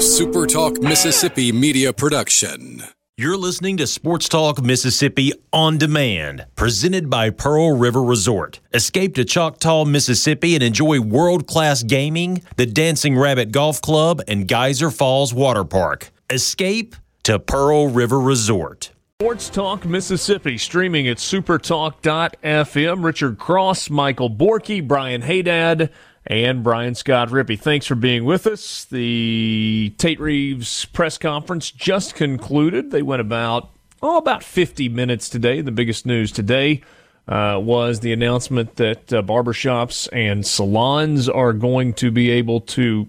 a 0.00 0.02
Super 0.02 0.46
Talk 0.46 0.80
Mississippi 0.80 1.52
media 1.52 1.92
production. 1.92 2.82
You're 3.18 3.36
listening 3.36 3.76
to 3.76 3.86
Sports 3.86 4.30
Talk 4.30 4.62
Mississippi 4.62 5.30
on 5.52 5.76
demand, 5.76 6.46
presented 6.56 7.10
by 7.10 7.28
Pearl 7.28 7.76
River 7.76 8.02
Resort. 8.02 8.60
Escape 8.72 9.14
to 9.16 9.26
Choctaw, 9.26 9.84
Mississippi 9.84 10.54
and 10.54 10.64
enjoy 10.64 11.00
world 11.00 11.46
class 11.46 11.82
gaming, 11.82 12.40
the 12.56 12.64
Dancing 12.64 13.18
Rabbit 13.18 13.52
Golf 13.52 13.82
Club, 13.82 14.22
and 14.26 14.48
Geyser 14.48 14.90
Falls 14.90 15.34
Water 15.34 15.64
Park. 15.64 16.10
Escape 16.30 16.96
to 17.24 17.38
Pearl 17.38 17.88
River 17.88 18.18
Resort. 18.18 18.92
Sports 19.20 19.50
Talk 19.50 19.84
Mississippi, 19.84 20.56
streaming 20.56 21.08
at 21.08 21.18
supertalk.fm. 21.18 23.04
Richard 23.04 23.36
Cross, 23.36 23.90
Michael 23.90 24.30
Borky, 24.30 24.86
Brian 24.88 25.20
Haydad, 25.20 25.90
and 26.26 26.62
Brian 26.62 26.94
Scott 26.94 27.28
Rippey. 27.28 27.58
Thanks 27.58 27.86
for 27.86 27.94
being 27.94 28.24
with 28.24 28.46
us. 28.46 28.84
The 28.84 29.94
Tate 29.98 30.20
Reeves 30.20 30.84
press 30.86 31.18
conference 31.18 31.70
just 31.70 32.14
concluded. 32.14 32.90
They 32.90 33.02
went 33.02 33.20
about, 33.20 33.70
oh, 34.02 34.18
about 34.18 34.44
50 34.44 34.88
minutes 34.88 35.28
today. 35.28 35.60
The 35.60 35.72
biggest 35.72 36.06
news 36.06 36.30
today 36.30 36.82
uh, 37.26 37.58
was 37.62 38.00
the 38.00 38.12
announcement 38.12 38.76
that 38.76 39.12
uh, 39.12 39.22
barbershops 39.22 40.08
and 40.12 40.46
salons 40.46 41.28
are 41.28 41.52
going 41.52 41.94
to 41.94 42.10
be 42.10 42.30
able 42.30 42.60
to 42.60 43.08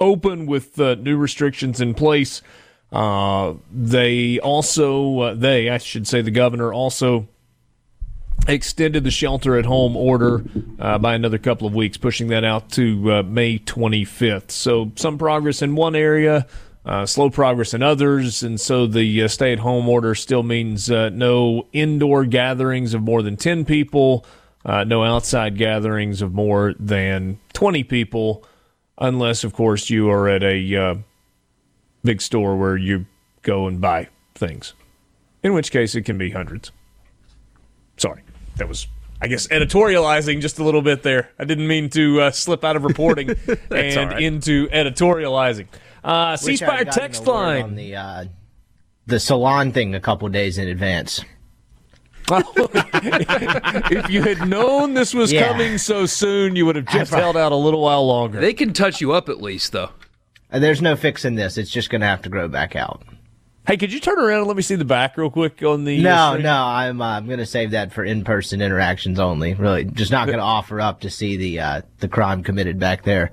open 0.00 0.46
with 0.46 0.78
uh, 0.78 0.94
new 0.96 1.16
restrictions 1.16 1.80
in 1.80 1.94
place. 1.94 2.42
Uh, 2.92 3.54
they 3.72 4.38
also, 4.38 5.18
uh, 5.18 5.34
they, 5.34 5.68
I 5.70 5.78
should 5.78 6.06
say, 6.06 6.22
the 6.22 6.30
governor 6.30 6.72
also 6.72 7.26
extended 8.46 9.04
the 9.04 9.10
shelter 9.10 9.56
at 9.56 9.64
home 9.64 9.96
order 9.96 10.44
uh, 10.78 10.98
by 10.98 11.14
another 11.14 11.38
couple 11.38 11.66
of 11.66 11.74
weeks, 11.74 11.96
pushing 11.96 12.28
that 12.28 12.44
out 12.44 12.70
to 12.72 13.12
uh, 13.12 13.22
May 13.22 13.58
25th. 13.58 14.50
So 14.50 14.92
some 14.96 15.18
progress 15.18 15.62
in 15.62 15.74
one 15.74 15.94
area, 15.94 16.46
uh, 16.84 17.06
slow 17.06 17.30
progress 17.30 17.72
in 17.72 17.82
others, 17.82 18.42
and 18.42 18.60
so 18.60 18.86
the 18.86 19.22
uh, 19.22 19.28
stay 19.28 19.52
at 19.52 19.60
home 19.60 19.88
order 19.88 20.14
still 20.14 20.42
means 20.42 20.90
uh, 20.90 21.08
no 21.10 21.66
indoor 21.72 22.24
gatherings 22.26 22.92
of 22.92 23.02
more 23.02 23.22
than 23.22 23.36
10 23.36 23.64
people, 23.64 24.26
uh, 24.64 24.84
no 24.84 25.04
outside 25.04 25.56
gatherings 25.56 26.20
of 26.20 26.34
more 26.34 26.74
than 26.78 27.38
20 27.54 27.84
people, 27.84 28.44
unless, 28.98 29.44
of 29.44 29.54
course, 29.54 29.88
you 29.88 30.10
are 30.10 30.28
at 30.28 30.42
a 30.42 31.02
big 32.02 32.20
store 32.20 32.56
where 32.56 32.76
you 32.76 33.06
go 33.42 33.66
and 33.66 33.80
buy 33.80 34.08
things, 34.34 34.74
in 35.42 35.54
which 35.54 35.70
case 35.70 35.94
it 35.94 36.02
can 36.02 36.18
be 36.18 36.30
hundreds. 36.30 36.70
Sorry, 37.96 38.22
that 38.56 38.68
was 38.68 38.86
I 39.20 39.28
guess 39.28 39.46
editorializing 39.48 40.40
just 40.40 40.58
a 40.58 40.64
little 40.64 40.82
bit 40.82 41.02
there. 41.02 41.30
I 41.38 41.44
didn't 41.44 41.66
mean 41.66 41.88
to 41.90 42.20
uh, 42.22 42.30
slip 42.30 42.64
out 42.64 42.76
of 42.76 42.84
reporting 42.84 43.30
and 43.70 44.10
right. 44.10 44.22
into 44.22 44.68
editorializing. 44.68 45.66
Uh, 46.02 46.36
C 46.36 46.56
Spire 46.56 46.84
text 46.84 47.26
line 47.26 47.62
on 47.62 47.74
the 47.76 47.96
uh, 47.96 48.24
the 49.06 49.18
salon 49.20 49.72
thing 49.72 49.94
a 49.94 50.00
couple 50.00 50.28
days 50.28 50.58
in 50.58 50.68
advance. 50.68 51.24
if 52.30 54.10
you 54.10 54.22
had 54.22 54.48
known 54.48 54.94
this 54.94 55.12
was 55.12 55.32
Yeah. 55.32 55.48
coming 55.48 55.78
so 55.78 56.06
soon, 56.06 56.56
you 56.56 56.64
would 56.66 56.76
have 56.76 56.86
just 56.86 57.12
held 57.12 57.36
out 57.36 57.52
a 57.52 57.56
little 57.56 57.82
while 57.82 58.06
longer. 58.06 58.40
They 58.40 58.54
can 58.54 58.72
touch 58.72 59.00
you 59.00 59.12
up 59.12 59.28
at 59.28 59.42
least, 59.42 59.72
though. 59.72 59.90
Uh, 60.50 60.58
There's 60.58 60.80
no 60.80 60.96
fixing 60.96 61.34
this. 61.34 61.58
It's 61.58 61.70
just 61.70 61.90
going 61.90 62.00
to 62.00 62.06
have 62.06 62.22
to 62.22 62.30
grow 62.30 62.48
back 62.48 62.76
out. 62.76 63.02
Hey, 63.66 63.78
could 63.78 63.92
you 63.92 64.00
turn 64.00 64.18
around 64.18 64.40
and 64.40 64.46
let 64.46 64.56
me 64.56 64.62
see 64.62 64.74
the 64.74 64.84
back 64.84 65.16
real 65.16 65.30
quick 65.30 65.62
on 65.62 65.84
the? 65.84 65.98
uh, 65.98 66.02
No, 66.02 66.30
stream? 66.32 66.42
no, 66.42 66.54
I'm 66.64 67.00
uh, 67.00 67.16
I'm 67.16 67.26
going 67.26 67.38
to 67.38 67.46
save 67.46 67.70
that 67.70 67.92
for 67.92 68.04
in-person 68.04 68.60
interactions 68.60 69.18
only. 69.18 69.54
Really, 69.54 69.84
just 69.84 70.10
not 70.12 70.26
going 70.26 70.38
to 70.38 70.44
offer 70.44 70.80
up 70.80 71.00
to 71.00 71.10
see 71.10 71.36
the 71.38 71.60
uh, 71.60 71.82
the 72.00 72.08
crime 72.08 72.42
committed 72.42 72.78
back 72.78 73.04
there. 73.04 73.32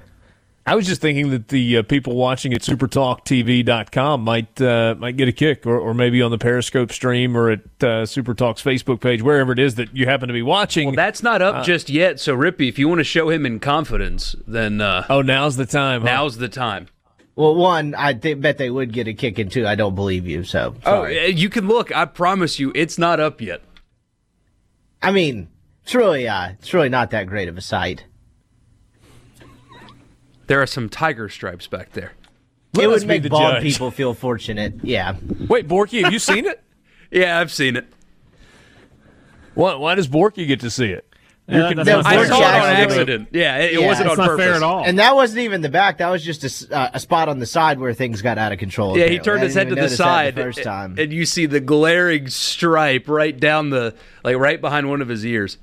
I 0.66 0.76
was 0.76 0.86
just 0.86 1.02
thinking 1.02 1.32
that 1.32 1.48
the 1.48 1.78
uh, 1.78 1.82
people 1.82 2.16
watching 2.16 2.54
at 2.54 2.62
supertalktv.com 2.62 4.22
might 4.22 4.62
uh, 4.62 4.96
might 4.98 5.18
get 5.18 5.28
a 5.28 5.32
kick, 5.32 5.66
or, 5.66 5.78
or 5.78 5.94
maybe 5.94 6.22
on 6.22 6.32
the 6.32 6.38
Periscope 6.38 6.92
stream, 6.92 7.36
or 7.36 7.50
at 7.50 7.60
uh, 7.82 8.06
Supertalk's 8.06 8.62
Facebook 8.64 9.02
page, 9.02 9.22
wherever 9.22 9.52
it 9.52 9.60
is 9.60 9.76
that 9.76 9.94
you 9.96 10.06
happen 10.06 10.28
to 10.28 10.34
be 10.34 10.44
watching. 10.44 10.88
Well, 10.90 10.96
that's 10.96 11.24
not 11.24 11.42
up 11.42 11.66
just 11.66 11.90
yet. 11.90 12.20
So, 12.20 12.38
Rippey, 12.38 12.70
if 12.70 12.78
you 12.80 12.88
want 12.88 13.00
to 13.00 13.04
show 13.04 13.30
him 13.30 13.46
in 13.46 13.60
confidence, 13.60 14.36
then 14.48 14.82
uh, 14.82 15.06
oh, 15.10 15.22
now's 15.22 15.58
the 15.58 15.66
time. 15.66 16.02
huh? 16.02 16.08
now's 16.08 16.38
the 16.38 16.48
time. 16.50 16.88
Well, 17.36 17.56
one, 17.56 17.96
I 17.98 18.14
th- 18.14 18.42
bet 18.42 18.58
they 18.58 18.70
would 18.70 18.92
get 18.92 19.08
a 19.08 19.14
kick, 19.14 19.40
and 19.40 19.50
two, 19.52 19.66
I 19.66 19.76
don't 19.76 19.96
believe 19.96 20.28
you. 20.28 20.44
So, 20.44 20.76
Oh, 20.86 21.04
sorry. 21.04 21.20
uh, 21.20 21.28
you 21.28 21.50
can 21.50 21.68
look. 21.68 21.96
I 21.96 22.06
promise 22.06 22.60
you, 22.60 22.72
it's 22.76 22.98
not 22.98 23.20
up 23.20 23.40
yet. 23.42 23.62
I 25.02 25.12
mean, 25.12 25.48
it's 25.84 25.96
really 25.96 26.28
uh, 26.28 26.50
it's 26.60 26.74
really 26.74 26.90
not 26.90 27.10
that 27.12 27.28
great 27.28 27.48
of 27.48 27.58
a 27.58 27.62
sight. 27.62 28.06
There 30.48 30.62
are 30.62 30.68
some 30.68 30.90
tiger 30.90 31.30
stripes 31.30 31.68
back 31.68 31.94
there. 31.94 32.12
Let 32.74 32.84
it 32.86 32.88
would 32.88 33.02
be 33.02 33.08
make 33.08 33.24
the 33.24 33.30
bald 33.30 33.54
judge. 33.56 33.64
people 33.64 33.92
feel 33.92 34.14
fortunate. 34.14 34.76
Yeah. 34.84 35.16
Wait, 35.48 35.68
Borky, 35.68 36.04
have 36.04 36.14
you 36.14 36.20
seen 36.20 36.46
it? 36.46 36.62
Yeah, 37.14 37.40
I've 37.42 37.52
seen 37.52 37.76
it. 37.76 37.88
Why, 39.54 39.76
why 39.76 39.96
does 39.96 40.08
Borky 40.08 40.48
get 40.48 40.62
to 40.62 40.70
see 40.70 40.92
it? 40.92 41.11
You're 41.52 41.60
Yeah, 41.60 41.74
that's 41.74 41.76
condemned. 41.76 42.04
not 42.06 42.14
I 42.14 42.28
saw 42.28 42.40
it 42.40 42.44
on 42.44 42.44
actually- 42.46 42.84
accident. 42.96 43.28
Yeah, 43.34 43.58
it, 43.58 43.74
it 43.74 43.82
Yeah, 43.82 43.88
wasn't 43.88 44.06
it's 44.10 44.12
on 44.14 44.18
not 44.18 44.28
purpose. 44.30 44.46
fair 44.46 44.54
at 44.56 44.64
all. 44.64 44.84
And 44.86 45.00
that 45.00 45.16
wasn't 45.16 45.42
even 45.42 45.62
the 45.62 45.70
back. 45.70 45.98
That 45.98 46.10
was 46.10 46.24
just 46.24 46.44
a 46.44 46.48
s- 46.48 46.66
uh, 46.72 46.90
a, 46.94 47.00
spot 47.00 47.28
on 47.30 47.40
the 47.40 47.46
side 47.46 47.78
where 47.80 47.94
things 47.94 48.22
got 48.22 48.38
out 48.38 48.52
of 48.54 48.60
control. 48.60 48.98
Yeah, 48.98 49.08
he 49.08 49.20
turned 49.20 49.44
his 49.44 49.54
head 49.54 49.70
to 49.70 49.76
the 49.76 49.90
side, 49.90 50.36
the 50.36 50.44
first 50.44 50.64
time. 50.64 50.96
and 50.98 51.12
you 51.12 51.26
see 51.26 51.46
the 51.46 51.60
glaring 51.60 52.28
stripe 52.30 53.08
right 53.10 53.38
down 53.38 53.70
the, 53.70 53.94
like 54.24 54.38
right 54.38 54.60
behind 54.62 54.90
one 54.90 55.02
of 55.02 55.10
his 55.10 55.26
ears. 55.26 55.58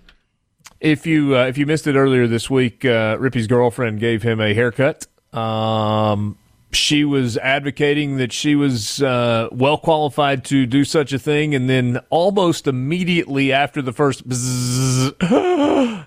If 0.81 1.06
you 1.06 1.37
uh, 1.37 1.47
if 1.47 1.59
you 1.59 1.66
missed 1.66 1.87
it 1.87 1.97
earlier 1.97 2.26
this 2.28 2.49
week, 2.49 2.84
uh, 2.84 3.16
Rippey's 3.19 3.47
girlfriend 3.49 3.99
gave 3.99 4.22
him 4.22 4.41
a 4.41 4.55
haircut. 4.55 5.06
Um, 5.32 6.37
she 6.73 7.05
was 7.05 7.37
advocating 7.39 8.19
that 8.19 8.33
she 8.33 8.55
was 8.55 9.03
uh, 9.03 9.49
well 9.51 9.79
qualified 9.79 10.45
to 10.47 10.67
do 10.67 10.84
such 10.84 11.12
a 11.12 11.19
thing, 11.19 11.55
and 11.55 11.69
then 11.69 12.01
almost 12.11 12.67
immediately 12.67 13.53
after 13.53 13.81
the 13.81 13.93
first, 13.93 14.29
bzzz, 14.29 16.06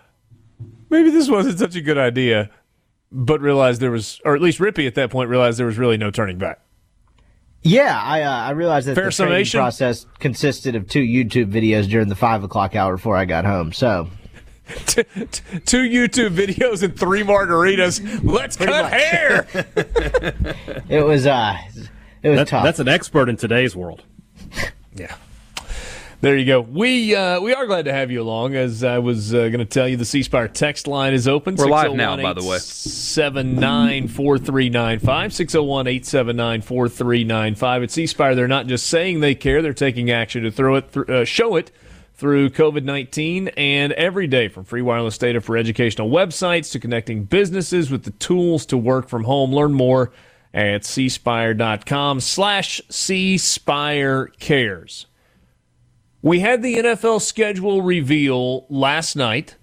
maybe 0.90 1.10
this 1.10 1.30
wasn't 1.30 1.58
such 1.58 1.76
a 1.76 1.82
good 1.82 1.98
idea, 1.98 2.50
but 3.12 3.42
realized 3.42 3.82
there 3.82 3.92
was, 3.92 4.22
or 4.24 4.36
at 4.36 4.42
least 4.42 4.60
Rippey 4.60 4.86
at 4.86 4.96
that 4.96 5.10
point 5.10 5.30
realized 5.30 5.58
there 5.58 5.66
was 5.66 5.78
really 5.78 5.98
no 5.98 6.12
turning 6.12 6.38
back. 6.38 6.60
Yeah, 7.64 8.00
I 8.02 8.24
uh, 8.24 8.32
I 8.32 8.50
realized 8.52 8.88
that 8.88 8.96
Fair 8.96 9.06
the 9.06 9.12
training 9.12 9.46
process 9.46 10.08
consisted 10.18 10.76
of 10.76 10.88
two 10.88 11.02
YouTube 11.02 11.52
videos 11.52 11.88
during 11.88 12.08
the 12.08 12.16
five 12.16 12.44
o'clock 12.44 12.76
hour 12.76 12.96
before 12.96 13.16
I 13.16 13.26
got 13.26 13.46
home. 13.46 13.72
So 13.72 14.10
Two 15.66 15.84
YouTube 15.84 16.36
videos 16.36 16.84
and 16.84 16.98
three 16.98 17.24
margaritas. 17.24 18.22
Let's 18.24 18.56
cut 18.58 18.92
hair. 18.92 19.48
it 20.90 21.06
was 21.06 21.26
uh 21.26 21.58
it 22.24 22.30
was 22.30 22.38
That- 22.40 22.48
tough. 22.48 22.64
that's 22.64 22.80
an 22.80 22.88
expert 22.88 23.30
in 23.30 23.38
today's 23.38 23.76
world. 23.76 24.04
Yeah. 24.94 25.16
There 26.20 26.36
you 26.38 26.46
go. 26.46 26.60
We 26.62 27.16
uh, 27.16 27.40
we 27.40 27.54
are 27.54 27.66
glad 27.66 27.86
to 27.86 27.94
have 27.94 28.12
you 28.12 28.22
along. 28.22 28.56
As 28.56 28.84
I 28.84 29.00
was 29.00 29.34
uh, 29.34 29.48
going 29.48 29.58
to 29.60 29.66
tell 29.66 29.88
you, 29.88 29.96
the 29.98 30.06
C 30.06 30.22
Spire 30.22 30.48
text 30.50 30.86
line 30.86 31.14
is 31.14 31.28
open. 31.28 31.56
We're 31.56 31.66
live 31.68 31.94
now, 31.94 32.16
by 32.22 32.34
the 32.34 32.44
way. 32.44 32.58
601 32.60 34.08
4395 34.10 35.34
601 35.34 35.88
879 35.88 36.62
4395. 36.62 37.84
At 37.84 37.90
C 37.92 38.06
Spire, 38.06 38.36
they're 38.36 38.48
not 38.50 38.68
just 38.68 38.86
saying 38.88 39.22
they 39.22 39.34
care, 39.34 39.62
they're 39.64 39.74
taking 39.74 40.12
action 40.12 40.44
to 40.44 40.52
throw 40.52 40.76
it, 40.76 40.92
th- 40.94 41.10
uh, 41.10 41.26
show 41.26 41.56
it 41.56 41.72
through 42.22 42.52
COVID 42.52 42.84
19 42.84 43.48
and 43.58 43.94
every 43.94 44.28
day 44.28 44.48
from 44.48 44.64
free 44.64 44.84
wireless 44.84 45.18
data 45.18 45.42
for 45.42 45.58
educational 45.58 46.08
websites 46.08 46.72
to 46.72 46.80
connecting 46.80 47.24
businesses 47.24 47.90
with 47.90 48.04
the 48.04 48.12
tools 48.12 48.64
to 48.68 48.78
work 48.78 49.10
from 49.10 49.24
home. 49.24 49.52
Learn 49.52 49.74
more 49.74 50.12
at 50.54 50.84
cspire.com 50.84 52.20
slash 52.20 52.80
cspire 52.92 54.28
cares. 54.38 55.08
We 56.22 56.42
had 56.42 56.62
the 56.62 56.76
NFL 56.76 57.22
schedule 57.22 57.82
reveal 57.82 58.68
last 58.70 59.16
night, 59.16 59.56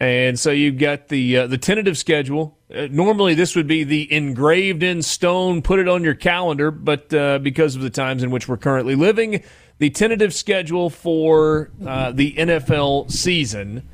and 0.00 0.40
so 0.40 0.52
you've 0.52 0.78
got 0.78 1.08
the 1.08 1.36
uh, 1.36 1.46
the 1.48 1.58
tentative 1.58 1.98
schedule. 1.98 2.56
Uh, 2.74 2.88
normally, 2.90 3.34
this 3.34 3.54
would 3.54 3.66
be 3.66 3.84
the 3.84 4.10
engraved 4.10 4.82
in 4.82 5.02
stone, 5.02 5.60
put 5.60 5.78
it 5.78 5.86
on 5.86 6.02
your 6.02 6.14
calendar, 6.14 6.70
but 6.70 7.12
uh, 7.12 7.38
because 7.40 7.76
of 7.76 7.82
the 7.82 7.90
times 7.90 8.22
in 8.22 8.30
which 8.30 8.48
we're 8.48 8.56
currently 8.56 8.94
living, 8.94 9.42
the 9.84 9.90
tentative 9.90 10.32
schedule 10.32 10.88
for 10.88 11.70
uh, 11.86 12.10
the 12.10 12.32
NFL 12.32 13.10
season. 13.10 13.86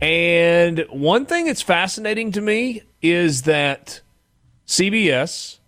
And 0.00 0.84
one 0.90 1.24
thing 1.24 1.46
that's 1.46 1.62
fascinating 1.62 2.32
to 2.32 2.40
me 2.40 2.82
is 3.00 3.42
that 3.42 4.00
CBS, 4.66 5.60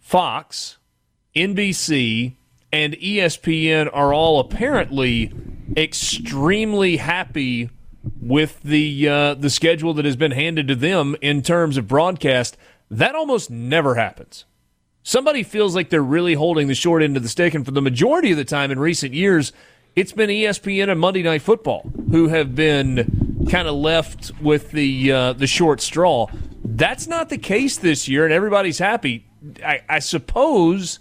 Fox, 0.00 0.78
NBC, 1.36 2.36
and 2.72 2.94
ESPN 2.94 3.90
are 3.92 4.14
all 4.14 4.40
apparently 4.40 5.30
extremely 5.76 6.96
happy 6.96 7.68
with 8.18 8.62
the 8.62 9.06
uh, 9.06 9.34
the 9.34 9.50
schedule 9.50 9.92
that 9.92 10.06
has 10.06 10.16
been 10.16 10.32
handed 10.32 10.66
to 10.68 10.74
them 10.74 11.16
in 11.20 11.42
terms 11.42 11.76
of 11.76 11.86
broadcast. 11.86 12.56
That 12.90 13.14
almost 13.14 13.50
never 13.50 13.96
happens. 13.96 14.46
Somebody 15.02 15.42
feels 15.42 15.74
like 15.74 15.90
they're 15.90 16.02
really 16.02 16.34
holding 16.34 16.68
the 16.68 16.74
short 16.74 17.02
end 17.02 17.16
of 17.16 17.22
the 17.22 17.28
stick, 17.28 17.54
and 17.54 17.64
for 17.64 17.70
the 17.70 17.82
majority 17.82 18.30
of 18.30 18.36
the 18.36 18.44
time 18.44 18.70
in 18.70 18.78
recent 18.78 19.14
years, 19.14 19.52
it's 19.96 20.12
been 20.12 20.30
ESPN 20.30 20.90
and 20.90 21.00
Monday 21.00 21.22
Night 21.22 21.42
Football 21.42 21.90
who 22.10 22.28
have 22.28 22.54
been 22.54 23.46
kind 23.50 23.66
of 23.66 23.74
left 23.74 24.30
with 24.40 24.70
the 24.72 25.12
uh, 25.12 25.32
the 25.32 25.46
short 25.46 25.80
straw. 25.80 26.26
That's 26.64 27.06
not 27.06 27.30
the 27.30 27.38
case 27.38 27.78
this 27.78 28.08
year, 28.08 28.24
and 28.24 28.32
everybody's 28.32 28.78
happy. 28.78 29.26
I, 29.64 29.80
I 29.88 29.98
suppose 30.00 30.98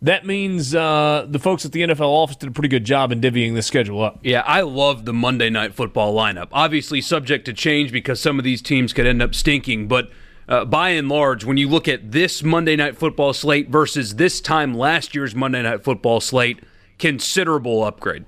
that 0.00 0.24
means 0.24 0.74
uh, 0.74 1.26
the 1.28 1.38
folks 1.38 1.64
at 1.64 1.72
the 1.72 1.82
NFL 1.82 2.08
office 2.08 2.36
did 2.36 2.48
a 2.48 2.52
pretty 2.52 2.68
good 2.68 2.84
job 2.84 3.10
in 3.10 3.20
divvying 3.20 3.54
the 3.54 3.62
schedule 3.62 4.02
up. 4.02 4.20
Yeah, 4.22 4.42
I 4.46 4.60
love 4.60 5.04
the 5.04 5.12
Monday 5.12 5.50
night 5.50 5.74
football 5.74 6.14
lineup. 6.14 6.48
Obviously, 6.52 7.00
subject 7.00 7.44
to 7.46 7.52
change 7.52 7.90
because 7.90 8.20
some 8.20 8.38
of 8.38 8.44
these 8.44 8.62
teams 8.62 8.92
could 8.92 9.06
end 9.06 9.20
up 9.20 9.34
stinking, 9.34 9.88
but 9.88 10.10
uh, 10.48 10.64
by 10.64 10.90
and 10.90 11.08
large, 11.08 11.44
when 11.44 11.58
you 11.58 11.68
look 11.68 11.88
at 11.88 12.12
this 12.12 12.42
Monday 12.42 12.74
night 12.74 12.96
football 12.96 13.32
slate 13.32 13.68
versus 13.68 14.14
this 14.14 14.40
time 14.40 14.74
last 14.74 15.14
year's 15.14 15.34
Monday 15.34 15.62
night 15.62 15.84
football 15.84 16.20
slate, 16.20 16.60
considerable 16.98 17.84
upgrade. 17.84 18.24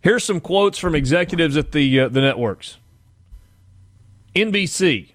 Here's 0.00 0.24
some 0.24 0.40
quotes 0.40 0.78
from 0.78 0.94
executives 0.94 1.56
at 1.56 1.72
the 1.72 2.00
uh, 2.00 2.08
the 2.08 2.20
networks. 2.20 2.78
NBC. 4.34 5.10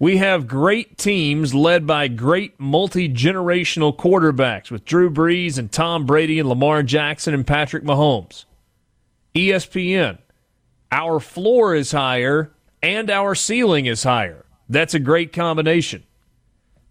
We 0.00 0.18
have 0.18 0.46
great 0.46 0.96
teams 0.96 1.54
led 1.54 1.86
by 1.86 2.06
great 2.06 2.58
multi 2.58 3.08
generational 3.08 3.94
quarterbacks 3.94 4.70
with 4.70 4.84
Drew 4.84 5.10
Brees 5.10 5.58
and 5.58 5.70
Tom 5.70 6.06
Brady 6.06 6.38
and 6.38 6.48
Lamar 6.48 6.82
Jackson 6.84 7.34
and 7.34 7.46
Patrick 7.46 7.82
Mahomes. 7.82 8.44
ESPN. 9.34 10.18
Our 10.90 11.20
floor 11.20 11.74
is 11.74 11.92
higher 11.92 12.52
and 12.82 13.10
our 13.10 13.34
ceiling 13.34 13.86
is 13.86 14.02
higher. 14.02 14.44
That's 14.68 14.94
a 14.94 14.98
great 14.98 15.32
combination. 15.32 16.04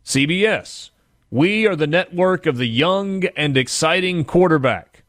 CBS. 0.04 0.90
We 1.30 1.68
are 1.68 1.76
the 1.76 1.88
network 1.88 2.46
of 2.46 2.58
the 2.58 2.68
young 2.68 3.26
and 3.36 3.58
exciting 3.58 4.24
quarterback. 4.24 5.04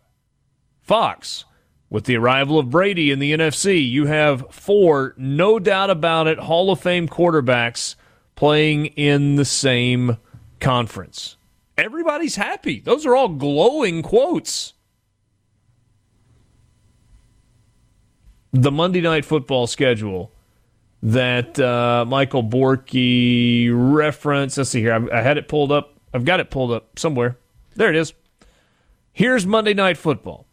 Fox. 0.83 1.45
With 1.91 2.05
the 2.05 2.17
arrival 2.17 2.59
of 2.59 2.69
Brady 2.69 3.11
in 3.11 3.19
the 3.19 3.33
NFC, 3.33 3.89
you 3.89 4.07
have 4.07 4.45
four, 4.51 5.15
no 5.17 5.59
doubt 5.59 5.89
about 5.89 6.27
it, 6.27 6.39
Hall 6.39 6.71
of 6.71 6.81
Fame 6.81 7.09
quarterbacks 7.09 7.95
playing 8.35 8.87
in 8.87 9.37
the 9.37 9.45
same 9.45 10.19
conference. 10.61 11.37
Everybody's 11.79 12.37
happy. 12.37 12.81
Those 12.81 13.07
are 13.07 13.17
all 13.17 13.29
glowing 13.29 14.03
quotes. 14.03 14.75
The 18.53 18.71
Monday 18.71 19.01
Night 19.01 19.25
Football 19.25 19.67
schedule 19.67 20.33
that 21.03 21.59
uh, 21.59 22.05
Michael 22.07 22.43
Borky 22.43 23.71
referenced. 23.73 24.59
Let's 24.59 24.71
see 24.71 24.81
here. 24.81 24.93
I, 24.93 25.19
I 25.19 25.23
had 25.23 25.39
it 25.39 25.49
pulled 25.49 25.73
up. 25.73 25.95
I've 26.13 26.25
got 26.25 26.41
it 26.41 26.51
pulled 26.51 26.73
up 26.73 26.99
somewhere. 26.99 27.37
There 27.77 27.91
it 27.91 27.97
is. 27.97 28.13
Here's 29.13 29.47
Monday 29.47 29.75
Night 29.75 29.97
Football. 29.97 30.47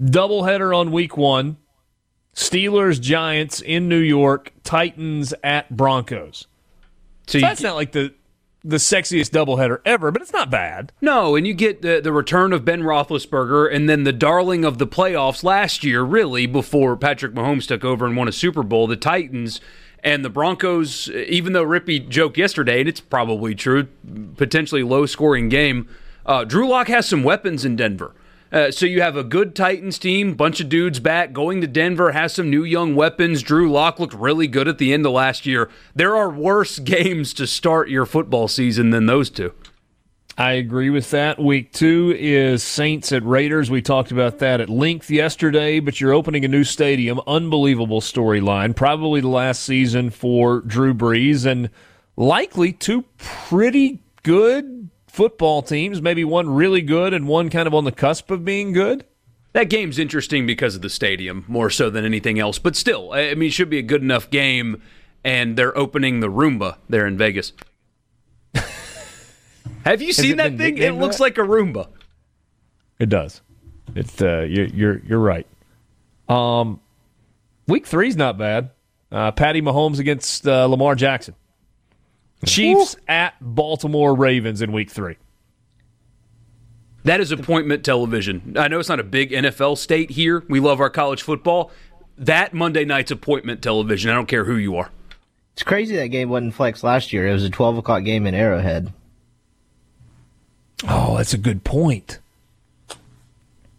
Doubleheader 0.00 0.76
on 0.76 0.92
week 0.92 1.16
one. 1.16 1.56
Steelers, 2.34 3.00
Giants 3.00 3.62
in 3.62 3.88
New 3.88 3.98
York, 3.98 4.52
Titans 4.62 5.32
at 5.42 5.74
Broncos. 5.74 6.46
So, 7.26 7.38
so 7.38 7.46
that's 7.46 7.62
not 7.62 7.76
like 7.76 7.92
the 7.92 8.14
the 8.62 8.76
sexiest 8.76 9.30
doubleheader 9.30 9.78
ever, 9.84 10.10
but 10.10 10.20
it's 10.20 10.32
not 10.32 10.50
bad. 10.50 10.92
No, 11.00 11.36
and 11.36 11.46
you 11.46 11.54
get 11.54 11.82
the, 11.82 12.00
the 12.02 12.12
return 12.12 12.52
of 12.52 12.64
Ben 12.64 12.82
Roethlisberger 12.82 13.72
and 13.72 13.88
then 13.88 14.02
the 14.02 14.12
darling 14.12 14.64
of 14.64 14.78
the 14.78 14.88
playoffs 14.88 15.44
last 15.44 15.84
year, 15.84 16.02
really, 16.02 16.46
before 16.46 16.96
Patrick 16.96 17.32
Mahomes 17.32 17.68
took 17.68 17.84
over 17.84 18.06
and 18.06 18.16
won 18.16 18.26
a 18.26 18.32
Super 18.32 18.64
Bowl, 18.64 18.88
the 18.88 18.96
Titans 18.96 19.60
and 20.06 20.24
the 20.24 20.30
Broncos, 20.30 21.10
even 21.10 21.52
though 21.52 21.64
Rippey 21.64 22.08
joked 22.08 22.38
yesterday, 22.38 22.78
and 22.78 22.88
it's 22.88 23.00
probably 23.00 23.56
true, 23.56 23.88
potentially 24.36 24.84
low 24.84 25.04
scoring 25.04 25.48
game, 25.48 25.88
uh, 26.24 26.44
Drew 26.44 26.68
Lock 26.68 26.86
has 26.86 27.08
some 27.08 27.24
weapons 27.24 27.64
in 27.64 27.74
Denver. 27.74 28.14
Uh, 28.52 28.70
so 28.70 28.86
you 28.86 29.02
have 29.02 29.16
a 29.16 29.24
good 29.24 29.56
Titans 29.56 29.98
team, 29.98 30.34
bunch 30.34 30.60
of 30.60 30.68
dudes 30.68 31.00
back, 31.00 31.32
going 31.32 31.60
to 31.60 31.66
Denver, 31.66 32.12
has 32.12 32.32
some 32.32 32.48
new 32.48 32.62
young 32.62 32.94
weapons. 32.94 33.42
Drew 33.42 33.68
Lock 33.68 33.98
looked 33.98 34.14
really 34.14 34.46
good 34.46 34.68
at 34.68 34.78
the 34.78 34.92
end 34.92 35.04
of 35.04 35.10
last 35.10 35.44
year. 35.44 35.68
There 35.96 36.16
are 36.16 36.30
worse 36.30 36.78
games 36.94 37.34
to 37.34 37.44
start 37.44 37.88
your 37.88 38.06
football 38.06 38.46
season 38.46 38.90
than 38.90 39.06
those 39.06 39.28
two. 39.28 39.52
I 40.38 40.52
agree 40.52 40.90
with 40.90 41.10
that. 41.12 41.38
Week 41.38 41.72
two 41.72 42.14
is 42.18 42.62
Saints 42.62 43.10
at 43.10 43.24
Raiders. 43.24 43.70
We 43.70 43.80
talked 43.80 44.10
about 44.10 44.38
that 44.40 44.60
at 44.60 44.68
length 44.68 45.10
yesterday, 45.10 45.80
but 45.80 45.98
you're 45.98 46.12
opening 46.12 46.44
a 46.44 46.48
new 46.48 46.62
stadium. 46.62 47.20
Unbelievable 47.26 48.02
storyline. 48.02 48.76
Probably 48.76 49.22
the 49.22 49.28
last 49.28 49.62
season 49.62 50.10
for 50.10 50.60
Drew 50.60 50.92
Brees, 50.92 51.46
and 51.46 51.70
likely 52.16 52.70
two 52.74 53.06
pretty 53.16 54.02
good 54.24 54.90
football 55.06 55.62
teams, 55.62 56.02
maybe 56.02 56.22
one 56.22 56.50
really 56.50 56.82
good 56.82 57.14
and 57.14 57.26
one 57.26 57.48
kind 57.48 57.66
of 57.66 57.72
on 57.72 57.84
the 57.84 57.92
cusp 57.92 58.30
of 58.30 58.44
being 58.44 58.74
good. 58.74 59.06
That 59.54 59.70
game's 59.70 59.98
interesting 59.98 60.44
because 60.44 60.76
of 60.76 60.82
the 60.82 60.90
stadium 60.90 61.46
more 61.48 61.70
so 61.70 61.88
than 61.88 62.04
anything 62.04 62.38
else, 62.38 62.58
but 62.58 62.76
still, 62.76 63.14
I 63.14 63.32
mean, 63.34 63.48
it 63.48 63.52
should 63.52 63.70
be 63.70 63.78
a 63.78 63.82
good 63.82 64.02
enough 64.02 64.28
game, 64.28 64.82
and 65.24 65.56
they're 65.56 65.76
opening 65.78 66.20
the 66.20 66.30
Roomba 66.30 66.76
there 66.90 67.06
in 67.06 67.16
Vegas. 67.16 67.54
Have 69.86 70.02
you 70.02 70.12
seen 70.12 70.38
that 70.38 70.56
thing? 70.56 70.78
It 70.78 70.96
looks 70.96 71.18
that? 71.18 71.22
like 71.22 71.38
a 71.38 71.42
Roomba. 71.42 71.88
It 72.98 73.08
does. 73.08 73.40
It's 73.94 74.20
uh, 74.20 74.40
you're 74.48 74.66
you're 74.66 74.98
you're 75.06 75.20
right. 75.20 75.46
Um, 76.28 76.80
week 77.68 77.86
three's 77.86 78.16
not 78.16 78.36
bad. 78.36 78.70
Uh, 79.12 79.30
Patty 79.30 79.62
Mahomes 79.62 80.00
against 80.00 80.46
uh, 80.46 80.66
Lamar 80.66 80.96
Jackson. 80.96 81.36
Chiefs 82.44 82.96
Ooh. 82.96 83.02
at 83.06 83.34
Baltimore 83.40 84.12
Ravens 84.14 84.60
in 84.60 84.72
week 84.72 84.90
three. 84.90 85.16
That 87.04 87.20
is 87.20 87.30
appointment 87.30 87.84
television. 87.84 88.56
I 88.58 88.66
know 88.66 88.80
it's 88.80 88.88
not 88.88 88.98
a 88.98 89.04
big 89.04 89.30
NFL 89.30 89.78
state 89.78 90.10
here. 90.10 90.42
We 90.48 90.58
love 90.58 90.80
our 90.80 90.90
college 90.90 91.22
football. 91.22 91.70
That 92.18 92.52
Monday 92.52 92.84
night's 92.84 93.12
appointment 93.12 93.62
television. 93.62 94.10
I 94.10 94.14
don't 94.14 94.26
care 94.26 94.44
who 94.44 94.56
you 94.56 94.76
are. 94.76 94.90
It's 95.52 95.62
crazy 95.62 95.94
that 95.94 96.08
game 96.08 96.28
wasn't 96.28 96.54
flex 96.54 96.82
last 96.82 97.12
year. 97.12 97.28
It 97.28 97.32
was 97.32 97.44
a 97.44 97.50
12 97.50 97.78
o'clock 97.78 98.02
game 98.02 98.26
in 98.26 98.34
Arrowhead. 98.34 98.92
Oh, 100.84 101.16
that's 101.16 101.32
a 101.32 101.38
good 101.38 101.64
point. 101.64 102.18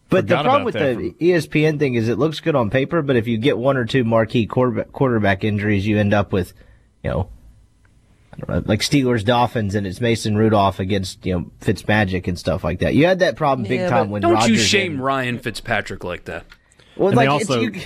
But 0.10 0.24
Forgot 0.24 0.38
the 0.38 0.44
problem 0.44 0.64
with 0.64 0.74
the 0.76 1.16
ESPN 1.20 1.80
thing 1.80 1.96
is 1.96 2.08
it 2.08 2.18
looks 2.18 2.40
good 2.40 2.56
on 2.56 2.70
paper, 2.70 3.02
but 3.02 3.18
if 3.18 3.28
you 3.28 3.38
get 3.38 3.58
one 3.58 3.76
or 3.76 3.84
two 3.84 4.06
marquee 4.06 4.46
quarterback, 4.46 4.94
quarterback 4.94 5.44
injuries, 5.44 5.86
you 5.86 5.98
end 5.98 6.14
up 6.14 6.32
with, 6.32 6.54
you 7.04 7.10
know, 7.10 7.30
know, 8.48 8.64
like 8.66 8.82
Steelers 8.82 9.26
Dolphins 9.26 9.76
and 9.76 9.88
it's 9.88 10.02
Mason 10.02 10.38
Rudolph 10.38 10.80
against 10.80 11.26
you 11.26 11.34
know 11.34 11.52
Fitzmagic 11.62 12.28
and 12.28 12.38
stuff 12.38 12.64
like 12.64 12.80
that. 12.80 12.96
You 12.96 13.06
had 13.06 13.20
that 13.20 13.36
problem 13.36 13.66
yeah, 13.66 13.70
big 13.70 13.90
time 13.90 14.10
when 14.10 14.22
don't 14.22 14.34
Rodgers 14.34 14.50
you 14.50 14.58
shame 14.58 15.02
Ryan 15.02 15.40
Fitzpatrick 15.40 16.04
like 16.04 16.26
that? 16.26 16.46
Well, 16.96 17.10
and 17.10 17.18
like 17.18 17.30
also, 17.30 17.62
you, 17.62 17.82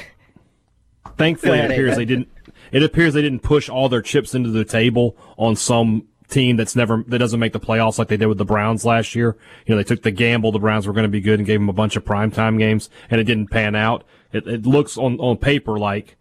thankfully, 1.17 1.59
it 1.59 1.71
appears 1.71 1.95
they 1.95 2.05
didn't. 2.05 2.29
It 2.71 2.83
appears 2.83 3.13
they 3.13 3.21
didn't 3.21 3.41
push 3.41 3.69
all 3.69 3.89
their 3.89 4.01
chips 4.01 4.33
into 4.33 4.49
the 4.49 4.63
table 4.63 5.17
on 5.37 5.55
some 5.55 6.07
team 6.31 6.57
that's 6.57 6.75
never 6.75 7.03
that 7.07 7.19
doesn't 7.19 7.39
make 7.39 7.53
the 7.53 7.59
playoffs 7.59 7.99
like 7.99 8.07
they 8.07 8.17
did 8.17 8.25
with 8.25 8.37
the 8.37 8.45
Browns 8.45 8.85
last 8.85 9.13
year. 9.13 9.37
You 9.65 9.75
know, 9.75 9.77
they 9.77 9.83
took 9.83 10.01
the 10.01 10.11
gamble 10.11 10.51
the 10.51 10.59
Browns 10.59 10.87
were 10.87 10.93
going 10.93 11.03
to 11.03 11.09
be 11.09 11.21
good 11.21 11.39
and 11.39 11.45
gave 11.45 11.59
them 11.59 11.69
a 11.69 11.73
bunch 11.73 11.95
of 11.95 12.03
primetime 12.03 12.57
games, 12.57 12.89
and 13.09 13.21
it 13.21 13.25
didn't 13.25 13.47
pan 13.47 13.75
out. 13.75 14.03
It, 14.31 14.47
it 14.47 14.65
looks 14.65 14.97
on 14.97 15.19
on 15.19 15.37
paper 15.37 15.77
like 15.77 16.17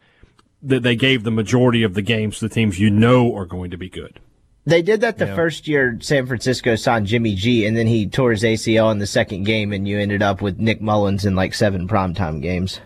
that 0.62 0.82
they 0.82 0.96
gave 0.96 1.22
the 1.22 1.30
majority 1.30 1.82
of 1.82 1.94
the 1.94 2.02
games 2.02 2.38
to 2.38 2.48
the 2.48 2.54
teams 2.54 2.78
you 2.78 2.90
know 2.90 3.34
are 3.34 3.46
going 3.46 3.70
to 3.70 3.78
be 3.78 3.88
good. 3.88 4.20
They 4.66 4.82
did 4.82 5.00
that 5.00 5.16
the 5.16 5.26
yeah. 5.26 5.34
first 5.34 5.66
year 5.66 5.96
San 6.00 6.26
Francisco 6.26 6.76
signed 6.76 7.06
Jimmy 7.06 7.34
G, 7.34 7.64
and 7.64 7.76
then 7.76 7.86
he 7.86 8.06
tore 8.06 8.32
his 8.32 8.42
ACL 8.42 8.92
in 8.92 8.98
the 8.98 9.06
second 9.06 9.44
game, 9.44 9.72
and 9.72 9.88
you 9.88 9.98
ended 9.98 10.22
up 10.22 10.42
with 10.42 10.58
Nick 10.58 10.82
Mullens 10.82 11.24
in 11.24 11.34
like 11.34 11.54
seven 11.54 11.88
primetime 11.88 12.42
games. 12.42 12.80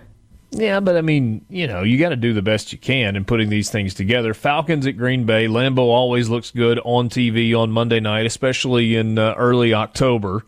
Yeah, 0.56 0.80
but 0.80 0.96
I 0.96 1.00
mean, 1.00 1.44
you 1.48 1.66
know, 1.66 1.82
you 1.82 1.98
got 1.98 2.10
to 2.10 2.16
do 2.16 2.32
the 2.32 2.42
best 2.42 2.72
you 2.72 2.78
can 2.78 3.16
in 3.16 3.24
putting 3.24 3.48
these 3.48 3.70
things 3.70 3.92
together. 3.92 4.34
Falcons 4.34 4.86
at 4.86 4.96
Green 4.96 5.24
Bay. 5.24 5.46
Lambeau 5.46 5.78
always 5.78 6.28
looks 6.28 6.50
good 6.52 6.78
on 6.84 7.08
TV 7.08 7.58
on 7.58 7.72
Monday 7.72 7.98
night, 8.00 8.24
especially 8.24 8.94
in 8.94 9.18
uh, 9.18 9.34
early 9.36 9.74
October. 9.74 10.44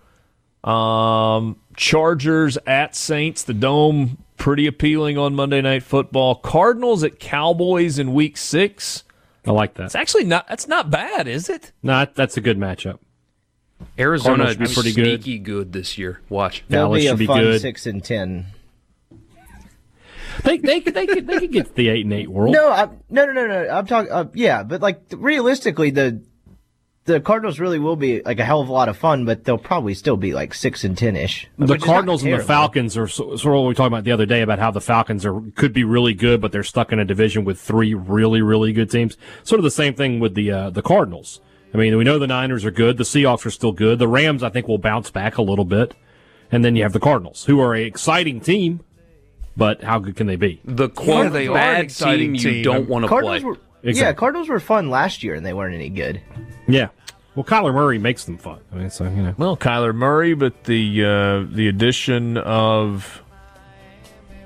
Um, 0.62 1.56
Chargers 1.76 2.56
at 2.66 2.94
Saints. 2.94 3.42
The 3.42 3.54
Dome 3.54 4.18
pretty 4.36 4.66
appealing 4.66 5.18
on 5.18 5.34
Monday 5.34 5.60
Night 5.60 5.82
Football. 5.82 6.36
Cardinals 6.36 7.02
at 7.02 7.18
Cowboys 7.18 7.98
in 7.98 8.14
Week 8.14 8.36
Six. 8.36 9.02
I 9.44 9.50
like 9.50 9.74
that. 9.74 9.86
It's 9.86 9.94
actually 9.94 10.24
not. 10.24 10.48
That's 10.48 10.68
not 10.68 10.90
bad, 10.90 11.26
is 11.26 11.48
it? 11.48 11.72
No, 11.82 12.06
that's 12.14 12.36
a 12.36 12.40
good 12.40 12.58
matchup. 12.58 12.98
Arizona 13.98 14.48
should 14.48 14.58
be 14.58 14.66
pretty 14.66 14.92
sneaky 14.92 15.38
good. 15.38 15.44
good 15.44 15.72
this 15.72 15.98
year. 15.98 16.20
Watch. 16.28 16.64
They'll 16.68 16.88
Dallas 16.88 17.02
be 17.02 17.08
should 17.08 17.18
be 17.18 17.26
good. 17.26 17.60
Six 17.60 17.86
and 17.86 18.02
ten. 18.02 18.46
They 20.42 20.58
they 20.58 20.80
could 20.80 20.94
they 20.94 21.06
could 21.06 21.26
they 21.26 21.38
could 21.40 21.52
get 21.52 21.66
to 21.66 21.74
the 21.74 21.88
eight 21.88 22.04
and 22.04 22.12
eight 22.12 22.28
world. 22.28 22.52
No, 22.52 22.70
I, 22.70 22.88
no, 23.10 23.26
no, 23.26 23.32
no, 23.32 23.46
no. 23.46 23.68
I'm 23.68 23.86
talking. 23.86 24.12
Uh, 24.12 24.26
yeah, 24.34 24.62
but 24.62 24.80
like 24.80 25.00
realistically, 25.12 25.90
the 25.90 26.22
the 27.06 27.20
Cardinals 27.20 27.60
really 27.60 27.78
will 27.78 27.96
be 27.96 28.20
like 28.22 28.38
a 28.40 28.44
hell 28.44 28.60
of 28.60 28.68
a 28.68 28.72
lot 28.72 28.88
of 28.88 28.96
fun, 28.96 29.24
but 29.24 29.44
they'll 29.44 29.58
probably 29.58 29.94
still 29.94 30.16
be 30.16 30.34
like 30.34 30.52
six 30.52 30.84
and 30.84 30.98
ten 30.98 31.16
ish. 31.16 31.48
The 31.56 31.78
Cardinals 31.78 32.22
and 32.24 32.32
the 32.32 32.40
Falcons 32.40 32.96
are 32.96 33.06
sort 33.06 33.34
of 33.34 33.44
what 33.44 33.60
we 33.60 33.66
were 33.68 33.74
talking 33.74 33.92
about 33.92 34.04
the 34.04 34.12
other 34.12 34.26
day 34.26 34.42
about 34.42 34.58
how 34.58 34.70
the 34.70 34.80
Falcons 34.80 35.24
are 35.24 35.40
could 35.54 35.72
be 35.72 35.84
really 35.84 36.14
good, 36.14 36.40
but 36.40 36.52
they're 36.52 36.64
stuck 36.64 36.92
in 36.92 36.98
a 36.98 37.04
division 37.04 37.44
with 37.44 37.60
three 37.60 37.94
really 37.94 38.42
really 38.42 38.72
good 38.72 38.90
teams. 38.90 39.16
Sort 39.44 39.58
of 39.58 39.64
the 39.64 39.70
same 39.70 39.94
thing 39.94 40.20
with 40.20 40.34
the 40.34 40.50
uh, 40.50 40.70
the 40.70 40.82
Cardinals. 40.82 41.40
I 41.72 41.78
mean, 41.78 41.96
we 41.96 42.04
know 42.04 42.18
the 42.18 42.26
Niners 42.26 42.64
are 42.64 42.70
good, 42.70 42.96
the 42.96 43.04
Seahawks 43.04 43.44
are 43.44 43.50
still 43.50 43.72
good, 43.72 43.98
the 43.98 44.08
Rams 44.08 44.42
I 44.42 44.48
think 44.48 44.66
will 44.66 44.78
bounce 44.78 45.10
back 45.10 45.36
a 45.36 45.42
little 45.42 45.64
bit, 45.64 45.94
and 46.50 46.64
then 46.64 46.74
you 46.74 46.82
have 46.82 46.92
the 46.92 47.00
Cardinals, 47.00 47.44
who 47.44 47.60
are 47.60 47.74
a 47.74 47.82
exciting 47.82 48.40
team, 48.40 48.80
but 49.56 49.82
how 49.82 49.98
good 49.98 50.16
can 50.16 50.26
they 50.26 50.36
be? 50.36 50.60
The 50.64 50.88
quote 50.88 51.32
yeah, 51.32 51.52
bad 51.52 51.90
team, 51.90 52.34
team 52.34 52.34
you 52.34 52.62
don't 52.62 52.88
want 52.88 53.04
to 53.04 53.08
play. 53.08 53.40
Were, 53.42 53.58
exactly. 53.82 54.00
Yeah, 54.00 54.12
Cardinals 54.12 54.48
were 54.48 54.60
fun 54.60 54.90
last 54.90 55.22
year, 55.22 55.34
and 55.34 55.44
they 55.44 55.52
weren't 55.52 55.74
any 55.74 55.88
good. 55.88 56.20
Yeah. 56.68 56.88
Well, 57.34 57.44
Kyler 57.44 57.74
Murray 57.74 57.98
makes 57.98 58.24
them 58.24 58.38
fun. 58.38 58.60
I 58.72 58.76
mean, 58.76 58.90
so 58.90 59.04
you 59.04 59.22
know. 59.22 59.34
Well, 59.36 59.56
Kyler 59.56 59.94
Murray, 59.94 60.32
but 60.34 60.64
the 60.64 61.04
uh, 61.04 61.54
the 61.54 61.68
addition 61.68 62.38
of 62.38 63.22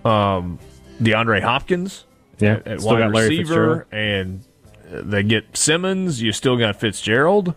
um, 0.04 0.58
DeAndre 1.00 1.40
Hopkins, 1.40 2.04
yeah, 2.40 2.60
at 2.66 2.80
wide 2.80 3.12
receiver, 3.12 3.86
and 3.92 4.42
they 4.90 5.22
get 5.22 5.56
Simmons. 5.56 6.20
You 6.20 6.32
still 6.32 6.56
got 6.56 6.80
Fitzgerald. 6.80 7.54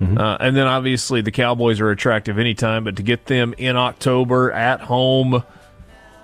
Mm-hmm. 0.00 0.18
Uh, 0.18 0.36
and 0.40 0.54
then 0.54 0.66
obviously 0.66 1.22
the 1.22 1.30
Cowboys 1.30 1.80
are 1.80 1.90
attractive 1.90 2.38
anytime, 2.38 2.84
but 2.84 2.96
to 2.96 3.02
get 3.02 3.26
them 3.26 3.54
in 3.56 3.76
October 3.76 4.52
at 4.52 4.82
home, 4.82 5.42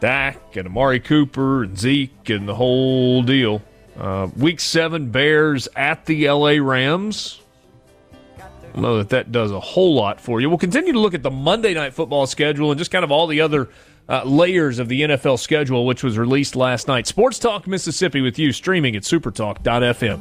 Dak 0.03 0.57
and 0.57 0.67
Amari 0.67 0.99
Cooper 0.99 1.63
and 1.63 1.79
Zeke 1.79 2.29
and 2.29 2.49
the 2.49 2.57
whole 2.57 3.23
deal. 3.23 3.63
Uh, 3.97 4.27
week 4.37 4.59
seven, 4.59 5.13
Bears 5.13 5.69
at 5.77 6.07
the 6.07 6.29
LA 6.29 6.57
Rams. 6.61 7.41
I 8.75 8.81
know 8.81 8.99
that 8.99 9.11
that 9.11 9.31
does 9.31 9.53
a 9.53 9.61
whole 9.61 9.95
lot 9.95 10.21
for 10.21 10.41
you. 10.41 10.49
We'll 10.49 10.59
continue 10.59 10.93
to 10.93 10.99
look 10.99 11.15
at 11.15 11.23
the 11.23 11.31
Monday 11.31 11.73
night 11.73 11.95
football 11.95 12.27
schedule 12.27 12.73
and 12.73 12.79
just 12.79 12.91
kind 12.91 13.05
of 13.05 13.13
all 13.13 13.29
the 13.29 13.43
other 13.43 13.69
uh, 14.09 14.25
layers 14.25 14.81
of 14.81 14.89
the 14.89 15.03
NFL 15.03 15.39
schedule, 15.39 15.87
which 15.87 16.03
was 16.03 16.19
released 16.19 16.57
last 16.57 16.89
night. 16.89 17.07
Sports 17.07 17.39
Talk 17.39 17.69
Mississippi 17.69 18.21
with 18.21 18.41
you, 18.41 18.53
streaming 18.53 18.97
at 18.97 19.05
supertalk.fm. 19.05 20.21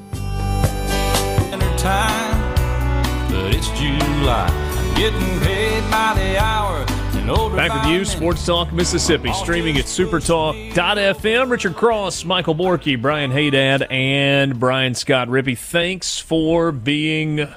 Time, 1.78 3.32
but 3.32 3.56
it's 3.56 3.70
July. 3.70 4.94
Getting 4.96 5.40
paid 5.40 5.82
by 5.90 6.14
the 6.14 6.38
hour. 6.38 6.91
Back 7.32 7.74
with 7.74 7.94
you, 7.94 8.04
Sports 8.04 8.46
Talk 8.46 8.74
Mississippi, 8.74 9.32
streaming 9.32 9.78
at 9.78 9.86
supertalk.fm. 9.86 11.50
Richard 11.50 11.76
Cross, 11.76 12.26
Michael 12.26 12.56
Borky, 12.56 13.02
Brian 13.02 13.32
Haydad, 13.32 13.90
and 13.90 14.60
Brian 14.60 14.94
Scott 14.96 15.30
Rippey. 15.30 15.58
Thanks 15.58 16.20
for 16.20 16.74
being 16.74 17.48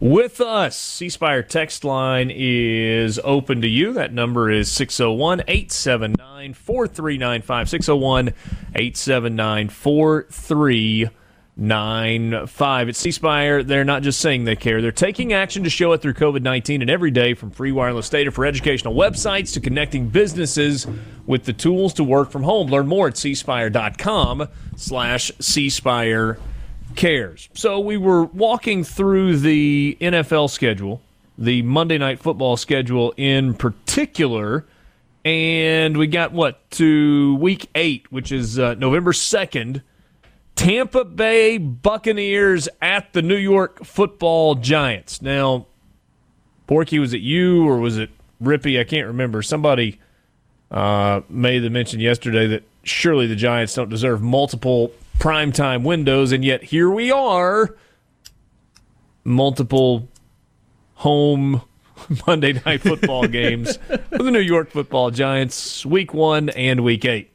with 0.00 0.40
us. 0.40 0.78
C 0.78 1.10
Spire 1.10 1.42
text 1.42 1.84
line 1.84 2.32
is 2.34 3.20
open 3.22 3.60
to 3.60 3.68
you. 3.68 3.92
That 3.92 4.14
number 4.14 4.50
is 4.50 4.70
601 4.72 5.40
879 5.46 6.54
4395. 6.54 7.68
601 7.68 8.28
879 8.74 9.68
4395. 9.68 11.17
At 11.60 12.96
C 12.96 13.10
Spire, 13.10 13.62
they're 13.64 13.84
not 13.84 14.02
just 14.02 14.20
saying 14.20 14.44
they 14.44 14.54
care, 14.56 14.80
they're 14.80 14.92
taking 14.92 15.32
action 15.32 15.64
to 15.64 15.70
show 15.70 15.92
it 15.92 16.00
through 16.00 16.14
COVID 16.14 16.42
19 16.42 16.82
and 16.82 16.90
every 16.90 17.10
day 17.10 17.34
from 17.34 17.50
free 17.50 17.72
wireless 17.72 18.08
data 18.08 18.30
for 18.30 18.46
educational 18.46 18.94
websites 18.94 19.52
to 19.54 19.60
connecting 19.60 20.08
businesses 20.08 20.86
with 21.26 21.44
the 21.44 21.52
tools 21.52 21.94
to 21.94 22.04
work 22.04 22.30
from 22.30 22.44
home. 22.44 22.68
Learn 22.68 22.86
more 22.86 23.08
at 23.08 23.14
cspire.com 23.14 24.48
slash 24.76 25.32
cspire 25.32 26.38
cares. 26.94 27.48
So 27.54 27.80
we 27.80 27.96
were 27.96 28.24
walking 28.24 28.84
through 28.84 29.38
the 29.38 29.96
NFL 30.00 30.50
schedule, 30.50 31.00
the 31.36 31.62
Monday 31.62 31.98
Night 31.98 32.20
Football 32.20 32.56
schedule 32.56 33.14
in 33.16 33.54
particular, 33.54 34.64
and 35.24 35.96
we 35.96 36.06
got 36.06 36.32
what 36.32 36.70
to 36.72 37.34
week 37.36 37.68
eight, 37.74 38.10
which 38.10 38.32
is 38.32 38.58
uh, 38.58 38.74
November 38.74 39.12
second. 39.12 39.82
Tampa 40.58 41.04
Bay 41.04 41.56
Buccaneers 41.56 42.68
at 42.82 43.12
the 43.12 43.22
New 43.22 43.36
York 43.36 43.84
Football 43.84 44.56
Giants. 44.56 45.22
Now, 45.22 45.66
Borky, 46.66 46.98
was 46.98 47.14
it 47.14 47.20
you 47.20 47.64
or 47.68 47.78
was 47.78 47.96
it 47.96 48.10
Rippey? 48.42 48.78
I 48.78 48.82
can't 48.82 49.06
remember. 49.06 49.40
Somebody 49.40 50.00
uh, 50.72 51.20
made 51.28 51.60
the 51.60 51.70
mention 51.70 52.00
yesterday 52.00 52.48
that 52.48 52.64
surely 52.82 53.28
the 53.28 53.36
Giants 53.36 53.72
don't 53.74 53.88
deserve 53.88 54.20
multiple 54.20 54.90
primetime 55.20 55.84
windows, 55.84 56.32
and 56.32 56.44
yet 56.44 56.64
here 56.64 56.90
we 56.90 57.12
are, 57.12 57.76
multiple 59.22 60.08
home 60.94 61.62
Monday 62.26 62.60
night 62.66 62.80
football 62.80 63.28
games 63.28 63.76
for 64.10 64.24
the 64.24 64.30
New 64.32 64.40
York 64.40 64.70
Football 64.72 65.12
Giants, 65.12 65.86
Week 65.86 66.12
One 66.12 66.48
and 66.48 66.82
Week 66.82 67.04
Eight. 67.04 67.30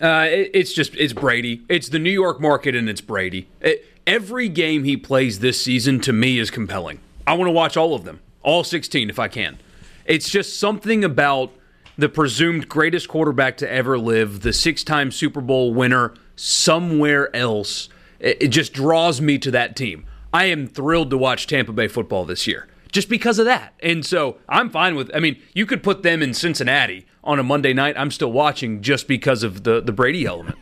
Uh, 0.00 0.26
it, 0.30 0.50
it's 0.54 0.72
just 0.72 0.94
it's 0.96 1.12
Brady. 1.12 1.62
It's 1.68 1.88
the 1.88 1.98
New 1.98 2.10
York 2.10 2.40
market, 2.40 2.74
and 2.74 2.88
it's 2.88 3.00
Brady. 3.00 3.48
It, 3.60 3.86
every 4.06 4.48
game 4.48 4.84
he 4.84 4.96
plays 4.96 5.40
this 5.40 5.60
season 5.60 6.00
to 6.00 6.12
me 6.12 6.38
is 6.38 6.50
compelling. 6.50 7.00
I 7.26 7.34
want 7.34 7.48
to 7.48 7.52
watch 7.52 7.76
all 7.76 7.94
of 7.94 8.04
them, 8.04 8.20
all 8.42 8.64
16 8.64 9.10
if 9.10 9.18
I 9.18 9.28
can. 9.28 9.58
It's 10.04 10.30
just 10.30 10.58
something 10.58 11.04
about 11.04 11.52
the 11.96 12.08
presumed 12.08 12.68
greatest 12.68 13.08
quarterback 13.08 13.56
to 13.58 13.70
ever 13.70 13.98
live, 13.98 14.40
the 14.40 14.52
six-time 14.52 15.10
Super 15.10 15.40
Bowl 15.40 15.74
winner, 15.74 16.14
somewhere 16.34 17.34
else. 17.36 17.88
It, 18.18 18.48
just 18.48 18.72
draws 18.72 19.20
me 19.20 19.38
to 19.38 19.50
that 19.52 19.76
team. 19.76 20.06
I 20.32 20.46
am 20.46 20.66
thrilled 20.66 21.10
to 21.10 21.18
watch 21.18 21.46
Tampa 21.46 21.72
Bay 21.72 21.88
football 21.88 22.24
this 22.24 22.46
year 22.46 22.68
just 22.92 23.08
because 23.08 23.38
of 23.38 23.46
that. 23.46 23.74
And 23.82 24.04
so 24.04 24.38
I'm 24.48 24.70
fine 24.70 24.94
with 24.94 25.10
I 25.14 25.20
mean, 25.20 25.40
you 25.54 25.66
could 25.66 25.82
put 25.82 26.02
them 26.02 26.22
in 26.22 26.34
Cincinnati 26.34 27.06
on 27.22 27.38
a 27.38 27.42
Monday 27.42 27.72
night. 27.72 27.96
I'm 27.98 28.10
still 28.10 28.32
watching 28.32 28.82
just 28.82 29.08
because 29.08 29.42
of 29.42 29.64
the 29.64 29.80
the 29.80 29.92
Brady 29.92 30.26
element. 30.26 30.58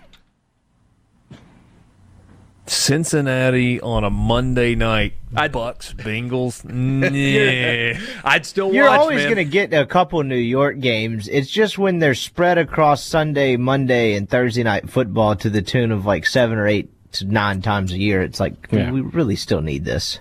Cincinnati 2.70 3.80
on 3.80 4.04
a 4.04 4.10
Monday 4.10 4.74
night. 4.74 5.14
I'd, 5.34 5.52
Bucs, 5.52 5.94
Bengals. 5.94 6.64
Yeah. 7.08 7.98
I'd 8.24 8.44
still 8.44 8.72
You're 8.72 8.88
watch, 8.88 8.98
always 9.00 9.24
going 9.24 9.36
to 9.36 9.44
get 9.44 9.72
a 9.72 9.86
couple 9.86 10.22
New 10.22 10.36
York 10.36 10.80
games. 10.80 11.28
It's 11.28 11.50
just 11.50 11.78
when 11.78 11.98
they're 11.98 12.14
spread 12.14 12.58
across 12.58 13.02
Sunday, 13.02 13.56
Monday, 13.56 14.14
and 14.14 14.28
Thursday 14.28 14.62
night 14.62 14.90
football 14.90 15.36
to 15.36 15.50
the 15.50 15.62
tune 15.62 15.92
of 15.92 16.04
like 16.04 16.26
seven 16.26 16.58
or 16.58 16.66
eight 16.66 16.90
to 17.12 17.24
nine 17.24 17.62
times 17.62 17.92
a 17.92 17.98
year. 17.98 18.22
It's 18.22 18.40
like, 18.40 18.68
yeah. 18.70 18.90
we 18.90 19.00
really 19.00 19.36
still 19.36 19.62
need 19.62 19.84
this. 19.84 20.20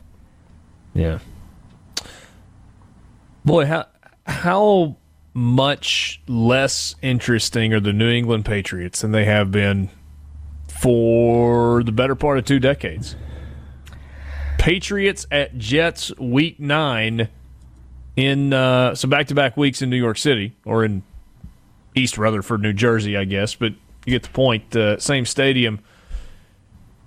Yeah. 0.93 1.19
Boy, 3.45 3.65
how 3.65 3.85
how 4.25 4.97
much 5.37 6.19
less 6.27 6.95
interesting 7.03 7.71
are 7.71 7.79
the 7.79 7.93
New 7.93 8.09
England 8.09 8.43
Patriots 8.43 9.01
than 9.01 9.11
they 9.11 9.25
have 9.25 9.51
been 9.51 9.87
for 10.67 11.83
the 11.83 11.91
better 11.91 12.15
part 12.15 12.39
of 12.39 12.45
two 12.45 12.59
decades. 12.59 13.15
Patriots 14.57 15.27
at 15.29 15.55
Jets 15.55 16.11
week 16.17 16.59
nine 16.59 17.29
in 18.15 18.51
uh, 18.51 18.95
some 18.95 19.11
back 19.11 19.27
to 19.27 19.35
back 19.35 19.55
weeks 19.55 19.83
in 19.83 19.91
New 19.91 19.97
York 19.97 20.17
City 20.17 20.55
or 20.65 20.83
in 20.83 21.03
East 21.93 22.17
Rutherford, 22.17 22.63
New 22.63 22.73
Jersey, 22.73 23.15
I 23.15 23.25
guess, 23.25 23.53
but 23.53 23.73
you 24.07 24.13
get 24.13 24.23
the 24.23 24.29
point. 24.29 24.75
Uh, 24.75 24.97
same 24.97 25.23
stadium. 25.23 25.81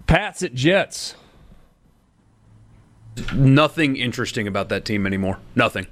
Pats 0.06 0.44
at 0.44 0.54
Jets. 0.54 1.16
Nothing 3.34 3.96
interesting 3.96 4.46
about 4.46 4.68
that 4.68 4.84
team 4.84 5.04
anymore. 5.04 5.40
Nothing. 5.56 5.88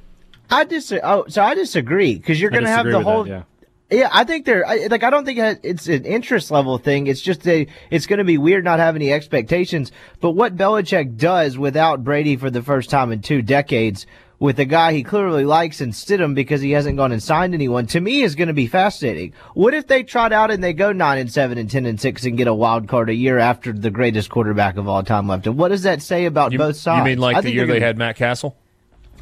I 0.50 0.64
disagree. 0.64 1.02
Oh, 1.04 1.26
so 1.28 1.42
I 1.42 1.54
disagree 1.54 2.14
because 2.16 2.40
you're 2.40 2.50
going 2.50 2.64
to 2.64 2.70
have 2.70 2.86
the 2.86 3.00
whole. 3.00 3.24
That, 3.24 3.30
yeah. 3.30 3.42
Yeah, 3.90 4.10
I 4.12 4.24
think 4.24 4.44
they're 4.44 4.66
I, 4.66 4.86
like 4.90 5.02
I 5.02 5.08
don't 5.08 5.24
think 5.24 5.38
it's 5.62 5.88
an 5.88 6.04
interest 6.04 6.50
level 6.50 6.76
thing. 6.76 7.06
It's 7.06 7.22
just 7.22 7.46
a 7.48 7.66
it's 7.90 8.06
going 8.06 8.18
to 8.18 8.24
be 8.24 8.36
weird 8.36 8.62
not 8.62 8.80
having 8.80 9.00
any 9.00 9.12
expectations. 9.12 9.92
But 10.20 10.32
what 10.32 10.56
Belichick 10.56 11.16
does 11.16 11.56
without 11.56 12.04
Brady 12.04 12.36
for 12.36 12.50
the 12.50 12.62
first 12.62 12.90
time 12.90 13.12
in 13.12 13.22
two 13.22 13.40
decades, 13.40 14.06
with 14.38 14.58
a 14.60 14.64
guy 14.66 14.92
he 14.92 15.02
clearly 15.02 15.44
likes 15.44 15.80
and 15.80 15.92
Stidham 15.92 16.34
because 16.34 16.60
he 16.60 16.72
hasn't 16.72 16.96
gone 16.96 17.12
and 17.12 17.22
signed 17.22 17.54
anyone, 17.54 17.86
to 17.86 18.00
me 18.00 18.22
is 18.22 18.34
going 18.34 18.48
to 18.48 18.54
be 18.54 18.66
fascinating. 18.66 19.32
What 19.54 19.74
if 19.74 19.86
they 19.86 20.02
trot 20.02 20.32
out 20.32 20.50
and 20.50 20.62
they 20.62 20.74
go 20.74 20.92
nine 20.92 21.18
and 21.18 21.32
seven 21.32 21.58
and 21.58 21.70
ten 21.70 21.86
and 21.86 22.00
six 22.00 22.24
and 22.24 22.36
get 22.36 22.46
a 22.46 22.54
wild 22.54 22.88
card 22.88 23.08
a 23.10 23.14
year 23.14 23.38
after 23.38 23.72
the 23.72 23.90
greatest 23.90 24.28
quarterback 24.28 24.76
of 24.76 24.86
all 24.86 25.02
time 25.02 25.28
left? 25.28 25.46
And 25.46 25.56
what 25.56 25.68
does 25.68 25.82
that 25.82 26.02
say 26.02 26.26
about 26.26 26.52
you, 26.52 26.58
both 26.58 26.76
sides? 26.76 26.98
You 26.98 27.04
mean 27.04 27.18
like 27.18 27.36
I 27.36 27.40
the 27.40 27.52
year 27.52 27.66
they 27.66 27.80
had 27.80 27.96
Matt 27.96 28.16
Cassel? 28.16 28.56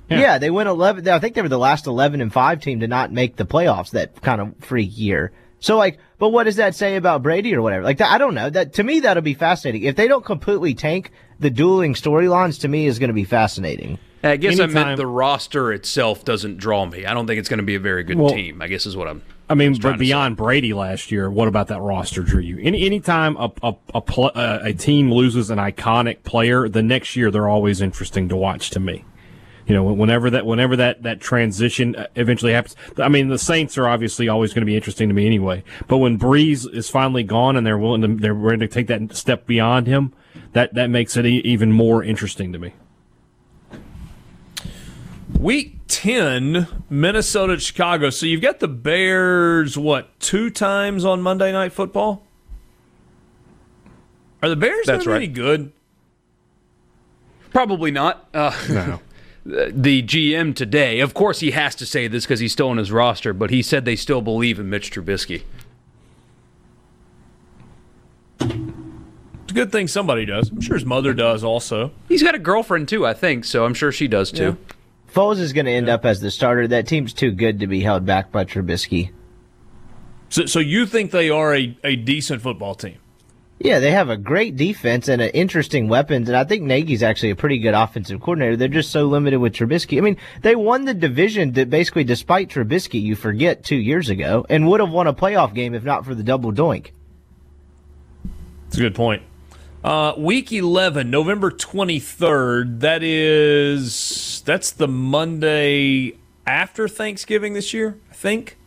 Yeah. 0.09 0.21
yeah. 0.21 0.39
they 0.39 0.51
went 0.51 0.69
11. 0.69 1.09
I 1.09 1.19
think 1.19 1.35
they 1.35 1.43
were 1.43 1.49
the 1.49 1.59
last 1.59 1.87
11 1.87 2.21
and 2.21 2.33
5 2.33 2.61
team 2.61 2.81
to 2.81 2.89
not 2.89 3.13
make 3.13 3.37
the 3.37 3.47
playoffs 3.47 3.91
that 3.91 4.21
kind 4.23 4.41
of 4.41 4.55
freak 4.61 4.97
year. 4.97 5.33
So 5.61 5.77
like, 5.77 5.99
but 6.19 6.31
what 6.31 6.45
does 6.45 6.57
that 6.57 6.75
say 6.75 6.97
about 6.97 7.23
Brady 7.23 7.55
or 7.55 7.63
whatever? 7.63 7.85
Like, 7.85 7.99
that, 7.99 8.11
I 8.11 8.19
don't 8.19 8.35
know. 8.35 8.49
That 8.51 8.75
to 8.75 8.83
me, 8.83 9.01
that'll 9.01 9.23
be 9.23 9.35
fascinating. 9.35 9.83
If 9.83 9.97
they 9.97 10.09
don't 10.09 10.25
completely 10.25 10.75
tank 10.75 11.11
the 11.41 11.51
dueling 11.51 11.95
storylines, 11.95 12.61
to 12.61 12.69
me 12.69 12.87
is 12.87 12.99
going 12.99 13.09
to 13.09 13.15
be 13.15 13.25
fascinating. 13.25 13.99
I 14.23 14.37
guess 14.37 14.59
Anytime. 14.59 14.77
I 14.77 14.85
meant 14.85 14.97
the 14.97 15.07
roster 15.07 15.73
itself 15.73 16.25
doesn't 16.25 16.59
draw 16.59 16.85
me. 16.85 17.05
I 17.05 17.15
don't 17.15 17.27
think 17.27 17.39
it's 17.39 17.49
going 17.49 17.59
to 17.59 17.65
be 17.65 17.75
a 17.75 17.81
very 17.81 18.03
good 18.03 18.19
well, 18.19 18.31
team. 18.31 18.61
I 18.61 18.69
guess 18.69 18.87
is 18.87 18.97
what 18.97 19.09
I'm. 19.09 19.23
I 19.49 19.55
mean, 19.55 19.79
but 19.81 19.99
beyond 19.99 20.37
Brady 20.37 20.73
last 20.73 21.13
year, 21.13 21.31
what 21.31 21.47
about 21.47 21.69
that 21.69 21.81
roster 21.81 22.23
drew 22.23 22.41
you? 22.41 22.59
Any 22.61 22.85
anytime 22.85 23.37
a 23.37 23.53
a 23.63 23.75
a, 23.95 24.01
pl- 24.01 24.33
uh, 24.35 24.59
a 24.63 24.73
team 24.73 25.13
loses 25.13 25.51
an 25.51 25.59
iconic 25.59 26.25
player, 26.25 26.69
the 26.69 26.83
next 26.83 27.15
year 27.15 27.31
they're 27.31 27.49
always 27.49 27.81
interesting 27.81 28.29
to 28.31 28.37
watch 28.37 28.71
to 28.71 28.81
me 28.81 29.05
you 29.67 29.75
know, 29.75 29.83
whenever 29.83 30.31
that 30.31 30.47
whenever 30.47 30.77
that 30.77 31.03
that 31.03 31.21
transition 31.21 31.97
uh, 31.97 32.07
eventually 32.15 32.53
happens. 32.53 32.77
I 32.99 33.09
mean, 33.09 33.29
the 33.29 33.39
Saints 33.39 33.77
are 33.77 33.89
obviously 33.89 34.29
always 34.29 34.53
going 34.53 34.63
to 34.63 34.67
be 34.67 34.77
interesting 34.77 35.09
to 35.09 35.15
me 35.15 35.27
anyway. 35.27 35.65
But 35.89 35.99
when 35.99 36.19
Brees 36.19 36.73
is 36.73 36.89
finally 36.89 37.25
gone 37.25 37.57
and 37.57 37.67
they're 37.67 37.79
willing 37.79 38.03
to 38.03 38.09
they're 38.09 38.35
ready 38.35 38.67
to 38.67 38.73
take 38.73 38.87
that 38.87 39.17
step 39.17 39.47
beyond 39.47 39.87
him, 39.87 40.13
that 40.53 40.75
that 40.75 40.89
makes 40.89 41.17
it 41.17 41.27
even 41.27 41.73
more 41.73 42.05
interesting 42.05 42.53
to 42.53 42.59
me. 42.59 42.75
Week 45.39 45.77
10, 45.89 46.67
Minnesota 46.89 47.59
Chicago. 47.59 48.11
So 48.11 48.27
you've 48.27 48.41
got 48.41 48.61
the 48.61 48.69
Bears, 48.69 49.77
what, 49.77 50.19
two 50.21 50.51
times 50.51 51.05
on 51.05 51.21
Monday 51.21 51.53
Night 51.53 51.73
Football? 51.73 52.25
Are 54.43 54.49
the 54.49 54.57
Bears 54.57 54.87
That's 54.87 55.07
right. 55.07 55.17
any 55.17 55.27
good? 55.27 55.73
Probably 57.51 57.91
not. 57.91 58.29
Uh, 58.33 58.55
no. 58.69 59.01
The 59.47 60.03
GM 60.03 60.55
today. 60.55 61.01
Of 61.01 61.15
course, 61.15 61.41
he 61.41 61.53
has 61.53 61.75
to 61.77 61.87
say 61.87 62.09
this 62.09 62.25
because 62.25 62.41
he's 62.41 62.53
still 62.53 62.69
on 62.69 62.79
his 62.79 62.91
roster, 62.91 63.33
but 63.33 63.51
he 63.51 63.63
said 63.63 63.85
they 63.85 63.97
still 63.97 64.21
believe 64.21 64.59
in 64.59 64.69
Mitch 64.69 64.91
Trubisky. 64.91 65.43
It's 68.41 69.53
a 69.53 69.55
good 69.55 69.71
thing 69.71 69.87
somebody 69.87 70.25
does. 70.25 70.51
I'm 70.51 70.61
sure 70.61 70.77
his 70.77 70.85
mother 70.85 71.15
does 71.15 71.45
also. 71.45 71.93
He's 72.09 72.23
got 72.23 72.35
a 72.35 72.39
girlfriend 72.39 72.89
too, 72.89 73.07
I 73.07 73.15
think, 73.15 73.45
so 73.45 73.65
I'm 73.65 73.75
sure 73.75 73.93
she 73.93 74.09
does 74.09 74.33
too. 74.33 74.57
Yeah. 74.69 74.75
Foles 75.13 75.39
is 75.39 75.53
going 75.53 75.67
to 75.67 75.73
end 75.73 75.87
yeah. 75.87 75.95
up 75.95 76.05
as 76.05 76.21
the 76.21 76.31
starter. 76.31 76.67
That 76.67 76.89
team's 76.89 77.13
too 77.13 77.31
good 77.31 77.61
to 77.61 77.67
be 77.67 77.81
held 77.81 78.05
back 78.05 78.33
by 78.33 78.45
Trubisky. 78.45 79.13
So, 80.29 80.47
so 80.47 80.59
you 80.59 80.87
think 80.87 81.13
they 81.13 81.31
are 81.31 81.55
a, 81.55 81.79
a 81.85 81.97
decent 81.97 82.43
football 82.43 82.75
team? 82.75 82.99
Yeah, 83.59 83.79
they 83.81 83.91
have 83.91 84.11
a 84.11 84.19
great 84.19 84.57
defense 84.57 85.09
and 85.09 85.23
an 85.23 85.31
interesting 85.31 85.89
weapons, 85.89 86.29
and 86.29 86.37
I 86.37 86.45
think 86.45 86.63
Nagy's 86.63 87.03
actually 87.03 87.31
a 87.31 87.37
pretty 87.37 87.59
good 87.59 87.73
offensive 87.73 88.21
coordinator. 88.21 88.55
They're 88.57 88.69
just 88.69 88.91
so 88.91 89.07
limited 89.07 89.39
with 89.39 89.55
Trubisky. 89.55 89.97
I 89.97 90.03
mean, 90.03 90.19
they 90.43 90.55
won 90.55 90.85
the 90.85 90.93
division 90.93 91.53
that 91.53 91.71
basically, 91.71 92.05
despite 92.05 92.51
Trubisky, 92.51 93.01
you 93.01 93.17
forget 93.17 93.65
two 93.65 93.77
years 93.77 94.11
ago, 94.11 94.45
and 94.51 94.69
would 94.69 94.81
have 94.81 94.91
won 94.91 95.07
a 95.07 95.15
playoff 95.15 95.55
game 95.55 95.75
if 95.75 95.85
not 95.85 96.05
for 96.05 96.15
the 96.15 96.23
double 96.23 96.53
doink. 96.53 96.91
That's 98.65 98.77
a 98.77 98.81
good 98.81 98.95
point. 98.95 99.23
Uh, 99.83 100.13
week 100.19 100.53
11, 100.53 101.09
November 101.11 101.51
23rd. 101.51 102.81
That 102.81 103.03
is, 103.03 104.43
that's 104.45 104.73
the 104.73 104.89
Monday 104.89 106.19
after 106.47 106.89
Thanksgiving 106.89 107.55
this 107.55 107.73
year, 107.73 107.99
I 108.11 108.15
think. 108.15 108.59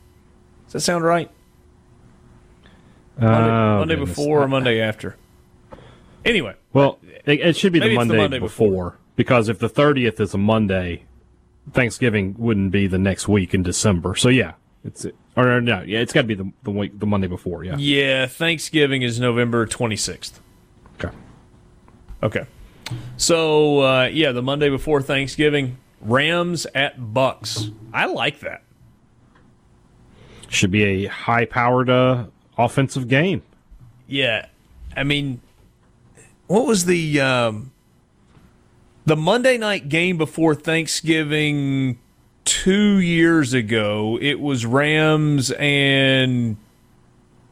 Does 0.66 0.74
that 0.74 0.80
sound 0.82 1.04
right? 1.04 1.30
Monday, 3.20 3.50
oh, 3.50 3.80
Monday 3.80 3.96
before 3.96 4.44
or 4.44 4.48
Monday 4.48 4.82
after. 4.82 5.16
Anyway. 6.26 6.56
Well, 6.74 7.00
it, 7.26 7.40
it 7.40 7.56
should 7.58 7.74
be 7.74 7.80
the 7.80 7.96
Monday, 7.96 8.16
the 8.16 8.22
Monday, 8.22 8.40
before, 8.40 8.68
before 8.68 9.00
because 9.16 9.50
if 9.50 9.60
the 9.60 9.70
30th 9.70 10.20
is 10.20 10.34
a 10.34 10.38
Monday, 10.38 11.04
Thanksgiving 11.74 12.36
wouldn't 12.38 12.72
be 12.72 12.88
the 12.88 12.98
next 12.98 13.28
week 13.28 13.54
in 13.54 13.64
December. 13.64 14.16
So 14.16 14.30
yeah, 14.30 14.54
it's 14.84 15.06
or 15.36 15.62
no, 15.62 15.82
yeah, 15.82 16.00
it's 16.00 16.14
got 16.14 16.22
to 16.22 16.28
be 16.28 16.36
the 16.36 16.52
the 16.64 16.72
week 16.72 16.98
the 16.98 17.06
Monday 17.06 17.28
before. 17.28 17.64
Yeah. 17.64 17.76
Yeah, 17.78 18.28
Thanksgiving 18.28 19.02
is 19.02 19.20
November 19.20 19.66
26th. 19.68 20.40
Okay. 20.96 21.16
Okay. 22.24 22.46
So 23.18 23.82
uh, 23.82 24.06
yeah, 24.06 24.32
the 24.32 24.42
Monday 24.42 24.70
before 24.70 25.02
Thanksgiving, 25.02 25.78
Rams 26.02 26.66
at 26.74 27.00
Bucs. 27.00 27.74
I 27.94 28.06
like 28.06 28.40
that. 28.40 28.64
Should 30.48 30.72
be 30.72 30.84
a 30.84 31.06
high-powered 31.06 31.90
uh, 31.90 32.26
offensive 32.60 33.08
game. 33.08 33.42
Yeah, 34.08 34.48
I 34.96 35.04
mean, 35.04 35.42
what 36.48 36.66
was 36.66 36.86
the 36.86 37.20
um, 37.22 37.72
the 39.06 39.16
Monday 39.16 39.58
night 39.58 39.90
game 39.90 40.18
before 40.18 40.56
Thanksgiving 40.56 42.00
two 42.46 43.00
years 43.00 43.54
ago? 43.54 44.18
It 44.22 44.40
was 44.40 44.66
Rams 44.66 45.52
and 45.52 46.58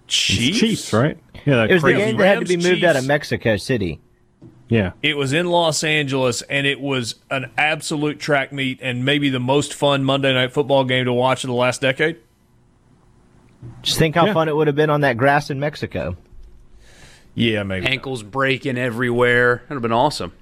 Chiefs. 0.08 0.60
Chiefs, 0.60 0.94
right? 0.94 1.18
Yeah, 1.46 1.64
it 1.64 1.74
was 1.74 1.84
the 1.84 1.94
game 1.94 2.18
that 2.18 2.26
had 2.26 2.40
to 2.40 2.46
be 2.46 2.58
moved 2.58 2.68
Chiefs. 2.68 2.86
out 2.86 2.96
of 2.96 3.06
Mexico 3.06 3.58
City. 3.58 4.00
Yeah. 4.70 4.92
It 5.02 5.16
was 5.16 5.34
in 5.34 5.48
Los 5.48 5.84
Angeles, 5.84 6.42
and 6.44 6.68
it 6.68 6.80
was 6.82 7.16
an 7.32 7.52
absolute 7.58 8.20
track 8.20 8.52
meet 8.52 8.80
and 8.82 9.06
maybe 9.06 9.30
the 9.30 9.40
most 9.40 9.74
fun 9.74 10.04
Monday 10.04 10.34
night 10.34 10.52
football 10.52 10.84
game 10.84 11.06
to 11.06 11.14
watch 11.14 11.44
in 11.44 11.50
the 11.50 11.56
last 11.56 11.82
decade. 11.82 12.18
Just 13.82 13.98
think 13.98 14.16
how 14.16 14.26
yeah. 14.26 14.34
fun 14.34 14.50
it 14.50 14.56
would 14.56 14.68
have 14.68 14.76
been 14.76 14.90
on 14.90 15.02
that 15.02 15.18
grass 15.18 15.50
in 15.50 15.60
Mexico. 15.60 16.16
Yeah, 17.36 17.64
maybe 17.64 17.88
ankles 17.88 18.24
not. 18.24 18.32
breaking 18.32 18.78
everywhere. 18.78 19.58
That'd 19.58 19.76
have 19.76 19.82
been 19.82 19.92
awesome. 19.92 20.34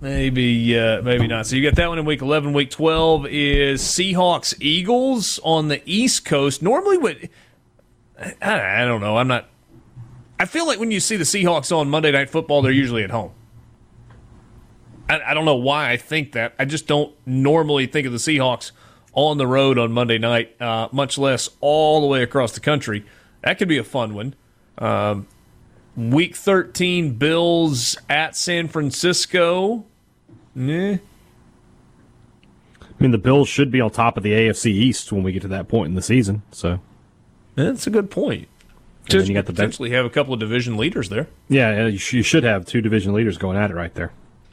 Maybe, 0.00 0.76
uh, 0.76 1.00
maybe 1.02 1.28
not. 1.28 1.46
So 1.46 1.54
you 1.54 1.62
get 1.62 1.76
that 1.76 1.88
one 1.88 1.98
in 1.98 2.04
week 2.04 2.22
eleven. 2.22 2.52
Week 2.52 2.70
twelve 2.70 3.26
is 3.26 3.80
Seahawks 3.82 4.54
Eagles 4.60 5.38
on 5.44 5.68
the 5.68 5.80
East 5.86 6.24
Coast. 6.24 6.60
Normally, 6.60 6.98
would 6.98 7.30
I, 8.18 8.82
I 8.82 8.84
don't 8.84 9.00
know. 9.00 9.16
I'm 9.16 9.28
not. 9.28 9.48
I 10.40 10.44
feel 10.46 10.66
like 10.66 10.80
when 10.80 10.90
you 10.90 10.98
see 10.98 11.16
the 11.16 11.24
Seahawks 11.24 11.76
on 11.76 11.88
Monday 11.88 12.10
Night 12.10 12.30
Football, 12.30 12.62
they're 12.62 12.72
usually 12.72 13.04
at 13.04 13.10
home. 13.10 13.30
I, 15.08 15.20
I 15.22 15.34
don't 15.34 15.44
know 15.44 15.54
why 15.54 15.90
I 15.90 15.96
think 15.96 16.32
that. 16.32 16.54
I 16.58 16.64
just 16.64 16.88
don't 16.88 17.14
normally 17.24 17.86
think 17.86 18.06
of 18.06 18.12
the 18.12 18.18
Seahawks 18.18 18.72
on 19.14 19.38
the 19.38 19.46
road 19.46 19.78
on 19.78 19.92
Monday 19.92 20.18
night, 20.18 20.60
uh, 20.60 20.88
much 20.92 21.18
less 21.18 21.50
all 21.60 22.00
the 22.00 22.06
way 22.06 22.22
across 22.22 22.52
the 22.52 22.60
country. 22.60 23.04
That 23.42 23.58
could 23.58 23.68
be 23.68 23.78
a 23.78 23.84
fun 23.84 24.14
one. 24.14 24.34
Um, 24.78 25.26
week 25.96 26.36
13, 26.36 27.14
Bills 27.14 27.96
at 28.08 28.36
San 28.36 28.68
Francisco. 28.68 29.84
Nah. 30.54 30.96
I 32.82 32.94
mean, 32.98 33.10
the 33.10 33.18
Bills 33.18 33.48
should 33.48 33.70
be 33.70 33.80
on 33.80 33.90
top 33.90 34.16
of 34.16 34.22
the 34.22 34.32
AFC 34.32 34.66
East 34.66 35.12
when 35.12 35.22
we 35.22 35.32
get 35.32 35.42
to 35.42 35.48
that 35.48 35.68
point 35.68 35.88
in 35.88 35.94
the 35.94 36.02
season. 36.02 36.42
So 36.52 36.80
that's 37.54 37.86
a 37.86 37.90
good 37.90 38.10
point. 38.10 38.48
And 39.10 39.20
then 39.20 39.26
you 39.26 39.34
got 39.34 39.46
the 39.46 39.52
potentially 39.52 39.90
have 39.90 40.06
a 40.06 40.10
couple 40.10 40.32
of 40.32 40.40
division 40.40 40.76
leaders 40.76 41.08
there. 41.08 41.26
Yeah, 41.48 41.86
you 41.86 41.98
should 41.98 42.44
have 42.44 42.64
two 42.64 42.80
division 42.80 43.12
leaders 43.12 43.36
going 43.36 43.56
at 43.56 43.70
it 43.70 43.74
right 43.74 43.92
there. 43.94 44.12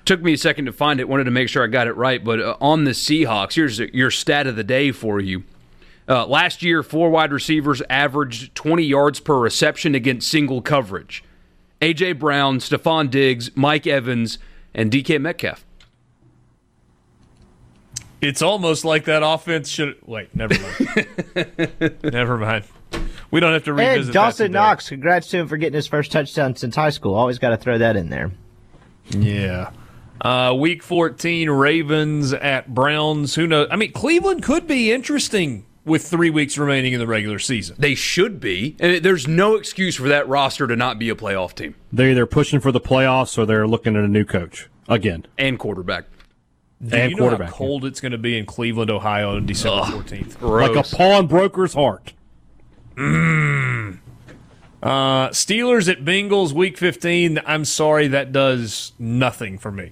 Took 0.10 0.24
me 0.24 0.34
a 0.34 0.38
second 0.40 0.66
to 0.66 0.74
find 0.74 1.00
it. 1.00 1.08
Wanted 1.08 1.26
to 1.26 1.32
make 1.32 1.50
sure 1.50 1.64
I 1.64 1.68
got 1.68 1.86
it 1.86 1.96
right. 1.96 2.24
But 2.24 2.40
uh, 2.40 2.58
on 2.60 2.84
the 2.84 2.94
Seahawks, 2.94 3.54
here's 3.54 3.78
your 3.78 4.10
stat 4.10 4.48
of 4.48 4.56
the 4.56 4.64
day 4.64 4.92
for 4.92 5.20
you. 5.20 5.44
Uh, 6.08 6.26
last 6.26 6.64
year, 6.64 6.82
four 6.82 7.12
wide 7.12 7.32
receivers 7.32 7.84
averaged 7.92 8.56
20 8.56 8.82
yards 8.82 9.20
per 9.20 9.38
reception 9.38 9.94
against 9.94 10.28
single 10.28 10.64
coverage. 10.64 11.24
A.J. 11.80 12.14
Brown, 12.14 12.58
Stefon 12.58 13.12
Diggs, 13.12 13.56
Mike 13.56 13.86
Evans, 13.86 14.40
and 14.74 14.92
DK 14.92 15.22
Metcalf. 15.22 15.64
It's 18.20 18.42
almost 18.42 18.84
like 18.84 19.06
that 19.06 19.22
offense 19.22 19.70
should. 19.70 19.96
Wait, 20.08 20.36
never 20.36 20.56
mind. 20.60 21.98
never 22.04 22.36
mind. 22.36 22.66
We 23.30 23.40
don't 23.42 23.54
have 23.54 23.66
to 23.66 23.74
revisit. 23.74 24.06
And 24.06 24.14
Dawson 24.16 24.52
Knox, 24.54 24.90
congrats 24.90 25.28
to 25.28 25.38
him 25.38 25.48
for 25.48 25.58
getting 25.58 25.76
his 25.76 25.86
first 25.86 26.12
touchdown 26.12 26.56
since 26.56 26.76
high 26.76 26.90
school. 26.90 27.14
Always 27.14 27.38
got 27.38 27.50
to 27.50 27.58
throw 27.58 27.78
that 27.78 27.96
in 27.96 28.10
there. 28.10 28.32
Yeah. 29.12 29.70
Uh, 30.22 30.54
week 30.58 30.84
14, 30.84 31.50
Ravens 31.50 32.34
at 32.34 32.74
Browns. 32.74 33.36
Who 33.36 33.48
knows? 33.48 33.68
I 33.72 33.76
mean, 33.76 33.92
Cleveland 33.92 34.44
could 34.44 34.68
be 34.68 34.92
interesting 34.92 35.66
with 35.86 36.08
three 36.08 36.30
weeks 36.30 36.58
remaining 36.58 36.94
in 36.94 37.00
the 37.00 37.08
regular 37.08 37.40
season. 37.40 37.76
They 37.80 37.96
should 37.96 38.40
be. 38.40 38.76
And 38.80 39.04
there's 39.04 39.28
no 39.28 39.56
excuse 39.56 39.96
for 39.96 40.08
that 40.10 40.28
roster 40.28 40.68
to 40.68 40.76
not 40.76 41.00
be 41.00 41.10
a 41.10 41.16
playoff 41.16 41.56
team. 41.56 41.76
They're 41.92 42.12
either 42.12 42.26
pushing 42.26 42.60
for 42.60 42.72
the 42.72 42.82
playoffs 42.82 43.38
or 43.38 43.46
they're 43.46 43.68
looking 43.68 43.96
at 43.96 44.04
a 44.04 44.08
new 44.08 44.26
coach 44.26 44.70
again. 44.88 45.26
And 45.38 45.58
quarterback. 45.58 46.06
Do 46.82 46.96
and 46.96 47.12
you 47.12 47.18
know 47.18 47.36
how 47.36 47.48
cold 47.48 47.84
it's 47.84 48.00
going 48.00 48.14
to 48.14 48.18
be 48.18 48.38
in 48.38 48.46
Cleveland, 48.46 48.90
Ohio 48.90 49.36
on 49.36 49.46
December 49.46 49.82
Ugh, 49.84 50.06
14th? 50.06 50.42
Like 50.42 50.78
a 50.78 50.96
pawnbroker's 50.96 51.74
heart. 51.74 52.14
Mmm. 52.96 54.00
Uh, 54.82 55.28
Steelers 55.30 55.92
at 55.92 56.06
Bengals, 56.06 56.54
Week 56.54 56.78
15. 56.78 57.42
I'm 57.46 57.66
sorry, 57.66 58.08
that 58.08 58.32
does 58.32 58.94
nothing 58.98 59.58
for 59.58 59.74
me. 59.74 59.92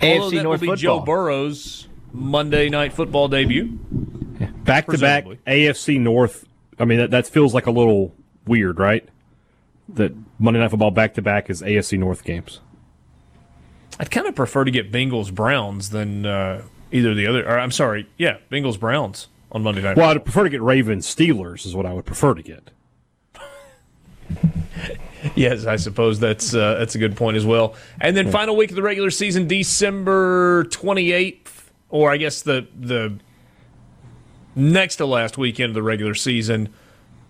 AFC 0.00 0.30
that 0.36 0.42
North 0.42 0.60
will 0.60 0.66
be 0.66 0.66
football. 0.66 0.76
Joe 0.76 1.00
Burrow's 1.00 1.88
Monday 2.12 2.68
Night 2.68 2.92
Football 2.92 3.28
debut. 3.28 3.66
Back 4.64 4.86
to 4.86 4.98
back 4.98 5.24
AFC 5.46 6.00
North. 6.00 6.46
I 6.78 6.84
mean, 6.84 6.98
that, 6.98 7.10
that 7.10 7.26
feels 7.26 7.54
like 7.54 7.66
a 7.66 7.70
little 7.70 8.14
weird, 8.46 8.78
right? 8.78 9.08
That 9.88 10.14
Monday 10.38 10.60
Night 10.60 10.70
Football 10.70 10.90
back 10.90 11.14
to 11.14 11.22
back 11.22 11.50
is 11.50 11.62
AFC 11.62 11.98
North 11.98 12.24
games. 12.24 12.60
I'd 13.98 14.10
kind 14.10 14.26
of 14.26 14.34
prefer 14.34 14.64
to 14.64 14.70
get 14.70 14.92
Bengals 14.92 15.34
Browns 15.34 15.90
than 15.90 16.24
uh, 16.24 16.62
either 16.92 17.14
the 17.14 17.26
other. 17.26 17.46
Or 17.48 17.58
I'm 17.58 17.72
sorry, 17.72 18.08
yeah, 18.16 18.38
Bengals 18.50 18.78
Browns 18.78 19.28
on 19.50 19.62
Monday 19.62 19.82
Night. 19.82 19.96
Well, 19.96 20.10
I'd 20.10 20.24
prefer 20.24 20.44
to 20.44 20.50
get 20.50 20.62
Ravens 20.62 21.12
Steelers 21.12 21.66
is 21.66 21.74
what 21.74 21.86
I 21.86 21.92
would 21.92 22.04
prefer 22.04 22.34
to 22.34 22.42
get. 22.42 22.70
yes, 25.34 25.66
I 25.66 25.76
suppose 25.76 26.20
that's 26.20 26.54
uh, 26.54 26.74
that's 26.74 26.94
a 26.94 26.98
good 26.98 27.16
point 27.16 27.36
as 27.36 27.46
well. 27.46 27.74
And 28.00 28.16
then 28.16 28.30
final 28.30 28.56
week 28.56 28.70
of 28.70 28.76
the 28.76 28.82
regular 28.82 29.10
season, 29.10 29.48
December 29.48 30.64
twenty 30.64 31.12
eighth, 31.12 31.72
or 31.88 32.10
I 32.10 32.16
guess 32.16 32.42
the 32.42 32.66
the 32.78 33.18
next 34.54 34.96
to 34.96 35.06
last 35.06 35.38
weekend 35.38 35.70
of 35.70 35.74
the 35.74 35.82
regular 35.82 36.14
season. 36.14 36.68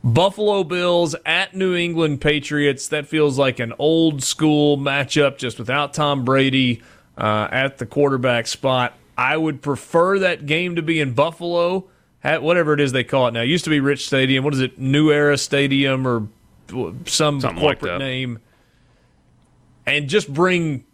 Buffalo 0.04 0.62
Bills 0.62 1.16
at 1.26 1.54
New 1.54 1.74
England 1.74 2.20
Patriots. 2.20 2.88
That 2.88 3.06
feels 3.06 3.38
like 3.38 3.58
an 3.58 3.72
old 3.78 4.22
school 4.22 4.78
matchup, 4.78 5.38
just 5.38 5.58
without 5.58 5.92
Tom 5.92 6.24
Brady 6.24 6.82
uh, 7.16 7.48
at 7.50 7.78
the 7.78 7.86
quarterback 7.86 8.46
spot. 8.46 8.94
I 9.16 9.36
would 9.36 9.60
prefer 9.60 10.20
that 10.20 10.46
game 10.46 10.76
to 10.76 10.82
be 10.82 11.00
in 11.00 11.12
Buffalo, 11.14 11.88
at 12.22 12.42
whatever 12.42 12.72
it 12.72 12.80
is 12.80 12.92
they 12.92 13.04
call 13.04 13.26
it 13.26 13.32
now. 13.32 13.42
It 13.42 13.48
used 13.48 13.64
to 13.64 13.70
be 13.70 13.80
Rich 13.80 14.06
Stadium. 14.06 14.44
What 14.44 14.54
is 14.54 14.60
it? 14.60 14.78
New 14.78 15.10
Era 15.10 15.36
Stadium 15.36 16.06
or 16.06 16.28
some 16.68 17.40
Something 17.40 17.58
corporate 17.58 17.92
like 17.92 17.98
name, 18.00 18.38
and 19.86 20.08
just 20.08 20.32
bring 20.32 20.84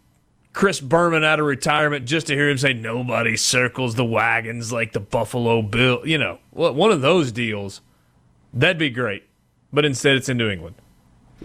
Chris 0.53 0.79
Berman 0.79 1.23
out 1.23 1.39
of 1.39 1.45
retirement 1.45 2.05
just 2.05 2.27
to 2.27 2.33
hear 2.33 2.49
him 2.49 2.57
say 2.57 2.73
nobody 2.73 3.35
circles 3.35 3.95
the 3.95 4.05
wagons 4.05 4.71
like 4.71 4.93
the 4.93 4.99
Buffalo 4.99 5.61
Bill. 5.61 6.01
You 6.05 6.17
know, 6.17 6.39
one 6.51 6.91
of 6.91 7.01
those 7.01 7.31
deals. 7.31 7.81
That'd 8.53 8.77
be 8.77 8.89
great. 8.89 9.23
But 9.73 9.83
instead, 9.83 10.15
it's 10.15 10.29
in 10.29 10.37
New 10.37 10.49
England. 10.49 10.75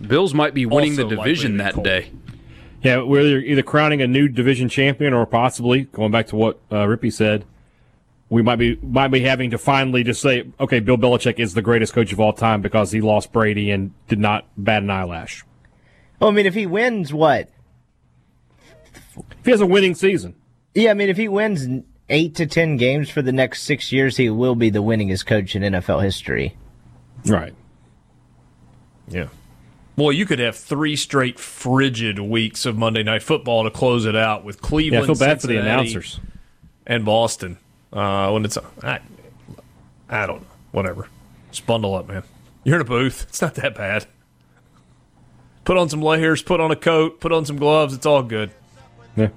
Bills 0.00 0.32
might 0.32 0.54
be 0.54 0.64
winning 0.64 0.92
also 0.92 1.08
the 1.08 1.16
division 1.16 1.56
that 1.56 1.74
cold. 1.74 1.84
day. 1.84 2.12
Yeah, 2.82 3.02
we're 3.02 3.40
either 3.40 3.62
crowning 3.62 4.00
a 4.00 4.06
new 4.06 4.28
division 4.28 4.68
champion 4.68 5.12
or 5.12 5.26
possibly 5.26 5.82
going 5.82 6.12
back 6.12 6.28
to 6.28 6.36
what 6.36 6.60
uh, 6.70 6.84
Rippey 6.86 7.12
said. 7.12 7.44
We 8.30 8.42
might 8.42 8.56
be 8.56 8.76
might 8.76 9.08
be 9.08 9.20
having 9.20 9.50
to 9.50 9.58
finally 9.58 10.04
just 10.04 10.22
say, 10.22 10.44
okay, 10.58 10.80
Bill 10.80 10.96
Belichick 10.96 11.38
is 11.38 11.54
the 11.54 11.62
greatest 11.62 11.92
coach 11.92 12.12
of 12.12 12.20
all 12.20 12.32
time 12.32 12.62
because 12.62 12.92
he 12.92 13.00
lost 13.00 13.32
Brady 13.32 13.70
and 13.70 13.92
did 14.06 14.20
not 14.20 14.46
bat 14.56 14.82
an 14.82 14.90
eyelash. 14.90 15.44
Well, 16.20 16.30
I 16.30 16.32
mean, 16.32 16.46
if 16.46 16.54
he 16.54 16.64
wins, 16.64 17.12
what? 17.12 17.48
If 19.16 19.44
he 19.44 19.50
has 19.50 19.60
a 19.60 19.66
winning 19.66 19.94
season. 19.94 20.36
Yeah, 20.74 20.92
I 20.92 20.94
mean, 20.94 21.08
if 21.08 21.16
he 21.16 21.26
wins 21.26 21.66
eight 22.08 22.36
to 22.36 22.46
ten 22.46 22.76
games 22.76 23.10
for 23.10 23.20
the 23.20 23.32
next 23.32 23.62
six 23.62 23.90
years, 23.90 24.16
he 24.16 24.30
will 24.30 24.54
be 24.54 24.70
the 24.70 24.82
winningest 24.82 25.26
coach 25.26 25.56
in 25.56 25.62
NFL 25.62 26.02
history. 26.02 26.56
Right. 27.26 27.54
Yeah. 29.08 29.26
Boy, 29.96 30.10
you 30.10 30.24
could 30.24 30.38
have 30.38 30.56
three 30.56 30.96
straight 30.96 31.38
frigid 31.38 32.18
weeks 32.20 32.64
of 32.64 32.76
Monday 32.78 33.02
Night 33.02 33.22
Football 33.22 33.64
to 33.64 33.70
close 33.70 34.06
it 34.06 34.16
out 34.16 34.44
with 34.44 34.62
Cleveland. 34.62 35.06
Yeah, 35.06 35.12
I 35.12 35.14
feel 35.14 35.26
bad 35.26 35.40
Cincinnati, 35.40 35.40
for 35.40 35.46
the 35.48 35.58
announcers 35.58 36.20
and 36.86 37.04
Boston. 37.04 37.58
Uh, 37.92 38.30
when 38.30 38.44
it's, 38.44 38.56
I, 38.82 39.00
I 40.08 40.26
don't 40.26 40.42
know, 40.42 40.46
whatever. 40.72 41.08
Just 41.50 41.66
bundle 41.66 41.94
up, 41.94 42.08
man. 42.08 42.22
You're 42.64 42.76
in 42.76 42.82
a 42.82 42.84
booth. 42.84 43.26
It's 43.28 43.42
not 43.42 43.54
that 43.56 43.74
bad. 43.74 44.06
Put 45.64 45.76
on 45.76 45.88
some 45.88 46.02
layers, 46.02 46.42
put 46.42 46.60
on 46.60 46.70
a 46.70 46.76
coat, 46.76 47.20
put 47.20 47.32
on 47.32 47.44
some 47.44 47.56
gloves. 47.56 47.94
It's 47.94 48.06
all 48.06 48.22
good. 48.22 48.50
Yeah. 49.16 49.28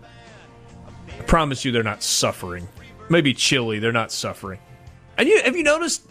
I 1.20 1.24
promise 1.24 1.66
you, 1.66 1.72
they're 1.72 1.84
not 1.84 2.04
suffering. 2.04 2.68
Maybe 3.10 3.34
chilly, 3.34 3.80
they're 3.80 3.92
not 3.92 4.12
suffering. 4.12 4.60
And 5.18 5.28
you 5.28 5.42
have 5.44 5.56
you 5.56 5.64
noticed 5.64 6.08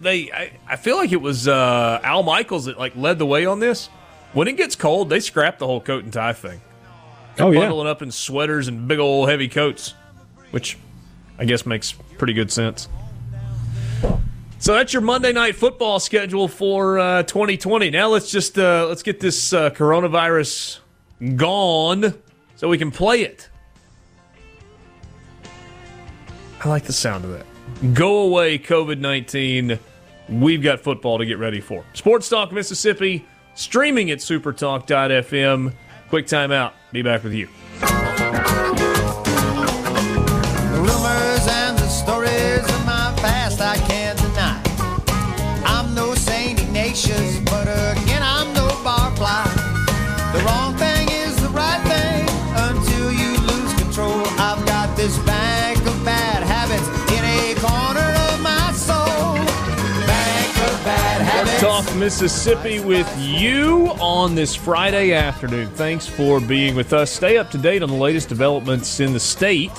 they? 0.00 0.30
I, 0.30 0.52
I 0.68 0.76
feel 0.76 0.96
like 0.96 1.12
it 1.12 1.20
was 1.20 1.48
uh, 1.48 2.00
Al 2.02 2.22
Michaels 2.22 2.66
that 2.66 2.78
like 2.78 2.94
led 2.96 3.18
the 3.18 3.26
way 3.26 3.46
on 3.46 3.60
this. 3.60 3.88
When 4.32 4.48
it 4.48 4.56
gets 4.56 4.76
cold, 4.76 5.08
they 5.08 5.20
scrap 5.20 5.58
the 5.58 5.66
whole 5.66 5.80
coat 5.80 6.04
and 6.04 6.12
tie 6.12 6.32
thing. 6.32 6.60
They're 7.36 7.46
oh 7.46 7.54
bundling 7.54 7.86
up 7.86 8.02
in 8.02 8.10
sweaters 8.10 8.68
and 8.68 8.86
big 8.88 8.98
old 8.98 9.28
heavy 9.28 9.48
coats, 9.48 9.94
which 10.50 10.76
I 11.42 11.44
guess 11.44 11.66
makes 11.66 11.90
pretty 12.18 12.34
good 12.34 12.52
sense. 12.52 12.88
So 14.60 14.74
that's 14.74 14.92
your 14.92 15.02
Monday 15.02 15.32
night 15.32 15.56
football 15.56 15.98
schedule 15.98 16.46
for 16.46 17.00
uh, 17.00 17.24
2020. 17.24 17.90
Now 17.90 18.10
let's 18.10 18.30
just 18.30 18.56
uh, 18.56 18.86
let's 18.86 19.02
get 19.02 19.18
this 19.18 19.52
uh, 19.52 19.70
coronavirus 19.70 20.78
gone 21.34 22.14
so 22.54 22.68
we 22.68 22.78
can 22.78 22.92
play 22.92 23.22
it. 23.22 23.48
I 26.62 26.68
like 26.68 26.84
the 26.84 26.92
sound 26.92 27.24
of 27.24 27.32
that. 27.32 27.92
Go 27.92 28.20
away, 28.20 28.56
COVID 28.56 29.00
19. 29.00 29.80
We've 30.28 30.62
got 30.62 30.78
football 30.78 31.18
to 31.18 31.26
get 31.26 31.38
ready 31.38 31.60
for. 31.60 31.84
Sports 31.94 32.28
Talk 32.28 32.52
Mississippi, 32.52 33.26
streaming 33.56 34.12
at 34.12 34.18
supertalk.fm. 34.18 35.74
Quick 36.08 36.26
timeout. 36.28 36.74
Be 36.92 37.02
back 37.02 37.24
with 37.24 37.34
you. 37.34 37.48
Mississippi 62.02 62.80
with 62.80 63.08
you 63.16 63.90
on 64.00 64.34
this 64.34 64.56
Friday 64.56 65.12
afternoon. 65.12 65.68
Thanks 65.74 66.04
for 66.04 66.40
being 66.40 66.74
with 66.74 66.92
us. 66.92 67.12
Stay 67.12 67.38
up 67.38 67.48
to 67.52 67.58
date 67.58 67.80
on 67.80 67.88
the 67.88 67.94
latest 67.94 68.28
developments 68.28 68.98
in 68.98 69.12
the 69.12 69.20
state 69.20 69.70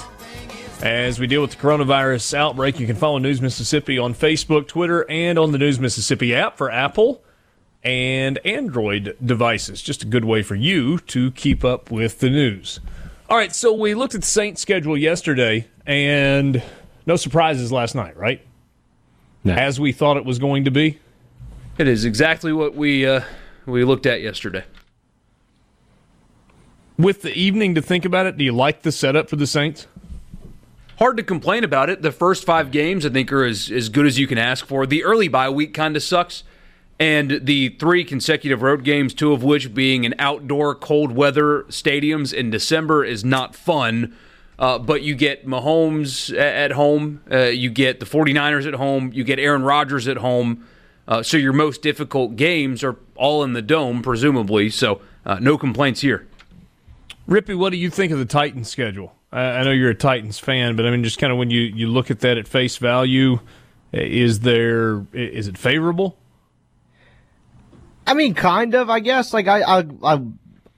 as 0.81 1.19
we 1.19 1.27
deal 1.27 1.41
with 1.41 1.51
the 1.51 1.57
coronavirus 1.57 2.33
outbreak. 2.33 2.79
You 2.79 2.87
can 2.87 2.95
follow 2.95 3.17
News 3.17 3.41
Mississippi 3.41 3.97
on 3.99 4.13
Facebook, 4.13 4.67
Twitter, 4.67 5.05
and 5.11 5.37
on 5.37 5.51
the 5.51 5.57
News 5.57 5.81
Mississippi 5.81 6.33
app 6.33 6.55
for 6.55 6.71
Apple 6.71 7.21
and 7.83 8.39
Android 8.45 9.17
devices. 9.21 9.81
Just 9.81 10.03
a 10.03 10.07
good 10.07 10.23
way 10.23 10.43
for 10.43 10.55
you 10.55 10.99
to 10.99 11.29
keep 11.31 11.65
up 11.65 11.91
with 11.91 12.19
the 12.19 12.29
news. 12.29 12.79
All 13.29 13.35
right, 13.35 13.53
so 13.53 13.73
we 13.73 13.95
looked 13.95 14.15
at 14.15 14.21
the 14.21 14.27
Saints 14.27 14.61
schedule 14.61 14.97
yesterday, 14.97 15.67
and 15.85 16.63
no 17.05 17.17
surprises 17.17 17.69
last 17.69 17.95
night, 17.95 18.15
right? 18.15 18.39
No. 19.43 19.55
As 19.55 19.77
we 19.77 19.91
thought 19.91 20.15
it 20.15 20.23
was 20.23 20.39
going 20.39 20.63
to 20.63 20.71
be. 20.71 20.99
It 21.75 21.87
is 21.87 22.05
exactly 22.05 22.53
what 22.53 22.75
we 22.75 23.03
uh, 23.05 23.21
we 23.65 23.83
looked 23.83 24.05
at 24.05 24.21
yesterday. 24.21 24.63
With 26.99 27.23
the 27.23 27.33
evening 27.33 27.73
to 27.73 27.81
think 27.81 28.05
about 28.05 28.27
it, 28.27 28.37
do 28.37 28.43
you 28.43 28.51
like 28.51 28.83
the 28.83 28.91
setup 28.91 29.27
for 29.27 29.37
the 29.37 29.47
Saints? 29.47 29.87
Hard 30.99 31.17
to 31.17 31.23
complain 31.23 31.63
about 31.63 31.89
it. 31.89 32.03
The 32.03 32.11
first 32.11 32.45
five 32.45 32.69
games, 32.69 33.07
I 33.07 33.09
think, 33.09 33.31
are 33.31 33.43
as, 33.43 33.71
as 33.71 33.89
good 33.89 34.05
as 34.05 34.19
you 34.19 34.27
can 34.27 34.37
ask 34.37 34.67
for. 34.67 34.85
The 34.85 35.03
early 35.03 35.27
bye 35.27 35.49
week 35.49 35.73
kind 35.73 35.95
of 35.95 36.03
sucks. 36.03 36.43
And 36.99 37.39
the 37.43 37.69
three 37.69 38.03
consecutive 38.03 38.61
road 38.61 38.83
games, 38.83 39.15
two 39.15 39.33
of 39.33 39.43
which 39.43 39.73
being 39.73 40.03
in 40.03 40.13
outdoor 40.19 40.75
cold 40.75 41.11
weather 41.11 41.63
stadiums 41.63 42.31
in 42.31 42.51
December, 42.51 43.03
is 43.03 43.25
not 43.25 43.55
fun. 43.55 44.15
Uh, 44.59 44.77
but 44.77 45.01
you 45.01 45.15
get 45.15 45.47
Mahomes 45.47 46.37
at 46.37 46.73
home, 46.73 47.21
uh, 47.31 47.45
you 47.45 47.71
get 47.71 47.99
the 47.99 48.05
49ers 48.05 48.67
at 48.67 48.75
home, 48.75 49.11
you 49.11 49.23
get 49.23 49.39
Aaron 49.39 49.63
Rodgers 49.63 50.07
at 50.07 50.17
home. 50.17 50.67
Uh, 51.07 51.21
so 51.21 51.37
your 51.37 51.53
most 51.53 51.81
difficult 51.81 52.35
games 52.35 52.83
are 52.83 52.97
all 53.15 53.43
in 53.43 53.53
the 53.53 53.61
dome, 53.61 54.01
presumably. 54.01 54.69
So 54.69 55.01
uh, 55.25 55.39
no 55.39 55.57
complaints 55.57 56.01
here. 56.01 56.27
Rippey, 57.27 57.57
what 57.57 57.71
do 57.71 57.77
you 57.77 57.89
think 57.89 58.11
of 58.11 58.19
the 58.19 58.25
Titans 58.25 58.69
schedule? 58.69 59.15
I, 59.31 59.41
I 59.41 59.63
know 59.63 59.71
you're 59.71 59.89
a 59.89 59.95
Titans 59.95 60.39
fan, 60.39 60.75
but 60.75 60.85
I 60.85 60.91
mean, 60.91 61.03
just 61.03 61.19
kind 61.19 61.31
of 61.31 61.39
when 61.39 61.49
you, 61.49 61.61
you 61.61 61.87
look 61.87 62.11
at 62.11 62.19
that 62.21 62.37
at 62.37 62.47
face 62.47 62.77
value, 62.77 63.39
is 63.91 64.41
there 64.41 65.05
is 65.13 65.47
it 65.47 65.57
favorable? 65.57 66.17
I 68.05 68.13
mean, 68.15 68.33
kind 68.33 68.73
of, 68.73 68.89
I 68.89 68.99
guess. 68.99 69.33
Like 69.33 69.47
I, 69.47 69.61
I, 69.61 69.85
I 70.03 70.21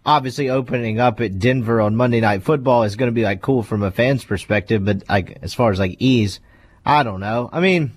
obviously 0.05 0.49
opening 0.49 0.99
up 0.99 1.21
at 1.21 1.39
Denver 1.39 1.81
on 1.81 1.95
Monday 1.95 2.19
Night 2.19 2.43
Football 2.43 2.83
is 2.83 2.95
going 2.95 3.07
to 3.07 3.13
be 3.15 3.23
like 3.23 3.41
cool 3.41 3.63
from 3.63 3.83
a 3.83 3.91
fan's 3.91 4.23
perspective, 4.23 4.85
but 4.85 5.03
like 5.09 5.39
as 5.41 5.53
far 5.53 5.71
as 5.71 5.79
like 5.79 5.95
ease, 5.99 6.39
I 6.85 7.03
don't 7.03 7.19
know. 7.19 7.49
I 7.51 7.61
mean 7.61 7.93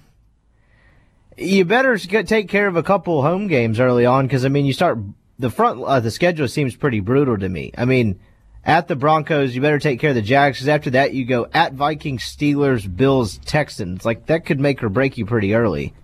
you 1.38 1.64
better 1.64 1.98
take 1.98 2.48
care 2.48 2.66
of 2.66 2.76
a 2.76 2.82
couple 2.82 3.22
home 3.22 3.46
games 3.46 3.80
early 3.80 4.06
on 4.06 4.26
because 4.26 4.44
I 4.44 4.48
mean 4.48 4.66
you 4.66 4.72
start 4.72 4.98
the 5.38 5.50
front 5.50 5.82
uh, 5.82 6.00
the 6.00 6.10
schedule 6.10 6.48
seems 6.48 6.76
pretty 6.76 7.00
brutal 7.00 7.38
to 7.38 7.48
me. 7.48 7.72
I 7.76 7.84
mean, 7.84 8.18
at 8.64 8.88
the 8.88 8.96
Broncos, 8.96 9.54
you 9.54 9.60
better 9.60 9.78
take 9.78 10.00
care 10.00 10.10
of 10.10 10.16
the 10.16 10.22
Jags 10.22 10.58
because 10.58 10.68
after 10.68 10.90
that 10.90 11.14
you 11.14 11.24
go 11.24 11.46
at 11.52 11.74
Vikings, 11.74 12.22
Steelers, 12.22 12.94
Bills, 12.94 13.38
Texans. 13.38 14.04
Like 14.04 14.26
that 14.26 14.44
could 14.44 14.60
make 14.60 14.82
or 14.82 14.88
break 14.88 15.16
you 15.16 15.26
pretty 15.26 15.54
early. 15.54 15.94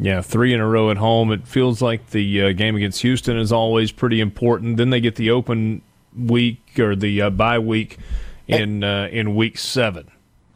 Yeah, 0.00 0.20
three 0.20 0.54
in 0.54 0.60
a 0.60 0.66
row 0.66 0.90
at 0.90 0.96
home. 0.96 1.32
It 1.32 1.46
feels 1.48 1.82
like 1.82 2.10
the 2.10 2.42
uh, 2.42 2.52
game 2.52 2.76
against 2.76 3.02
Houston 3.02 3.36
is 3.36 3.50
always 3.50 3.90
pretty 3.90 4.20
important. 4.20 4.76
Then 4.76 4.90
they 4.90 5.00
get 5.00 5.16
the 5.16 5.30
open 5.30 5.82
week 6.16 6.78
or 6.78 6.94
the 6.94 7.22
uh, 7.22 7.30
bye 7.30 7.58
week 7.58 7.98
in 8.46 8.84
uh, 8.84 9.08
in 9.10 9.34
week 9.34 9.58
seven. 9.58 10.08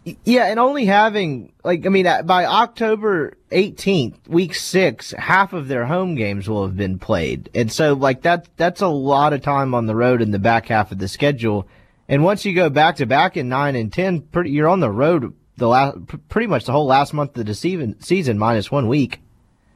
Yeah, 0.04 0.46
and 0.46 0.58
only 0.58 0.86
having 0.86 1.52
like 1.62 1.86
I 1.86 1.88
mean 1.88 2.06
uh, 2.06 2.22
by 2.22 2.44
October 2.44 3.34
18th, 3.52 4.26
week 4.26 4.54
6, 4.54 5.12
half 5.12 5.52
of 5.52 5.68
their 5.68 5.86
home 5.86 6.16
games 6.16 6.48
will 6.48 6.66
have 6.66 6.76
been 6.76 6.98
played. 6.98 7.50
And 7.54 7.70
so 7.70 7.92
like 7.92 8.22
that 8.22 8.48
that's 8.56 8.80
a 8.80 8.88
lot 8.88 9.32
of 9.32 9.42
time 9.42 9.74
on 9.74 9.86
the 9.86 9.94
road 9.94 10.20
in 10.20 10.32
the 10.32 10.40
back 10.40 10.66
half 10.66 10.90
of 10.90 10.98
the 10.98 11.06
schedule. 11.06 11.68
And 12.08 12.24
once 12.24 12.44
you 12.44 12.52
go 12.52 12.68
back 12.68 12.96
to 12.96 13.06
back 13.06 13.36
in 13.36 13.48
9 13.48 13.76
and 13.76 13.92
10, 13.92 14.22
pretty, 14.22 14.50
you're 14.50 14.68
on 14.68 14.80
the 14.80 14.90
road 14.90 15.34
the 15.56 15.68
last 15.68 15.96
pretty 16.28 16.48
much 16.48 16.64
the 16.64 16.72
whole 16.72 16.86
last 16.86 17.14
month 17.14 17.38
of 17.38 17.46
the 17.46 17.54
season, 17.54 18.00
season 18.00 18.38
minus 18.38 18.70
1 18.72 18.88
week. 18.88 19.20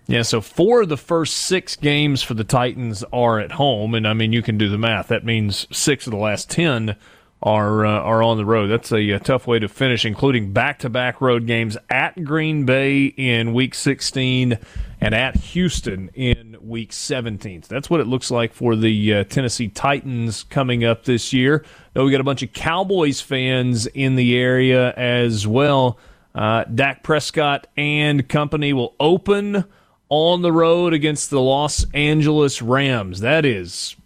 Yeah, 0.08 0.22
so 0.22 0.40
four 0.40 0.82
of 0.82 0.88
the 0.88 0.96
first 0.96 1.34
six 1.36 1.74
games 1.74 2.22
for 2.22 2.34
the 2.34 2.44
Titans 2.44 3.04
are 3.12 3.40
at 3.40 3.52
home, 3.52 3.94
and 3.94 4.06
I 4.06 4.14
mean 4.14 4.32
you 4.32 4.40
can 4.40 4.56
do 4.56 4.68
the 4.68 4.78
math. 4.78 5.08
That 5.08 5.24
means 5.24 5.66
six 5.76 6.06
of 6.06 6.12
the 6.12 6.16
last 6.16 6.48
ten 6.48 6.96
are 7.42 7.84
uh, 7.84 8.00
are 8.00 8.22
on 8.22 8.36
the 8.36 8.44
road. 8.44 8.68
That's 8.68 8.92
a, 8.92 9.10
a 9.10 9.20
tough 9.20 9.46
way 9.46 9.58
to 9.58 9.68
finish, 9.68 10.04
including 10.04 10.52
back 10.52 10.78
to 10.80 10.88
back 10.88 11.20
road 11.20 11.46
games 11.46 11.76
at 11.90 12.24
Green 12.24 12.64
Bay 12.64 13.06
in 13.06 13.52
Week 13.52 13.74
16 13.74 14.58
and 15.00 15.14
at 15.14 15.36
Houston 15.36 16.08
in 16.14 16.56
Week 16.60 16.92
17. 16.92 17.64
So 17.64 17.74
That's 17.74 17.90
what 17.90 18.00
it 18.00 18.06
looks 18.06 18.30
like 18.30 18.54
for 18.54 18.74
the 18.74 19.14
uh, 19.14 19.24
Tennessee 19.24 19.68
Titans 19.68 20.44
coming 20.44 20.84
up 20.84 21.04
this 21.04 21.32
year. 21.32 21.64
Though 21.92 22.04
we 22.06 22.10
got 22.10 22.20
a 22.20 22.24
bunch 22.24 22.42
of 22.42 22.52
Cowboys 22.52 23.20
fans 23.20 23.86
in 23.86 24.16
the 24.16 24.36
area 24.36 24.92
as 24.92 25.46
well. 25.46 25.98
Uh, 26.34 26.64
Dak 26.64 27.02
Prescott 27.02 27.66
and 27.76 28.28
company 28.28 28.72
will 28.72 28.94
open 29.00 29.64
on 30.08 30.42
the 30.42 30.52
road 30.52 30.92
against 30.92 31.30
the 31.30 31.40
Los 31.40 31.86
Angeles 31.92 32.62
Rams. 32.62 33.20
That 33.20 33.44
is 33.44 33.96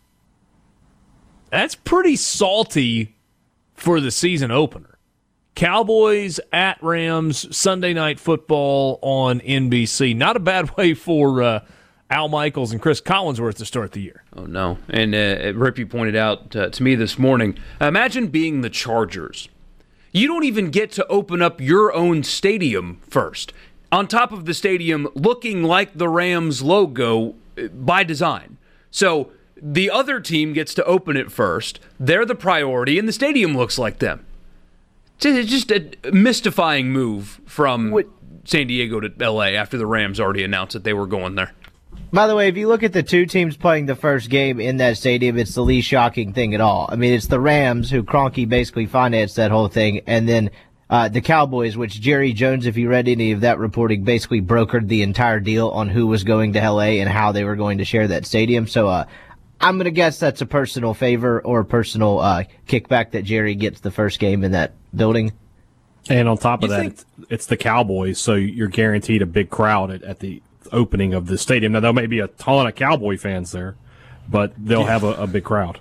that's 1.51 1.75
pretty 1.75 2.17
salty 2.17 3.17
for 3.81 4.01
the 4.01 4.11
season 4.11 4.51
opener. 4.51 4.99
Cowboys 5.55 6.41
at 6.53 6.83
Rams 6.83 7.55
Sunday 7.57 7.93
night 7.93 8.21
football 8.21 8.99
on 9.03 9.41
NBC. 9.41 10.17
Not 10.17 10.37
a 10.37 10.41
bad 10.41 10.71
way 10.77 10.95
for 10.95 11.43
uh, 11.43 11.65
Al 12.09 12.29
Michaels 12.29 12.73
and 12.73 12.81
Chris 12.81 13.01
Collinsworth 13.01 13.57
to 13.57 13.65
start 13.65 13.93
the 13.93 14.01
year. 14.01 14.25
Oh 14.35 14.45
no! 14.45 14.79
And 14.89 15.15
uh, 15.15 15.53
Rippey 15.59 15.89
pointed 15.89 16.17
out 16.17 16.55
uh, 16.57 16.71
to 16.71 16.83
me 16.83 16.95
this 16.95 17.19
morning. 17.19 17.59
Imagine 17.81 18.29
being 18.29 18.61
the 18.61 18.71
Chargers. 18.71 19.49
You 20.13 20.27
don't 20.27 20.45
even 20.45 20.71
get 20.71 20.91
to 20.93 21.07
open 21.07 21.41
up 21.41 21.61
your 21.61 21.93
own 21.95 22.25
stadium 22.25 23.01
first. 23.09 23.53
On 23.93 24.07
top 24.07 24.33
of 24.33 24.45
the 24.45 24.55
stadium, 24.55 25.09
looking 25.15 25.63
like 25.63 25.95
the 25.95 26.09
Rams 26.09 26.63
logo 26.63 27.35
uh, 27.59 27.69
by 27.69 28.03
design. 28.03 28.57
So 28.91 29.31
the 29.63 29.91
other 29.91 30.21
team 30.21 30.53
gets 30.53 30.75
to 30.75 30.85
open 30.85 31.17
it 31.17 31.31
first. 31.31 31.81
They're 31.99 32.27
the 32.27 32.35
priority, 32.35 32.99
and 32.99 33.07
the 33.07 33.13
stadium 33.13 33.57
looks 33.57 33.79
like 33.79 33.99
them. 33.99 34.27
It's 35.23 35.51
just 35.51 35.71
a 35.71 35.91
mystifying 36.13 36.93
move 36.93 37.41
from 37.45 37.91
what? 37.91 38.07
San 38.45 38.67
Diego 38.67 39.01
to 39.01 39.31
LA 39.31 39.49
after 39.49 39.77
the 39.77 39.87
Rams 39.87 40.19
already 40.19 40.43
announced 40.43 40.73
that 40.73 40.85
they 40.85 40.95
were 40.95 41.07
going 41.07 41.35
there. 41.35 41.53
By 42.13 42.27
the 42.27 42.35
way, 42.35 42.49
if 42.49 42.57
you 42.57 42.67
look 42.67 42.83
at 42.83 42.93
the 42.93 43.03
two 43.03 43.27
teams 43.27 43.57
playing 43.57 43.87
the 43.87 43.95
first 43.95 44.31
game 44.31 44.59
in 44.59 44.79
that 44.79 44.97
stadium, 44.97 45.39
it's 45.39 45.55
the 45.55 45.63
least 45.63 45.87
shocking 45.89 46.33
thing 46.33 46.55
at 46.55 46.61
all. 46.61 46.89
I 46.91 46.97
mean, 46.97 47.13
it's 47.13 47.27
the 47.27 47.39
Rams 47.39 47.91
who 47.91 48.03
Kroenke 48.03 48.49
basically 48.49 48.87
financed 48.87 49.37
that 49.37 49.51
whole 49.51 49.69
thing, 49.69 50.01
and 50.07 50.29
then 50.29 50.51
uh, 50.89 51.09
the 51.09 51.21
Cowboys, 51.21 51.77
which 51.77 52.01
Jerry 52.01 52.33
Jones, 52.33 52.67
if 52.67 52.77
you 52.77 52.89
read 52.89 53.07
any 53.07 53.31
of 53.31 53.43
that 53.43 53.61
reporting, 53.61 54.03
basically 54.03 54.43
brokered 54.43 54.89
the 54.89 55.03
entire 55.03 55.39
deal 55.39 55.69
on 55.69 55.89
who 55.89 56.09
was 56.09 56.25
going 56.25 56.53
to 56.55 56.69
LA 56.69 56.99
and 56.99 57.09
how 57.09 57.31
they 57.31 57.45
were 57.45 57.55
going 57.55 57.79
to 57.79 57.85
share 57.85 58.09
that 58.09 58.27
stadium. 58.27 58.67
So, 58.67 58.89
uh, 58.89 59.05
I'm 59.61 59.77
gonna 59.77 59.91
guess 59.91 60.19
that's 60.19 60.41
a 60.41 60.47
personal 60.47 60.95
favor 60.95 61.41
or 61.41 61.61
a 61.61 61.65
personal 61.65 62.19
uh, 62.19 62.45
kickback 62.67 63.13
that 63.13 63.25
Jerry 63.25 63.55
gets 63.55 63.81
the 63.81 63.91
first 63.91 64.19
game 64.19 64.43
in 64.45 64.53
that 64.53 64.73
building. 64.95 65.33
And 66.09 66.29
on 66.29 66.39
top 66.39 66.63
of 66.63 66.71
you 66.71 66.77
that, 66.77 66.81
think- 66.81 66.93
it's, 66.93 67.05
it's, 67.29 67.47
the 67.47 67.57
Cowboys, 67.59 68.19
so 68.19 68.35
you're 68.35 68.69
guaranteed 68.69 69.21
a 69.21 69.27
big 69.27 69.51
crowd 69.51 69.91
at, 69.91 70.03
at 70.03 70.21
the 70.21 70.43
opening 70.73 71.13
of 71.13 71.27
the 71.27 71.37
stadium. 71.37 71.73
Now 71.73 71.81
there 71.81 71.93
may 71.93 72.07
be 72.07 72.21
a 72.21 72.29
ton 72.29 72.67
of 72.67 72.75
Cowboy 72.75 73.19
fans 73.19 73.53
there, 73.53 73.77
but 74.29 74.53
they'll 74.57 74.85
have 74.85 75.05
a, 75.05 75.13
a 75.13 75.27
big 75.27 75.45
crowd. 75.45 75.79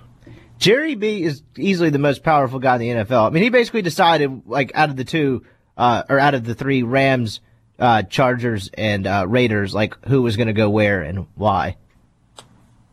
Jerry 0.58 0.94
B 0.94 1.22
is 1.22 1.42
easily 1.56 1.88
the 1.88 1.98
most 1.98 2.22
powerful 2.22 2.58
guy 2.58 2.74
in 2.76 2.80
the 2.80 3.04
NFL. 3.04 3.28
I 3.28 3.30
mean, 3.30 3.42
he 3.42 3.48
basically 3.48 3.80
decided, 3.80 4.42
like, 4.46 4.72
out 4.74 4.90
of 4.90 4.96
the 4.96 5.04
two, 5.04 5.42
uh, 5.78 6.02
or 6.06 6.20
out 6.20 6.34
of 6.34 6.44
the 6.44 6.54
three 6.54 6.82
Rams, 6.82 7.40
uh, 7.78 8.02
Chargers, 8.02 8.68
and 8.74 9.06
uh, 9.06 9.24
Raiders, 9.26 9.72
like, 9.72 9.96
who 10.06 10.20
was 10.20 10.36
going 10.36 10.48
to 10.48 10.52
go 10.52 10.68
where 10.68 11.00
and 11.00 11.26
why. 11.34 11.76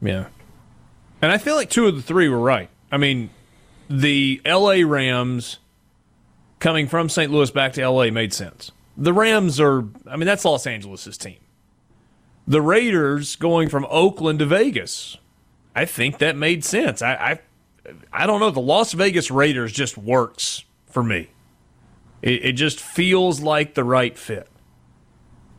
Yeah. 0.01 0.27
And 1.21 1.31
I 1.31 1.37
feel 1.37 1.55
like 1.55 1.69
two 1.69 1.87
of 1.87 1.95
the 1.95 2.01
three 2.01 2.29
were 2.29 2.39
right. 2.39 2.69
I 2.91 2.97
mean, 2.97 3.29
the 3.89 4.41
LA 4.45 4.81
Rams 4.85 5.57
coming 6.59 6.87
from 6.87 7.09
St. 7.09 7.31
Louis 7.31 7.51
back 7.51 7.73
to 7.73 7.87
LA 7.87 8.11
made 8.11 8.33
sense. 8.33 8.71
The 8.95 9.13
Rams 9.13 9.59
are, 9.59 9.85
I 10.07 10.15
mean, 10.15 10.25
that's 10.25 10.43
Los 10.45 10.65
Angeles' 10.65 11.17
team 11.17 11.37
the 12.47 12.61
Raiders 12.61 13.35
going 13.35 13.67
from 13.67 13.85
Oakland 13.89 14.39
to 14.39 14.45
Vegas. 14.45 15.17
I 15.75 15.85
think 15.85 16.19
that 16.19 16.35
made 16.35 16.63
sense. 16.63 17.01
I, 17.01 17.13
I, 17.13 17.39
I 18.13 18.25
don't 18.25 18.39
know. 18.39 18.49
The 18.49 18.61
Las 18.61 18.93
Vegas 18.93 19.29
Raiders 19.29 19.73
just 19.73 19.97
works 19.97 20.63
for 20.87 21.03
me. 21.03 21.29
It, 22.21 22.45
it 22.45 22.51
just 22.53 22.79
feels 22.79 23.41
like 23.41 23.73
the 23.75 23.83
right 23.83 24.17
fit. 24.17 24.47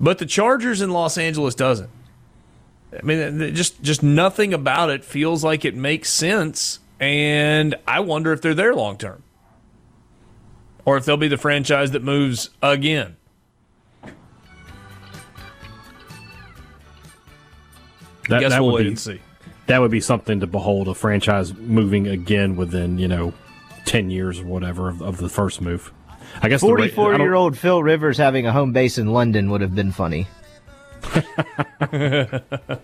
But 0.01 0.19
the 0.19 0.27
Chargers 0.27 0.81
in 0.81 0.91
Los 0.91 1.19
Angeles 1.19 1.55
doesn't. 1.55 1.91
I 2.93 3.03
mean, 3.03 3.55
just 3.55 3.83
just 3.83 4.03
nothing 4.03 4.55
about 4.55 4.91
it 4.91 5.05
feels 5.05 5.45
like 5.45 5.65
it 5.65 5.75
makes 5.75 6.11
sense, 6.11 6.79
and 6.99 7.75
I 7.87 8.01
wonder 8.01 8.33
if 8.33 8.41
they're 8.41 8.55
there 8.55 8.75
long 8.75 8.97
term, 8.97 9.23
or 10.85 10.97
if 10.97 11.05
they'll 11.05 11.17
be 11.17 11.29
the 11.29 11.37
franchise 11.37 11.91
that 11.91 12.03
moves 12.03 12.51
again. 12.63 13.17
That, 18.29 18.41
Guess 18.41 18.53
that 18.53 18.63
we'll 18.63 18.73
would 18.73 18.79
wait 18.79 18.83
be, 18.85 18.89
and 18.89 18.99
see. 18.99 19.21
That 19.67 19.81
would 19.81 19.91
be 19.91 20.01
something 20.01 20.41
to 20.41 20.47
behold 20.47 20.89
a 20.89 20.95
franchise 20.95 21.55
moving 21.55 22.07
again 22.07 22.57
within, 22.57 22.99
you 22.99 23.09
know, 23.09 23.33
10 23.85 24.11
years 24.11 24.41
or 24.41 24.47
whatever 24.47 24.89
of, 24.89 25.03
of 25.03 25.17
the 25.19 25.29
first 25.29 25.61
move. 25.61 25.93
I 26.43 26.49
guess 26.49 26.61
44 26.61 27.17
year 27.17 27.35
old 27.35 27.57
Phil 27.57 27.83
Rivers 27.83 28.19
having 28.19 28.47
a 28.47 28.53
home 28.53 28.73
base 28.73 28.99
in 28.99 29.13
London 29.13 29.51
would 29.51 29.63
have 29.63 29.75
been 29.75 29.93
funny. 29.93 30.29
it 31.93 32.81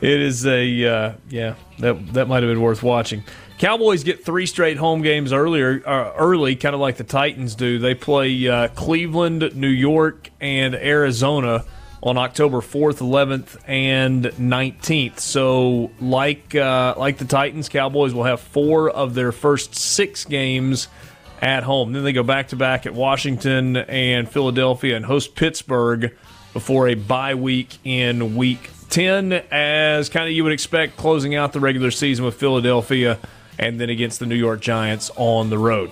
is 0.00 0.46
a 0.46 0.84
uh, 0.86 1.12
yeah 1.28 1.54
that 1.78 2.14
that 2.14 2.28
might 2.28 2.42
have 2.42 2.50
been 2.50 2.60
worth 2.62 2.82
watching. 2.82 3.24
Cowboys 3.58 4.04
get 4.04 4.24
three 4.24 4.46
straight 4.46 4.78
home 4.78 5.02
games 5.02 5.34
earlier 5.34 5.82
uh, 5.86 6.12
early, 6.16 6.56
kind 6.56 6.74
of 6.74 6.80
like 6.80 6.96
the 6.96 7.04
Titans 7.04 7.54
do. 7.54 7.78
They 7.78 7.94
play 7.94 8.48
uh, 8.48 8.68
Cleveland, 8.68 9.54
New 9.54 9.68
York, 9.68 10.30
and 10.40 10.74
Arizona 10.74 11.66
on 12.02 12.16
October 12.16 12.58
4th, 12.58 13.00
11th, 13.00 13.58
and 13.66 14.24
19th. 14.24 15.18
So, 15.18 15.90
like 16.00 16.54
uh, 16.54 16.94
like 16.96 17.18
the 17.18 17.26
Titans, 17.26 17.68
Cowboys 17.68 18.14
will 18.14 18.24
have 18.24 18.40
four 18.40 18.88
of 18.88 19.14
their 19.14 19.32
first 19.32 19.74
six 19.74 20.24
games 20.24 20.88
at 21.42 21.62
home. 21.62 21.92
Then 21.92 22.04
they 22.04 22.12
go 22.12 22.22
back 22.22 22.48
to 22.48 22.56
back 22.56 22.86
at 22.86 22.94
Washington 22.94 23.76
and 23.76 24.28
Philadelphia 24.28 24.96
and 24.96 25.04
host 25.04 25.34
Pittsburgh 25.34 26.16
before 26.52 26.88
a 26.88 26.94
bye 26.94 27.34
week 27.34 27.78
in 27.84 28.36
Week 28.36 28.70
10, 28.90 29.32
as 29.50 30.08
kind 30.08 30.26
of 30.26 30.32
you 30.32 30.42
would 30.44 30.52
expect, 30.52 30.96
closing 30.96 31.34
out 31.34 31.52
the 31.52 31.60
regular 31.60 31.90
season 31.90 32.24
with 32.24 32.34
Philadelphia 32.34 33.18
and 33.58 33.80
then 33.80 33.90
against 33.90 34.20
the 34.20 34.26
New 34.26 34.36
York 34.36 34.60
Giants 34.60 35.10
on 35.16 35.50
the 35.50 35.58
road. 35.58 35.90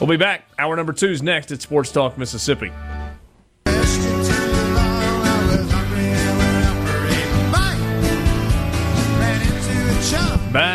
We'll 0.00 0.08
be 0.08 0.16
back. 0.16 0.48
Hour 0.58 0.76
number 0.76 0.92
two 0.92 1.08
is 1.08 1.22
next 1.22 1.52
at 1.52 1.60
Sports 1.60 1.92
Talk 1.92 2.16
Mississippi. 2.16 2.72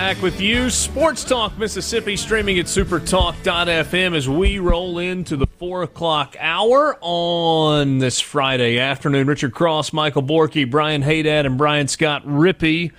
Back 0.06 0.22
with 0.22 0.40
you, 0.40 0.70
Sports 0.70 1.24
Talk 1.24 1.58
Mississippi, 1.58 2.16
streaming 2.16 2.60
at 2.60 2.68
supertalk.fm 2.68 4.16
as 4.16 4.30
we 4.30 4.60
roll 4.60 5.00
into 5.00 5.36
the 5.36 5.48
4 5.48 5.82
o'clock 5.82 6.36
hour 6.40 6.96
on 7.02 7.98
this 7.98 8.20
Friday 8.20 8.78
afternoon. 8.78 9.26
Richard 9.26 9.56
Cross, 9.56 9.94
Michael 9.94 10.22
Borky, 10.22 10.70
Brian 10.70 11.02
Haydad, 11.02 11.48
and 11.48 11.58
Brian 11.58 11.88
Scott 11.88 12.24
Rippey. 12.24 12.92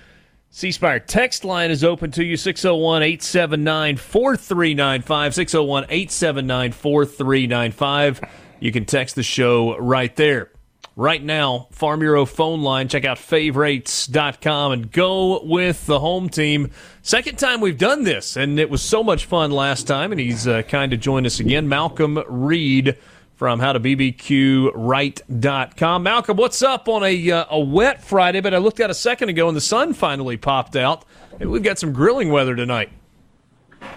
C 0.49 0.69
Spire 0.73 0.99
text 0.99 1.45
line 1.45 1.71
is 1.71 1.81
open 1.81 2.11
to 2.11 2.25
you 2.25 2.35
601 2.35 3.01
879 3.01 3.95
4395. 3.95 5.33
601 5.33 5.83
879 5.85 6.71
4395. 6.73 8.21
You 8.59 8.73
can 8.73 8.83
text 8.83 9.15
the 9.15 9.23
show 9.23 9.77
right 9.77 10.13
there 10.17 10.51
right 10.97 11.23
now. 11.23 11.69
Farm 11.71 12.01
Bureau 12.01 12.25
phone 12.25 12.61
line. 12.61 12.89
Check 12.89 13.05
out 13.05 13.17
favorites.com 13.17 14.73
and 14.73 14.91
go 14.91 15.41
with 15.45 15.85
the 15.85 15.99
home 15.99 16.27
team. 16.27 16.71
Second 17.01 17.37
time 17.37 17.61
we've 17.61 17.77
done 17.77 18.03
this, 18.03 18.35
and 18.35 18.59
it 18.59 18.69
was 18.69 18.81
so 18.81 19.01
much 19.01 19.23
fun 19.23 19.51
last 19.51 19.87
time, 19.87 20.11
and 20.11 20.19
he's 20.19 20.45
uh, 20.45 20.63
kind 20.63 20.91
of 20.91 20.99
joined 20.99 21.25
us 21.25 21.39
again. 21.39 21.69
Malcolm 21.69 22.21
Reed 22.27 22.97
from 23.35 23.61
howtobbqright.com. 23.61 26.03
Malcolm, 26.03 26.35
what's 26.35 26.61
up 26.63 26.89
on 26.89 27.03
a, 27.03 27.31
uh, 27.31 27.45
a 27.51 27.59
wet 27.59 28.03
Friday? 28.03 28.41
But 28.41 28.55
I 28.55 28.57
looked 28.57 28.79
out 28.79 28.89
a 28.89 28.95
second 28.95 29.29
ago 29.29 29.47
and 29.47 29.55
the 29.55 29.61
sun 29.61 29.93
finally 29.93 30.37
popped 30.37 30.75
out. 30.75 31.05
And 31.39 31.51
we've 31.51 31.61
got 31.61 31.77
some 31.77 31.93
grilling 31.93 32.31
weather 32.31 32.55
tonight. 32.55 32.89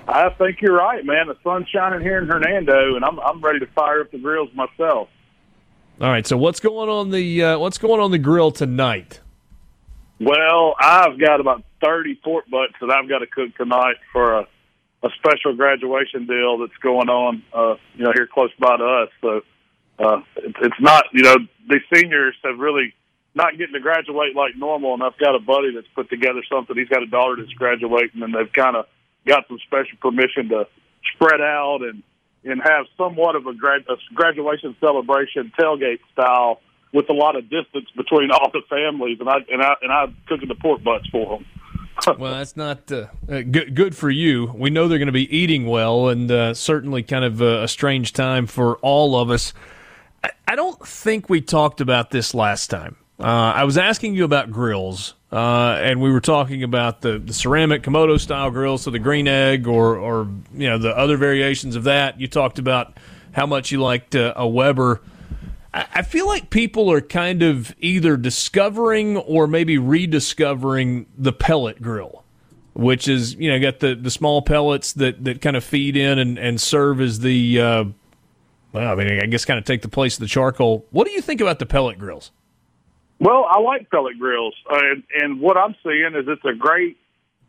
I 0.06 0.28
think 0.28 0.60
you're 0.60 0.76
right, 0.76 1.02
man. 1.06 1.28
The 1.28 1.38
sun's 1.42 1.70
shining 1.70 2.02
here 2.02 2.18
in 2.18 2.26
Hernando, 2.26 2.96
and 2.96 3.04
I'm 3.04 3.18
I'm 3.20 3.40
ready 3.40 3.60
to 3.60 3.66
fire 3.68 4.02
up 4.02 4.10
the 4.10 4.18
grills 4.18 4.50
myself. 4.54 5.08
All 6.00 6.08
right. 6.10 6.26
So 6.26 6.38
what's 6.38 6.60
going 6.60 6.88
on 6.88 7.10
the 7.10 7.42
uh, 7.42 7.58
what's 7.58 7.76
going 7.76 8.00
on 8.00 8.10
the 8.10 8.18
grill 8.18 8.50
tonight? 8.50 9.20
Well, 10.18 10.74
I've 10.80 11.18
got 11.20 11.40
about 11.40 11.62
thirty 11.84 12.14
pork 12.14 12.48
butts 12.50 12.72
that 12.80 12.90
I've 12.90 13.08
got 13.08 13.18
to 13.18 13.26
cook 13.26 13.54
tonight 13.56 13.96
for 14.10 14.38
a, 14.38 14.48
a 15.02 15.08
special 15.18 15.54
graduation 15.54 16.26
deal 16.26 16.58
that's 16.58 16.76
going 16.82 17.10
on, 17.10 17.42
uh, 17.52 17.74
you 17.94 18.04
know, 18.04 18.12
here 18.14 18.26
close 18.26 18.50
by 18.58 18.78
to 18.78 18.84
us. 18.84 19.08
So 19.20 19.40
uh, 19.98 20.22
it, 20.36 20.56
it's 20.62 20.80
not, 20.80 21.04
you 21.12 21.22
know, 21.22 21.36
the 21.68 21.80
seniors 21.94 22.34
have 22.44 22.58
really 22.58 22.94
not 23.34 23.58
getting 23.58 23.74
to 23.74 23.80
graduate 23.80 24.34
like 24.34 24.56
normal, 24.56 24.94
and 24.94 25.02
I've 25.02 25.18
got 25.18 25.34
a 25.34 25.38
buddy 25.38 25.74
that's 25.74 25.86
put 25.94 26.08
together 26.08 26.42
something. 26.50 26.76
He's 26.76 26.88
got 26.88 27.02
a 27.02 27.06
daughter 27.06 27.36
that's 27.38 27.52
graduating, 27.52 28.22
and 28.22 28.34
they've 28.34 28.52
kind 28.52 28.74
of 28.74 28.86
got 29.26 29.46
some 29.48 29.58
special 29.66 29.98
permission 30.00 30.48
to 30.48 30.66
spread 31.14 31.42
out 31.42 31.80
and 31.82 32.02
and 32.44 32.61
have 32.62 32.87
somewhat 32.96 33.37
of 33.37 33.46
a, 33.46 33.55
grad, 33.55 33.83
a 33.88 33.96
graduation 34.14 34.76
celebration 34.81 35.53
tailgate 35.59 36.00
style 36.12 36.61
with 36.92 37.09
a 37.09 37.12
lot 37.12 37.37
of 37.37 37.48
distance 37.48 37.88
between 37.96 38.31
all 38.33 38.50
the 38.53 38.62
families, 38.68 39.18
and 39.20 39.29
I 39.29 39.37
and 39.50 39.62
I 39.62 39.74
and 39.83 39.92
I 39.92 40.07
cooking 40.26 40.48
the 40.48 40.55
pork 40.55 40.83
butts 40.83 41.07
for 41.09 41.38
them. 41.38 41.46
well, 42.18 42.33
that's 42.33 42.57
not 42.57 42.90
uh, 42.90 43.07
uh, 43.29 43.42
good. 43.42 43.74
Good 43.74 43.96
for 43.96 44.11
you. 44.11 44.53
We 44.55 44.70
know 44.70 44.88
they're 44.88 44.98
going 44.98 45.07
to 45.07 45.12
be 45.12 45.35
eating 45.37 45.66
well, 45.66 46.09
and 46.09 46.31
uh, 46.31 46.55
certainly 46.55 47.03
kind 47.03 47.24
of 47.24 47.40
a, 47.40 47.64
a, 47.64 47.68
strange 47.68 48.12
time 48.12 48.46
for 48.46 48.76
all 48.79 49.16
of 49.16 49.31
us. 49.31 49.53
I, 50.24 50.31
I, 50.48 50.57
don't 50.57 50.87
think 50.87 51.29
we 51.29 51.40
talked 51.40 51.81
about 51.81 52.11
this 52.11 52.33
last 52.33 52.68
time. 52.68 52.96
Uh, 53.18 53.53
I 53.55 53.64
was 53.64 53.76
asking 53.76 54.14
you 54.14 54.24
about 54.24 54.50
grills, 54.50 55.14
uh, 55.32 55.78
and 55.80 56.00
we 56.00 56.10
were 56.10 56.20
talking 56.20 56.62
about 56.62 57.02
the, 57.02 57.18
the 57.18 57.32
ceramic 57.32 57.82
kamado 57.82 58.18
style 58.18 58.50
grills, 58.50 58.82
so 58.82 58.90
the 58.90 58.98
green 58.98 59.28
egg 59.28 59.68
or, 59.68 59.96
or 59.96 60.28
you 60.52 60.68
know 60.68 60.78
the 60.78 60.96
other 60.96 61.16
variations 61.16 61.76
of 61.76 61.84
that. 61.84 62.20
You 62.20 62.26
talked 62.26 62.58
about 62.58 62.98
how 63.32 63.46
much 63.46 63.70
you 63.70 63.80
liked 63.80 64.16
uh, 64.16 64.32
a 64.36 64.46
Weber. 64.46 65.00
I 65.72 66.02
feel 66.02 66.26
like 66.26 66.50
people 66.50 66.90
are 66.90 67.00
kind 67.00 67.44
of 67.44 67.76
either 67.78 68.16
discovering 68.16 69.16
or 69.18 69.46
maybe 69.46 69.78
rediscovering 69.78 71.06
the 71.16 71.32
pellet 71.32 71.80
grill, 71.80 72.24
which 72.74 73.06
is 73.06 73.34
you 73.34 73.52
know 73.52 73.60
got 73.60 73.78
the, 73.78 73.94
the 73.94 74.10
small 74.10 74.42
pellets 74.42 74.92
that, 74.94 75.22
that 75.24 75.40
kind 75.40 75.56
of 75.56 75.62
feed 75.62 75.96
in 75.96 76.18
and, 76.18 76.40
and 76.40 76.60
serve 76.60 77.00
as 77.00 77.20
the 77.20 77.60
uh, 77.60 77.84
well, 78.72 78.90
I 78.90 78.96
mean 78.96 79.20
I 79.22 79.26
guess 79.26 79.44
kind 79.44 79.58
of 79.60 79.64
take 79.64 79.82
the 79.82 79.88
place 79.88 80.16
of 80.16 80.20
the 80.20 80.26
charcoal. 80.26 80.86
What 80.90 81.06
do 81.06 81.12
you 81.12 81.20
think 81.20 81.40
about 81.40 81.60
the 81.60 81.66
pellet 81.66 82.00
grills? 82.00 82.32
Well, 83.20 83.44
I 83.46 83.61
like 83.61 83.90
pellet 83.90 84.18
grills, 84.18 84.54
uh, 84.68 84.78
and, 84.80 85.02
and 85.14 85.40
what 85.40 85.59
I'm 85.59 85.76
seeing 85.83 86.14
is 86.16 86.24
it's 86.26 86.44
a 86.46 86.56
great 86.56 86.96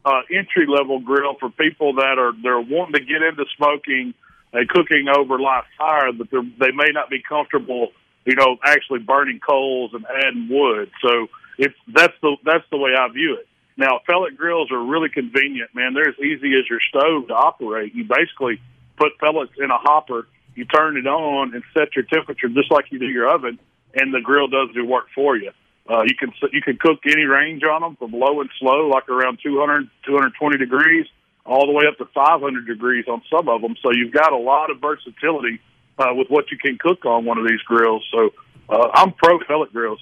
uh, 0.03 0.21
entry 0.29 0.67
level 0.67 0.99
grill 0.99 1.36
for 1.39 1.49
people 1.49 1.93
that 1.95 2.19
are 2.19 2.34
they're 2.43 2.60
wanting 2.60 2.93
to 2.95 2.99
get 2.99 3.21
into 3.23 3.45
smoking 3.55 4.13
and 4.51 4.67
cooking 4.67 5.07
over 5.07 5.39
live 5.39 5.63
fire, 5.77 6.12
but 6.12 6.27
they 6.29 6.71
may 6.73 6.91
not 6.91 7.10
be 7.10 7.21
comfortable, 7.27 7.89
you 8.25 8.36
know, 8.36 8.57
actually 8.65 8.99
burning 8.99 9.39
coals 9.39 9.91
and 9.93 10.05
adding 10.05 10.49
wood. 10.51 10.91
So 11.01 11.27
it's 11.57 11.75
that's 11.88 12.13
the 12.21 12.36
that's 12.43 12.65
the 12.69 12.77
way 12.77 12.91
I 12.99 13.07
view 13.13 13.38
it. 13.39 13.47
Now, 13.77 14.01
pellet 14.05 14.36
grills 14.36 14.71
are 14.73 14.84
really 14.84 15.07
convenient, 15.07 15.73
man. 15.73 15.93
They're 15.93 16.10
as 16.10 16.19
easy 16.19 16.51
as 16.60 16.69
your 16.69 16.81
stove 16.89 17.29
to 17.29 17.34
operate. 17.34 17.95
You 17.95 18.03
basically 18.03 18.62
put 18.97 19.17
pellets 19.19 19.53
in 19.57 19.71
a 19.71 19.77
hopper, 19.77 20.27
you 20.53 20.65
turn 20.65 20.97
it 20.97 21.07
on, 21.07 21.53
and 21.53 21.63
set 21.73 21.95
your 21.95 22.03
temperature 22.03 22.49
just 22.49 22.69
like 22.71 22.91
you 22.91 22.99
do 22.99 23.07
your 23.07 23.34
oven, 23.34 23.57
and 23.95 24.13
the 24.13 24.19
grill 24.19 24.47
does 24.47 24.67
the 24.75 24.84
work 24.84 25.05
for 25.15 25.38
you. 25.38 25.51
Uh, 25.91 26.04
you 26.04 26.15
can 26.15 26.32
you 26.54 26.62
can 26.62 26.77
cook 26.77 26.99
any 27.06 27.25
range 27.25 27.63
on 27.63 27.82
them 27.82 27.97
from 27.97 28.12
low 28.13 28.39
and 28.39 28.49
slow, 28.60 28.88
like 28.88 29.10
around 29.10 29.39
200 29.43 29.89
220 30.06 30.58
degrees, 30.58 31.06
all 31.45 31.65
the 31.65 31.73
way 31.73 31.84
up 31.86 31.97
to 31.97 32.06
500 32.06 32.65
degrees 32.65 33.06
on 33.10 33.21
some 33.30 33.49
of 33.49 33.62
them. 33.62 33.75
So 33.84 33.91
you've 33.91 34.13
got 34.13 34.32
a 34.32 34.38
lot 34.38 34.71
of 34.71 34.80
versatility 34.80 35.60
uh, 35.97 36.13
with 36.13 36.30
what 36.30 36.49
you 36.49 36.58
can 36.58 36.77
cook 36.77 37.06
on 37.06 37.25
one 37.25 37.38
of 37.38 37.45
these 37.45 37.60
grills. 37.63 38.08
So 38.10 38.30
uh, 38.69 38.89
I'm 38.93 39.12
pro 39.12 39.39
pellet 39.39 39.73
grills. 39.73 39.99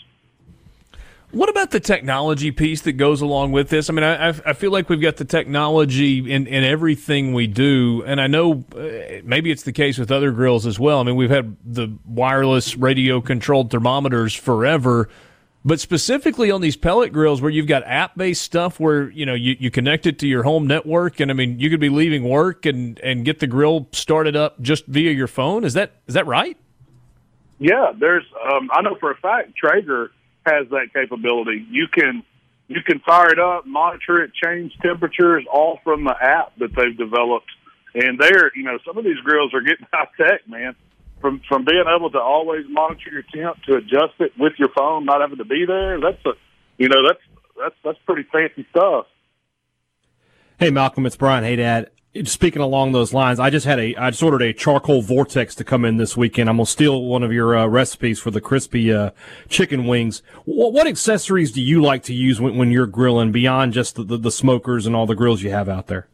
What 1.31 1.49
about 1.49 1.71
the 1.71 1.79
technology 1.79 2.51
piece 2.51 2.81
that 2.81 2.93
goes 2.93 3.21
along 3.21 3.51
with 3.51 3.69
this? 3.69 3.89
I 3.89 3.93
mean, 3.93 4.03
I, 4.03 4.29
I 4.29 4.53
feel 4.53 4.71
like 4.71 4.89
we've 4.89 5.01
got 5.01 5.17
the 5.17 5.25
technology 5.25 6.31
in, 6.31 6.47
in 6.47 6.63
everything 6.63 7.33
we 7.33 7.45
do, 7.45 8.03
and 8.03 8.19
I 8.19 8.25
know 8.25 8.63
uh, 8.75 9.21
maybe 9.23 9.51
it's 9.51 9.61
the 9.61 9.71
case 9.71 9.99
with 9.99 10.11
other 10.11 10.31
grills 10.31 10.65
as 10.65 10.79
well. 10.79 10.99
I 10.99 11.03
mean, 11.03 11.15
we've 11.15 11.29
had 11.29 11.55
the 11.63 11.95
wireless 12.07 12.75
radio 12.75 13.21
controlled 13.21 13.69
thermometers 13.69 14.33
forever 14.33 15.07
but 15.69 15.79
specifically 15.79 16.49
on 16.49 16.61
these 16.61 16.75
pellet 16.75 17.13
grills 17.13 17.43
where 17.43 17.51
you've 17.51 17.67
got 17.67 17.83
app 17.83 18.17
based 18.17 18.41
stuff 18.41 18.79
where, 18.79 19.11
you 19.11 19.23
know, 19.23 19.35
you, 19.35 19.55
you 19.59 19.69
connect 19.69 20.07
it 20.07 20.17
to 20.17 20.27
your 20.27 20.41
home 20.41 20.65
network 20.65 21.19
and 21.19 21.29
I 21.29 21.35
mean 21.35 21.59
you 21.59 21.69
could 21.69 21.79
be 21.79 21.89
leaving 21.89 22.27
work 22.27 22.65
and, 22.65 22.99
and 23.01 23.23
get 23.23 23.37
the 23.37 23.45
grill 23.45 23.87
started 23.91 24.35
up 24.35 24.59
just 24.59 24.87
via 24.87 25.11
your 25.11 25.27
phone. 25.27 25.63
Is 25.63 25.75
that 25.75 25.91
is 26.07 26.15
that 26.15 26.25
right? 26.25 26.57
Yeah, 27.59 27.91
there's 27.95 28.23
um, 28.51 28.71
I 28.73 28.81
know 28.81 28.97
for 28.99 29.11
a 29.11 29.17
fact 29.17 29.55
Traeger 29.55 30.09
has 30.43 30.67
that 30.69 30.87
capability. 30.91 31.67
You 31.69 31.87
can 31.87 32.23
you 32.67 32.81
can 32.83 32.99
fire 33.01 33.29
it 33.29 33.37
up, 33.37 33.67
monitor 33.67 34.23
it, 34.23 34.31
change 34.33 34.75
temperatures 34.81 35.45
all 35.53 35.77
from 35.83 36.03
the 36.03 36.15
app 36.19 36.57
that 36.57 36.75
they've 36.75 36.97
developed. 36.97 37.51
And 37.93 38.17
they're 38.19 38.49
you 38.55 38.63
know, 38.63 38.79
some 38.87 38.97
of 38.97 39.03
these 39.03 39.19
grills 39.23 39.53
are 39.53 39.61
getting 39.61 39.85
high 39.93 40.07
tech, 40.17 40.49
man 40.49 40.75
from 41.21 41.41
from 41.47 41.65
being 41.65 41.85
able 41.93 42.09
to 42.11 42.19
always 42.19 42.65
monitor 42.69 43.11
your 43.11 43.23
temp 43.33 43.61
to 43.63 43.75
adjust 43.75 44.13
it 44.19 44.31
with 44.37 44.53
your 44.57 44.69
phone, 44.75 45.05
not 45.05 45.21
having 45.21 45.37
to 45.37 45.45
be 45.45 45.65
there. 45.67 45.99
That's 45.99 46.23
a, 46.25 46.31
you 46.77 46.89
know, 46.89 47.07
that's 47.07 47.19
that's 47.57 47.75
that's 47.83 47.99
pretty 48.05 48.27
fancy 48.31 48.65
stuff. 48.71 49.05
Hey 50.59 50.69
Malcolm, 50.69 51.05
it's 51.05 51.15
Brian. 51.15 51.43
Hey 51.43 51.55
Dad. 51.55 51.91
Speaking 52.23 52.61
along 52.63 52.91
those 52.91 53.13
lines, 53.13 53.39
I 53.39 53.51
just 53.51 53.67
had 53.67 53.79
a 53.79 53.95
I 53.95 54.09
just 54.09 54.23
ordered 54.23 54.41
a 54.41 54.51
charcoal 54.51 55.03
vortex 55.03 55.53
to 55.55 55.63
come 55.63 55.85
in 55.85 55.97
this 55.97 56.17
weekend. 56.17 56.49
I'm 56.49 56.57
gonna 56.57 56.65
steal 56.65 57.03
one 57.03 57.21
of 57.21 57.31
your 57.31 57.55
uh, 57.55 57.67
recipes 57.67 58.19
for 58.19 58.31
the 58.31 58.41
crispy 58.41 58.91
uh, 58.91 59.11
chicken 59.47 59.85
wings. 59.85 60.23
What, 60.45 60.73
what, 60.73 60.87
accessories 60.87 61.51
do 61.51 61.61
you 61.61 61.81
like 61.83 62.01
to 62.03 62.13
use 62.13 62.41
when, 62.41 62.57
when 62.57 62.71
you're 62.71 62.87
grilling 62.87 63.31
beyond 63.31 63.73
just 63.73 63.95
the, 63.95 64.03
the, 64.03 64.17
the 64.17 64.31
smokers 64.31 64.87
and 64.87 64.95
all 64.95 65.05
the 65.05 65.15
grills 65.15 65.43
you 65.43 65.51
have 65.51 65.69
out 65.69 65.85
there? 65.85 66.07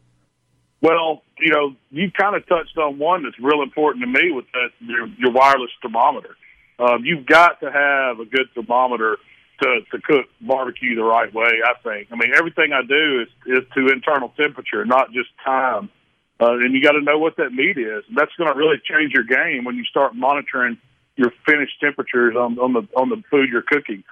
Well, 0.82 1.22
you 1.38 1.50
know, 1.50 1.74
you 1.90 2.10
kind 2.10 2.36
of 2.36 2.46
touched 2.46 2.76
on 2.78 2.98
one 2.98 3.24
that's 3.24 3.38
real 3.38 3.62
important 3.62 4.04
to 4.04 4.06
me 4.06 4.32
with 4.32 4.46
that 4.52 4.70
your, 4.80 5.06
your 5.18 5.32
wireless 5.32 5.70
thermometer. 5.82 6.36
Um, 6.78 7.04
you've 7.04 7.26
got 7.26 7.60
to 7.60 7.70
have 7.70 8.20
a 8.20 8.24
good 8.24 8.48
thermometer 8.54 9.16
to 9.62 9.80
to 9.90 10.00
cook 10.02 10.26
barbecue 10.40 10.94
the 10.94 11.04
right 11.04 11.32
way. 11.32 11.60
I 11.64 11.74
think. 11.82 12.08
I 12.12 12.16
mean, 12.16 12.32
everything 12.36 12.72
I 12.72 12.82
do 12.86 13.22
is 13.22 13.28
is 13.46 13.64
to 13.74 13.88
internal 13.88 14.32
temperature, 14.36 14.84
not 14.84 15.12
just 15.12 15.28
time. 15.44 15.90
Uh, 16.38 16.58
and 16.58 16.74
you 16.74 16.82
got 16.82 16.92
to 16.92 17.00
know 17.00 17.18
what 17.18 17.38
that 17.38 17.50
meat 17.50 17.78
is. 17.78 18.04
That's 18.14 18.32
going 18.36 18.52
to 18.52 18.58
really 18.58 18.76
change 18.84 19.14
your 19.14 19.24
game 19.24 19.64
when 19.64 19.74
you 19.74 19.84
start 19.84 20.14
monitoring 20.14 20.76
your 21.16 21.32
finished 21.46 21.80
temperatures 21.80 22.36
on, 22.36 22.58
on 22.58 22.74
the 22.74 22.86
on 22.94 23.08
the 23.08 23.22
food 23.30 23.48
you're 23.50 23.62
cooking. 23.62 24.04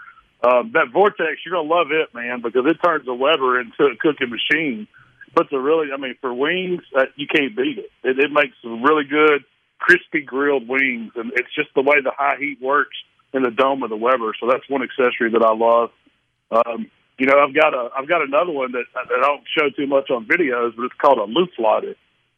Uh, 0.43 0.63
that 0.73 0.89
vortex, 0.93 1.41
you're 1.45 1.55
gonna 1.55 1.69
love 1.69 1.89
it, 1.91 2.15
man, 2.15 2.41
because 2.43 2.65
it 2.67 2.77
turns 2.85 3.07
a 3.09 3.15
Weber 3.15 3.61
into 3.61 3.85
a 3.85 3.97
cooking 3.97 4.31
machine 4.31 4.89
puts 5.35 5.53
a 5.53 5.59
really, 5.59 5.89
I 5.93 5.97
mean, 5.97 6.15
for 6.21 6.33
wings, 6.33 6.83
uh, 6.97 7.07
you 7.17 7.27
can't 7.27 7.57
beat 7.57 7.79
it. 7.79 7.91
it. 8.03 8.19
It 8.19 8.33
makes 8.33 8.55
really 8.65 9.05
good, 9.05 9.45
crispy 9.79 10.23
grilled 10.23 10.69
wings, 10.69 11.13
and 11.17 11.33
it's 11.35 11.53
just 11.55 11.69
the 11.75 11.83
way 11.83 12.01
the 12.03 12.13
high 12.17 12.37
heat 12.39 12.59
works 12.61 12.97
in 13.33 13.43
the 13.43 13.51
dome 13.51 13.83
of 13.83 13.91
the 13.91 13.97
Weber. 13.97 14.33
So 14.41 14.47
that's 14.49 14.69
one 14.69 14.83
accessory 14.83 15.31
that 15.33 15.43
I 15.43 15.55
love. 15.55 15.91
Um, 16.51 16.91
you 17.19 17.27
know, 17.27 17.39
I've 17.39 17.55
got 17.55 17.75
a, 17.75 17.91
I've 17.97 18.09
got 18.09 18.23
another 18.23 18.53
one 18.53 18.73
that, 18.73 18.85
that 18.95 19.07
I 19.11 19.21
don't 19.21 19.45
show 19.57 19.71
too 19.71 19.87
much 19.87 20.11
on 20.11 20.27
videos, 20.27 20.75
but 20.77 20.85
it's 20.85 20.95
called 21.01 21.19
a 21.19 21.31
Looftlighter, 21.31 21.95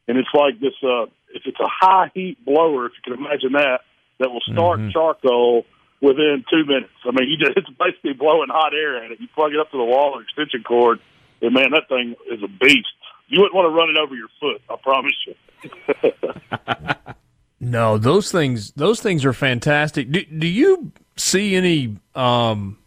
and 0.08 0.18
it's 0.18 0.28
like 0.34 0.60
this. 0.60 0.74
Uh, 0.82 1.06
it's, 1.34 1.46
it's 1.46 1.60
a 1.60 1.68
high 1.68 2.10
heat 2.14 2.44
blower, 2.44 2.86
if 2.86 2.92
you 2.96 3.12
can 3.12 3.24
imagine 3.24 3.52
that, 3.52 3.80
that 4.20 4.30
will 4.30 4.44
start 4.52 4.80
mm-hmm. 4.80 4.90
charcoal 4.90 5.64
within 6.00 6.44
two 6.52 6.64
minutes. 6.64 6.92
I 7.04 7.10
mean, 7.12 7.28
you 7.28 7.36
just 7.38 7.56
it's 7.56 7.70
basically 7.78 8.12
blowing 8.12 8.48
hot 8.48 8.74
air 8.74 9.04
at 9.04 9.12
it. 9.12 9.20
You 9.20 9.28
plug 9.34 9.52
it 9.52 9.60
up 9.60 9.70
to 9.70 9.76
the 9.76 9.84
wall 9.84 10.12
or 10.14 10.22
extension 10.22 10.62
cord 10.62 11.00
and 11.42 11.54
man, 11.54 11.70
that 11.72 11.88
thing 11.88 12.14
is 12.30 12.42
a 12.42 12.48
beast. 12.48 12.88
You 13.28 13.40
wouldn't 13.40 13.54
want 13.54 13.66
to 13.66 13.70
run 13.70 13.90
it 13.90 13.96
over 13.96 14.14
your 14.14 14.28
foot. 14.40 14.62
I 14.70 14.76
promise 14.76 15.14
you. 15.26 15.34
no, 17.60 17.98
those 17.98 18.30
things 18.30 18.72
those 18.72 19.00
things 19.00 19.24
are 19.24 19.32
fantastic. 19.32 20.10
Do, 20.10 20.24
do 20.24 20.46
you 20.46 20.92
see 21.16 21.56
any? 21.56 21.96
Um, 22.14 22.78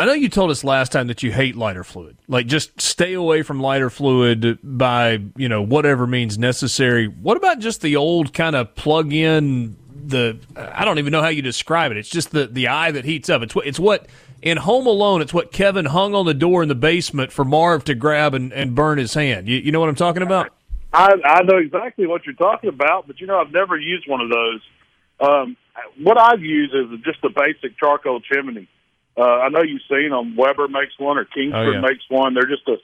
I 0.00 0.06
know 0.06 0.12
you 0.12 0.28
told 0.28 0.50
us 0.50 0.62
last 0.62 0.92
time 0.92 1.08
that 1.08 1.22
you 1.22 1.32
hate 1.32 1.56
lighter 1.56 1.82
fluid. 1.82 2.18
Like, 2.28 2.46
just 2.46 2.80
stay 2.80 3.14
away 3.14 3.42
from 3.42 3.60
lighter 3.60 3.90
fluid 3.90 4.58
by 4.62 5.20
you 5.36 5.48
know 5.48 5.62
whatever 5.62 6.06
means 6.06 6.38
necessary. 6.38 7.06
What 7.06 7.36
about 7.36 7.58
just 7.58 7.82
the 7.82 7.96
old 7.96 8.32
kind 8.32 8.56
of 8.56 8.74
plug 8.74 9.12
in? 9.12 9.76
The 10.06 10.38
I 10.56 10.84
don't 10.84 10.98
even 10.98 11.10
know 11.10 11.20
how 11.20 11.28
you 11.28 11.42
describe 11.42 11.90
it. 11.90 11.98
It's 11.98 12.08
just 12.08 12.30
the 12.30 12.46
the 12.46 12.68
eye 12.68 12.92
that 12.92 13.04
heats 13.04 13.28
up. 13.28 13.42
It's 13.42 13.54
what 13.54 13.66
it's 13.66 13.78
what 13.78 14.06
in 14.42 14.56
Home 14.58 14.86
Alone, 14.86 15.22
it's 15.22 15.34
what 15.34 15.52
Kevin 15.52 15.86
hung 15.86 16.14
on 16.14 16.26
the 16.26 16.34
door 16.34 16.62
in 16.62 16.68
the 16.68 16.74
basement 16.74 17.32
for 17.32 17.44
Marv 17.44 17.84
to 17.84 17.94
grab 17.94 18.34
and, 18.34 18.52
and 18.52 18.74
burn 18.74 18.98
his 18.98 19.14
hand. 19.14 19.48
You, 19.48 19.58
you 19.58 19.72
know 19.72 19.80
what 19.80 19.88
I'm 19.88 19.94
talking 19.94 20.22
about? 20.22 20.52
I, 20.92 21.12
I 21.24 21.42
know 21.42 21.58
exactly 21.58 22.06
what 22.06 22.24
you're 22.24 22.34
talking 22.34 22.68
about, 22.68 23.06
but 23.06 23.20
you 23.20 23.26
know, 23.26 23.38
I've 23.38 23.52
never 23.52 23.76
used 23.76 24.08
one 24.08 24.20
of 24.20 24.30
those. 24.30 24.60
Um, 25.20 25.56
what 26.00 26.18
I've 26.18 26.40
used 26.40 26.74
is 26.74 27.00
just 27.04 27.22
a 27.24 27.28
basic 27.28 27.78
charcoal 27.78 28.20
chimney. 28.20 28.68
Uh, 29.16 29.22
I 29.22 29.48
know 29.48 29.62
you've 29.62 29.82
seen 29.90 30.10
them. 30.10 30.36
Weber 30.36 30.68
makes 30.68 30.98
one, 30.98 31.18
or 31.18 31.24
Kingsford 31.24 31.68
oh, 31.68 31.72
yeah. 31.72 31.80
makes 31.80 32.04
one. 32.08 32.34
They're 32.34 32.46
just 32.46 32.66
a, 32.68 32.76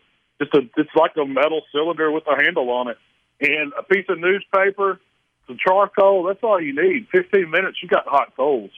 just 0.43 0.55
a, 0.55 0.69
it's 0.77 0.91
like 0.97 1.13
a 1.17 1.25
metal 1.25 1.63
cylinder 1.73 2.11
with 2.11 2.25
a 2.27 2.37
handle 2.43 2.71
on 2.71 2.89
it, 2.89 2.99
and 3.41 3.73
a 3.79 3.83
piece 3.85 4.07
of 4.09 4.19
newspaper, 4.19 5.01
some 5.47 5.57
charcoal. 5.65 6.25
That's 6.25 6.43
all 6.43 6.61
you 6.61 6.75
need. 6.75 7.07
Fifteen 7.13 7.51
minutes, 7.51 7.79
you 7.83 7.89
got 7.89 8.07
hot 8.07 8.37
coals. 8.37 8.71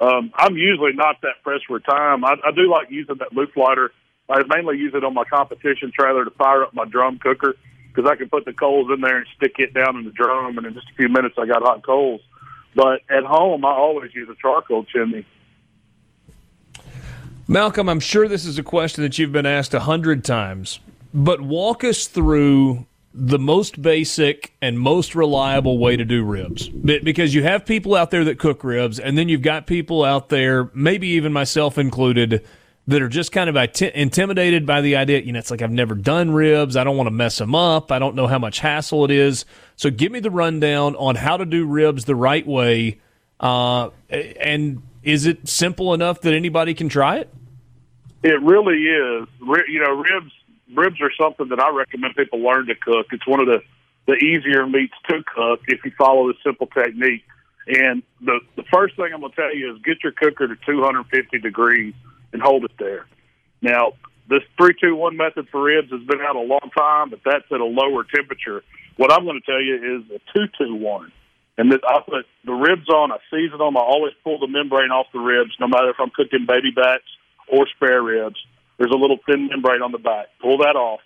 Um, 0.00 0.32
I'm 0.34 0.56
usually 0.56 0.94
not 0.94 1.20
that 1.22 1.42
pressed 1.42 1.66
for 1.66 1.78
time. 1.78 2.24
I, 2.24 2.34
I 2.44 2.52
do 2.52 2.70
like 2.70 2.90
using 2.90 3.16
that 3.18 3.32
loop 3.34 3.54
lighter. 3.54 3.92
I 4.30 4.42
mainly 4.48 4.78
use 4.78 4.94
it 4.94 5.04
on 5.04 5.12
my 5.12 5.24
competition 5.24 5.92
trailer 5.96 6.24
to 6.24 6.30
fire 6.30 6.62
up 6.62 6.72
my 6.72 6.86
drum 6.86 7.18
cooker 7.18 7.54
because 7.88 8.10
I 8.10 8.16
can 8.16 8.28
put 8.28 8.44
the 8.44 8.52
coals 8.52 8.90
in 8.94 9.00
there 9.00 9.18
and 9.18 9.26
stick 9.36 9.56
it 9.58 9.74
down 9.74 9.96
in 9.96 10.04
the 10.04 10.12
drum, 10.12 10.56
and 10.56 10.66
in 10.66 10.74
just 10.74 10.86
a 10.90 10.94
few 10.94 11.08
minutes 11.08 11.34
I 11.38 11.46
got 11.46 11.62
hot 11.62 11.84
coals. 11.84 12.20
But 12.74 13.00
at 13.10 13.24
home, 13.24 13.64
I 13.64 13.72
always 13.72 14.14
use 14.14 14.28
a 14.28 14.36
charcoal 14.40 14.84
chimney. 14.84 15.26
Malcolm, 17.48 17.88
I'm 17.88 18.00
sure 18.00 18.28
this 18.28 18.46
is 18.46 18.58
a 18.58 18.62
question 18.62 19.02
that 19.02 19.18
you've 19.18 19.32
been 19.32 19.46
asked 19.46 19.74
a 19.74 19.80
hundred 19.80 20.24
times, 20.24 20.78
but 21.12 21.40
walk 21.40 21.82
us 21.82 22.06
through 22.06 22.86
the 23.12 23.38
most 23.38 23.82
basic 23.82 24.54
and 24.62 24.78
most 24.78 25.14
reliable 25.14 25.78
way 25.78 25.96
to 25.96 26.04
do 26.04 26.24
ribs. 26.24 26.68
Because 26.68 27.34
you 27.34 27.42
have 27.42 27.66
people 27.66 27.94
out 27.94 28.10
there 28.10 28.24
that 28.24 28.38
cook 28.38 28.62
ribs 28.62 29.00
and 29.00 29.18
then 29.18 29.28
you've 29.28 29.42
got 29.42 29.66
people 29.66 30.04
out 30.04 30.28
there 30.28 30.70
maybe 30.74 31.08
even 31.08 31.32
myself 31.32 31.76
included 31.76 32.46
that 32.86 33.02
are 33.02 33.08
just 33.08 33.32
kind 33.32 33.50
of 33.50 33.56
intimidated 33.94 34.66
by 34.66 34.80
the 34.80 34.96
idea 34.96 35.20
you 35.20 35.32
know 35.32 35.38
it's 35.38 35.50
like 35.50 35.62
I've 35.62 35.70
never 35.70 35.94
done 35.94 36.30
ribs. 36.30 36.76
I 36.76 36.84
don't 36.84 36.96
want 36.96 37.08
to 37.08 37.12
mess 37.12 37.38
them 37.38 37.54
up. 37.54 37.90
I 37.90 37.98
don't 37.98 38.14
know 38.14 38.26
how 38.26 38.38
much 38.38 38.60
hassle 38.60 39.04
it 39.04 39.10
is. 39.10 39.44
So 39.76 39.90
give 39.90 40.12
me 40.12 40.20
the 40.20 40.30
rundown 40.30 40.94
on 40.96 41.16
how 41.16 41.36
to 41.36 41.44
do 41.44 41.66
ribs 41.66 42.04
the 42.04 42.16
right 42.16 42.46
way 42.46 43.00
uh, 43.40 43.90
and 44.08 44.82
is 45.02 45.26
it 45.26 45.48
simple 45.48 45.94
enough 45.94 46.20
that 46.20 46.34
anybody 46.34 46.74
can 46.74 46.88
try 46.88 47.16
it? 47.16 47.32
It 48.22 48.40
really 48.42 48.76
is. 48.76 49.28
You 49.40 49.80
know 49.80 49.94
ribs 49.94 50.32
ribs 50.74 51.00
are 51.00 51.12
something 51.20 51.48
that 51.48 51.60
I 51.60 51.70
recommend 51.70 52.14
people 52.16 52.40
learn 52.40 52.66
to 52.66 52.74
cook. 52.74 53.06
It's 53.12 53.26
one 53.26 53.40
of 53.40 53.46
the 53.46 53.62
the 54.06 54.14
easier 54.14 54.66
meats 54.66 54.94
to 55.08 55.22
cook 55.22 55.60
if 55.68 55.84
you 55.84 55.92
follow 55.96 56.26
the 56.28 56.34
simple 56.44 56.66
technique. 56.66 57.22
And 57.66 58.02
the 58.20 58.40
the 58.56 58.64
first 58.72 58.96
thing 58.96 59.10
I'm 59.12 59.20
going 59.20 59.32
to 59.32 59.36
tell 59.36 59.54
you 59.54 59.74
is 59.74 59.82
get 59.82 60.02
your 60.02 60.12
cooker 60.12 60.48
to 60.48 60.56
250 60.66 61.38
degrees 61.38 61.94
and 62.32 62.42
hold 62.42 62.64
it 62.64 62.72
there. 62.78 63.06
Now, 63.62 63.92
this 64.28 64.42
three 64.56 64.74
two 64.80 64.96
one 64.96 65.16
method 65.16 65.48
for 65.50 65.62
ribs 65.62 65.90
has 65.90 66.02
been 66.02 66.20
out 66.20 66.36
a 66.36 66.40
long 66.40 66.70
time, 66.76 67.10
but 67.10 67.20
that's 67.24 67.44
at 67.52 67.60
a 67.60 67.64
lower 67.64 68.04
temperature. 68.04 68.62
What 68.96 69.12
I'm 69.12 69.24
going 69.24 69.40
to 69.40 69.46
tell 69.46 69.62
you 69.62 69.76
is 69.76 70.10
a 70.10 70.20
two 70.32 70.46
two 70.58 70.74
one. 70.74 71.12
And 71.58 71.70
this, 71.70 71.80
I 71.86 72.00
put 72.00 72.24
the 72.46 72.52
ribs 72.52 72.88
on, 72.88 73.12
I 73.12 73.18
season 73.30 73.58
them. 73.58 73.76
I 73.76 73.80
always 73.80 74.14
pull 74.24 74.38
the 74.38 74.46
membrane 74.46 74.90
off 74.90 75.06
the 75.12 75.18
ribs, 75.18 75.50
no 75.60 75.68
matter 75.68 75.90
if 75.90 75.96
I'm 76.00 76.08
cooking 76.08 76.46
baby 76.48 76.70
backs 76.74 77.10
or 77.48 77.66
spare 77.76 78.02
ribs. 78.02 78.38
There's 78.80 78.96
a 78.96 78.96
little 78.96 79.18
thin 79.28 79.48
membrane 79.52 79.82
on 79.82 79.92
the 79.92 80.00
back. 80.00 80.32
Pull 80.40 80.64
that 80.64 80.72
off. 80.72 81.00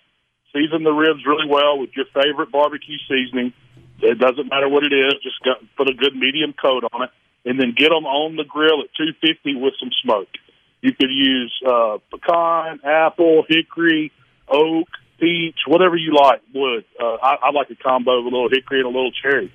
Season 0.55 0.87
the 0.87 0.95
ribs 0.95 1.27
really 1.27 1.43
well 1.43 1.77
with 1.77 1.89
your 1.91 2.05
favorite 2.15 2.49
barbecue 2.49 2.95
seasoning. 3.03 3.51
It 3.99 4.17
doesn't 4.17 4.47
matter 4.47 4.69
what 4.69 4.87
it 4.87 4.95
is. 4.95 5.19
Just 5.21 5.43
got, 5.43 5.59
put 5.75 5.89
a 5.89 5.93
good 5.93 6.15
medium 6.15 6.55
coat 6.55 6.87
on 6.93 7.03
it, 7.03 7.09
and 7.43 7.59
then 7.59 7.75
get 7.75 7.89
them 7.89 8.07
on 8.07 8.37
the 8.37 8.45
grill 8.47 8.79
at 8.79 8.95
250 8.95 9.59
with 9.59 9.73
some 9.77 9.91
smoke. 10.01 10.31
You 10.79 10.93
could 10.95 11.11
use 11.11 11.51
uh, 11.67 11.97
pecan, 12.15 12.79
apple, 12.85 13.43
hickory, 13.43 14.13
oak, 14.47 14.87
peach, 15.19 15.59
whatever 15.67 15.97
you 15.97 16.15
like. 16.15 16.47
Wood. 16.55 16.85
Uh, 16.95 17.19
I, 17.19 17.35
I 17.43 17.51
like 17.51 17.69
a 17.71 17.75
combo 17.75 18.19
of 18.19 18.23
a 18.23 18.29
little 18.31 18.47
hickory 18.47 18.79
and 18.79 18.87
a 18.87 18.95
little 18.95 19.11
cherry. 19.11 19.51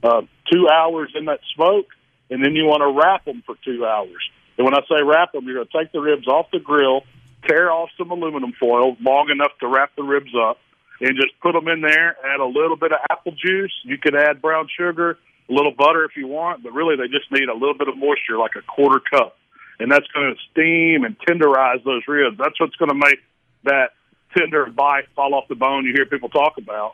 Uh, 0.00 0.22
two 0.46 0.68
hours 0.70 1.10
in 1.18 1.24
that 1.24 1.40
smoke, 1.56 1.90
and 2.30 2.38
then 2.38 2.54
you 2.54 2.66
want 2.66 2.86
to 2.86 2.94
wrap 2.94 3.24
them 3.24 3.42
for 3.44 3.56
two 3.64 3.84
hours. 3.84 4.22
And 4.58 4.64
when 4.64 4.74
I 4.74 4.82
say 4.86 5.02
wrap 5.02 5.32
them, 5.32 5.42
you're 5.46 5.56
going 5.56 5.66
to 5.66 5.78
take 5.78 5.90
the 5.90 5.98
ribs 5.98 6.28
off 6.28 6.46
the 6.52 6.60
grill, 6.60 7.02
tear 7.46 7.70
off 7.70 7.90
some 7.98 8.10
aluminum 8.10 8.52
foil 8.58 8.96
long 9.00 9.30
enough 9.30 9.52
to 9.60 9.66
wrap 9.66 9.94
the 9.96 10.02
ribs 10.02 10.34
up, 10.34 10.58
and 11.00 11.16
just 11.16 11.38
put 11.40 11.52
them 11.52 11.68
in 11.68 11.80
there. 11.80 12.16
Add 12.24 12.40
a 12.40 12.46
little 12.46 12.76
bit 12.76 12.92
of 12.92 12.98
apple 13.10 13.32
juice. 13.32 13.72
You 13.84 13.98
could 13.98 14.14
add 14.14 14.40
brown 14.40 14.68
sugar, 14.78 15.18
a 15.48 15.52
little 15.52 15.72
butter 15.72 16.04
if 16.04 16.16
you 16.16 16.26
want, 16.26 16.62
but 16.62 16.72
really 16.72 16.96
they 16.96 17.08
just 17.08 17.30
need 17.30 17.48
a 17.48 17.54
little 17.54 17.76
bit 17.76 17.88
of 17.88 17.96
moisture, 17.96 18.38
like 18.38 18.52
a 18.56 18.62
quarter 18.62 19.00
cup. 19.00 19.36
And 19.78 19.90
that's 19.90 20.06
going 20.14 20.32
to 20.32 20.40
steam 20.50 21.04
and 21.04 21.16
tenderize 21.18 21.82
those 21.84 22.02
ribs. 22.06 22.38
That's 22.38 22.58
what's 22.60 22.76
going 22.76 22.90
to 22.90 22.94
make 22.94 23.18
that 23.64 23.90
tender 24.36 24.66
bite 24.66 25.08
fall 25.16 25.34
off 25.34 25.48
the 25.48 25.56
bone 25.56 25.84
you 25.84 25.92
hear 25.92 26.06
people 26.06 26.28
talk 26.28 26.58
about. 26.58 26.92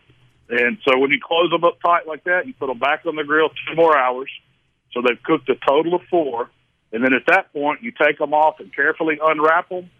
And 0.49 0.79
so 0.89 0.99
when 0.99 1.11
you 1.11 1.21
close 1.23 1.51
them 1.51 1.63
up 1.63 1.79
tight 1.85 2.07
like 2.07 2.25
that, 2.25 2.47
you 2.47 2.55
put 2.55 2.67
them 2.67 2.79
back 2.79 3.05
on 3.07 3.17
the 3.17 3.25
grill 3.25 3.51
two 3.51 3.77
more 3.77 3.97
hours. 3.97 4.31
So 4.93 5.03
they've 5.03 5.23
cooked 5.23 5.49
a 5.49 5.55
total 5.67 5.95
of 5.95 6.03
four. 6.11 6.51
And 6.93 7.05
then 7.05 7.13
at 7.15 7.27
that 7.27 7.53
point, 7.53 7.83
you 7.83 7.93
take 7.93 8.19
them 8.19 8.35
off 8.35 8.59
and 8.59 8.75
carefully 8.75 9.19
unwrap 9.23 9.69
them, 9.69 9.91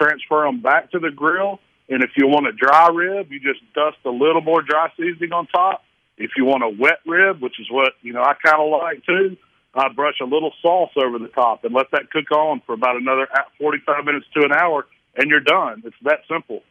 transfer 0.00 0.44
them 0.44 0.62
back 0.62 0.90
to 0.92 0.98
the 0.98 1.10
grill. 1.10 1.60
And 1.88 2.02
if 2.02 2.10
you 2.16 2.28
want 2.28 2.46
a 2.46 2.52
dry 2.52 2.88
rib, 2.88 3.30
you 3.30 3.40
just 3.40 3.60
dust 3.74 3.98
a 4.04 4.10
little 4.10 4.40
more 4.40 4.62
dry 4.62 4.92
seasoning 4.96 5.32
on 5.32 5.46
top. 5.48 5.82
If 6.16 6.32
you 6.36 6.44
want 6.44 6.62
a 6.62 6.68
wet 6.68 6.98
rib, 7.06 7.40
which 7.42 7.58
is 7.58 7.66
what, 7.70 7.92
you 8.02 8.12
know, 8.12 8.22
I 8.22 8.34
kind 8.34 8.60
of 8.60 8.70
like 8.70 9.04
too, 9.04 9.36
I 9.74 9.88
brush 9.92 10.20
a 10.20 10.24
little 10.24 10.52
sauce 10.62 10.90
over 10.96 11.18
the 11.18 11.28
top 11.28 11.64
and 11.64 11.74
let 11.74 11.90
that 11.92 12.10
cook 12.10 12.30
on 12.32 12.60
for 12.66 12.74
about 12.74 12.96
another 12.96 13.26
45 13.58 14.04
minutes 14.04 14.26
to 14.34 14.44
an 14.44 14.52
hour, 14.52 14.86
and 15.16 15.30
you're 15.30 15.40
done. 15.40 15.82
It's 15.84 15.96
that 16.02 16.20
simple. 16.28 16.62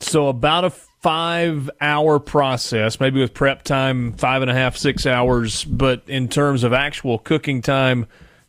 So 0.00 0.28
about 0.28 0.64
a 0.64 0.70
five 0.70 1.70
hour 1.80 2.18
process, 2.18 3.00
maybe 3.00 3.20
with 3.20 3.34
prep 3.34 3.62
time, 3.62 4.12
five 4.12 4.42
and 4.42 4.50
a 4.50 4.54
half, 4.54 4.76
six 4.76 5.06
hours, 5.06 5.64
but 5.64 6.02
in 6.06 6.28
terms 6.28 6.64
of 6.64 6.72
actual 6.72 7.18
cooking 7.18 7.62
time, 7.62 8.06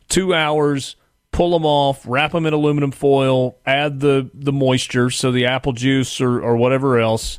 two 0.08 0.34
hours. 0.34 0.96
Pull 1.36 1.50
them 1.50 1.66
off, 1.66 2.02
wrap 2.08 2.32
them 2.32 2.46
in 2.46 2.54
aluminum 2.54 2.92
foil, 2.92 3.58
add 3.66 4.00
the, 4.00 4.30
the 4.32 4.54
moisture, 4.54 5.10
so 5.10 5.30
the 5.30 5.44
apple 5.44 5.74
juice 5.74 6.18
or, 6.18 6.40
or 6.40 6.56
whatever 6.56 6.98
else, 6.98 7.38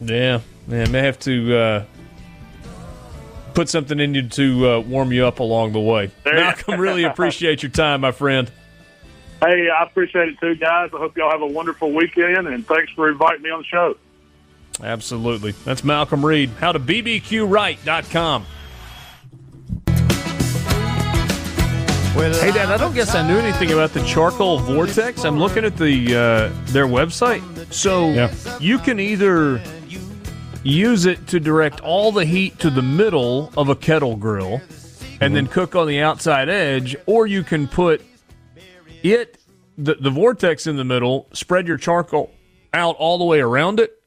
Yeah, 0.00 0.40
yeah, 0.68 0.86
may 0.88 1.00
have 1.00 1.18
to 1.20 1.56
uh, 1.56 1.84
put 3.58 3.68
something 3.68 3.98
in 3.98 4.14
you 4.14 4.22
to 4.22 4.70
uh, 4.70 4.78
warm 4.78 5.10
you 5.10 5.26
up 5.26 5.40
along 5.40 5.72
the 5.72 5.80
way. 5.80 6.12
There 6.22 6.34
Malcolm, 6.34 6.80
really 6.80 7.02
appreciate 7.02 7.60
your 7.60 7.72
time, 7.72 8.02
my 8.02 8.12
friend. 8.12 8.48
Hey, 9.40 9.68
I 9.68 9.82
appreciate 9.82 10.28
it 10.28 10.38
too, 10.38 10.54
guys. 10.54 10.90
I 10.94 10.98
hope 10.98 11.16
y'all 11.16 11.32
have 11.32 11.42
a 11.42 11.46
wonderful 11.46 11.90
weekend, 11.92 12.46
and 12.46 12.64
thanks 12.64 12.92
for 12.92 13.10
inviting 13.10 13.42
me 13.42 13.50
on 13.50 13.62
the 13.62 13.64
show. 13.64 13.96
Absolutely. 14.80 15.50
That's 15.64 15.82
Malcolm 15.82 16.24
Reed. 16.24 16.50
How 16.60 16.70
to 16.70 16.78
bbqright.com. 16.78 18.46
Hey, 22.14 22.52
Dad, 22.52 22.70
I 22.70 22.76
don't 22.76 22.94
guess 22.94 23.16
I 23.16 23.26
knew 23.26 23.38
anything 23.38 23.72
about 23.72 23.92
the 23.92 24.04
charcoal 24.04 24.60
vortex. 24.60 25.24
I'm 25.24 25.40
looking 25.40 25.64
at 25.64 25.76
the 25.76 26.14
uh, 26.14 26.52
their 26.66 26.86
website. 26.86 27.42
So 27.72 28.10
yeah. 28.10 28.32
you 28.60 28.78
can 28.78 29.00
either 29.00 29.60
use 30.62 31.06
it 31.06 31.26
to 31.28 31.40
direct 31.40 31.80
all 31.80 32.12
the 32.12 32.24
heat 32.24 32.58
to 32.60 32.70
the 32.70 32.82
middle 32.82 33.52
of 33.56 33.68
a 33.68 33.76
kettle 33.76 34.16
grill 34.16 34.54
and 34.54 34.62
mm-hmm. 34.62 35.34
then 35.34 35.46
cook 35.46 35.74
on 35.74 35.86
the 35.86 36.00
outside 36.00 36.48
edge, 36.48 36.96
or 37.06 37.26
you 37.26 37.42
can 37.42 37.66
put 37.66 38.02
it 39.02 39.38
the, 39.76 39.94
the 39.94 40.10
vortex 40.10 40.66
in 40.66 40.76
the 40.76 40.84
middle, 40.84 41.28
spread 41.32 41.68
your 41.68 41.76
charcoal 41.76 42.32
out 42.72 42.96
all 42.96 43.18
the 43.18 43.24
way 43.24 43.40
around 43.40 43.80
it, 43.80 44.02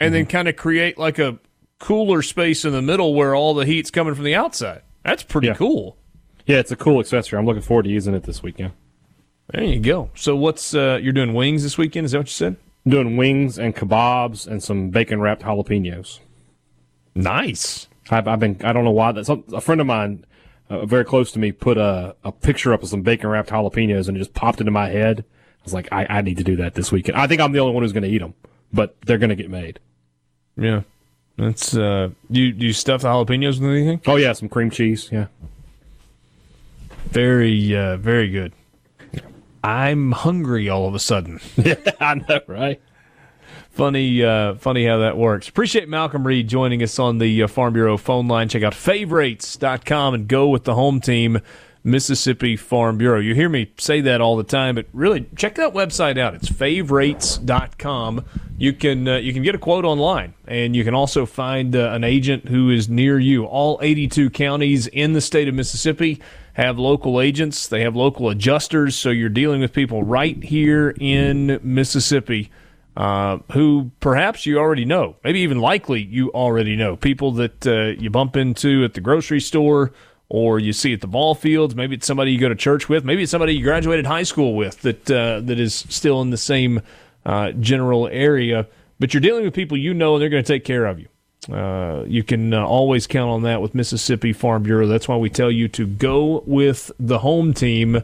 and 0.00 0.08
mm-hmm. 0.08 0.14
then 0.14 0.26
kind 0.26 0.48
of 0.48 0.56
create 0.56 0.98
like 0.98 1.18
a 1.18 1.38
cooler 1.78 2.22
space 2.22 2.64
in 2.64 2.72
the 2.72 2.82
middle 2.82 3.14
where 3.14 3.34
all 3.34 3.54
the 3.54 3.66
heat's 3.66 3.90
coming 3.90 4.14
from 4.14 4.24
the 4.24 4.34
outside. 4.34 4.82
That's 5.04 5.22
pretty 5.22 5.48
yeah. 5.48 5.54
cool. 5.54 5.96
Yeah, 6.46 6.58
it's 6.58 6.72
a 6.72 6.76
cool 6.76 7.00
accessory. 7.00 7.38
I'm 7.38 7.46
looking 7.46 7.62
forward 7.62 7.84
to 7.84 7.90
using 7.90 8.14
it 8.14 8.22
this 8.22 8.42
weekend. 8.42 8.72
There 9.50 9.64
you 9.64 9.80
go. 9.80 10.10
So 10.14 10.36
what's 10.36 10.74
uh, 10.74 10.98
you're 11.00 11.12
doing 11.12 11.34
wings 11.34 11.62
this 11.62 11.78
weekend? 11.78 12.06
Is 12.06 12.12
that 12.12 12.18
what 12.18 12.26
you 12.28 12.32
said? 12.32 12.56
I'm 12.84 12.92
doing 12.92 13.16
wings 13.16 13.58
and 13.58 13.74
kebabs 13.74 14.46
and 14.46 14.62
some 14.62 14.90
bacon 14.90 15.20
wrapped 15.20 15.42
jalapenos. 15.42 16.20
Nice. 17.14 17.88
I've, 18.10 18.26
I've, 18.26 18.40
been 18.40 18.60
I 18.64 18.72
don't 18.72 18.84
know 18.84 18.90
why 18.90 19.12
that 19.12 19.28
a 19.52 19.60
friend 19.60 19.80
of 19.80 19.86
mine 19.86 20.24
uh, 20.70 20.86
very 20.86 21.04
close 21.04 21.32
to 21.32 21.38
me 21.38 21.52
put 21.52 21.76
a, 21.78 22.14
a 22.24 22.32
picture 22.32 22.72
up 22.72 22.82
of 22.82 22.88
some 22.88 23.02
bacon 23.02 23.30
wrapped 23.30 23.50
jalapenos 23.50 24.08
and 24.08 24.16
it 24.16 24.20
just 24.20 24.34
popped 24.34 24.60
into 24.60 24.72
my 24.72 24.88
head. 24.88 25.20
I 25.20 25.64
was 25.64 25.74
like, 25.74 25.88
I, 25.92 26.06
I 26.08 26.20
need 26.22 26.38
to 26.38 26.44
do 26.44 26.56
that 26.56 26.74
this 26.74 26.92
weekend. 26.92 27.18
I 27.18 27.26
think 27.26 27.40
I'm 27.40 27.52
the 27.52 27.58
only 27.58 27.74
one 27.74 27.82
who's 27.82 27.92
going 27.92 28.04
to 28.04 28.08
eat 28.08 28.18
them, 28.18 28.34
but 28.72 28.96
they're 29.02 29.18
going 29.18 29.30
to 29.30 29.36
get 29.36 29.50
made. 29.50 29.80
Yeah. 30.56 30.82
That's, 31.36 31.76
uh, 31.76 32.10
you, 32.30 32.52
do 32.52 32.66
you 32.66 32.72
stuff 32.72 33.02
the 33.02 33.08
jalapenos 33.08 33.60
with 33.60 33.70
anything? 33.70 34.00
Oh, 34.06 34.16
yeah, 34.16 34.32
some 34.32 34.48
cream 34.48 34.70
cheese. 34.70 35.08
Yeah. 35.12 35.26
Very, 37.10 37.76
uh, 37.76 37.96
very 37.96 38.28
good. 38.28 38.52
I'm 39.62 40.12
hungry 40.12 40.68
all 40.68 40.86
of 40.86 40.94
a 40.94 40.98
sudden. 40.98 41.40
I 42.00 42.14
know, 42.14 42.40
right? 42.46 42.80
Funny, 43.70 44.24
uh, 44.24 44.54
funny 44.56 44.84
how 44.86 44.98
that 44.98 45.16
works. 45.16 45.48
Appreciate 45.48 45.88
Malcolm 45.88 46.26
Reed 46.26 46.48
joining 46.48 46.82
us 46.82 46.98
on 46.98 47.18
the 47.18 47.44
uh, 47.44 47.46
Farm 47.46 47.72
Bureau 47.72 47.96
phone 47.96 48.26
line. 48.26 48.48
Check 48.48 48.62
out 48.62 48.74
favorites.com 48.74 50.14
and 50.14 50.28
go 50.28 50.48
with 50.48 50.64
the 50.64 50.74
home 50.74 51.00
team. 51.00 51.40
Mississippi 51.84 52.56
Farm 52.56 52.98
Bureau. 52.98 53.20
You 53.20 53.34
hear 53.34 53.48
me 53.48 53.72
say 53.78 54.00
that 54.02 54.20
all 54.20 54.36
the 54.36 54.44
time, 54.44 54.74
but 54.74 54.86
really 54.92 55.26
check 55.36 55.54
that 55.54 55.72
website 55.72 56.18
out. 56.18 56.34
It's 56.34 56.48
favrates.com. 56.48 58.24
You 58.58 58.72
can 58.72 59.08
uh, 59.08 59.16
you 59.16 59.32
can 59.32 59.42
get 59.42 59.54
a 59.54 59.58
quote 59.58 59.84
online, 59.84 60.34
and 60.46 60.74
you 60.74 60.84
can 60.84 60.94
also 60.94 61.24
find 61.24 61.74
uh, 61.74 61.90
an 61.92 62.04
agent 62.04 62.48
who 62.48 62.70
is 62.70 62.88
near 62.88 63.18
you. 63.18 63.44
All 63.44 63.78
82 63.80 64.30
counties 64.30 64.86
in 64.88 65.12
the 65.12 65.20
state 65.20 65.48
of 65.48 65.54
Mississippi 65.54 66.20
have 66.58 66.76
local 66.76 67.20
agents. 67.20 67.68
They 67.68 67.82
have 67.82 67.94
local 67.94 68.28
adjusters, 68.28 68.96
so 68.96 69.10
you're 69.10 69.28
dealing 69.28 69.60
with 69.60 69.72
people 69.72 70.02
right 70.02 70.42
here 70.42 70.92
in 70.98 71.60
Mississippi. 71.62 72.50
Uh, 72.96 73.38
who 73.52 73.92
perhaps 74.00 74.44
you 74.44 74.58
already 74.58 74.84
know, 74.84 75.14
maybe 75.22 75.38
even 75.38 75.60
likely 75.60 76.02
you 76.02 76.32
already 76.32 76.74
know, 76.74 76.96
people 76.96 77.30
that 77.30 77.64
uh, 77.64 78.00
you 78.02 78.10
bump 78.10 78.36
into 78.36 78.82
at 78.82 78.94
the 78.94 79.00
grocery 79.00 79.40
store, 79.40 79.92
or 80.28 80.58
you 80.58 80.72
see 80.72 80.92
at 80.92 81.00
the 81.00 81.06
ball 81.06 81.36
fields. 81.36 81.76
Maybe 81.76 81.94
it's 81.94 82.08
somebody 82.08 82.32
you 82.32 82.40
go 82.40 82.48
to 82.48 82.56
church 82.56 82.88
with. 82.88 83.04
Maybe 83.04 83.22
it's 83.22 83.30
somebody 83.30 83.54
you 83.54 83.62
graduated 83.62 84.04
high 84.04 84.24
school 84.24 84.56
with 84.56 84.82
that 84.82 85.08
uh, 85.08 85.38
that 85.40 85.60
is 85.60 85.86
still 85.88 86.20
in 86.22 86.30
the 86.30 86.36
same 86.36 86.82
uh, 87.24 87.52
general 87.52 88.08
area. 88.08 88.66
But 88.98 89.14
you're 89.14 89.20
dealing 89.20 89.44
with 89.44 89.54
people 89.54 89.78
you 89.78 89.94
know, 89.94 90.16
and 90.16 90.22
they're 90.22 90.28
going 90.28 90.42
to 90.42 90.52
take 90.52 90.64
care 90.64 90.86
of 90.86 90.98
you. 90.98 91.06
Uh, 91.50 92.04
you 92.06 92.22
can 92.22 92.52
uh, 92.52 92.64
always 92.64 93.06
count 93.06 93.30
on 93.30 93.42
that 93.42 93.62
with 93.62 93.74
Mississippi 93.74 94.32
Farm 94.32 94.62
Bureau. 94.62 94.86
That's 94.86 95.08
why 95.08 95.16
we 95.16 95.30
tell 95.30 95.50
you 95.50 95.68
to 95.68 95.86
go 95.86 96.42
with 96.46 96.90
the 96.98 97.20
home 97.20 97.54
team, 97.54 98.02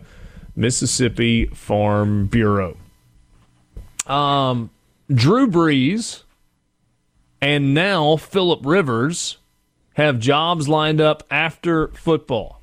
Mississippi 0.57 1.47
Farm 1.47 2.27
Bureau. 2.27 2.77
Um, 4.07 4.71
Drew 5.13 5.49
Brees 5.49 6.23
and 7.41 7.75
now 7.75 8.17
Philip 8.17 8.61
Rivers 8.65 9.37
have 9.95 10.19
jobs 10.19 10.69
lined 10.69 11.01
up 11.01 11.23
after 11.31 11.89
football. 11.89 12.61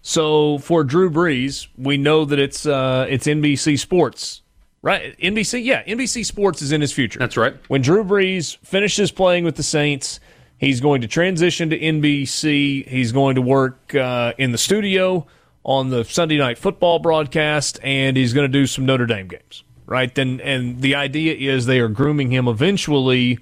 So 0.00 0.58
for 0.58 0.84
Drew 0.84 1.10
Brees, 1.10 1.68
we 1.76 1.96
know 1.96 2.24
that 2.24 2.38
it's 2.38 2.66
uh, 2.66 3.06
it's 3.08 3.26
NBC 3.26 3.78
Sports, 3.78 4.42
right? 4.84 5.18
NBC, 5.18 5.64
yeah, 5.64 5.82
NBC 5.84 6.24
Sports 6.26 6.60
is 6.60 6.70
in 6.70 6.82
his 6.82 6.92
future. 6.92 7.18
That's 7.18 7.38
right. 7.38 7.56
When 7.68 7.80
Drew 7.80 8.04
Brees 8.04 8.58
finishes 8.58 9.10
playing 9.10 9.44
with 9.44 9.56
the 9.56 9.62
Saints, 9.62 10.20
he's 10.58 10.80
going 10.80 11.00
to 11.00 11.08
transition 11.08 11.70
to 11.70 11.78
NBC. 11.78 12.86
He's 12.86 13.10
going 13.10 13.36
to 13.36 13.42
work 13.42 13.94
uh, 13.94 14.34
in 14.36 14.52
the 14.52 14.58
studio 14.58 15.26
on 15.64 15.88
the 15.88 16.04
Sunday 16.04 16.36
night 16.36 16.58
football 16.58 16.98
broadcast, 16.98 17.80
and 17.82 18.14
he's 18.14 18.34
going 18.34 18.44
to 18.44 18.52
do 18.52 18.66
some 18.66 18.84
Notre 18.84 19.06
Dame 19.06 19.26
games, 19.26 19.64
right? 19.86 20.14
Then, 20.14 20.40
and 20.42 20.82
the 20.82 20.94
idea 20.96 21.34
is 21.34 21.64
they 21.64 21.80
are 21.80 21.88
grooming 21.88 22.30
him 22.30 22.46
eventually 22.46 23.38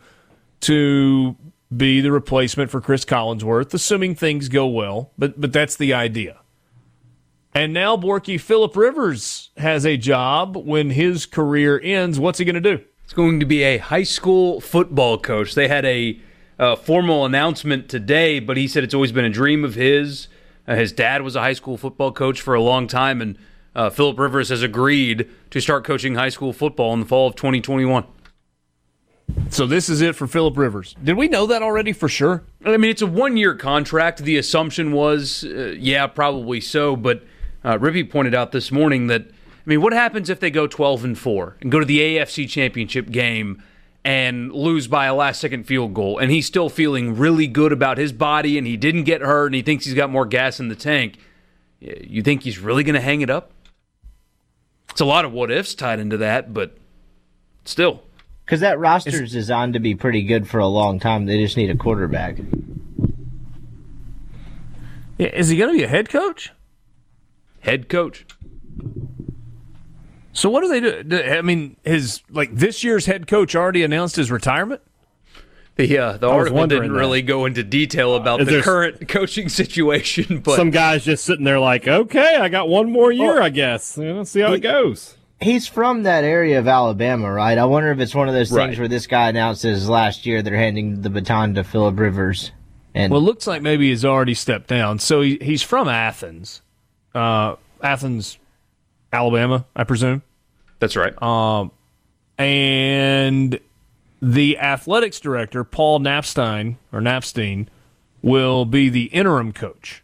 to 0.61 1.37
be 1.77 2.01
the 2.01 2.13
replacement 2.13 2.71
for 2.71 2.81
Chris 2.81 3.05
Collinsworth, 3.05 3.75
assuming 3.75 4.15
things 4.15 4.49
go 4.49 4.69
well. 4.69 5.11
But 5.19 5.41
but 5.41 5.53
that's 5.53 5.75
the 5.75 5.93
idea. 5.93 6.42
And 7.55 7.75
now 7.75 7.97
Borky 7.97 8.41
Philip 8.41 8.75
Rivers 8.77 9.51
has 9.59 9.85
a 9.85 9.99
job 9.99 10.57
when 10.57 10.91
his 10.91 11.27
career 11.27 11.79
ends. 11.83 12.19
What's 12.19 12.39
he 12.39 12.47
going 12.47 12.55
to 12.55 12.77
do? 12.77 12.83
It's 13.05 13.13
going 13.13 13.41
to 13.41 13.47
be 13.47 13.63
a 13.63 13.77
high 13.77 14.05
school 14.05 14.61
football 14.61 15.19
coach. 15.19 15.55
They 15.55 15.69
had 15.69 15.85
a, 15.85 16.19
formal 16.85 17.27
announcement 17.27 17.89
today, 17.89 18.39
but 18.39 18.57
he 18.57 18.69
said 18.69 18.85
it's 18.85 18.95
always 18.95 19.11
been 19.11 19.25
a 19.25 19.31
dream 19.31 19.65
of 19.65 19.75
his. 19.75 20.29
Uh, 20.67 20.77
his 20.77 20.93
dad 20.93 21.23
was 21.23 21.35
a 21.35 21.41
high 21.41 21.55
school 21.55 21.77
football 21.77 22.13
coach 22.13 22.41
for 22.41 22.55
a 22.55 22.63
long 22.63 22.87
time, 22.87 23.21
and 23.21 23.37
uh, 23.75 23.91
Philip 23.91 24.17
Rivers 24.17 24.49
has 24.51 24.63
agreed 24.63 25.29
to 25.51 25.61
start 25.61 25.83
coaching 25.83 26.15
high 26.15 26.29
school 26.29 26.53
football 26.53 26.95
in 26.95 27.01
the 27.01 27.07
fall 27.07 27.27
of 27.27 27.35
2021. 27.35 28.05
So 29.51 29.67
this 29.67 29.89
is 29.89 30.01
it 30.03 30.15
for 30.15 30.29
Philip 30.29 30.57
Rivers. 30.57 30.95
Did 31.03 31.17
we 31.17 31.27
know 31.27 31.47
that 31.47 31.63
already 31.63 31.93
for 31.93 32.09
sure? 32.09 32.45
I 32.65 32.77
mean, 32.77 32.91
it's 32.91 33.03
a 33.03 33.07
one-year 33.07 33.57
contract. 33.57 34.21
The 34.21 34.37
assumption 34.37 34.93
was, 34.93 35.45
uh, 35.45 35.75
yeah, 35.77 36.07
probably 36.07 36.61
so. 36.61 36.95
But 36.95 37.25
uh, 37.65 37.79
Rippey 37.79 38.09
pointed 38.09 38.35
out 38.35 38.53
this 38.53 38.73
morning 38.73 39.07
that, 39.07 39.23
I 39.23 39.65
mean, 39.67 39.81
what 39.81 39.93
happens 39.93 40.29
if 40.31 40.41
they 40.41 40.51
go 40.51 40.67
12 40.67 41.05
and 41.05 41.19
four 41.19 41.57
and 41.61 41.71
go 41.71 41.79
to 41.79 41.87
the 41.87 42.01
AFC 42.01 42.49
Championship 42.49 43.11
game 43.11 43.63
and 44.05 44.53
lose 44.53 44.89
by 44.89 45.07
a 45.07 45.15
last-second 45.15 45.65
field 45.65 45.95
goal, 45.95 46.19
and 46.19 46.31
he's 46.31 46.47
still 46.47 46.69
feeling 46.69 47.17
really 47.17 47.47
good 47.47 47.73
about 47.73 47.99
his 47.99 48.13
body, 48.13 48.59
and 48.59 48.67
he 48.67 48.77
didn't 48.77 49.05
get 49.05 49.21
hurt, 49.21 49.47
and 49.47 49.55
he 49.55 49.63
thinks 49.63 49.85
he's 49.85 49.95
got 49.95 50.11
more 50.11 50.27
gas 50.27 50.59
in 50.59 50.69
the 50.69 50.75
tank? 50.75 51.19
You 51.79 52.23
think 52.23 52.43
he's 52.43 52.59
really 52.59 52.83
going 52.83 52.97
to 52.97 53.01
hang 53.01 53.21
it 53.21 53.31
up? 53.31 53.53
It's 54.91 55.01
a 55.01 55.05
lot 55.05 55.25
of 55.25 55.33
what 55.33 55.51
ifs 55.51 55.75
tied 55.75 56.01
into 56.01 56.17
that, 56.17 56.53
but 56.53 56.77
still. 57.65 58.03
Because 58.45 58.61
that 58.61 58.79
roster 58.79 59.23
is 59.23 59.33
designed 59.33 59.75
to 59.75 59.81
be 59.81 59.95
pretty 59.95 60.23
good 60.23 60.49
for 60.49 60.59
a 60.59 60.67
long 60.67 60.99
time. 60.99 61.27
They 61.27 61.41
just 61.41 61.57
need 61.57 61.71
a 61.71 61.77
quarterback. 61.77 62.39
Yeah, 65.17 65.29
is 65.29 65.49
he 65.49 65.57
going 65.57 65.73
to 65.73 65.79
be 65.79 65.85
a 65.85 65.89
head 65.89 66.09
coach? 66.09 66.51
Head 67.63 67.89
coach. 67.89 68.25
So 70.33 70.49
what 70.49 70.63
do 70.63 70.69
they 70.69 70.81
do? 71.03 71.23
I 71.23 71.43
mean, 71.43 71.77
his 71.83 72.23
like 72.31 72.55
this 72.55 72.85
year's 72.85 73.07
head 73.07 73.27
coach 73.27 73.55
already 73.57 73.83
announced 73.83 74.17
his 74.17 74.31
retirement. 74.31 74.81
The 75.77 75.99
uh, 75.99 76.17
the 76.19 76.29
article 76.29 76.67
didn't 76.67 76.93
that. 76.93 76.99
really 76.99 77.23
go 77.23 77.47
into 77.47 77.63
detail 77.63 78.15
about 78.15 78.41
uh, 78.43 78.45
the 78.45 78.63
current 78.63 79.09
coaching 79.09 79.49
situation, 79.49 80.41
but 80.41 80.57
some 80.57 80.71
guys 80.71 81.05
just 81.05 81.25
sitting 81.25 81.45
there 81.45 81.59
like, 81.59 81.89
okay, 81.89 82.37
I 82.37 82.49
got 82.49 82.69
one 82.69 82.91
more 82.91 83.11
year, 83.11 83.41
oh, 83.41 83.45
I 83.45 83.49
guess. 83.49 83.97
Let's 83.97 84.31
see 84.31 84.41
how 84.41 84.53
it 84.53 84.61
goes 84.61 85.17
he's 85.43 85.67
from 85.67 86.05
that 86.05 86.25
area 86.25 86.59
of 86.59 86.69
Alabama, 86.69 87.31
right? 87.31 87.59
I 87.59 87.65
wonder 87.65 87.91
if 87.91 87.99
it's 87.99 88.15
one 88.15 88.29
of 88.29 88.35
those 88.35 88.49
things 88.49 88.59
right. 88.59 88.79
where 88.79 88.89
this 88.89 89.07
guy 89.07 89.29
announces 89.29 89.89
last 89.89 90.25
year 90.25 90.43
they're 90.43 90.57
handing 90.57 91.03
the 91.03 91.11
baton 91.11 91.55
to 91.55 91.65
Philip 91.65 91.99
Rivers. 91.99 92.53
And 92.95 93.11
well, 93.13 93.21
it 93.21 93.25
looks 93.25 93.47
like 93.47 93.63
maybe 93.63 93.89
he's 93.89 94.05
already 94.05 94.35
stepped 94.35 94.69
down. 94.69 94.99
So 94.99 95.21
he, 95.23 95.39
he's 95.41 95.63
from 95.63 95.89
Athens, 95.89 96.63
uh, 97.15 97.57
Athens, 97.83 98.39
Alabama, 99.13 99.65
I 99.75 99.85
presume. 99.85 100.23
That's 100.79 100.97
right. 100.97 101.21
Um, 101.23 101.71
and 102.39 103.61
the 104.21 104.59
athletics 104.59 105.21
director, 105.21 105.65
Paul 105.65 106.01
Napstein 106.01 106.77
or 106.93 107.01
Napstein, 107.01 107.67
will 108.23 108.65
be 108.65 108.89
the 108.89 109.05
interim 109.07 109.53
coach. 109.53 110.03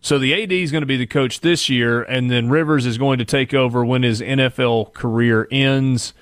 So 0.00 0.18
the 0.18 0.34
AD 0.42 0.52
is 0.52 0.70
going 0.70 0.82
to 0.82 0.86
be 0.86 0.98
the 0.98 1.06
coach 1.06 1.40
this 1.40 1.68
year, 1.70 2.02
and 2.02 2.30
then 2.30 2.50
Rivers 2.50 2.84
is 2.84 2.98
going 2.98 3.18
to 3.18 3.24
take 3.24 3.54
over 3.54 3.84
when 3.84 4.02
his 4.02 4.20
NFL 4.20 4.92
career 4.92 5.48
ends. 5.50 6.12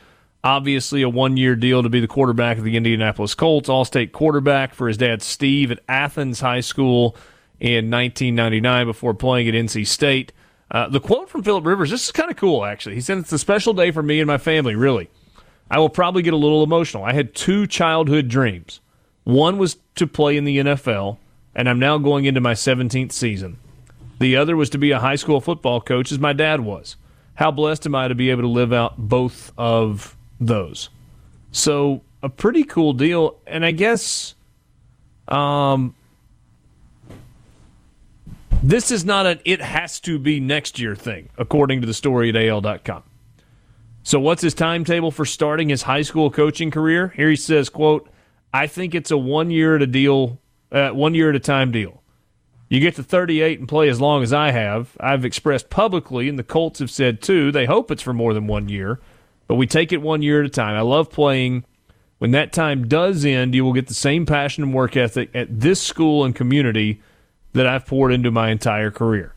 Obviously, 0.44 1.02
a 1.02 1.08
one 1.08 1.36
year 1.36 1.56
deal 1.56 1.82
to 1.82 1.88
be 1.88 2.00
the 2.00 2.06
quarterback 2.06 2.58
of 2.58 2.64
the 2.64 2.76
Indianapolis 2.76 3.34
Colts, 3.34 3.68
all 3.68 3.84
state 3.84 4.12
quarterback 4.12 4.72
for 4.74 4.86
his 4.86 4.96
dad 4.96 5.20
Steve 5.20 5.70
at 5.72 5.80
Athens 5.88 6.40
High 6.40 6.60
School 6.60 7.16
in 7.62 7.88
1999 7.92 8.86
before 8.86 9.14
playing 9.14 9.46
at 9.46 9.54
NC 9.54 9.86
State. 9.86 10.32
Uh, 10.68 10.88
the 10.88 10.98
quote 10.98 11.28
from 11.28 11.44
Philip 11.44 11.64
Rivers, 11.64 11.90
this 11.90 12.06
is 12.06 12.12
kind 12.12 12.28
of 12.28 12.36
cool, 12.36 12.64
actually. 12.64 12.96
He 12.96 13.00
said, 13.00 13.18
It's 13.18 13.32
a 13.32 13.38
special 13.38 13.72
day 13.72 13.92
for 13.92 14.02
me 14.02 14.18
and 14.18 14.26
my 14.26 14.36
family, 14.36 14.74
really. 14.74 15.08
I 15.70 15.78
will 15.78 15.88
probably 15.88 16.22
get 16.22 16.34
a 16.34 16.36
little 16.36 16.64
emotional. 16.64 17.04
I 17.04 17.12
had 17.12 17.36
two 17.36 17.68
childhood 17.68 18.26
dreams. 18.26 18.80
One 19.22 19.58
was 19.58 19.76
to 19.94 20.08
play 20.08 20.36
in 20.36 20.44
the 20.44 20.58
NFL, 20.58 21.18
and 21.54 21.68
I'm 21.68 21.78
now 21.78 21.98
going 21.98 22.24
into 22.24 22.40
my 22.40 22.54
17th 22.54 23.12
season. 23.12 23.58
The 24.18 24.36
other 24.36 24.56
was 24.56 24.68
to 24.70 24.78
be 24.78 24.90
a 24.90 24.98
high 24.98 25.14
school 25.14 25.40
football 25.40 25.80
coach, 25.80 26.10
as 26.10 26.18
my 26.18 26.32
dad 26.32 26.60
was. 26.60 26.96
How 27.34 27.52
blessed 27.52 27.86
am 27.86 27.94
I 27.94 28.08
to 28.08 28.14
be 28.16 28.30
able 28.30 28.42
to 28.42 28.48
live 28.48 28.72
out 28.72 28.98
both 28.98 29.52
of 29.56 30.16
those? 30.40 30.90
So, 31.52 32.02
a 32.24 32.28
pretty 32.28 32.64
cool 32.64 32.92
deal. 32.92 33.36
And 33.46 33.64
I 33.64 33.70
guess 33.70 34.34
um, 35.28 35.94
this 38.62 38.90
is 38.90 39.04
not 39.04 39.26
an 39.26 39.40
it 39.44 39.60
has 39.60 40.00
to 40.00 40.18
be 40.18 40.40
next 40.40 40.78
year 40.78 40.94
thing, 40.94 41.28
according 41.36 41.80
to 41.80 41.86
the 41.86 41.94
story 41.94 42.28
at 42.28 42.36
AL.com. 42.36 43.02
So, 44.04 44.18
what's 44.18 44.42
his 44.42 44.54
timetable 44.54 45.10
for 45.10 45.24
starting 45.24 45.68
his 45.68 45.82
high 45.82 46.02
school 46.02 46.30
coaching 46.30 46.70
career? 46.70 47.12
Here 47.16 47.30
he 47.30 47.36
says, 47.36 47.68
quote, 47.68 48.08
I 48.52 48.66
think 48.66 48.94
it's 48.94 49.10
a 49.10 49.18
one 49.18 49.50
year 49.50 49.76
at 49.76 49.82
a 49.82 49.86
deal, 49.86 50.40
uh, 50.70 50.90
one 50.90 51.14
year 51.14 51.30
at 51.30 51.36
a 51.36 51.40
time 51.40 51.70
deal. 51.70 52.02
You 52.68 52.80
get 52.80 52.96
to 52.96 53.02
38 53.02 53.58
and 53.58 53.68
play 53.68 53.88
as 53.88 54.00
long 54.00 54.22
as 54.22 54.32
I 54.32 54.50
have. 54.50 54.96
I've 54.98 55.24
expressed 55.24 55.68
publicly, 55.68 56.28
and 56.28 56.38
the 56.38 56.44
Colts 56.44 56.78
have 56.80 56.90
said 56.90 57.20
too, 57.20 57.52
they 57.52 57.66
hope 57.66 57.90
it's 57.90 58.02
for 58.02 58.14
more 58.14 58.32
than 58.32 58.46
one 58.46 58.68
year, 58.68 58.98
but 59.46 59.56
we 59.56 59.66
take 59.66 59.92
it 59.92 60.00
one 60.00 60.22
year 60.22 60.40
at 60.40 60.46
a 60.46 60.50
time. 60.50 60.74
I 60.74 60.80
love 60.80 61.10
playing. 61.10 61.64
When 62.18 62.30
that 62.30 62.52
time 62.52 62.88
does 62.88 63.24
end, 63.24 63.54
you 63.54 63.64
will 63.64 63.72
get 63.72 63.88
the 63.88 63.94
same 63.94 64.26
passion 64.26 64.64
and 64.64 64.72
work 64.72 64.96
ethic 64.96 65.30
at 65.34 65.60
this 65.60 65.82
school 65.82 66.24
and 66.24 66.34
community 66.34 67.02
that 67.52 67.66
I've 67.66 67.86
poured 67.86 68.12
into 68.12 68.30
my 68.30 68.50
entire 68.50 68.90
career. 68.90 69.34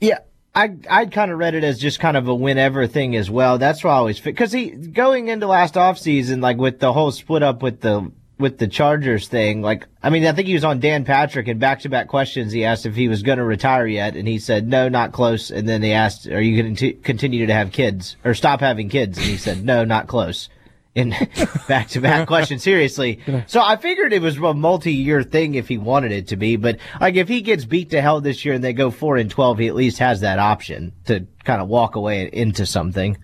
Yeah, 0.00 0.18
I 0.54 0.76
I 0.90 1.06
kind 1.06 1.30
of 1.30 1.38
read 1.38 1.54
it 1.54 1.64
as 1.64 1.78
just 1.78 2.00
kind 2.00 2.16
of 2.16 2.28
a 2.28 2.34
whenever 2.34 2.86
thing 2.86 3.16
as 3.16 3.30
well. 3.30 3.58
That's 3.58 3.82
why 3.84 3.92
I 3.92 3.96
always 3.96 4.18
fit 4.18 4.34
because 4.34 4.52
he 4.52 4.70
going 4.70 5.28
into 5.28 5.46
last 5.46 5.76
off 5.76 5.98
season 5.98 6.40
like 6.40 6.56
with 6.56 6.80
the 6.80 6.92
whole 6.92 7.10
split 7.10 7.42
up 7.42 7.62
with 7.62 7.80
the 7.80 8.10
with 8.42 8.58
the 8.58 8.66
Chargers 8.66 9.28
thing, 9.28 9.62
like, 9.62 9.86
I 10.02 10.10
mean, 10.10 10.26
I 10.26 10.32
think 10.32 10.48
he 10.48 10.54
was 10.54 10.64
on 10.64 10.80
Dan 10.80 11.04
Patrick 11.04 11.48
and 11.48 11.60
back 11.60 11.80
to 11.80 11.88
back 11.88 12.08
questions. 12.08 12.52
He 12.52 12.64
asked 12.64 12.84
if 12.84 12.94
he 12.94 13.08
was 13.08 13.22
going 13.22 13.38
to 13.38 13.44
retire 13.44 13.86
yet, 13.86 14.16
and 14.16 14.26
he 14.26 14.38
said, 14.38 14.68
no, 14.68 14.88
not 14.88 15.12
close. 15.12 15.50
And 15.50 15.66
then 15.66 15.80
they 15.80 15.92
asked, 15.92 16.26
are 16.26 16.40
you 16.40 16.60
going 16.60 16.74
to 16.74 16.92
continue 16.92 17.46
to 17.46 17.54
have 17.54 17.72
kids 17.72 18.16
or 18.24 18.34
stop 18.34 18.60
having 18.60 18.88
kids? 18.88 19.16
And 19.16 19.26
he 19.26 19.36
said, 19.36 19.64
no, 19.64 19.84
not 19.84 20.08
close. 20.08 20.48
In 20.94 21.14
back 21.68 21.88
to 21.88 22.00
back 22.00 22.26
question 22.28 22.58
seriously. 22.58 23.20
So 23.46 23.60
I 23.60 23.76
figured 23.76 24.12
it 24.12 24.22
was 24.22 24.36
a 24.36 24.54
multi 24.54 24.92
year 24.92 25.22
thing 25.22 25.54
if 25.54 25.68
he 25.68 25.78
wanted 25.78 26.12
it 26.12 26.28
to 26.28 26.36
be, 26.36 26.56
but 26.56 26.78
like 27.00 27.14
if 27.14 27.28
he 27.28 27.40
gets 27.40 27.64
beat 27.64 27.90
to 27.90 28.00
hell 28.00 28.20
this 28.20 28.44
year 28.44 28.54
and 28.54 28.62
they 28.62 28.72
go 28.72 28.90
four 28.90 29.16
and 29.16 29.30
twelve, 29.30 29.58
he 29.58 29.68
at 29.68 29.74
least 29.74 29.98
has 29.98 30.20
that 30.20 30.38
option 30.38 30.92
to 31.06 31.26
kind 31.44 31.62
of 31.62 31.68
walk 31.68 31.96
away 31.96 32.28
into 32.32 32.66
something. 32.66 33.16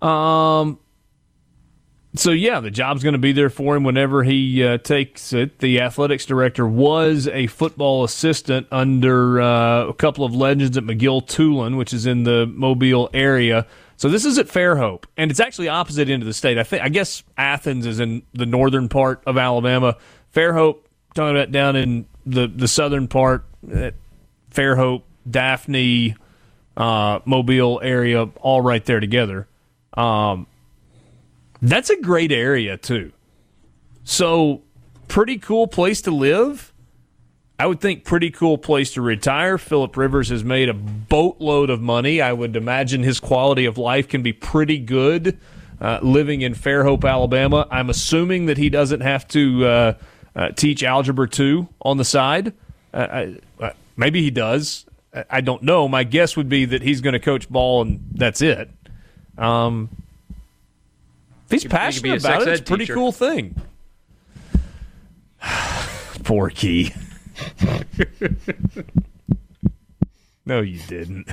Um. 0.00 0.78
So 2.14 2.30
yeah, 2.30 2.60
the 2.60 2.70
job's 2.70 3.02
going 3.02 3.12
to 3.12 3.18
be 3.18 3.32
there 3.32 3.50
for 3.50 3.76
him 3.76 3.84
whenever 3.84 4.24
he 4.24 4.64
uh, 4.64 4.78
takes 4.78 5.32
it. 5.34 5.58
The 5.58 5.80
athletics 5.80 6.24
director 6.24 6.66
was 6.66 7.28
a 7.28 7.48
football 7.48 8.02
assistant 8.02 8.66
under 8.72 9.40
uh, 9.40 9.84
a 9.84 9.94
couple 9.94 10.24
of 10.24 10.34
legends 10.34 10.76
at 10.78 10.84
McGill-Toolen, 10.84 11.76
which 11.76 11.92
is 11.92 12.06
in 12.06 12.24
the 12.24 12.46
Mobile 12.46 13.10
area. 13.12 13.66
So 13.98 14.08
this 14.08 14.24
is 14.24 14.38
at 14.38 14.46
Fairhope, 14.46 15.04
and 15.16 15.28
it's 15.28 15.40
actually 15.40 15.68
opposite 15.68 16.08
end 16.08 16.22
of 16.22 16.26
the 16.26 16.32
state. 16.32 16.56
I 16.56 16.62
think 16.62 16.82
I 16.82 16.88
guess 16.88 17.24
Athens 17.36 17.84
is 17.84 17.98
in 17.98 18.22
the 18.32 18.46
northern 18.46 18.88
part 18.88 19.20
of 19.26 19.36
Alabama. 19.36 19.96
Fairhope, 20.32 20.82
talking 21.14 21.36
about 21.36 21.50
down 21.50 21.74
in 21.74 22.06
the 22.24 22.46
the 22.46 22.68
southern 22.68 23.08
part, 23.08 23.44
Fairhope, 24.52 25.02
Daphne, 25.28 26.14
uh, 26.76 27.18
Mobile 27.24 27.80
area, 27.82 28.22
all 28.40 28.60
right 28.60 28.84
there 28.84 29.00
together. 29.00 29.48
Um, 29.94 30.46
that's 31.60 31.90
a 31.90 32.00
great 32.00 32.30
area 32.30 32.76
too. 32.76 33.10
So 34.04 34.62
pretty 35.08 35.38
cool 35.38 35.66
place 35.66 36.02
to 36.02 36.12
live. 36.12 36.72
I 37.58 37.66
would 37.66 37.80
think 37.80 38.04
pretty 38.04 38.30
cool 38.30 38.56
place 38.56 38.92
to 38.92 39.02
retire. 39.02 39.58
Philip 39.58 39.96
Rivers 39.96 40.28
has 40.28 40.44
made 40.44 40.68
a 40.68 40.74
boatload 40.74 41.70
of 41.70 41.80
money. 41.80 42.20
I 42.20 42.32
would 42.32 42.54
imagine 42.54 43.02
his 43.02 43.18
quality 43.18 43.64
of 43.64 43.76
life 43.76 44.08
can 44.08 44.22
be 44.22 44.32
pretty 44.32 44.78
good 44.78 45.38
uh, 45.80 45.98
living 46.00 46.42
in 46.42 46.54
Fairhope, 46.54 47.08
Alabama. 47.08 47.66
I'm 47.70 47.90
assuming 47.90 48.46
that 48.46 48.58
he 48.58 48.68
doesn't 48.68 49.00
have 49.00 49.26
to 49.28 49.66
uh, 49.66 49.94
uh, 50.36 50.48
teach 50.50 50.84
Algebra 50.84 51.28
2 51.28 51.68
on 51.82 51.96
the 51.96 52.04
side. 52.04 52.52
Uh, 52.94 53.26
uh, 53.58 53.70
maybe 53.96 54.22
he 54.22 54.30
does. 54.30 54.86
I 55.28 55.40
don't 55.40 55.64
know. 55.64 55.88
My 55.88 56.04
guess 56.04 56.36
would 56.36 56.48
be 56.48 56.64
that 56.66 56.82
he's 56.82 57.00
going 57.00 57.14
to 57.14 57.18
coach 57.18 57.48
ball 57.48 57.82
and 57.82 58.04
that's 58.12 58.40
it. 58.40 58.70
Um, 59.36 59.88
if 61.46 61.50
he's 61.50 61.64
passionate 61.64 62.20
about 62.20 62.42
it, 62.42 62.48
it's 62.48 62.60
a 62.60 62.64
pretty 62.64 62.84
teacher. 62.84 62.94
cool 62.94 63.10
thing. 63.10 63.60
Borky. 65.42 66.94
no, 70.46 70.60
you 70.60 70.80
didn't. 70.86 71.30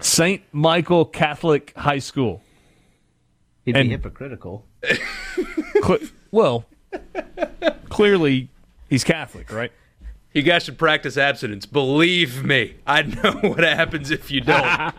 St. 0.00 0.42
Michael 0.52 1.04
Catholic 1.04 1.72
High 1.76 1.98
School. 1.98 2.42
He'd 3.64 3.74
be 3.74 3.88
hypocritical. 3.88 4.64
Cl- 5.82 5.98
well, 6.30 6.64
clearly 7.88 8.48
he's 8.88 9.02
Catholic, 9.02 9.52
right? 9.52 9.72
You 10.32 10.42
guys 10.42 10.64
should 10.64 10.78
practice 10.78 11.16
abstinence. 11.16 11.66
Believe 11.66 12.44
me, 12.44 12.76
I 12.86 13.02
know 13.02 13.32
what 13.40 13.64
happens 13.64 14.10
if 14.10 14.30
you 14.30 14.42
don't. 14.42 14.94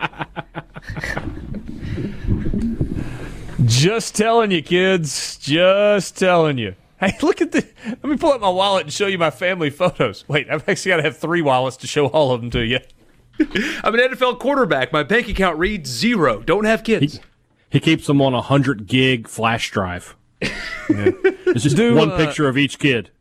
Just 3.65 4.15
telling 4.15 4.51
you, 4.51 4.61
kids. 4.61 5.37
Just 5.37 6.17
telling 6.17 6.57
you. 6.57 6.75
Hey, 6.99 7.15
look 7.21 7.41
at 7.41 7.51
the. 7.51 7.67
Let 7.85 8.03
me 8.05 8.17
pull 8.17 8.31
up 8.31 8.41
my 8.41 8.49
wallet 8.49 8.83
and 8.83 8.93
show 8.93 9.07
you 9.07 9.17
my 9.17 9.29
family 9.29 9.69
photos. 9.69 10.25
Wait, 10.27 10.49
I've 10.49 10.67
actually 10.67 10.89
got 10.89 10.97
to 10.97 11.03
have 11.03 11.17
three 11.17 11.41
wallets 11.41 11.77
to 11.77 11.87
show 11.87 12.07
all 12.07 12.31
of 12.31 12.41
them 12.41 12.49
to 12.51 12.65
you. 12.65 12.79
I'm 13.39 13.93
an 13.93 14.01
NFL 14.01 14.39
quarterback. 14.39 14.91
My 14.91 15.03
bank 15.03 15.27
account 15.27 15.59
reads 15.59 15.89
zero. 15.89 16.41
Don't 16.41 16.65
have 16.65 16.83
kids. 16.83 17.15
He, 17.15 17.21
he 17.69 17.79
keeps 17.79 18.07
them 18.07 18.21
on 18.21 18.33
a 18.33 18.41
hundred 18.41 18.87
gig 18.87 19.27
flash 19.27 19.69
drive. 19.69 20.15
yeah. 20.41 20.49
It's 20.89 21.63
just 21.63 21.75
Do, 21.75 21.95
one 21.95 22.11
uh, 22.11 22.17
picture 22.17 22.47
of 22.47 22.57
each 22.57 22.79
kid. 22.79 23.11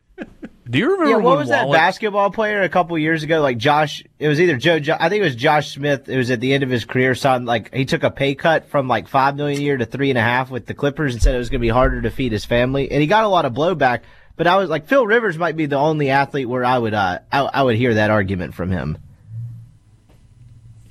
Do 0.68 0.78
you 0.78 0.92
remember 0.92 1.10
yeah, 1.10 1.16
what 1.18 1.38
was 1.38 1.48
that 1.48 1.70
basketball 1.70 2.30
player 2.30 2.62
a 2.62 2.68
couple 2.68 2.98
years 2.98 3.22
ago? 3.22 3.40
Like 3.40 3.56
Josh, 3.56 4.02
it 4.18 4.26
was 4.26 4.40
either 4.40 4.56
Joe. 4.56 4.96
I 4.98 5.08
think 5.08 5.20
it 5.20 5.24
was 5.24 5.36
Josh 5.36 5.72
Smith. 5.72 6.08
It 6.08 6.16
was 6.16 6.30
at 6.32 6.40
the 6.40 6.52
end 6.52 6.64
of 6.64 6.70
his 6.70 6.84
career. 6.84 7.14
Son, 7.14 7.44
like 7.44 7.72
he 7.72 7.84
took 7.84 8.02
a 8.02 8.10
pay 8.10 8.34
cut 8.34 8.68
from 8.68 8.88
like 8.88 9.06
five 9.06 9.36
million 9.36 9.60
a 9.60 9.64
year 9.64 9.76
to 9.76 9.86
three 9.86 10.10
and 10.10 10.18
a 10.18 10.22
half 10.22 10.50
with 10.50 10.66
the 10.66 10.74
Clippers, 10.74 11.14
and 11.14 11.22
said 11.22 11.36
it 11.36 11.38
was 11.38 11.50
going 11.50 11.60
to 11.60 11.64
be 11.64 11.68
harder 11.68 12.02
to 12.02 12.10
feed 12.10 12.32
his 12.32 12.44
family. 12.44 12.90
And 12.90 13.00
he 13.00 13.06
got 13.06 13.22
a 13.22 13.28
lot 13.28 13.44
of 13.44 13.52
blowback. 13.52 14.00
But 14.34 14.48
I 14.48 14.56
was 14.56 14.68
like, 14.68 14.88
Phil 14.88 15.06
Rivers 15.06 15.38
might 15.38 15.56
be 15.56 15.66
the 15.66 15.76
only 15.76 16.10
athlete 16.10 16.48
where 16.48 16.64
I 16.64 16.76
would, 16.76 16.92
uh, 16.92 17.20
I, 17.32 17.40
I 17.40 17.62
would 17.62 17.76
hear 17.76 17.94
that 17.94 18.10
argument 18.10 18.54
from 18.54 18.70
him. 18.70 18.98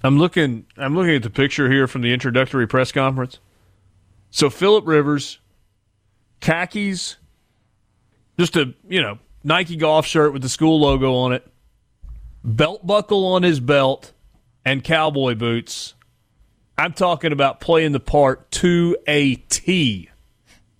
I'm 0.03 0.17
looking. 0.17 0.65
I'm 0.77 0.95
looking 0.95 1.15
at 1.15 1.23
the 1.23 1.29
picture 1.29 1.69
here 1.69 1.87
from 1.87 2.01
the 2.01 2.13
introductory 2.13 2.67
press 2.67 2.91
conference. 2.91 3.39
So 4.29 4.49
Philip 4.49 4.87
Rivers, 4.87 5.39
khakis, 6.39 7.17
just 8.37 8.55
a 8.55 8.73
you 8.87 9.01
know 9.01 9.19
Nike 9.45 9.75
golf 9.75 10.07
shirt 10.07 10.33
with 10.33 10.41
the 10.41 10.49
school 10.49 10.79
logo 10.79 11.13
on 11.13 11.31
it, 11.31 11.47
belt 12.43 12.85
buckle 12.85 13.27
on 13.27 13.43
his 13.43 13.59
belt, 13.59 14.11
and 14.65 14.83
cowboy 14.83 15.35
boots. 15.35 15.93
I'm 16.77 16.93
talking 16.93 17.31
about 17.31 17.61
playing 17.61 17.91
the 17.91 17.99
part 17.99 18.49
to 18.51 18.97
a 19.07 19.35
T 19.35 20.09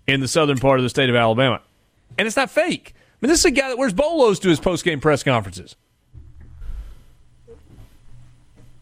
in 0.08 0.20
the 0.20 0.28
southern 0.28 0.58
part 0.58 0.80
of 0.80 0.84
the 0.84 0.90
state 0.90 1.10
of 1.10 1.16
Alabama. 1.16 1.62
And 2.18 2.26
it's 2.28 2.36
not 2.36 2.50
fake. 2.50 2.94
I 2.96 3.02
mean, 3.22 3.30
this 3.30 3.40
is 3.40 3.46
a 3.46 3.52
guy 3.52 3.70
that 3.70 3.78
wears 3.78 3.94
bolos 3.94 4.40
to 4.40 4.50
his 4.50 4.60
post 4.60 4.84
game 4.84 5.00
press 5.00 5.22
conferences. 5.24 5.76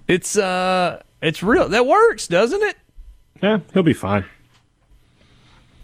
It's 0.07 0.37
uh 0.37 1.03
it's 1.21 1.43
real. 1.43 1.67
That 1.67 1.85
works, 1.85 2.27
doesn't 2.27 2.61
it? 2.61 2.77
Yeah, 3.41 3.59
he'll 3.73 3.83
be 3.83 3.93
fine. 3.93 4.23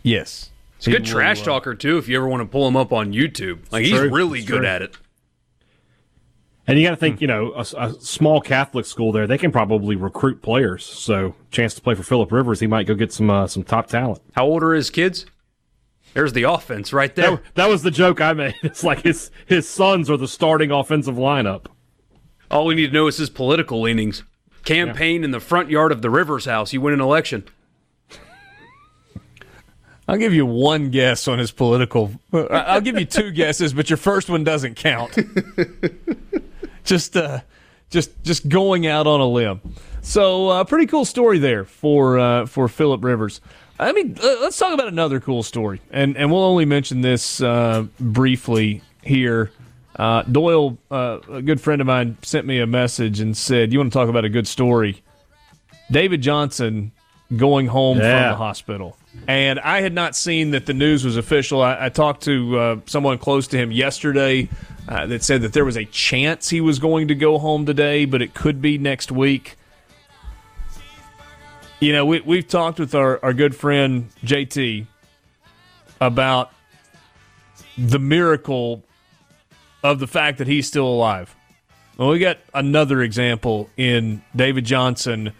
Yes. 0.03 0.48
He's 0.79 0.87
a 0.87 0.91
good 0.91 1.05
trash 1.05 1.41
uh, 1.41 1.45
talker 1.45 1.75
too. 1.75 1.97
If 1.97 2.07
you 2.07 2.17
ever 2.17 2.27
want 2.27 2.41
to 2.41 2.47
pull 2.47 2.67
him 2.67 2.75
up 2.75 2.91
on 2.91 3.13
YouTube, 3.13 3.71
like 3.71 3.85
he's 3.85 3.97
true. 3.97 4.09
really 4.09 4.41
good 4.41 4.65
at 4.65 4.81
it. 4.81 4.97
And 6.65 6.77
you 6.77 6.85
got 6.85 6.91
to 6.91 6.97
think, 6.97 7.19
you 7.19 7.27
know, 7.27 7.51
a, 7.53 7.65
a, 7.77 7.93
small 7.99 8.41
Catholic 8.41 8.85
school 8.85 9.11
there, 9.11 9.25
they 9.25 9.39
can 9.39 9.51
probably 9.51 9.95
recruit 9.95 10.43
players. 10.43 10.85
So, 10.85 11.33
chance 11.49 11.73
to 11.73 11.81
play 11.81 11.95
for 11.95 12.03
Philip 12.03 12.31
Rivers, 12.31 12.59
he 12.59 12.67
might 12.67 12.85
go 12.85 12.93
get 12.93 13.11
some 13.11 13.29
uh, 13.29 13.47
some 13.47 13.63
top 13.63 13.87
talent. 13.87 14.21
How 14.33 14.45
old 14.45 14.61
are 14.61 14.73
his 14.73 14.91
kids? 14.91 15.25
There's 16.13 16.33
the 16.33 16.43
offense 16.43 16.93
right 16.93 17.13
there. 17.15 17.31
That, 17.31 17.55
that, 17.55 17.69
was 17.69 17.81
the 17.81 17.91
joke 17.91 18.21
I 18.21 18.33
made. 18.33 18.53
It's 18.63 18.83
like 18.83 19.01
his 19.01 19.31
his 19.47 19.67
sons 19.67 20.09
are 20.09 20.17
the 20.17 20.27
starting 20.27 20.71
offensive 20.71 21.15
lineup. 21.15 21.65
All 22.51 22.67
we 22.67 22.75
need 22.75 22.87
to 22.87 22.93
know 22.93 23.07
is 23.07 23.17
his 23.17 23.29
political 23.29 23.81
leanings. 23.81 24.23
Campaign 24.63 25.21
yeah. 25.21 25.25
in 25.25 25.31
the 25.31 25.39
front 25.39 25.71
yard 25.71 25.91
of 25.91 26.03
the 26.03 26.09
Rivers 26.09 26.45
house. 26.45 26.71
You 26.71 26.81
win 26.81 26.93
an 26.93 27.01
election. 27.01 27.45
I'll 30.09 30.17
give 30.17 30.33
you 30.33 30.43
one 30.43 30.89
guess 30.89 31.27
on 31.27 31.37
his 31.37 31.51
political. 31.51 32.11
I'll 32.33 32.81
give 32.81 32.97
you 32.97 33.05
two 33.05 33.29
guesses, 33.31 33.73
but 33.73 33.91
your 33.91 33.97
first 33.97 34.27
one 34.27 34.43
doesn't 34.43 34.73
count. 34.75 35.15
just, 36.83 37.15
uh, 37.15 37.41
just, 37.91 38.23
just 38.23 38.49
going 38.49 38.87
out 38.87 39.05
on 39.05 39.19
a 39.19 39.27
limb. 39.27 39.61
So, 40.01 40.49
uh, 40.49 40.63
pretty 40.63 40.87
cool 40.87 41.05
story 41.05 41.37
there 41.37 41.63
for 41.63 42.17
uh, 42.17 42.47
for 42.47 42.67
Philip 42.67 43.03
Rivers. 43.03 43.39
I 43.77 43.91
mean, 43.91 44.17
let's 44.19 44.57
talk 44.57 44.73
about 44.73 44.87
another 44.87 45.19
cool 45.19 45.43
story, 45.43 45.79
and 45.91 46.17
and 46.17 46.31
we'll 46.31 46.43
only 46.43 46.65
mention 46.65 47.01
this 47.01 47.39
uh, 47.41 47.85
briefly 47.99 48.81
here. 49.03 49.51
Uh, 49.95 50.23
Doyle, 50.23 50.77
uh, 50.89 51.19
a 51.29 51.41
good 51.43 51.61
friend 51.61 51.81
of 51.81 51.87
mine, 51.87 52.17
sent 52.23 52.47
me 52.47 52.59
a 52.59 52.65
message 52.65 53.19
and 53.19 53.37
said, 53.37 53.71
"You 53.71 53.79
want 53.79 53.91
to 53.91 53.99
talk 53.99 54.09
about 54.09 54.25
a 54.25 54.29
good 54.29 54.47
story?" 54.47 55.03
David 55.91 56.21
Johnson 56.21 56.93
going 57.35 57.67
home 57.67 57.99
yeah. 57.99 58.03
from 58.03 58.31
the 58.31 58.37
hospital. 58.37 58.97
And 59.27 59.59
I 59.59 59.81
had 59.81 59.93
not 59.93 60.15
seen 60.15 60.51
that 60.51 60.65
the 60.65 60.73
news 60.73 61.03
was 61.03 61.17
official. 61.17 61.61
I, 61.61 61.85
I 61.85 61.89
talked 61.89 62.23
to 62.23 62.59
uh, 62.59 62.75
someone 62.85 63.17
close 63.17 63.47
to 63.47 63.57
him 63.57 63.71
yesterday 63.71 64.49
uh, 64.87 65.05
that 65.07 65.23
said 65.23 65.41
that 65.41 65.53
there 65.53 65.65
was 65.65 65.77
a 65.77 65.85
chance 65.85 66.49
he 66.49 66.61
was 66.61 66.79
going 66.79 67.07
to 67.07 67.15
go 67.15 67.37
home 67.37 67.65
today, 67.65 68.05
but 68.05 68.21
it 68.21 68.33
could 68.33 68.61
be 68.61 68.77
next 68.77 69.11
week. 69.11 69.55
You 71.79 71.93
know, 71.93 72.05
we, 72.05 72.21
we've 72.21 72.47
talked 72.47 72.79
with 72.79 72.93
our, 72.93 73.23
our 73.23 73.33
good 73.33 73.55
friend 73.55 74.09
JT 74.23 74.85
about 76.01 76.51
the 77.77 77.99
miracle 77.99 78.83
of 79.83 79.99
the 79.99 80.07
fact 80.07 80.37
that 80.39 80.47
he's 80.47 80.67
still 80.67 80.87
alive. 80.87 81.35
Well, 81.97 82.09
we 82.09 82.19
got 82.19 82.37
another 82.53 83.01
example 83.01 83.69
in 83.75 84.21
David 84.35 84.65
Johnson, 84.65 85.33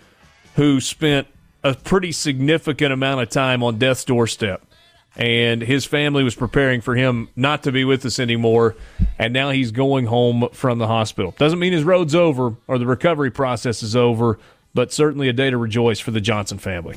who 0.56 0.82
spent 0.82 1.28
a 1.64 1.74
pretty 1.74 2.12
significant 2.12 2.94
amount 2.94 3.22
of 3.22 3.30
time 3.30 3.64
on 3.64 3.78
death's 3.78 4.06
doorstep. 4.06 4.64
And 5.16 5.62
his 5.62 5.86
family 5.86 6.24
was 6.24 6.36
preparing 6.36 6.82
for 6.82 6.96
him 6.96 7.30
not 7.36 7.64
to 7.64 7.72
be 7.72 7.84
with 7.84 8.06
us 8.06 8.20
anymore. 8.20 8.76
And 9.18 9.34
now 9.34 9.50
he's 9.50 9.72
going 9.72 10.06
home 10.06 10.50
from 10.54 10.78
the 10.78 10.88
hospital. 10.88 11.34
Doesn't 11.38 11.60
mean 11.60 11.74
his 11.74 11.84
road's 11.84 12.16
over 12.16 12.56
or 12.68 12.78
the 12.78 12.86
recovery 12.86 13.32
process 13.32 13.84
is 13.84 13.96
over, 13.96 14.40
but 14.74 14.94
certainly 14.94 15.28
a 15.28 15.34
day 15.34 15.50
to 15.50 15.58
rejoice 15.58 16.00
for 16.00 16.12
the 16.12 16.22
Johnson 16.22 16.58
family. 16.58 16.96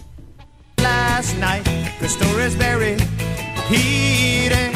Last 0.79 1.37
night, 1.39 1.65
the 2.01 2.09
story's 2.09 2.55
very 2.55 2.97
repeating 3.73 4.73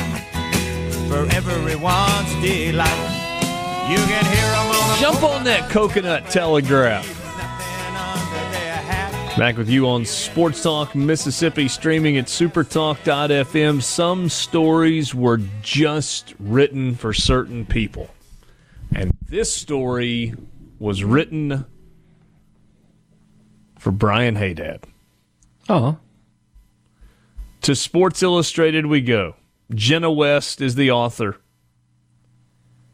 for 1.08 1.26
everyone's 1.34 2.34
delight. 2.42 3.12
You 3.90 3.98
can 3.98 4.24
hear 4.24 4.50
them 4.50 4.66
on 4.68 4.98
Jump 4.98 5.22
on 5.22 5.44
that 5.44 5.68
coconut 5.70 6.30
telegraph. 6.30 7.25
Back 9.36 9.58
with 9.58 9.68
you 9.68 9.86
on 9.86 10.06
Sports 10.06 10.62
Talk 10.62 10.94
Mississippi, 10.94 11.68
streaming 11.68 12.16
at 12.16 12.24
supertalk.fm. 12.24 13.82
Some 13.82 14.30
stories 14.30 15.14
were 15.14 15.42
just 15.60 16.34
written 16.38 16.94
for 16.94 17.12
certain 17.12 17.66
people. 17.66 18.08
And 18.94 19.14
this 19.28 19.54
story 19.54 20.32
was 20.78 21.04
written 21.04 21.66
for 23.78 23.90
Brian 23.90 24.36
Haydad. 24.36 24.84
Oh. 25.68 25.98
To 27.60 27.74
Sports 27.74 28.22
Illustrated 28.22 28.86
we 28.86 29.02
go. 29.02 29.36
Jenna 29.74 30.10
West 30.10 30.62
is 30.62 30.76
the 30.76 30.90
author. 30.90 31.36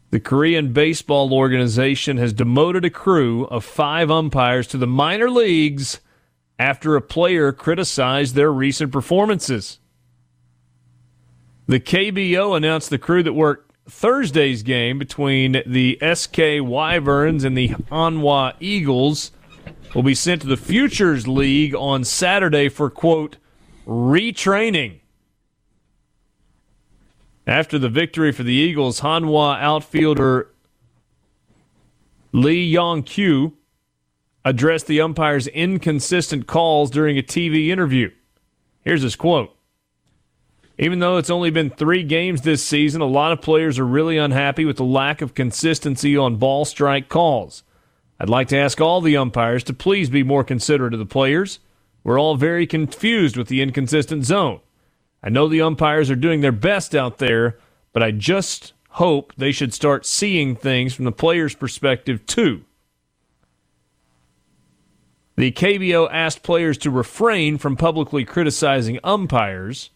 The 0.09 0.19
Korean 0.19 0.73
Baseball 0.73 1.33
Organization 1.33 2.17
has 2.17 2.33
demoted 2.33 2.83
a 2.83 2.89
crew 2.89 3.45
of 3.45 3.63
five 3.63 4.11
umpires 4.11 4.67
to 4.67 4.77
the 4.77 4.85
minor 4.85 5.29
leagues 5.29 6.01
after 6.63 6.95
a 6.95 7.01
player 7.01 7.51
criticized 7.51 8.35
their 8.35 8.49
recent 8.51 8.89
performances. 8.89 9.79
The 11.67 11.81
KBO 11.81 12.55
announced 12.55 12.89
the 12.89 12.97
crew 12.97 13.21
that 13.21 13.33
worked 13.33 13.73
Thursday's 13.89 14.63
game 14.63 14.97
between 14.97 15.61
the 15.65 15.99
SK 16.13 16.61
Wyverns 16.61 17.43
and 17.43 17.57
the 17.57 17.67
Hanwha 17.91 18.53
Eagles 18.61 19.33
will 19.93 20.03
be 20.03 20.15
sent 20.15 20.41
to 20.43 20.47
the 20.47 20.55
Futures 20.55 21.27
League 21.27 21.75
on 21.75 22.05
Saturday 22.05 22.69
for, 22.69 22.89
quote, 22.89 23.35
retraining. 23.85 25.01
After 27.45 27.77
the 27.77 27.89
victory 27.89 28.31
for 28.31 28.43
the 28.43 28.53
Eagles, 28.53 29.01
Hanwha 29.01 29.59
outfielder 29.59 30.49
Lee 32.31 32.63
Yong 32.63 33.03
Kyu 33.03 33.57
addressed 34.45 34.87
the 34.87 35.01
umpire's 35.01 35.47
inconsistent 35.47 36.47
calls 36.47 36.89
during 36.89 37.17
a 37.17 37.23
TV 37.23 37.69
interview. 37.69 38.11
Here's 38.83 39.01
his 39.01 39.15
quote 39.15 39.55
Even 40.77 40.99
though 40.99 41.17
it's 41.17 41.29
only 41.29 41.49
been 41.49 41.69
three 41.69 42.03
games 42.03 42.41
this 42.41 42.63
season, 42.63 43.01
a 43.01 43.05
lot 43.05 43.31
of 43.31 43.41
players 43.41 43.79
are 43.79 43.85
really 43.85 44.17
unhappy 44.17 44.65
with 44.65 44.77
the 44.77 44.83
lack 44.83 45.21
of 45.21 45.33
consistency 45.33 46.17
on 46.17 46.37
ball 46.37 46.65
strike 46.65 47.09
calls. 47.09 47.63
I'd 48.19 48.29
like 48.29 48.47
to 48.49 48.57
ask 48.57 48.79
all 48.79 49.01
the 49.01 49.17
umpires 49.17 49.63
to 49.65 49.73
please 49.73 50.09
be 50.09 50.23
more 50.23 50.43
considerate 50.43 50.93
of 50.93 50.99
the 50.99 51.05
players. 51.05 51.59
We're 52.03 52.19
all 52.19 52.35
very 52.35 52.67
confused 52.67 53.37
with 53.37 53.47
the 53.47 53.61
inconsistent 53.61 54.25
zone. 54.25 54.59
I 55.23 55.29
know 55.29 55.47
the 55.47 55.61
umpires 55.61 56.11
are 56.11 56.15
doing 56.15 56.41
their 56.41 56.51
best 56.51 56.93
out 56.93 57.17
there, 57.17 57.57
but 57.93 58.03
I 58.03 58.11
just 58.11 58.73
hope 58.89 59.33
they 59.37 59.51
should 59.51 59.73
start 59.73 60.05
seeing 60.05 60.55
things 60.55 60.93
from 60.93 61.05
the 61.05 61.11
players' 61.11 61.55
perspective 61.55 62.25
too. 62.25 62.65
The 65.35 65.51
KBO 65.51 66.07
asked 66.11 66.43
players 66.43 66.77
to 66.79 66.91
refrain 66.91 67.57
from 67.57 67.75
publicly 67.75 68.23
criticizing 68.23 68.99
umpires. 69.03 69.89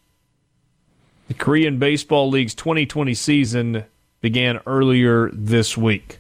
The 1.28 1.36
Korean 1.36 1.78
Baseball 1.78 2.30
League's 2.30 2.56
2020 2.56 3.14
season 3.14 3.84
began 4.20 4.60
earlier 4.66 5.30
this 5.32 5.78
week. 5.78 6.20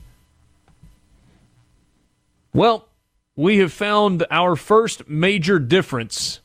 Well, 2.54 2.88
we 3.36 3.58
have 3.58 3.74
found 3.74 4.26
our 4.30 4.56
first 4.56 5.08
major 5.08 5.58
difference 5.58 6.40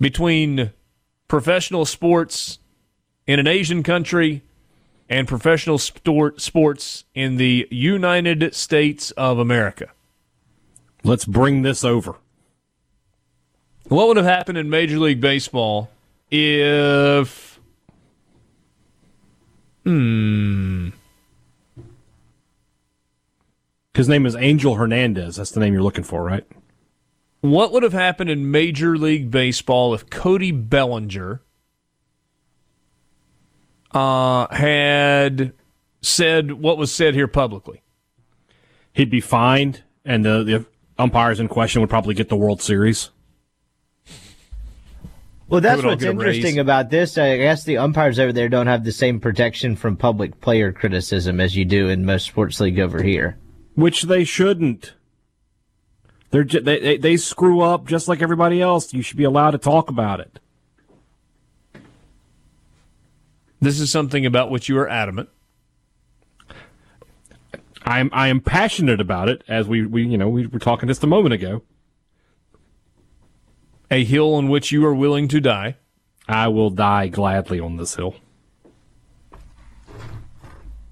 between 0.00 0.70
professional 1.26 1.84
sports 1.84 2.58
in 3.26 3.38
an 3.38 3.46
Asian 3.46 3.82
country 3.82 4.42
and 5.10 5.28
professional 5.28 5.78
sport, 5.78 6.40
sports 6.40 7.04
in 7.14 7.36
the 7.36 7.66
United 7.70 8.54
States 8.54 9.10
of 9.12 9.38
America. 9.38 9.90
Let's 11.04 11.24
bring 11.24 11.62
this 11.62 11.84
over. 11.84 12.16
What 13.88 14.08
would 14.08 14.16
have 14.16 14.26
happened 14.26 14.58
in 14.58 14.68
Major 14.68 14.98
League 14.98 15.20
Baseball 15.20 15.90
if. 16.30 17.60
Hmm. 19.84 20.90
His 23.94 24.08
name 24.08 24.26
is 24.26 24.36
Angel 24.36 24.74
Hernandez. 24.74 25.36
That's 25.36 25.50
the 25.50 25.60
name 25.60 25.72
you're 25.72 25.82
looking 25.82 26.04
for, 26.04 26.22
right? 26.22 26.46
What 27.40 27.72
would 27.72 27.82
have 27.82 27.92
happened 27.92 28.30
in 28.30 28.50
Major 28.50 28.96
League 28.96 29.30
Baseball 29.30 29.94
if 29.94 30.08
Cody 30.10 30.52
Bellinger 30.52 31.42
uh, 33.92 34.54
had 34.54 35.52
said 36.00 36.52
what 36.52 36.78
was 36.78 36.92
said 36.92 37.14
here 37.14 37.26
publicly? 37.26 37.82
He'd 38.92 39.10
be 39.10 39.20
fined, 39.20 39.82
and 40.04 40.24
the, 40.24 40.44
the 40.44 40.66
umpires 40.98 41.40
in 41.40 41.48
question 41.48 41.80
would 41.80 41.90
probably 41.90 42.14
get 42.14 42.28
the 42.28 42.36
World 42.36 42.60
Series. 42.60 43.10
Well, 45.48 45.62
that's 45.62 45.82
what's 45.82 46.02
interesting 46.02 46.58
about 46.58 46.90
this. 46.90 47.16
I 47.16 47.38
guess 47.38 47.64
the 47.64 47.78
umpires 47.78 48.18
over 48.18 48.32
there 48.32 48.50
don't 48.50 48.66
have 48.66 48.84
the 48.84 48.92
same 48.92 49.18
protection 49.18 49.76
from 49.76 49.96
public 49.96 50.40
player 50.42 50.72
criticism 50.72 51.40
as 51.40 51.56
you 51.56 51.64
do 51.64 51.88
in 51.88 52.04
most 52.04 52.26
sports 52.26 52.60
league 52.60 52.78
over 52.78 53.02
here. 53.02 53.38
Which 53.74 54.02
they 54.02 54.24
shouldn't. 54.24 54.92
They're 56.30 56.44
they, 56.44 56.78
they 56.78 56.96
they 56.98 57.16
screw 57.16 57.62
up 57.62 57.86
just 57.86 58.08
like 58.08 58.20
everybody 58.20 58.60
else. 58.60 58.92
You 58.92 59.00
should 59.00 59.16
be 59.16 59.24
allowed 59.24 59.52
to 59.52 59.58
talk 59.58 59.88
about 59.88 60.20
it. 60.20 60.38
This 63.60 63.80
is 63.80 63.90
something 63.90 64.26
about 64.26 64.50
which 64.50 64.68
you 64.68 64.78
are 64.78 64.88
adamant. 64.88 65.30
I 67.88 68.00
am 68.00 68.10
I 68.12 68.28
am 68.28 68.42
passionate 68.42 69.00
about 69.00 69.30
it, 69.30 69.42
as 69.48 69.66
we, 69.66 69.86
we 69.86 70.04
you 70.04 70.18
know 70.18 70.28
we 70.28 70.46
were 70.46 70.58
talking 70.58 70.88
just 70.88 71.02
a 71.02 71.06
moment 71.06 71.32
ago. 71.32 71.62
A 73.90 74.04
hill 74.04 74.34
on 74.34 74.50
which 74.50 74.70
you 74.70 74.84
are 74.84 74.94
willing 74.94 75.26
to 75.28 75.40
die. 75.40 75.78
I 76.28 76.48
will 76.48 76.68
die 76.68 77.08
gladly 77.08 77.58
on 77.58 77.78
this 77.78 77.94
hill. 77.94 78.16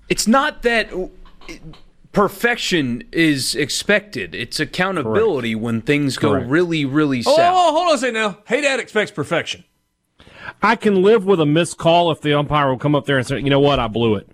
It's 0.08 0.26
not 0.26 0.62
that 0.62 0.90
perfection 2.12 3.06
is 3.12 3.54
expected. 3.54 4.34
It's 4.34 4.58
accountability 4.58 5.52
Correct. 5.52 5.62
when 5.62 5.82
things 5.82 6.16
go 6.16 6.30
Correct. 6.30 6.48
really, 6.48 6.86
really 6.86 7.18
oh, 7.26 7.36
south. 7.36 7.54
Oh, 7.54 7.72
hold 7.72 7.88
on 7.88 7.94
a 7.96 7.98
second 7.98 8.14
now. 8.14 8.38
Hey, 8.46 8.62
Dad 8.62 8.80
expects 8.80 9.10
perfection. 9.10 9.64
I 10.62 10.76
can 10.76 11.02
live 11.02 11.26
with 11.26 11.40
a 11.42 11.46
missed 11.46 11.76
call 11.76 12.10
if 12.10 12.22
the 12.22 12.32
umpire 12.32 12.70
will 12.70 12.78
come 12.78 12.94
up 12.94 13.04
there 13.04 13.18
and 13.18 13.26
say, 13.26 13.40
you 13.40 13.50
know 13.50 13.60
what, 13.60 13.78
I 13.78 13.88
blew 13.88 14.14
it. 14.14 14.30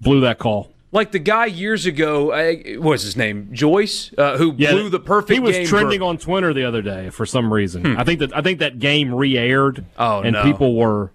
Blew 0.00 0.20
that 0.20 0.38
call 0.38 0.71
like 0.92 1.10
the 1.10 1.18
guy 1.18 1.46
years 1.46 1.86
ago, 1.86 2.30
uh, 2.32 2.52
what 2.78 2.90
was 2.90 3.02
his 3.02 3.16
name? 3.16 3.48
Joyce, 3.50 4.12
uh, 4.16 4.36
who 4.36 4.54
yeah, 4.56 4.72
blew 4.72 4.90
the 4.90 5.00
perfect. 5.00 5.32
He 5.32 5.40
was 5.40 5.68
trending 5.68 6.00
for, 6.00 6.06
on 6.06 6.18
Twitter 6.18 6.52
the 6.52 6.64
other 6.64 6.82
day 6.82 7.08
for 7.10 7.26
some 7.26 7.52
reason. 7.52 7.82
Hmm. 7.82 7.98
I 7.98 8.04
think 8.04 8.20
that 8.20 8.36
I 8.36 8.42
think 8.42 8.60
that 8.60 8.78
game 8.78 9.14
re-aired. 9.14 9.84
Oh, 9.98 10.20
and 10.20 10.34
no. 10.34 10.42
people 10.42 10.76
were 10.76 11.12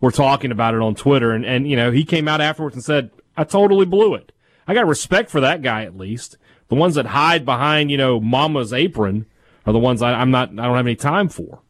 were 0.00 0.12
talking 0.12 0.52
about 0.52 0.74
it 0.74 0.80
on 0.80 0.94
Twitter, 0.94 1.32
and 1.32 1.44
and 1.44 1.68
you 1.68 1.74
know 1.74 1.90
he 1.90 2.04
came 2.04 2.28
out 2.28 2.40
afterwards 2.40 2.76
and 2.76 2.84
said, 2.84 3.10
"I 3.36 3.44
totally 3.44 3.86
blew 3.86 4.14
it." 4.14 4.30
I 4.68 4.74
got 4.74 4.86
respect 4.86 5.30
for 5.30 5.40
that 5.40 5.62
guy 5.62 5.84
at 5.84 5.96
least. 5.96 6.36
The 6.68 6.74
ones 6.74 6.94
that 6.94 7.06
hide 7.06 7.44
behind 7.44 7.90
you 7.90 7.96
know 7.96 8.20
Mama's 8.20 8.72
apron 8.72 9.26
are 9.66 9.72
the 9.72 9.78
ones 9.78 10.02
I, 10.02 10.20
am 10.20 10.30
not. 10.30 10.50
I 10.50 10.66
don't 10.66 10.76
have 10.76 10.86
any 10.86 10.96
time 10.96 11.30
for. 11.30 11.62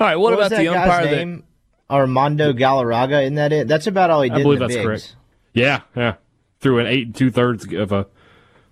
All 0.00 0.08
right, 0.08 0.16
what, 0.16 0.36
what 0.36 0.46
about 0.46 0.58
the 0.58 0.68
umpire 0.68 1.04
name? 1.04 1.36
That... 1.36 1.94
Armando 1.94 2.52
Galarraga, 2.54 3.22
isn't 3.22 3.34
that 3.34 3.52
it? 3.52 3.68
That's 3.68 3.86
about 3.86 4.10
all 4.10 4.22
he 4.22 4.30
did. 4.30 4.38
I 4.38 4.42
believe 4.42 4.58
that's 4.58 4.74
bigs. 4.74 4.84
correct. 4.84 5.16
Yeah, 5.54 5.80
yeah. 5.96 6.16
Through 6.60 6.80
an 6.80 6.86
eight 6.86 7.06
and 7.06 7.14
two 7.14 7.30
thirds 7.30 7.72
of 7.72 7.92
a. 7.92 8.06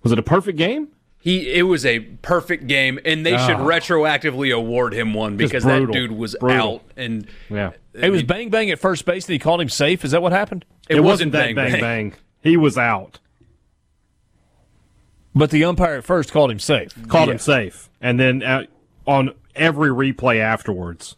Was 0.03 0.11
it 0.11 0.19
a 0.19 0.23
perfect 0.23 0.57
game? 0.57 0.89
He 1.17 1.53
it 1.53 1.63
was 1.63 1.85
a 1.85 1.99
perfect 1.99 2.67
game, 2.67 2.99
and 3.05 3.25
they 3.25 3.35
oh. 3.35 3.47
should 3.47 3.55
ah. 3.55 3.65
retroactively 3.65 4.53
award 4.53 4.93
him 4.93 5.13
one 5.13 5.37
because 5.37 5.63
that 5.63 5.89
dude 5.89 6.11
was 6.11 6.35
brutal. 6.37 6.75
out. 6.75 6.81
And 6.97 7.25
yeah, 7.49 7.71
it 7.93 8.09
was 8.09 8.23
bang 8.23 8.49
bang 8.49 8.69
at 8.71 8.79
first 8.79 9.05
base, 9.05 9.25
and 9.25 9.31
he 9.31 9.39
called 9.39 9.61
him 9.61 9.69
safe. 9.69 10.03
Is 10.03 10.11
that 10.11 10.21
what 10.21 10.33
happened? 10.33 10.65
It, 10.89 10.97
it 10.97 10.99
wasn't, 10.99 11.31
wasn't 11.31 11.55
bang, 11.55 11.55
bang 11.55 11.71
bang 11.71 11.81
bang. 11.81 12.13
He 12.41 12.57
was 12.57 12.77
out. 12.77 13.19
But 15.33 15.49
the 15.49 15.63
umpire 15.63 15.95
at 15.95 16.03
first 16.03 16.33
called 16.33 16.51
him 16.51 16.59
safe. 16.59 16.91
Called 17.07 17.29
yeah. 17.29 17.35
him 17.35 17.39
safe, 17.39 17.89
and 18.01 18.19
then 18.19 18.43
uh, 18.43 18.63
on 19.07 19.33
every 19.55 19.91
replay 19.91 20.41
afterwards, 20.41 21.15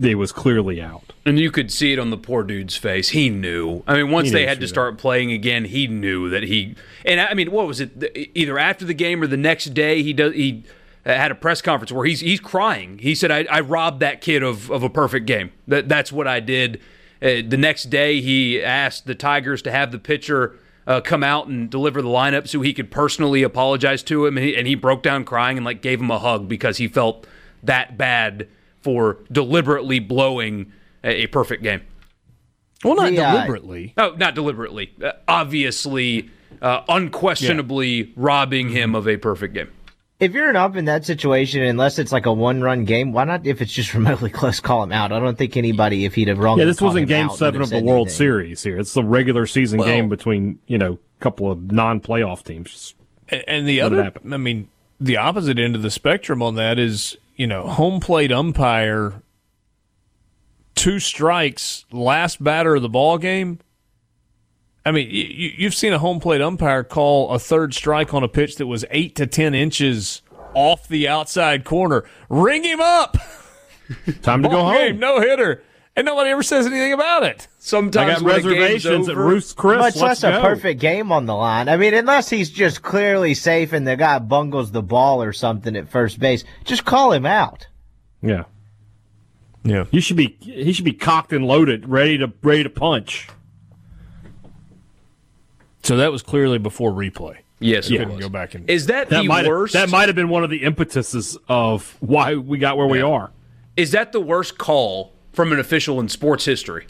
it 0.00 0.14
was 0.14 0.32
clearly 0.32 0.80
out. 0.80 1.12
And 1.26 1.38
you 1.38 1.50
could 1.50 1.70
see 1.70 1.92
it 1.92 1.98
on 1.98 2.10
the 2.10 2.16
poor 2.16 2.42
dude's 2.42 2.76
face. 2.76 3.10
He 3.10 3.28
knew. 3.28 3.82
I 3.86 3.94
mean, 3.96 4.10
once 4.10 4.32
they 4.32 4.46
had 4.46 4.60
to 4.60 4.68
start 4.68 4.98
playing 4.98 5.30
again, 5.32 5.66
he 5.66 5.86
knew 5.86 6.30
that 6.30 6.44
he. 6.44 6.74
And 7.04 7.20
I 7.20 7.34
mean, 7.34 7.50
what 7.50 7.66
was 7.66 7.80
it? 7.80 8.30
Either 8.34 8.58
after 8.58 8.84
the 8.84 8.94
game 8.94 9.22
or 9.22 9.26
the 9.26 9.36
next 9.36 9.66
day, 9.74 10.02
he 10.02 10.12
does 10.12 10.34
he 10.34 10.64
had 11.04 11.30
a 11.30 11.34
press 11.34 11.60
conference 11.60 11.92
where 11.92 12.06
he's 12.06 12.20
he's 12.20 12.40
crying. 12.40 12.98
He 12.98 13.14
said, 13.14 13.30
"I, 13.30 13.44
I 13.50 13.60
robbed 13.60 14.00
that 14.00 14.20
kid 14.20 14.42
of 14.42 14.70
of 14.70 14.82
a 14.82 14.90
perfect 14.90 15.26
game. 15.26 15.52
That 15.68 15.88
that's 15.88 16.10
what 16.10 16.26
I 16.26 16.40
did." 16.40 16.80
Uh, 17.22 17.44
the 17.46 17.58
next 17.58 17.84
day, 17.84 18.22
he 18.22 18.62
asked 18.62 19.06
the 19.06 19.14
Tigers 19.14 19.60
to 19.62 19.70
have 19.70 19.92
the 19.92 19.98
pitcher. 19.98 20.56
Uh, 20.86 21.00
come 21.00 21.22
out 21.22 21.46
and 21.46 21.70
deliver 21.70 22.02
the 22.02 22.08
lineup 22.08 22.48
so 22.48 22.62
he 22.62 22.72
could 22.72 22.90
personally 22.90 23.42
apologize 23.44 24.02
to 24.02 24.26
him, 24.26 24.36
and 24.36 24.44
he, 24.44 24.56
and 24.56 24.66
he 24.66 24.74
broke 24.74 25.02
down 25.02 25.24
crying 25.24 25.56
and 25.58 25.64
like 25.64 25.82
gave 25.82 26.00
him 26.00 26.10
a 26.10 26.18
hug 26.18 26.48
because 26.48 26.78
he 26.78 26.88
felt 26.88 27.26
that 27.62 27.96
bad 27.96 28.48
for 28.82 29.18
deliberately 29.30 29.98
blowing 29.98 30.72
a, 31.04 31.24
a 31.24 31.26
perfect 31.26 31.62
game. 31.62 31.82
Well, 32.84 32.96
not 32.96 33.10
the, 33.10 33.18
uh, 33.18 33.32
deliberately. 33.32 33.94
Oh, 33.96 34.14
not 34.16 34.34
deliberately. 34.34 34.92
Uh, 35.02 35.12
obviously, 35.28 36.30
uh, 36.62 36.82
unquestionably 36.88 37.88
yeah. 37.88 38.12
robbing 38.16 38.70
him 38.70 38.94
of 38.94 39.06
a 39.06 39.16
perfect 39.16 39.54
game. 39.54 39.70
if 40.18 40.32
you're 40.32 40.48
an 40.48 40.56
up 40.56 40.76
in 40.76 40.86
that 40.86 41.04
situation, 41.04 41.62
unless 41.62 41.98
it's 41.98 42.12
like 42.12 42.26
a 42.26 42.32
one 42.32 42.62
run 42.62 42.84
game, 42.84 43.12
why 43.12 43.24
not? 43.24 43.46
If 43.46 43.60
it's 43.60 43.72
just 43.72 43.92
remotely 43.94 44.30
close, 44.30 44.60
call 44.60 44.82
him 44.82 44.92
out. 44.92 45.12
I 45.12 45.20
don't 45.20 45.36
think 45.36 45.56
anybody, 45.56 46.06
if 46.06 46.14
he'd 46.14 46.28
have 46.28 46.38
wrong. 46.38 46.58
Yeah, 46.58 46.64
this 46.64 46.80
wasn't 46.80 47.08
Game 47.08 47.28
Seven 47.30 47.60
of 47.60 47.68
the 47.68 47.82
World 47.82 48.08
anything. 48.08 48.16
Series. 48.16 48.62
Here, 48.62 48.78
it's 48.78 48.94
the 48.94 49.04
regular 49.04 49.46
season 49.46 49.80
well, 49.80 49.88
game 49.88 50.08
between 50.08 50.58
you 50.66 50.78
know 50.78 50.94
a 50.94 51.22
couple 51.22 51.50
of 51.50 51.70
non 51.70 52.00
playoff 52.00 52.44
teams. 52.44 52.94
And 53.28 53.68
the 53.68 53.80
other, 53.80 54.12
I 54.24 54.36
mean, 54.38 54.68
the 54.98 55.16
opposite 55.18 55.58
end 55.58 55.76
of 55.76 55.82
the 55.82 55.90
spectrum 55.90 56.42
on 56.42 56.56
that 56.56 56.80
is 56.80 57.16
you 57.40 57.46
know 57.46 57.66
home 57.66 58.00
plate 58.00 58.30
umpire, 58.30 59.22
two 60.74 60.98
strikes, 60.98 61.86
last 61.90 62.44
batter 62.44 62.74
of 62.74 62.82
the 62.82 62.88
ball 62.90 63.16
game. 63.16 63.60
I 64.84 64.90
mean, 64.90 65.08
you, 65.10 65.64
have 65.64 65.74
seen 65.74 65.94
a 65.94 65.98
home 65.98 66.20
plate 66.20 66.42
umpire 66.42 66.84
call 66.84 67.30
a 67.30 67.38
third 67.38 67.72
strike 67.72 68.12
on 68.12 68.22
a 68.22 68.28
pitch 68.28 68.56
that 68.56 68.66
was 68.66 68.84
eight 68.90 69.16
to 69.16 69.26
ten 69.26 69.54
inches 69.54 70.20
off 70.52 70.86
the 70.86 71.08
outside 71.08 71.64
corner. 71.64 72.04
Ring 72.28 72.62
him 72.62 72.82
up. 72.82 73.16
Time 74.20 74.42
to 74.42 74.48
go 74.50 74.62
home. 74.62 74.98
no 74.98 75.22
hitter, 75.22 75.64
and 75.96 76.06
nobody 76.06 76.30
ever 76.30 76.42
says 76.42 76.66
anything 76.66 76.92
about 76.92 77.24
it. 77.24 77.48
Sometimes 77.58 78.18
I 78.18 78.20
got 78.20 78.22
reservations 78.22 79.08
at 79.08 79.16
Ruth's 79.16 79.52
Chris. 79.52 79.78
Much 79.78 79.96
less 79.96 80.22
a 80.22 80.40
perfect 80.40 80.80
game 80.80 81.12
on 81.12 81.26
the 81.26 81.34
line. 81.34 81.68
I 81.68 81.76
mean, 81.76 81.94
unless 81.94 82.30
he's 82.30 82.50
just 82.50 82.82
clearly 82.82 83.34
safe 83.34 83.72
and 83.72 83.86
the 83.86 83.96
guy 83.96 84.18
bungles 84.18 84.72
the 84.72 84.82
ball 84.82 85.22
or 85.22 85.32
something 85.32 85.76
at 85.76 85.88
first 85.88 86.18
base, 86.18 86.44
just 86.64 86.84
call 86.84 87.12
him 87.12 87.26
out. 87.26 87.66
Yeah. 88.22 88.44
Yeah. 89.62 89.84
You 89.90 90.00
should 90.00 90.16
be 90.16 90.36
he 90.40 90.72
should 90.72 90.84
be 90.84 90.92
cocked 90.92 91.32
and 91.32 91.44
loaded, 91.46 91.88
ready 91.88 92.18
to 92.18 92.32
ready 92.42 92.62
to 92.62 92.70
punch. 92.70 93.28
So 95.82 95.96
that 95.96 96.12
was 96.12 96.22
clearly 96.22 96.58
before 96.58 96.92
replay. 96.92 97.38
Yes, 97.58 97.90
yeah. 97.90 97.98
couldn't 97.98 98.18
go 98.18 98.28
back 98.30 98.54
and. 98.54 98.68
Is 98.70 98.86
that, 98.86 99.10
that 99.10 99.22
the 99.22 99.28
worst? 99.28 99.74
That 99.74 99.90
might 99.90 100.08
have 100.08 100.16
been 100.16 100.30
one 100.30 100.44
of 100.44 100.50
the 100.50 100.62
impetuses 100.62 101.36
of 101.46 101.94
why 102.00 102.36
we 102.36 102.58
got 102.58 102.78
where 102.78 102.86
yeah. 102.86 102.92
we 102.92 103.02
are. 103.02 103.30
Is 103.76 103.92
that 103.92 104.12
the 104.12 104.20
worst 104.20 104.56
call 104.56 105.12
from 105.32 105.52
an 105.52 105.58
official 105.58 106.00
in 106.00 106.08
sports 106.08 106.44
history? 106.44 106.86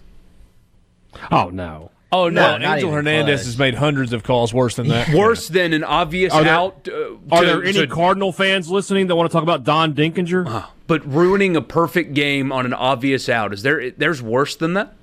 Oh 1.31 1.51
no. 1.51 1.91
Oh 2.13 2.29
no, 2.29 2.57
no 2.59 2.75
Angel 2.75 2.91
Hernandez 2.91 3.41
close. 3.41 3.47
has 3.47 3.59
made 3.59 3.75
hundreds 3.75 4.13
of 4.13 4.25
calls 4.25 4.53
worse 4.53 4.75
than 4.75 4.89
that. 4.89 5.09
Worse 5.15 5.49
yeah. 5.49 5.63
than 5.63 5.73
an 5.75 5.85
obvious 5.85 6.33
are 6.33 6.43
there, 6.43 6.53
out. 6.53 6.89
Uh, 6.89 7.15
are 7.31 7.43
to, 7.43 7.47
there 7.47 7.63
any 7.63 7.73
to, 7.75 7.87
Cardinal 7.87 8.33
fans 8.33 8.69
listening 8.69 9.07
that 9.07 9.15
want 9.15 9.31
to 9.31 9.33
talk 9.33 9.45
about 9.45 9.63
Don 9.63 9.95
Denkinger? 9.95 10.49
Uh, 10.49 10.67
but 10.89 11.07
ruining 11.07 11.55
a 11.55 11.63
perfect 11.63 12.15
game 12.15 12.51
on 12.51 12.67
an 12.67 12.75
obvious 12.75 13.29
out 13.29 13.53
is 13.53 13.63
there? 13.63 13.93
There's 13.93 14.21
worse 14.21 14.57
than 14.57 14.75
that. 14.75 14.95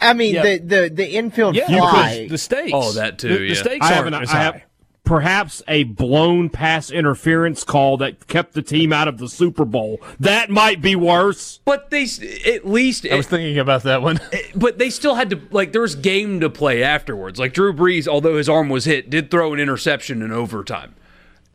I 0.00 0.14
mean, 0.14 0.34
the, 0.34 0.58
the 0.58 0.88
the 0.88 1.10
infield 1.10 1.56
yeah, 1.56 1.66
fly, 1.66 2.28
the 2.28 2.38
stakes. 2.38 2.70
Oh, 2.72 2.92
that 2.92 3.18
too. 3.18 3.28
The, 3.28 3.42
yeah. 3.42 3.48
the 3.48 3.54
stakes 3.56 3.86
I 3.86 3.98
aren't 3.98 4.14
as 4.14 4.30
high. 4.30 4.64
Have, 5.04 5.12
perhaps 5.12 5.62
a 5.68 5.84
blown 5.84 6.48
pass 6.48 6.90
interference 6.90 7.64
call 7.64 7.96
that 7.98 8.26
kept 8.28 8.54
the 8.54 8.62
team 8.62 8.92
out 8.92 9.08
of 9.08 9.18
the 9.18 9.28
Super 9.28 9.64
Bowl. 9.64 10.00
That 10.18 10.48
might 10.50 10.80
be 10.80 10.96
worse. 10.96 11.60
But 11.64 11.90
they 11.90 12.06
at 12.46 12.66
least 12.66 13.06
I 13.10 13.16
was 13.16 13.26
thinking 13.26 13.58
about 13.58 13.82
that 13.82 14.02
one. 14.02 14.20
but 14.54 14.78
they 14.78 14.90
still 14.90 15.14
had 15.14 15.30
to 15.30 15.40
like 15.50 15.72
there 15.72 15.82
was 15.82 15.94
game 15.94 16.40
to 16.40 16.48
play 16.48 16.82
afterwards. 16.82 17.38
Like 17.38 17.52
Drew 17.52 17.72
Brees, 17.72 18.06
although 18.08 18.36
his 18.36 18.48
arm 18.48 18.68
was 18.68 18.84
hit, 18.84 19.10
did 19.10 19.30
throw 19.30 19.52
an 19.52 19.60
interception 19.60 20.22
in 20.22 20.32
overtime. 20.32 20.94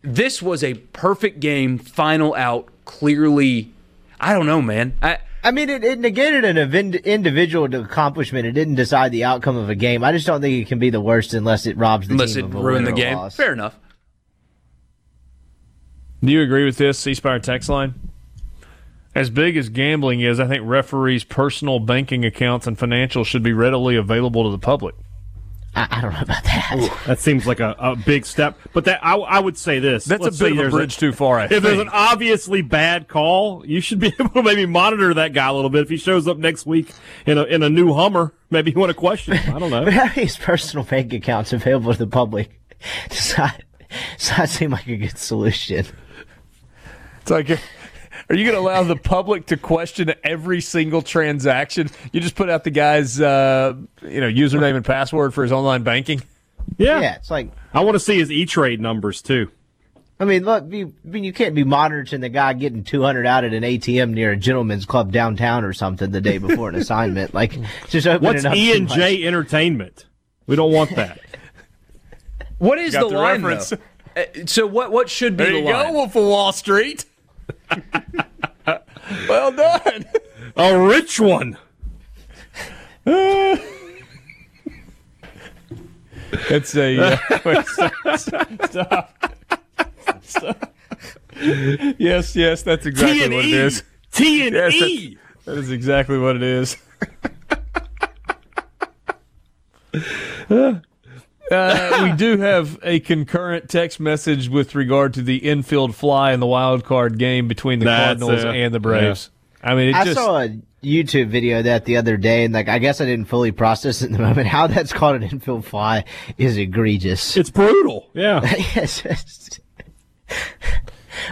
This 0.01 0.41
was 0.41 0.63
a 0.63 0.75
perfect 0.75 1.39
game, 1.39 1.77
final 1.77 2.35
out, 2.35 2.69
clearly. 2.85 3.71
I 4.19 4.33
don't 4.33 4.45
know, 4.45 4.61
man. 4.61 4.93
I 5.01 5.19
I 5.43 5.51
mean, 5.51 5.69
it, 5.69 5.83
it 5.83 5.99
negated 5.99 6.43
an 6.43 6.57
individual 6.57 7.73
accomplishment. 7.73 8.45
It 8.45 8.51
didn't 8.51 8.75
decide 8.75 9.11
the 9.11 9.23
outcome 9.23 9.55
of 9.55 9.69
a 9.69 9.75
game. 9.75 10.03
I 10.03 10.11
just 10.11 10.27
don't 10.27 10.41
think 10.41 10.61
it 10.61 10.67
can 10.67 10.79
be 10.79 10.89
the 10.89 10.99
worst 10.99 11.33
unless 11.33 11.65
it 11.65 11.77
robs 11.77 12.07
the 12.07 12.13
unless 12.13 12.33
team 12.33 12.45
it 12.45 12.57
ruined 12.57 12.87
the 12.87 12.91
game. 12.91 13.15
Loss. 13.15 13.35
Fair 13.35 13.53
enough. 13.53 13.75
Do 16.23 16.31
you 16.31 16.41
agree 16.41 16.65
with 16.65 16.77
this, 16.77 16.97
C 16.97 17.13
Spire 17.13 17.39
text 17.39 17.69
line? 17.69 17.93
As 19.13 19.29
big 19.29 19.55
as 19.57 19.69
gambling 19.69 20.21
is, 20.21 20.39
I 20.39 20.47
think 20.47 20.63
referees' 20.65 21.23
personal 21.23 21.79
banking 21.79 22.25
accounts 22.25 22.67
and 22.67 22.77
financials 22.77 23.25
should 23.25 23.43
be 23.43 23.53
readily 23.53 23.95
available 23.95 24.43
to 24.43 24.51
the 24.51 24.59
public. 24.59 24.95
I, 25.77 25.87
I 25.91 26.01
don't 26.01 26.13
know 26.13 26.21
about 26.21 26.43
that. 26.43 26.75
Ooh, 26.75 27.05
that 27.05 27.19
seems 27.19 27.45
like 27.45 27.59
a, 27.59 27.75
a 27.77 27.95
big 27.95 28.25
step. 28.25 28.57
But 28.73 28.85
that 28.85 28.99
I, 29.05 29.15
I 29.15 29.39
would 29.39 29.57
say 29.57 29.77
this. 29.77 30.05
That's 30.05 30.23
Let's 30.23 30.41
a 30.41 30.45
bit 30.45 30.57
of 30.57 30.67
a 30.67 30.69
bridge 30.71 30.97
a, 30.97 30.99
too 30.99 31.13
far. 31.13 31.39
I 31.39 31.43
if 31.43 31.49
think. 31.51 31.63
there's 31.63 31.79
an 31.79 31.89
obviously 31.89 32.63
bad 32.63 33.07
call, 33.07 33.63
you 33.65 33.79
should 33.79 33.99
be 33.99 34.07
able 34.19 34.29
to 34.29 34.43
maybe 34.43 34.65
monitor 34.65 35.13
that 35.13 35.33
guy 35.33 35.47
a 35.47 35.53
little 35.53 35.69
bit. 35.69 35.81
If 35.81 35.89
he 35.89 35.97
shows 35.97 36.27
up 36.27 36.37
next 36.37 36.65
week 36.65 36.91
in 37.27 37.37
a 37.37 37.43
in 37.43 37.61
a 37.61 37.69
new 37.69 37.93
Hummer, 37.93 38.33
maybe 38.49 38.71
you 38.71 38.79
want 38.79 38.89
to 38.89 38.95
question 38.95 39.37
him. 39.37 39.55
I 39.55 39.59
don't 39.59 39.69
know. 39.69 39.83
but 39.85 39.93
having 39.93 40.23
his 40.23 40.35
personal 40.35 40.83
bank 40.83 41.13
accounts 41.13 41.53
available 41.53 41.93
to 41.93 41.99
the 41.99 42.07
public 42.07 42.59
does 43.09 43.37
not, 43.37 43.61
does 44.17 44.37
not 44.37 44.49
seem 44.49 44.71
like 44.71 44.87
a 44.87 44.97
good 44.97 45.17
solution. 45.17 45.85
It's 47.21 47.31
like 47.31 47.59
are 48.29 48.35
you 48.35 48.43
going 48.43 48.55
to 48.55 48.59
allow 48.59 48.83
the 48.83 48.95
public 48.95 49.45
to 49.47 49.57
question 49.57 50.13
every 50.23 50.61
single 50.61 51.01
transaction? 51.01 51.89
You 52.11 52.19
just 52.19 52.35
put 52.35 52.49
out 52.49 52.63
the 52.63 52.71
guy's, 52.71 53.21
uh, 53.21 53.73
you 54.01 54.21
know, 54.21 54.27
username 54.27 54.75
and 54.75 54.85
password 54.85 55.33
for 55.33 55.43
his 55.43 55.51
online 55.51 55.83
banking. 55.83 56.21
Yeah, 56.77 56.99
yeah. 56.99 57.15
It's 57.15 57.31
like 57.31 57.51
I 57.73 57.81
want 57.81 57.95
to 57.95 57.99
see 57.99 58.17
his 58.17 58.29
E 58.29 58.45
Trade 58.45 58.81
numbers 58.81 59.21
too. 59.21 59.49
I 60.19 60.25
mean, 60.25 60.43
look, 60.43 60.65
you, 60.71 60.93
I 61.05 61.07
mean, 61.07 61.23
you 61.23 61.31
can't 61.31 61.53
be 61.53 61.63
monitoring 61.63 62.21
the 62.21 62.29
guy 62.29 62.53
getting 62.53 62.83
200 62.83 63.27
out 63.27 63.43
at 63.43 63.53
an 63.53 63.61
ATM 63.61 64.11
near 64.11 64.31
a 64.31 64.35
gentleman's 64.35 64.85
club 64.85 65.11
downtown 65.11 65.63
or 65.63 65.73
something 65.73 66.09
the 66.09 66.21
day 66.21 66.39
before 66.39 66.69
an 66.69 66.75
assignment. 66.81 67.35
Like, 67.35 67.55
just 67.87 68.07
open 68.07 68.25
What's 68.25 68.43
E 68.43 68.75
and 68.75 68.89
J 68.89 69.25
Entertainment? 69.25 70.05
We 70.47 70.55
don't 70.55 70.73
want 70.73 70.95
that. 70.95 71.19
what 72.57 72.79
is 72.79 72.93
the, 72.93 73.01
the, 73.01 73.07
line? 73.07 73.43
Reference. 73.43 73.73
Uh, 73.73 74.23
so 74.47 74.65
what? 74.65 74.91
What 74.91 75.09
should 75.09 75.37
be 75.37 75.43
there 75.43 75.53
the 75.53 75.59
you 75.59 75.65
line? 75.65 75.87
go, 75.87 75.93
Wolf 75.93 76.15
of 76.15 76.23
Wall 76.23 76.51
Street. 76.51 77.05
well 79.29 79.51
done. 79.51 80.05
A 80.55 80.79
rich 80.79 81.19
one. 81.19 81.57
it's 86.49 86.75
a 86.75 86.99
uh, 86.99 87.17
wait, 87.45 87.65
stop, 87.67 87.93
stop, 90.25 90.73
Yes, 91.97 92.35
yes, 92.35 92.63
that's 92.63 92.85
exactly 92.85 93.19
T&E. 93.19 93.35
what 93.35 93.45
it 93.45 93.53
is. 93.53 93.83
T 94.11 94.47
and 94.47 94.55
yes, 94.55 94.73
E. 94.73 95.17
That 95.45 95.57
is 95.57 95.71
exactly 95.71 96.17
what 96.17 96.35
it 96.35 96.43
is. 96.43 96.77
Uh, 101.51 101.99
we 102.03 102.11
do 102.17 102.37
have 102.37 102.77
a 102.83 102.99
concurrent 102.99 103.69
text 103.69 103.99
message 103.99 104.49
with 104.49 104.75
regard 104.75 105.13
to 105.13 105.21
the 105.21 105.37
infield 105.37 105.95
fly 105.95 106.33
in 106.33 106.39
the 106.39 106.47
wild 106.47 106.83
card 106.83 107.17
game 107.17 107.47
between 107.47 107.79
the 107.79 107.85
That's 107.85 108.21
Cardinals 108.21 108.43
and 108.43 108.73
the 108.73 108.79
Braves. 108.79 109.29
Yeah. 109.63 109.71
I 109.71 109.75
mean, 109.75 109.95
I 109.95 110.03
just, 110.03 110.17
saw 110.17 110.41
a 110.41 110.49
YouTube 110.83 111.29
video 111.29 111.59
of 111.59 111.65
that 111.65 111.85
the 111.85 111.97
other 111.97 112.17
day, 112.17 112.43
and 112.43 112.53
like 112.53 112.69
I 112.69 112.79
guess 112.79 113.01
I 113.01 113.05
didn't 113.05 113.25
fully 113.25 113.51
process 113.51 114.01
it 114.01 114.07
in 114.07 114.13
the 114.13 114.19
moment. 114.19 114.47
How 114.47 114.67
that's 114.67 114.93
called 114.93 115.15
an 115.15 115.23
infield 115.23 115.65
fly 115.65 116.05
is 116.37 116.57
egregious. 116.57 117.35
It's 117.37 117.49
brutal. 117.49 118.09
Yeah. 118.13 118.41
yes. 118.75 119.03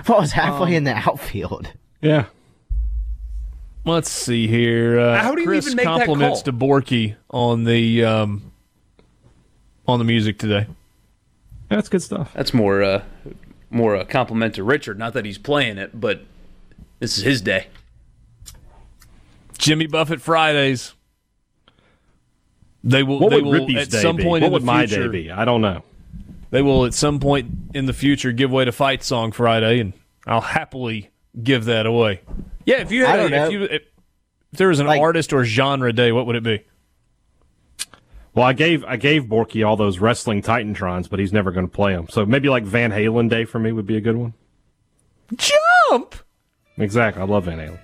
well, 0.08 0.22
was 0.22 0.32
halfway 0.32 0.70
um, 0.70 0.74
in 0.74 0.84
the 0.86 0.94
outfield. 0.96 1.72
Yeah. 2.02 2.26
Let's 3.86 4.10
see 4.10 4.48
here. 4.48 5.00
Uh, 5.00 5.22
How 5.22 5.36
do 5.36 5.42
you 5.42 5.48
Chris 5.48 5.68
even 5.68 5.78
make 5.78 5.86
compliments 5.86 6.42
that 6.42 6.58
call? 6.58 6.82
to 6.82 6.86
Borky 6.86 7.16
on 7.30 7.66
the 7.66 8.04
um, 8.04 8.52
on 9.88 10.00
the 10.00 10.06
music 10.06 10.38
today. 10.38 10.68
That's 11.70 11.90
good 11.90 12.02
stuff. 12.02 12.32
That's 12.34 12.54
more 12.54 12.84
uh, 12.84 13.04
more 13.70 13.96
a 13.96 14.06
compliment 14.06 14.56
to 14.56 14.64
Richard. 14.64 15.00
Not 15.00 15.14
that 15.14 15.26
he's 15.26 15.38
playing 15.38 15.78
it, 15.78 16.00
but 16.00 16.22
this 17.00 17.18
is 17.18 17.24
his 17.24 17.42
day. 17.42 17.68
Jimmy 19.58 19.88
Buffett 19.88 20.22
Fridays. 20.22 20.94
They 22.84 23.04
will. 23.04 23.20
What 23.20 23.32
they 23.32 23.38
would 23.38 23.46
will 23.46 23.52
Rippey's 23.54 23.88
at 23.88 23.92
day 23.92 24.02
some 24.02 24.18
be? 24.18 24.24
point. 24.24 24.42
What 24.44 24.48
in 24.48 24.54
would 24.54 24.62
the 24.62 24.66
my 24.68 24.86
future, 24.86 25.08
day 25.08 25.24
be? 25.24 25.32
I 25.32 25.46
don't 25.46 25.62
know. 25.62 25.84
They 26.52 26.62
will 26.62 26.86
at 26.86 26.94
some 26.94 27.20
point 27.20 27.52
in 27.74 27.86
the 27.86 27.94
future 27.94 28.32
give 28.32 28.52
way 28.52 28.66
to 28.66 28.72
Fight 28.72 29.04
Song 29.04 29.32
Friday, 29.32 29.80
and 29.80 29.94
I'll 30.28 30.42
happily 30.42 31.10
give 31.42 31.66
that 31.66 31.86
away. 31.86 32.22
Yeah, 32.66 32.82
if 32.82 32.92
you 32.92 33.06
had, 33.06 33.32
if, 33.32 33.52
you, 33.52 33.64
if 33.64 33.82
there 34.54 34.70
was 34.70 34.80
an 34.80 34.88
like, 34.88 35.02
artist 35.02 35.34
or 35.34 35.44
genre 35.44 35.92
day, 35.92 36.12
what 36.12 36.28
would 36.28 36.36
it 36.36 36.44
be? 36.44 36.64
Well, 38.36 38.46
I 38.46 38.54
gave 38.54 38.84
I 38.84 38.98
gave 38.98 39.24
Borky 39.24 39.66
all 39.66 39.78
those 39.78 40.00
wrestling 40.00 40.42
Titantrons, 40.42 41.10
but 41.10 41.20
he's 41.20 41.32
never 41.32 41.52
going 41.52 41.66
to 41.66 41.72
play 41.72 41.94
them. 41.94 42.08
So 42.10 42.26
maybe 42.26 42.50
like 42.50 42.64
Van 42.64 42.92
Halen 42.92 43.30
Day 43.30 43.46
for 43.46 43.60
me 43.60 43.72
would 43.72 43.88
be 43.88 43.96
a 43.96 44.02
good 44.02 44.18
one. 44.18 44.34
Jump. 45.36 46.16
Exactly. 46.78 47.22
I 47.22 47.26
love 47.26 47.46
Van 47.46 47.58
Halen. 47.58 47.80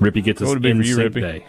Rippey 0.00 0.22
gets 0.22 0.40
his 0.40 0.50
NSYNC 0.50 1.14
day. 1.14 1.46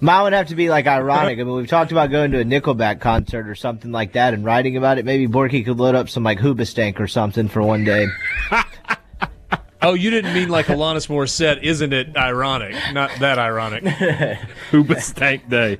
Mine 0.00 0.22
would 0.24 0.32
have 0.32 0.48
to 0.48 0.54
be 0.54 0.70
like 0.70 0.86
ironic. 0.86 1.38
I 1.40 1.42
mean, 1.42 1.54
we've 1.54 1.68
talked 1.68 1.92
about 1.92 2.10
going 2.10 2.30
to 2.32 2.40
a 2.40 2.44
Nickelback 2.44 3.00
concert 3.00 3.48
or 3.48 3.54
something 3.54 3.90
like 3.90 4.12
that 4.12 4.32
and 4.32 4.44
writing 4.44 4.76
about 4.76 4.98
it. 4.98 5.04
Maybe 5.04 5.26
Borky 5.26 5.64
could 5.64 5.78
load 5.78 5.94
up 5.94 6.08
some 6.08 6.22
like 6.22 6.38
Hoobastank 6.38 7.00
or 7.00 7.08
something 7.08 7.48
for 7.48 7.62
one 7.62 7.84
day. 7.84 8.06
Oh, 9.82 9.94
you 9.94 10.10
didn't 10.10 10.32
mean 10.32 10.48
like 10.48 10.66
Alanis 10.66 11.08
Morissette, 11.08 11.62
isn't 11.62 11.92
it 11.92 12.16
ironic? 12.16 12.74
Not 12.92 13.10
that 13.20 13.38
ironic. 13.38 13.84
Hoobastank 14.70 15.48
Day. 15.50 15.78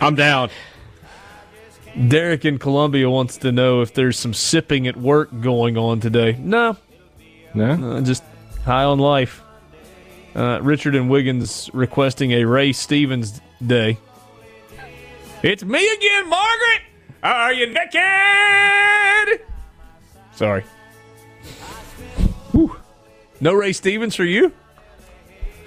I'm 0.00 0.14
down. 0.14 0.50
Derek 2.08 2.44
in 2.44 2.58
Columbia 2.58 3.08
wants 3.08 3.38
to 3.38 3.52
know 3.52 3.80
if 3.80 3.94
there's 3.94 4.18
some 4.18 4.34
sipping 4.34 4.86
at 4.86 4.96
work 4.96 5.30
going 5.40 5.78
on 5.78 6.00
today. 6.00 6.36
No. 6.38 6.76
No? 7.54 7.96
Uh, 7.96 8.00
just 8.02 8.22
high 8.64 8.84
on 8.84 8.98
life. 8.98 9.42
Uh, 10.34 10.60
Richard 10.62 10.94
and 10.94 11.08
Wiggins 11.08 11.70
requesting 11.72 12.32
a 12.32 12.44
Ray 12.44 12.72
Stevens 12.72 13.40
day. 13.66 13.96
It's 15.42 15.64
me 15.64 15.78
again, 15.94 16.28
Margaret! 16.28 16.82
Are 17.22 17.52
you 17.54 17.66
naked? 17.72 19.40
Sorry. 20.34 20.64
Whew. 23.38 23.48
No 23.48 23.54
Ray 23.54 23.72
Stevens 23.72 24.14
for 24.14 24.24
you? 24.24 24.52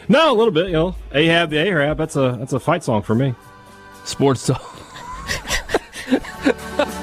No, 0.08 0.32
a 0.32 0.36
little 0.36 0.52
bit. 0.52 0.68
You 0.68 0.74
know, 0.74 0.96
Ahab 1.14 1.52
the 1.52 1.60
Arab. 1.60 1.98
That's 1.98 2.16
a 2.16 2.36
that's 2.40 2.54
a 2.54 2.60
fight 2.60 2.84
song 2.84 3.04
for 3.04 3.16
me. 3.16 3.36
Sports 4.06 4.48
talk. 4.48 4.62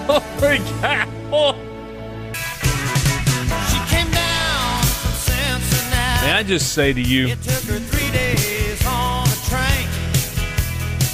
oh 0.09 0.39
my 0.41 0.59
God. 0.83 1.09
Oh. 1.33 1.53
May 6.23 6.33
I 6.33 6.43
just 6.43 6.73
say 6.73 6.93
to 6.93 7.01
you, 7.01 7.29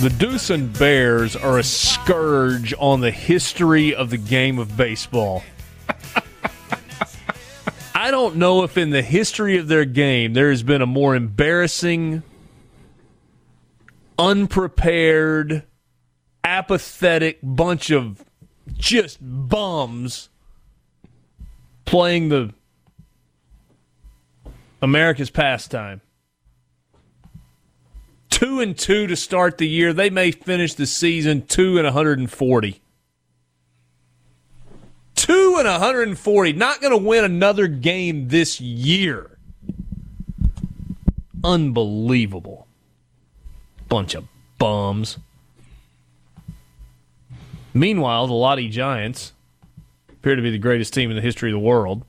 the 0.00 0.14
Deuce 0.18 0.48
and 0.48 0.72
Bears 0.78 1.36
are 1.36 1.58
a 1.58 1.62
scourge 1.62 2.72
on 2.78 3.02
the 3.02 3.10
history 3.10 3.94
of 3.94 4.08
the 4.08 4.16
game 4.16 4.58
of 4.58 4.74
baseball. 4.76 5.42
I 8.02 8.10
don't 8.10 8.34
know 8.34 8.64
if 8.64 8.76
in 8.76 8.90
the 8.90 9.00
history 9.00 9.58
of 9.58 9.68
their 9.68 9.84
game 9.84 10.32
there 10.32 10.50
has 10.50 10.64
been 10.64 10.82
a 10.82 10.86
more 10.86 11.14
embarrassing, 11.14 12.24
unprepared, 14.18 15.62
apathetic 16.42 17.38
bunch 17.44 17.92
of 17.92 18.24
just 18.72 19.18
bums 19.20 20.30
playing 21.84 22.28
the 22.28 22.52
America's 24.82 25.30
pastime. 25.30 26.00
Two 28.30 28.58
and 28.58 28.76
two 28.76 29.06
to 29.06 29.14
start 29.14 29.58
the 29.58 29.68
year. 29.68 29.92
They 29.92 30.10
may 30.10 30.32
finish 30.32 30.74
the 30.74 30.86
season 30.86 31.46
two 31.46 31.78
and 31.78 31.84
140. 31.84 32.81
Two 35.62 35.68
and 35.68 35.80
140. 35.80 36.52
Not 36.54 36.80
going 36.80 36.90
to 36.90 36.96
win 36.96 37.24
another 37.24 37.68
game 37.68 38.28
this 38.28 38.60
year. 38.60 39.38
Unbelievable. 41.44 42.66
Bunch 43.88 44.14
of 44.14 44.24
bums. 44.58 45.18
Meanwhile, 47.74 48.26
the 48.26 48.32
Lotte 48.32 48.70
Giants 48.70 49.32
appear 50.10 50.34
to 50.34 50.42
be 50.42 50.50
the 50.50 50.58
greatest 50.58 50.92
team 50.92 51.10
in 51.10 51.16
the 51.16 51.22
history 51.22 51.50
of 51.50 51.54
the 51.54 51.60
world. 51.60 52.04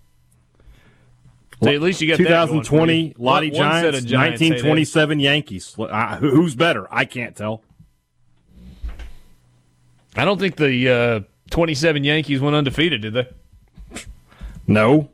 So 1.62 1.70
at 1.70 1.82
least 1.82 2.02
you 2.02 2.10
got 2.10 2.18
2020 2.18 3.16
Lotte 3.18 3.54
Giants, 3.54 4.04
Giants, 4.04 4.12
1927 4.12 5.20
Yankees. 5.20 5.76
who's 6.20 6.56
better? 6.56 6.88
I 6.92 7.06
can't 7.06 7.36
tell. 7.36 7.62
I 10.16 10.26
don't 10.26 10.40
think 10.40 10.56
the 10.58 10.90
uh, 10.90 11.20
27 11.52 12.04
Yankees 12.04 12.42
went 12.42 12.56
undefeated, 12.56 13.02
did 13.02 13.14
they? 13.14 13.28
No. 14.68 15.10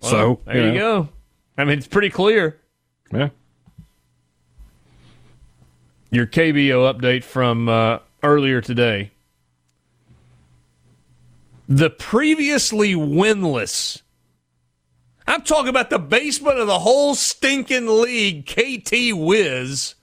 Well, 0.00 0.10
so 0.10 0.40
there 0.46 0.66
you, 0.66 0.72
know. 0.72 1.02
go. 1.02 1.08
I 1.56 1.64
mean, 1.64 1.78
it's 1.78 1.88
pretty 1.88 2.10
clear. 2.10 2.60
Yeah. 3.12 3.30
Your 6.10 6.26
KBO 6.26 6.92
update 6.94 7.24
from 7.24 7.68
uh, 7.68 7.98
earlier 8.22 8.60
today. 8.60 9.10
The 11.68 11.90
previously 11.90 12.94
winless 12.94 14.02
I'm 15.28 15.42
talking 15.42 15.68
about 15.68 15.90
the 15.90 15.98
basement 15.98 16.58
of 16.58 16.66
the 16.66 16.78
whole 16.78 17.14
stinking 17.14 17.86
league, 17.86 18.46
KT 18.46 19.12
Wiz. 19.12 19.94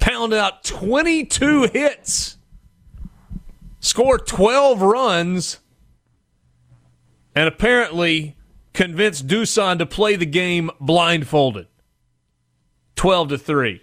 Pound 0.00 0.34
out 0.34 0.64
22 0.64 1.68
hits, 1.72 2.38
score 3.78 4.18
12 4.18 4.82
runs, 4.82 5.60
and 7.38 7.46
apparently 7.46 8.34
convinced 8.72 9.28
Doosan 9.28 9.78
to 9.78 9.86
play 9.86 10.16
the 10.16 10.26
game 10.26 10.72
blindfolded. 10.80 11.68
12 12.96 13.28
to 13.28 13.38
3. 13.38 13.80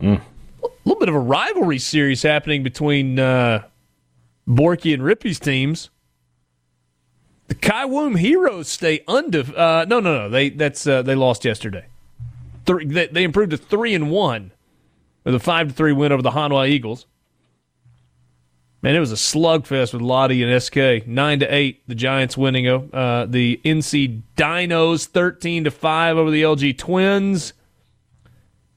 Mm. 0.00 0.22
A 0.62 0.68
little 0.86 0.98
bit 0.98 1.10
of 1.10 1.14
a 1.14 1.18
rivalry 1.18 1.78
series 1.78 2.22
happening 2.22 2.62
between 2.62 3.18
uh, 3.18 3.64
Borky 4.48 4.94
and 4.94 5.02
Rippey's 5.02 5.38
teams. 5.38 5.90
The 7.48 7.54
Kiwoom 7.54 8.18
Heroes 8.18 8.68
stay 8.68 9.00
undef. 9.00 9.54
Uh, 9.54 9.84
no, 9.84 10.00
no, 10.00 10.16
no. 10.16 10.30
They 10.30 10.48
that's 10.48 10.86
uh, 10.86 11.02
they 11.02 11.14
lost 11.14 11.44
yesterday. 11.44 11.84
Three, 12.64 12.86
they, 12.86 13.08
they 13.08 13.24
improved 13.24 13.50
to 13.50 13.58
three 13.58 13.94
and 13.94 14.10
one 14.10 14.52
with 15.24 15.34
a 15.34 15.38
five 15.38 15.68
to 15.68 15.74
three 15.74 15.92
win 15.92 16.12
over 16.12 16.22
the 16.22 16.30
Hanwha 16.30 16.66
Eagles. 16.66 17.04
Man, 18.84 18.94
it 18.94 19.00
was 19.00 19.12
a 19.12 19.14
slugfest 19.14 19.94
with 19.94 20.02
Lotte 20.02 20.32
and 20.32 20.62
SK. 20.62 21.06
Nine 21.06 21.40
to 21.40 21.46
eight, 21.46 21.88
the 21.88 21.94
Giants 21.94 22.36
winning. 22.36 22.68
Uh, 22.68 23.24
the 23.26 23.58
NC 23.64 24.20
Dinos 24.36 25.06
thirteen 25.06 25.64
to 25.64 25.70
five 25.70 26.18
over 26.18 26.30
the 26.30 26.42
LG 26.42 26.76
Twins. 26.76 27.54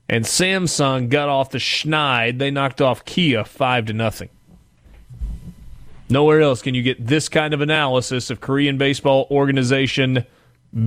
And 0.07 0.23
Samsung 0.23 1.09
got 1.09 1.27
off 1.27 1.49
the 1.49 1.57
schneid. 1.57 2.37
They 2.37 2.49
knocked 2.49 2.79
off 2.79 3.03
Kia 3.03 3.43
five 3.43 3.85
to 3.87 3.93
nothing. 3.93 4.29
Nowhere 6.09 6.39
else 6.39 6.61
can 6.61 6.73
you 6.73 6.83
get 6.83 7.05
this 7.05 7.27
kind 7.27 7.53
of 7.53 7.59
analysis 7.59 8.29
of 8.29 8.39
Korean 8.39 8.77
baseball 8.77 9.27
organization 9.29 10.25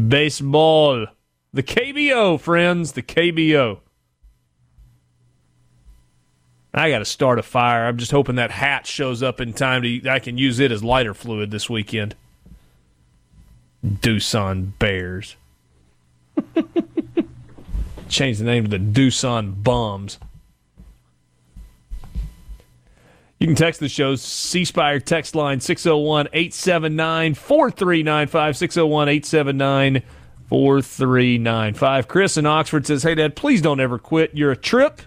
baseball. 0.09 1.09
The 1.53 1.63
KBO, 1.63 2.41
friends, 2.41 2.93
the 2.93 3.03
KBO. 3.03 3.81
I 6.73 6.91
got 6.91 7.01
to 7.01 7.05
start 7.05 7.39
a 7.39 7.43
fire. 7.43 7.87
I'm 7.87 7.97
just 7.97 8.13
hoping 8.13 8.37
that 8.37 8.51
hat 8.51 8.87
shows 8.87 9.23
up 9.23 9.41
in 9.41 9.53
time 9.53 9.83
to 9.83 10.09
I 10.09 10.21
can 10.21 10.39
use 10.39 10.61
it 10.61 10.71
as 10.71 10.85
lighter 10.85 11.15
fluid 11.15 11.51
this 11.51 11.69
weekend. 11.69 12.15
Doosan 13.85 14.73
Bears. 14.79 15.37
Change 18.09 18.39
the 18.39 18.45
name 18.45 18.65
to 18.65 18.71
the 18.71 18.79
Doosan 18.79 19.63
Bums. 19.63 20.19
You 23.39 23.47
can 23.47 23.57
text 23.57 23.81
the 23.81 23.89
show's 23.89 24.21
C 24.21 24.65
Spire 24.67 25.01
text 25.01 25.35
line 25.35 25.61
601 25.61 26.29
879 26.33 27.35
4395. 27.35 28.57
601 28.57 29.09
879 29.09 30.03
4395. 30.49 32.09
Chris 32.09 32.37
in 32.37 32.45
Oxford 32.45 32.87
says, 32.87 33.03
Hey, 33.03 33.15
Dad, 33.15 33.35
please 33.37 33.63
don't 33.63 33.81
ever 33.81 33.99
quit. 33.99 34.33
You're 34.35 34.53
a 34.53 34.57
trip. 34.57 35.01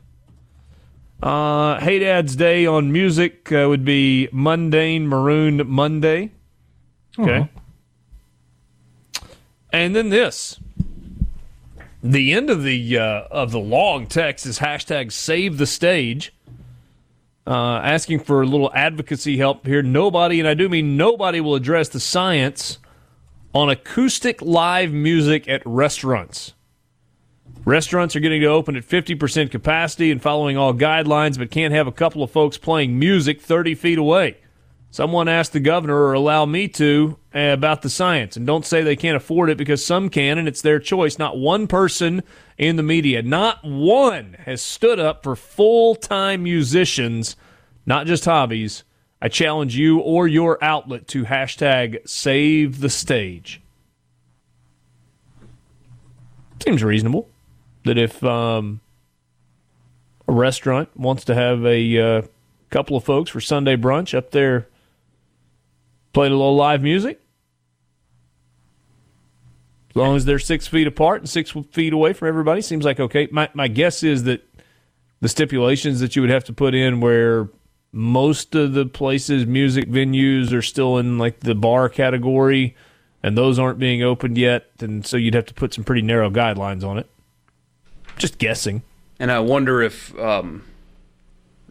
Uh, 1.22 1.80
hey, 1.80 2.00
Dad's 2.00 2.36
day 2.36 2.66
on 2.66 2.92
music 2.92 3.52
uh, 3.52 3.66
would 3.70 3.86
be 3.86 4.28
Mundane 4.32 5.08
Maroon 5.08 5.62
Monday. 5.66 6.32
Okay. 7.18 7.38
Uh-huh. 7.38 9.28
And 9.72 9.96
then 9.96 10.10
this. 10.10 10.60
The 12.04 12.34
end 12.34 12.50
of 12.50 12.64
the 12.64 12.98
uh, 13.00 13.24
of 13.32 13.52
the 13.52 13.60
long 13.60 14.08
text 14.08 14.46
is 14.46 14.60
hashtag 14.60 15.12
save 15.12 15.58
the 15.58 15.66
stage 15.66 16.34
uh, 17.46 17.82
asking 17.84 18.20
for 18.20 18.42
a 18.42 18.46
little 18.46 18.72
advocacy 18.74 19.38
help 19.38 19.66
here. 19.66 19.82
Nobody, 19.82 20.40
and 20.40 20.48
I 20.48 20.54
do 20.54 20.70
mean 20.70 20.98
nobody, 20.98 21.42
will 21.42 21.56
address 21.56 21.90
the 21.90 22.00
science 22.00 22.80
on 23.54 23.70
acoustic 23.70 24.42
live 24.42 24.92
music 24.92 25.48
at 25.48 25.62
restaurants. 25.66 26.54
Restaurants 27.66 28.14
are 28.14 28.20
getting 28.20 28.42
to 28.42 28.48
open 28.48 28.76
at 28.76 28.84
50% 28.84 29.50
capacity 29.50 30.12
and 30.12 30.22
following 30.22 30.58
all 30.58 30.74
guidelines, 30.74 31.38
but 31.38 31.50
can't 31.50 31.74
have 31.74 31.88
a 31.88 31.94
couple 31.94 32.22
of 32.22 32.30
folks 32.30 32.58
playing 32.58 33.00
music 33.00 33.40
30 33.40 33.76
feet 33.76 33.98
away. 33.98 34.38
Someone 34.92 35.30
asked 35.30 35.54
the 35.54 35.62
governor 35.62 35.96
or 35.96 36.14
allow 36.14 36.46
me 36.46 36.68
to 36.68 37.18
uh, 37.34 37.40
about 37.40 37.82
the 37.82 37.90
science, 37.90 38.36
and 38.36 38.46
don't 38.46 38.66
say 38.66 38.82
they 38.82 38.98
can't 38.98 39.16
afford 39.16 39.50
it 39.50 39.58
because 39.58 39.84
some 39.84 40.10
can, 40.10 40.38
and 40.38 40.48
it's 40.48 40.62
their 40.62 40.78
choice. 40.78 41.18
Not 41.18 41.38
one 41.38 41.68
person 41.68 42.22
in 42.58 42.76
the 42.76 42.84
media, 42.84 43.22
not 43.22 43.64
one 43.64 44.36
has 44.40 44.62
stood 44.62 45.00
up 45.00 45.24
for 45.24 45.36
full 45.36 45.96
time 45.96 46.44
musicians, 46.44 47.38
not 47.86 48.08
just 48.08 48.26
hobbies. 48.26 48.84
I 49.22 49.30
challenge 49.30 49.78
you 49.78 50.00
or 50.00 50.28
your 50.28 50.62
outlet 50.62 51.08
to 51.08 51.24
hashtag 51.24 52.08
save 52.08 52.82
the 52.82 52.90
stage. 52.90 53.62
Seems 56.62 56.84
reasonable 56.84 57.30
that 57.86 57.98
if 57.98 58.24
um, 58.24 58.80
a 60.28 60.32
restaurant 60.32 60.90
wants 60.96 61.26
to 61.26 61.36
have 61.36 61.66
a 61.66 61.98
uh, 62.00 62.22
couple 62.70 62.98
of 62.98 63.04
folks 63.04 63.30
for 63.30 63.42
Sunday 63.42 63.76
brunch 63.76 64.18
up 64.18 64.32
there 64.32 64.68
playing 66.14 66.32
a 66.32 66.36
little 66.36 66.56
live 66.56 66.82
music. 66.82 67.20
As 69.90 69.96
long 69.96 70.16
as 70.16 70.26
they're 70.26 70.40
six 70.40 70.66
feet 70.66 70.88
apart 70.88 71.22
and 71.22 71.30
six 71.30 71.52
feet 71.72 71.94
away 71.94 72.14
from 72.14 72.28
everybody, 72.28 72.62
seems 72.62 72.84
like 72.84 73.00
okay. 73.00 73.28
My 73.32 73.50
my 73.54 73.68
guess 73.68 74.02
is 74.02 74.24
that 74.24 74.42
the 75.22 75.30
stipulations 75.30 76.00
that 76.00 76.16
you 76.16 76.22
would 76.22 76.32
have 76.32 76.44
to 76.46 76.54
put 76.54 76.74
in 76.74 77.00
where 77.00 77.48
most 77.92 78.56
of 78.56 78.74
the 78.74 78.88
places, 78.88 79.46
music 79.46 79.88
venues, 79.88 80.52
are 80.52 80.64
still 80.64 80.98
in 80.98 81.20
like 81.20 81.42
the 81.42 81.54
bar 81.54 81.90
category, 81.90 82.76
and 83.22 83.38
those 83.38 83.60
aren't 83.60 83.78
being 83.78 84.02
opened 84.02 84.36
yet. 84.36 84.66
And 84.80 85.06
so 85.06 85.16
you'd 85.16 85.36
have 85.36 85.46
to 85.46 85.54
put 85.54 85.76
some 85.76 85.84
pretty 85.84 86.02
narrow 86.02 86.32
guidelines 86.32 86.84
on 86.84 86.98
it. 86.98 87.08
Just 88.18 88.38
guessing. 88.38 88.84
And 89.20 89.32
I 89.32 89.40
wonder 89.40 89.82
if 89.82 90.18
um, 90.20 90.64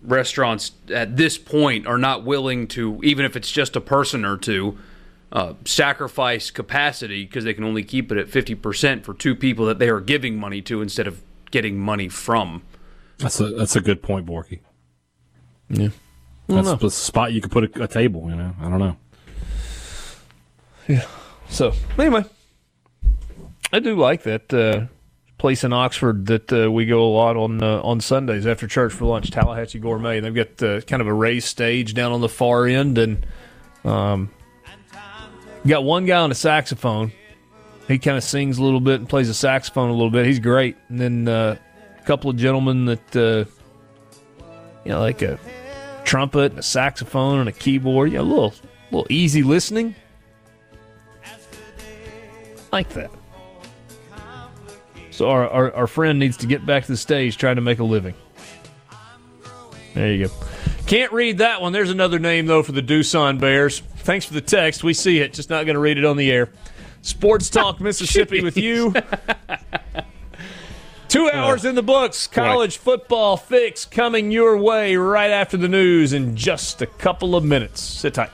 restaurants 0.03 0.73
at 0.93 1.17
this 1.17 1.39
point 1.39 1.87
are 1.87 1.99
not 1.99 2.25
willing 2.25 2.67
to, 2.69 3.01
even 3.03 3.25
if 3.25 3.37
it's 3.37 3.51
just 3.51 3.77
a 3.77 3.81
person 3.81 4.25
or 4.25 4.37
two, 4.37 4.79
uh, 5.33 5.55
sacrifice 5.65 6.51
capacity 6.51 7.25
because 7.25 7.45
they 7.45 7.55
can 7.55 7.65
only 7.65 7.83
keep 7.83 8.13
it 8.13 8.19
at 8.19 8.27
50% 8.27 9.05
for 9.05 9.15
two 9.15 9.35
people 9.35 9.67
that 9.67 9.79
they 9.79 9.89
are 9.89 10.01
giving 10.01 10.39
money 10.39 10.61
to 10.63 10.83
instead 10.83 11.07
of 11.07 11.23
getting 11.51 11.79
money 11.79 12.09
from. 12.09 12.63
That's 13.19 13.41
a 13.41 13.51
that's 13.51 13.77
a 13.77 13.81
good 13.81 14.03
point, 14.03 14.27
Borky. 14.27 14.61
Yeah. 15.69 15.89
That's 16.49 16.75
the 16.75 16.91
spot 16.91 17.33
you 17.33 17.41
could 17.41 17.51
put 17.51 17.77
a, 17.77 17.85
a, 17.85 17.89
table, 17.89 18.29
you 18.29 18.37
know. 18.37 18.55
I 18.61 18.69
don't 18.69 18.79
know. 18.79 18.97
Yeah. 20.89 21.07
So, 21.49 21.73
anyway, 21.99 22.25
I 23.73 23.79
do 23.79 23.97
like 23.97 24.25
that 24.25 24.53
uh, 24.53 24.87
place 25.43 25.65
in 25.65 25.73
Oxford 25.73 26.27
that 26.27 26.53
uh, 26.53 26.71
we 26.71 26.87
go 26.87 27.03
a 27.03 27.11
lot 27.11 27.37
on 27.37 27.61
uh, 27.61 27.81
on 27.83 28.01
Sundays 28.01 28.47
after 28.47 28.69
church 28.69 28.93
for 28.93 29.07
lunch, 29.07 29.33
Tallahatchie 29.33 29.81
Gourmet. 29.81 30.19
And 30.19 30.25
they've 30.25 30.35
got 30.35 30.63
uh, 30.63 30.81
kind 30.83 31.03
of 31.03 31.09
a 31.09 31.13
raised 31.13 31.49
stage 31.49 31.95
down 31.95 32.13
on 32.13 32.21
the 32.21 32.29
far 32.29 32.65
end, 32.65 32.97
and 32.97 33.27
um, 33.85 34.31
got 35.67 35.83
one 35.83 36.07
guy 36.07 36.19
on 36.19 36.31
a 36.31 36.35
saxophone. 36.37 37.11
He 37.89 37.99
kind 37.99 38.17
of 38.17 38.23
sings 38.23 38.59
a 38.59 38.63
little 38.63 38.79
bit 38.79 39.01
and 39.01 39.09
plays 39.09 39.29
a 39.29 39.35
saxophone 39.35 39.91
a 39.91 39.93
little 39.93 40.13
bit. 40.13 40.27
He's 40.27 40.39
great. 40.39 40.77
And 40.89 41.01
then 41.01 41.29
uh, 41.29 41.57
a 41.99 42.03
couple 42.05 42.31
of 42.31 42.37
gentlemen 42.37 42.85
that, 42.85 43.17
uh, 43.17 43.51
you 44.85 44.93
know, 44.93 45.01
like 45.01 45.23
a 45.23 45.41
trumpet, 46.05 46.53
and 46.53 46.61
a 46.61 46.63
saxophone, 46.63 47.41
and 47.41 47.49
a 47.49 47.53
keyboard. 47.53 48.13
Yeah, 48.13 48.21
a 48.21 48.23
little, 48.23 48.55
little 48.93 49.09
easy 49.11 49.43
listening. 49.43 49.97
Like 52.71 52.91
that. 52.91 53.11
So 55.13 55.29
our, 55.29 55.49
our, 55.49 55.73
our 55.75 55.87
friend 55.87 56.19
needs 56.19 56.39
to 56.39 56.47
get 56.47 56.65
back 56.65 56.87
to 56.87 56.93
the 56.93 56.97
stage 56.97 57.37
trying 57.37 57.57
to 57.57 57.63
make 57.63 57.79
a 57.79 57.85
living. 57.85 58.15
There 59.95 60.11
you 60.11 60.27
go. 60.27 60.35
Can't 60.87 61.13
read 61.13 61.39
that 61.39 61.61
one. 61.61 61.73
There's 61.73 61.91
another 61.91 62.19
name, 62.19 62.47
though, 62.47 62.63
for 62.63 62.73
the 62.73 62.83
Doosan 62.83 63.39
Bears. 63.39 63.81
Thanks 63.99 64.25
for 64.25 64.33
the 64.33 64.41
text. 64.41 64.83
We 64.83 64.95
see 64.95 65.19
it, 65.19 65.35
just 65.35 65.51
not 65.51 65.67
going 65.67 65.75
to 65.75 65.81
read 65.81 65.99
it 65.99 66.05
on 66.07 66.17
the 66.17 66.31
air. 66.31 66.51
Sports 67.03 67.51
Talk 67.51 67.79
Mississippi 67.83 68.43
with 68.43 68.57
you. 68.57 68.95
Two 71.09 71.31
hours 71.31 71.67
in 71.67 71.75
the 71.75 71.83
books. 71.83 72.27
College 72.27 72.79
football 72.79 73.37
fix 73.37 73.85
coming 73.85 74.31
your 74.31 74.57
way 74.57 74.97
right 74.97 75.31
after 75.31 75.59
the 75.59 75.69
news 75.69 76.15
in 76.15 76.35
just 76.35 76.81
a 76.81 76.87
couple 76.87 77.37
of 77.37 77.45
minutes. 77.45 77.83
Sit 77.83 78.15
tight. 78.15 78.31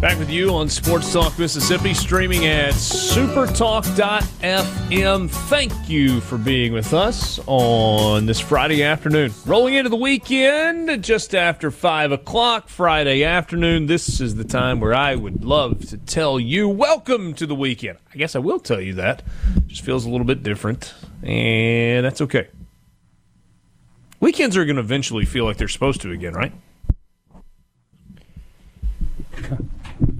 Back 0.00 0.18
with 0.20 0.30
you 0.30 0.54
on 0.54 0.68
Sports 0.68 1.12
Talk 1.12 1.36
Mississippi, 1.40 1.92
streaming 1.92 2.46
at 2.46 2.72
supertalk.fm. 2.72 5.28
Thank 5.28 5.72
you 5.88 6.20
for 6.20 6.38
being 6.38 6.72
with 6.72 6.94
us 6.94 7.40
on 7.46 8.26
this 8.26 8.38
Friday 8.38 8.84
afternoon. 8.84 9.32
Rolling 9.44 9.74
into 9.74 9.90
the 9.90 9.96
weekend 9.96 11.02
just 11.02 11.34
after 11.34 11.72
5 11.72 12.12
o'clock 12.12 12.68
Friday 12.68 13.24
afternoon. 13.24 13.86
This 13.86 14.20
is 14.20 14.36
the 14.36 14.44
time 14.44 14.78
where 14.78 14.94
I 14.94 15.16
would 15.16 15.44
love 15.44 15.88
to 15.88 15.98
tell 15.98 16.38
you, 16.38 16.68
welcome 16.68 17.34
to 17.34 17.44
the 17.44 17.56
weekend. 17.56 17.98
I 18.14 18.18
guess 18.18 18.36
I 18.36 18.38
will 18.38 18.60
tell 18.60 18.80
you 18.80 18.94
that. 18.94 19.24
Just 19.66 19.82
feels 19.82 20.04
a 20.04 20.10
little 20.10 20.26
bit 20.26 20.44
different, 20.44 20.94
and 21.24 22.06
that's 22.06 22.20
okay. 22.20 22.46
Weekends 24.20 24.56
are 24.56 24.64
going 24.64 24.76
to 24.76 24.82
eventually 24.82 25.24
feel 25.24 25.44
like 25.44 25.56
they're 25.56 25.66
supposed 25.66 26.02
to 26.02 26.12
again, 26.12 26.34
right? 26.34 26.52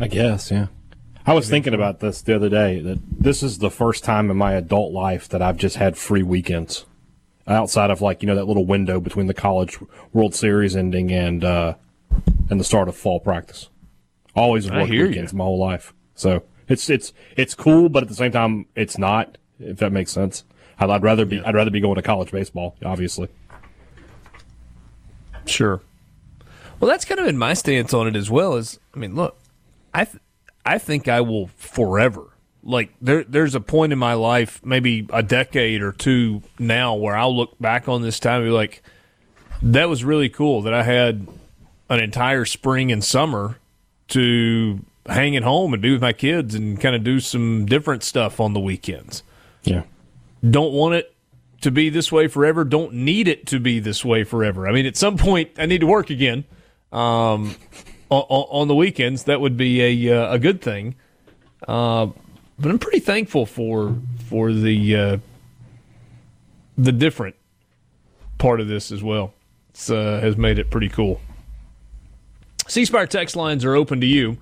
I 0.00 0.08
guess, 0.08 0.50
yeah. 0.50 0.66
I 1.26 1.34
was 1.34 1.48
thinking 1.48 1.74
about 1.74 2.00
this 2.00 2.22
the 2.22 2.34
other 2.34 2.48
day 2.48 2.80
that 2.80 2.98
this 3.20 3.42
is 3.42 3.58
the 3.58 3.70
first 3.70 4.02
time 4.02 4.30
in 4.30 4.36
my 4.36 4.52
adult 4.54 4.92
life 4.92 5.28
that 5.28 5.42
I've 5.42 5.58
just 5.58 5.76
had 5.76 5.98
free 5.98 6.22
weekends 6.22 6.86
outside 7.46 7.90
of 7.90 8.00
like 8.00 8.22
you 8.22 8.26
know 8.26 8.34
that 8.34 8.46
little 8.46 8.64
window 8.64 9.00
between 9.00 9.26
the 9.26 9.34
college 9.34 9.78
World 10.12 10.34
Series 10.34 10.76
ending 10.76 11.10
and 11.12 11.44
uh, 11.44 11.74
and 12.48 12.60
the 12.60 12.64
start 12.64 12.88
of 12.88 12.96
fall 12.96 13.20
practice. 13.20 13.68
Always 14.34 14.70
worked 14.70 14.90
weekends 14.90 15.32
you. 15.32 15.38
my 15.38 15.44
whole 15.44 15.58
life, 15.58 15.92
so 16.14 16.42
it's 16.68 16.88
it's 16.88 17.12
it's 17.36 17.54
cool, 17.54 17.88
but 17.88 18.02
at 18.02 18.08
the 18.08 18.14
same 18.14 18.32
time, 18.32 18.66
it's 18.74 18.98
not. 18.98 19.36
If 19.58 19.78
that 19.78 19.90
makes 19.90 20.12
sense, 20.12 20.44
I'd, 20.78 20.88
I'd 20.88 21.02
rather 21.02 21.24
be 21.24 21.36
yeah. 21.36 21.42
I'd 21.44 21.54
rather 21.54 21.70
be 21.70 21.80
going 21.80 21.96
to 21.96 22.02
college 22.02 22.30
baseball, 22.30 22.76
obviously. 22.84 23.28
Sure. 25.46 25.80
Well, 26.78 26.88
that's 26.88 27.04
kind 27.04 27.18
of 27.18 27.26
been 27.26 27.38
my 27.38 27.54
stance 27.54 27.92
on 27.92 28.06
it 28.06 28.14
as 28.14 28.30
well. 28.30 28.54
Is 28.54 28.78
I 28.94 28.98
mean, 28.98 29.14
look, 29.14 29.36
I 29.94 30.04
th- 30.04 30.22
I 30.64 30.78
think 30.78 31.08
I 31.08 31.20
will 31.20 31.48
forever. 31.56 32.28
Like 32.62 32.92
there 33.00 33.24
there's 33.24 33.54
a 33.54 33.60
point 33.60 33.92
in 33.92 33.98
my 33.98 34.14
life, 34.14 34.60
maybe 34.64 35.06
a 35.12 35.22
decade 35.22 35.82
or 35.82 35.92
two 35.92 36.42
now, 36.58 36.94
where 36.94 37.16
I'll 37.16 37.36
look 37.36 37.58
back 37.58 37.88
on 37.88 38.02
this 38.02 38.20
time 38.20 38.42
and 38.42 38.50
be 38.50 38.52
like, 38.52 38.82
that 39.62 39.88
was 39.88 40.04
really 40.04 40.28
cool 40.28 40.62
that 40.62 40.74
I 40.74 40.82
had 40.82 41.26
an 41.88 42.00
entire 42.00 42.44
spring 42.44 42.92
and 42.92 43.02
summer 43.02 43.58
to 44.08 44.80
hang 45.06 45.36
at 45.36 45.42
home 45.42 45.72
and 45.72 45.80
be 45.80 45.92
with 45.92 46.02
my 46.02 46.12
kids 46.12 46.54
and 46.54 46.80
kind 46.80 46.94
of 46.94 47.02
do 47.02 47.20
some 47.20 47.64
different 47.66 48.02
stuff 48.02 48.40
on 48.40 48.52
the 48.52 48.60
weekends. 48.60 49.22
Yeah. 49.62 49.84
Don't 50.48 50.72
want 50.72 50.94
it 50.94 51.14
to 51.62 51.70
be 51.70 51.88
this 51.88 52.12
way 52.12 52.28
forever. 52.28 52.64
Don't 52.64 52.92
need 52.92 53.26
it 53.26 53.46
to 53.46 53.58
be 53.58 53.80
this 53.80 54.04
way 54.04 54.24
forever. 54.24 54.68
I 54.68 54.72
mean, 54.72 54.86
at 54.86 54.96
some 54.96 55.16
point, 55.16 55.50
I 55.58 55.66
need 55.66 55.80
to 55.80 55.86
work 55.86 56.10
again. 56.10 56.44
Um, 56.92 57.56
on, 58.10 58.24
on 58.28 58.68
the 58.68 58.74
weekends, 58.74 59.24
that 59.24 59.40
would 59.40 59.56
be 59.56 60.08
a 60.08 60.16
uh, 60.16 60.32
a 60.34 60.38
good 60.38 60.60
thing. 60.60 60.94
Uh, 61.66 62.08
but 62.58 62.70
I'm 62.70 62.78
pretty 62.78 63.00
thankful 63.00 63.46
for 63.46 63.96
for 64.28 64.52
the 64.52 64.96
uh, 64.96 65.18
the 66.76 66.92
different 66.92 67.36
part 68.38 68.60
of 68.60 68.68
this 68.68 68.90
as 68.92 69.02
well. 69.02 69.34
It 69.74 69.90
uh, 69.90 70.20
has 70.20 70.36
made 70.36 70.58
it 70.58 70.70
pretty 70.70 70.88
cool. 70.88 71.20
C 72.66 72.84
Spire 72.84 73.06
text 73.06 73.36
lines 73.36 73.64
are 73.64 73.74
open 73.74 74.00
to 74.00 74.06
you. 74.06 74.38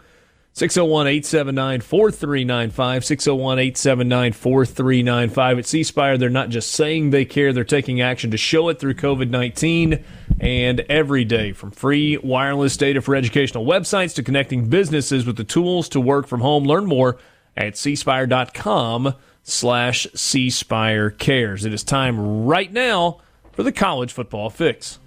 601 0.55 1.07
879 1.07 1.81
4395. 1.83 3.05
601 3.05 3.59
879 3.59 4.33
4395. 4.33 5.59
At 5.59 5.67
C 5.67 5.83
Spire, 5.83 6.17
they're 6.17 6.31
not 6.31 6.49
just 6.49 6.73
saying 6.73 7.11
they 7.11 7.27
care, 7.27 7.53
they're 7.53 7.63
taking 7.63 8.01
action 8.01 8.31
to 8.31 8.39
show 8.39 8.71
it 8.71 8.79
through 8.79 8.95
COVID 8.95 9.29
19 9.29 10.03
and 10.41 10.81
every 10.89 11.25
day. 11.25 11.53
From 11.53 11.71
free 11.71 12.17
wireless 12.19 12.77
data 12.77 13.01
for 13.01 13.15
educational 13.15 13.65
websites 13.65 14.15
to 14.15 14.23
connecting 14.23 14.69
businesses 14.69 15.27
with 15.27 15.37
the 15.37 15.45
tools 15.45 15.89
to 15.91 16.01
work 16.01 16.27
from 16.27 16.41
home. 16.41 16.65
Learn 16.65 16.87
more 16.87 17.19
at 17.57 17.75
cspire.com 17.75 19.15
slash 19.43 20.07
cspire 20.15 21.17
cares. 21.17 21.65
It 21.65 21.73
is 21.73 21.85
time 21.85 22.45
right 22.47 22.73
now 22.73 23.21
for 23.53 23.63
the 23.63 23.73
college 23.73 24.13
football 24.13 24.51
fix. 24.51 24.99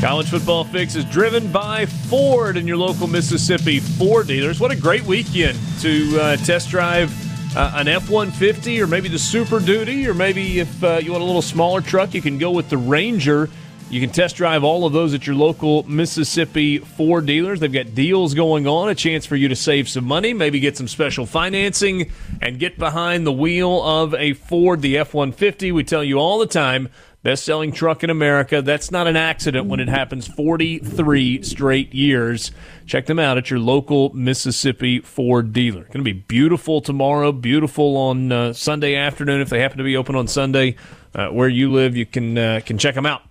College 0.00 0.30
Football 0.30 0.64
Fix 0.64 0.96
is 0.96 1.04
driven 1.04 1.52
by 1.52 1.84
Ford 1.84 2.56
and 2.56 2.66
your 2.66 2.78
local 2.78 3.06
Mississippi 3.06 3.80
Ford 3.80 4.26
dealers. 4.26 4.58
What 4.58 4.70
a 4.70 4.76
great 4.76 5.02
weekend 5.02 5.58
to 5.80 6.18
uh, 6.18 6.36
test 6.38 6.70
drive 6.70 7.10
uh, 7.56 7.72
an 7.76 7.88
F 7.88 8.08
150 8.08 8.80
or 8.80 8.86
maybe 8.86 9.08
the 9.08 9.18
Super 9.18 9.60
Duty, 9.60 10.06
or 10.06 10.14
maybe 10.14 10.60
if 10.60 10.84
uh, 10.84 11.00
you 11.02 11.12
want 11.12 11.22
a 11.22 11.26
little 11.26 11.42
smaller 11.42 11.80
truck, 11.80 12.14
you 12.14 12.22
can 12.22 12.38
go 12.38 12.50
with 12.50 12.68
the 12.68 12.78
Ranger. 12.78 13.50
You 13.90 14.00
can 14.00 14.10
test 14.10 14.36
drive 14.36 14.62
all 14.62 14.86
of 14.86 14.92
those 14.92 15.14
at 15.14 15.26
your 15.26 15.34
local 15.34 15.82
Mississippi 15.82 16.78
Ford 16.78 17.26
dealers. 17.26 17.58
They've 17.58 17.72
got 17.72 17.92
deals 17.92 18.34
going 18.34 18.68
on, 18.68 18.88
a 18.88 18.94
chance 18.94 19.26
for 19.26 19.34
you 19.34 19.48
to 19.48 19.56
save 19.56 19.88
some 19.88 20.04
money, 20.04 20.32
maybe 20.32 20.60
get 20.60 20.76
some 20.76 20.86
special 20.86 21.26
financing, 21.26 22.12
and 22.40 22.60
get 22.60 22.78
behind 22.78 23.26
the 23.26 23.32
wheel 23.32 23.82
of 23.82 24.14
a 24.14 24.34
Ford, 24.34 24.80
the 24.80 24.96
F 24.98 25.12
150. 25.12 25.72
We 25.72 25.82
tell 25.82 26.04
you 26.04 26.18
all 26.18 26.38
the 26.38 26.46
time 26.46 26.88
best 27.22 27.44
selling 27.44 27.72
truck 27.72 28.02
in 28.02 28.10
America. 28.10 28.62
That's 28.62 28.90
not 28.90 29.06
an 29.06 29.16
accident 29.16 29.66
when 29.66 29.80
it 29.80 29.88
happens 29.88 30.26
43 30.26 31.42
straight 31.42 31.94
years. 31.94 32.50
Check 32.86 33.06
them 33.06 33.18
out 33.18 33.38
at 33.38 33.50
your 33.50 33.58
local 33.58 34.10
Mississippi 34.14 35.00
Ford 35.00 35.52
dealer. 35.52 35.82
Going 35.84 35.98
to 35.98 36.02
be 36.02 36.12
beautiful 36.12 36.80
tomorrow, 36.80 37.32
beautiful 37.32 37.96
on 37.96 38.32
uh, 38.32 38.52
Sunday 38.52 38.96
afternoon 38.96 39.40
if 39.40 39.48
they 39.48 39.60
happen 39.60 39.78
to 39.78 39.84
be 39.84 39.96
open 39.96 40.14
on 40.14 40.28
Sunday. 40.28 40.76
Uh, 41.14 41.28
where 41.28 41.48
you 41.48 41.72
live, 41.72 41.96
you 41.96 42.06
can 42.06 42.38
uh, 42.38 42.60
can 42.64 42.78
check 42.78 42.94
them 42.94 43.04
out. 43.04 43.22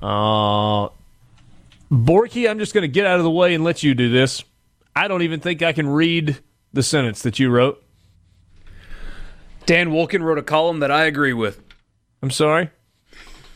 Uh, 0.00 0.88
Borky, 1.90 2.48
I'm 2.48 2.60
just 2.60 2.72
going 2.72 2.82
to 2.82 2.88
get 2.88 3.04
out 3.04 3.18
of 3.18 3.24
the 3.24 3.30
way 3.30 3.52
and 3.52 3.64
let 3.64 3.82
you 3.82 3.94
do 3.94 4.10
this. 4.10 4.44
I 4.94 5.08
don't 5.08 5.22
even 5.22 5.40
think 5.40 5.62
I 5.62 5.72
can 5.72 5.88
read 5.88 6.38
the 6.72 6.84
sentence 6.84 7.22
that 7.22 7.40
you 7.40 7.50
wrote. 7.50 7.82
Dan 9.66 9.90
Wolken 9.90 10.22
wrote 10.22 10.38
a 10.38 10.42
column 10.42 10.80
that 10.80 10.90
I 10.90 11.04
agree 11.04 11.32
with. 11.32 11.60
I'm 12.22 12.30
sorry? 12.30 12.70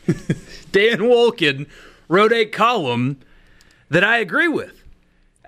Dan 0.71 0.99
Wolken 0.99 1.67
wrote 2.07 2.33
a 2.33 2.45
column 2.45 3.19
that 3.89 4.03
I 4.03 4.17
agree 4.17 4.47
with. 4.47 4.83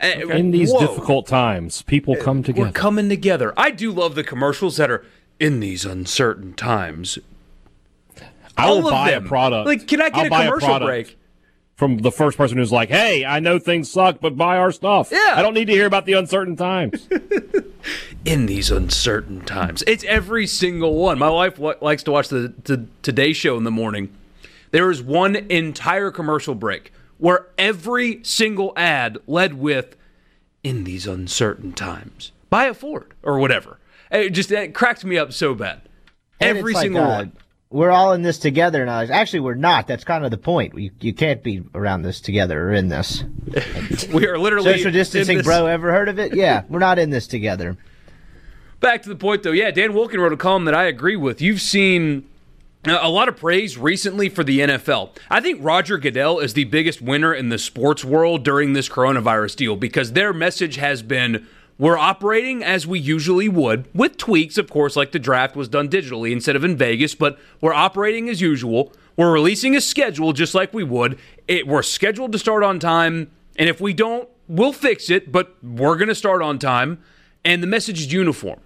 Uh, 0.01 0.13
okay. 0.17 0.39
In 0.39 0.51
these 0.51 0.71
Whoa. 0.71 0.79
difficult 0.79 1.27
times, 1.27 1.81
people 1.81 2.15
uh, 2.19 2.23
come 2.23 2.43
together. 2.43 2.67
We're 2.67 2.73
coming 2.73 3.09
together. 3.09 3.53
I 3.57 3.71
do 3.71 3.91
love 3.91 4.15
the 4.15 4.23
commercials 4.23 4.77
that 4.77 4.91
are 4.91 5.03
in 5.39 5.59
these 5.59 5.85
uncertain 5.85 6.53
times. 6.53 7.17
I 8.57 8.71
will 8.71 8.89
buy 8.89 9.11
them. 9.11 9.25
a 9.25 9.27
product. 9.27 9.67
Like, 9.67 9.87
can 9.87 10.01
I 10.01 10.09
get 10.09 10.31
I'll 10.31 10.41
a 10.41 10.45
commercial 10.45 10.75
a 10.75 10.79
break? 10.79 11.17
From 11.75 11.99
the 11.99 12.11
first 12.11 12.39
person 12.39 12.57
who's 12.57 12.71
like, 12.71 12.89
"Hey, 12.89 13.23
I 13.23 13.39
know 13.39 13.59
things 13.59 13.91
suck, 13.91 14.19
but 14.19 14.35
buy 14.35 14.57
our 14.57 14.71
stuff." 14.71 15.09
Yeah, 15.11 15.35
I 15.35 15.43
don't 15.43 15.53
need 15.53 15.65
to 15.65 15.73
hear 15.73 15.85
about 15.85 16.05
the 16.05 16.13
uncertain 16.13 16.55
times. 16.55 17.07
in 18.25 18.47
these 18.47 18.71
uncertain 18.71 19.41
times, 19.41 19.83
it's 19.85 20.03
every 20.05 20.47
single 20.47 20.95
one. 20.95 21.19
My 21.19 21.29
wife 21.29 21.59
likes 21.59 22.01
to 22.03 22.11
watch 22.11 22.29
the, 22.29 22.51
the 22.63 22.87
Today 23.03 23.31
Show 23.31 23.57
in 23.57 23.63
the 23.63 23.69
morning. 23.69 24.09
There 24.71 24.91
is 24.91 25.01
one 25.01 25.35
entire 25.35 26.11
commercial 26.11 26.55
break 26.55 26.91
where 27.17 27.47
every 27.57 28.23
single 28.23 28.73
ad 28.75 29.17
led 29.27 29.53
with 29.53 29.95
"In 30.63 30.83
these 30.83 31.07
uncertain 31.07 31.73
times, 31.73 32.31
buy 32.49 32.65
a 32.65 32.73
Ford" 32.73 33.13
or 33.23 33.39
whatever. 33.39 33.79
It 34.11 34.29
just 34.29 34.51
it 34.51 34.73
cracked 34.73 35.03
me 35.05 35.17
up 35.17 35.33
so 35.33 35.53
bad. 35.53 35.81
And 36.39 36.57
every 36.57 36.75
single 36.75 37.01
like, 37.01 37.11
uh, 37.11 37.17
one 37.17 37.31
we're 37.69 37.91
all 37.91 38.13
in 38.13 38.21
this 38.21 38.37
together 38.37 38.85
now. 38.85 39.01
Actually, 39.01 39.41
we're 39.41 39.55
not. 39.55 39.87
That's 39.87 40.03
kind 40.03 40.23
of 40.23 40.31
the 40.31 40.37
point. 40.37 40.77
You, 40.77 40.91
you 41.01 41.13
can't 41.13 41.43
be 41.43 41.63
around 41.75 42.03
this 42.03 42.21
together 42.21 42.69
or 42.69 42.73
in 42.73 42.87
this. 42.87 43.23
we 44.13 44.25
are 44.25 44.39
literally 44.39 44.73
social 44.73 44.91
distancing, 44.91 45.41
bro. 45.41 45.65
Ever 45.65 45.91
heard 45.91 46.07
of 46.07 46.17
it? 46.17 46.35
Yeah, 46.35 46.63
we're 46.69 46.79
not 46.79 46.97
in 46.97 47.09
this 47.09 47.27
together. 47.27 47.77
Back 48.79 49.01
to 49.03 49.09
the 49.09 49.15
point, 49.15 49.43
though. 49.43 49.51
Yeah, 49.51 49.71
Dan 49.71 49.91
Wolken 49.91 50.17
wrote 50.17 50.33
a 50.33 50.37
column 50.37 50.65
that 50.65 50.75
I 50.75 50.85
agree 50.85 51.15
with. 51.15 51.41
You've 51.41 51.61
seen 51.61 52.29
Uh, 52.87 52.99
a 53.01 53.09
lot 53.09 53.27
of 53.27 53.35
praise 53.35 53.77
recently 53.77 54.29
for 54.29 54.45
the 54.45 54.59
NFL. 54.59 55.09
I 55.29 55.41
think 55.41 55.59
Roger 55.61 55.97
Goodell 55.97 56.39
is 56.39 56.53
the 56.53 56.63
biggest 56.63 57.01
winner 57.01 57.33
in 57.33 57.49
the 57.49 57.57
sports 57.57 58.05
world 58.05 58.45
during 58.45 58.71
this 58.71 58.87
coronavirus 58.87 59.57
deal 59.57 59.75
because 59.75 60.13
their 60.13 60.31
message 60.31 60.77
has 60.77 61.01
been 61.01 61.45
we're 61.77 61.97
operating 61.97 62.63
as 62.63 62.87
we 62.87 62.97
usually 62.97 63.49
would, 63.49 63.93
with 63.93 64.15
tweaks, 64.15 64.57
of 64.57 64.69
course, 64.69 64.95
like 64.95 65.11
the 65.11 65.19
draft 65.19 65.55
was 65.55 65.67
done 65.67 65.89
digitally 65.89 66.31
instead 66.31 66.55
of 66.55 66.63
in 66.63 66.77
Vegas, 66.77 67.13
but 67.13 67.37
we're 67.59 67.73
operating 67.73 68.29
as 68.29 68.39
usual. 68.39 68.93
We're 69.17 69.33
releasing 69.33 69.75
a 69.75 69.81
schedule 69.81 70.31
just 70.31 70.55
like 70.55 70.73
we 70.73 70.83
would. 70.83 71.19
It, 71.47 71.67
we're 71.67 71.83
scheduled 71.83 72.31
to 72.31 72.39
start 72.39 72.63
on 72.63 72.79
time, 72.79 73.31
and 73.57 73.69
if 73.69 73.81
we 73.81 73.93
don't, 73.93 74.29
we'll 74.47 74.73
fix 74.73 75.09
it, 75.09 75.31
but 75.31 75.55
we're 75.61 75.97
going 75.97 76.07
to 76.07 76.15
start 76.15 76.41
on 76.41 76.57
time. 76.57 77.03
And 77.43 77.61
the 77.61 77.67
message 77.67 77.99
is 77.99 78.13
uniform. 78.13 78.61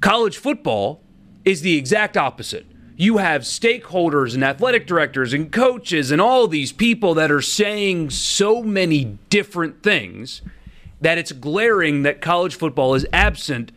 College 0.00 0.36
football 0.36 1.02
is 1.44 1.62
the 1.62 1.76
exact 1.76 2.16
opposite. 2.16 2.66
You 2.96 3.18
have 3.18 3.42
stakeholders 3.42 4.34
and 4.34 4.42
athletic 4.42 4.86
directors 4.86 5.34
and 5.34 5.52
coaches 5.52 6.10
and 6.10 6.20
all 6.20 6.48
these 6.48 6.72
people 6.72 7.14
that 7.14 7.30
are 7.30 7.42
saying 7.42 8.10
so 8.10 8.62
many 8.62 9.18
different 9.28 9.82
things 9.82 10.40
that 11.00 11.18
it's 11.18 11.32
glaring 11.32 12.02
that 12.02 12.22
college 12.22 12.54
football 12.56 12.94
is 12.94 13.06
absent 13.12 13.70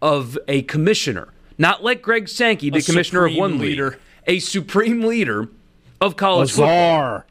of 0.00 0.38
a 0.48 0.62
commissioner. 0.62 1.28
Not 1.58 1.84
like 1.84 2.00
Greg 2.00 2.28
Sankey, 2.28 2.70
the 2.70 2.78
a 2.78 2.82
commissioner 2.82 3.26
of 3.26 3.36
one 3.36 3.58
leader, 3.58 3.90
league, 3.90 3.98
a 4.26 4.38
supreme 4.38 5.02
leader 5.02 5.48
of 6.00 6.16
college 6.16 6.52
football. 6.52 7.24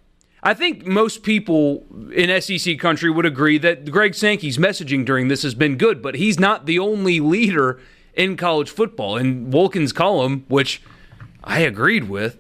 I 0.44 0.54
think 0.54 0.86
most 0.86 1.24
people 1.24 1.86
in 2.14 2.42
SEC 2.42 2.80
country 2.80 3.10
would 3.10 3.26
agree 3.26 3.58
that 3.60 3.92
Greg 3.92 4.16
Sankey's 4.16 4.58
messaging 4.58 5.06
during 5.06 5.28
this 5.28 5.44
has 5.44 5.54
been 5.54 5.76
good, 5.76 6.02
but 6.02 6.16
he's 6.16 6.40
not 6.40 6.66
the 6.66 6.80
only 6.80 7.20
leader 7.20 7.80
in 8.14 8.38
college 8.38 8.70
football. 8.70 9.18
In 9.18 9.52
Wolken's 9.52 9.92
column, 9.94 10.46
which 10.48 10.82
I 11.44 11.60
agreed 11.62 12.10
with, 12.10 12.38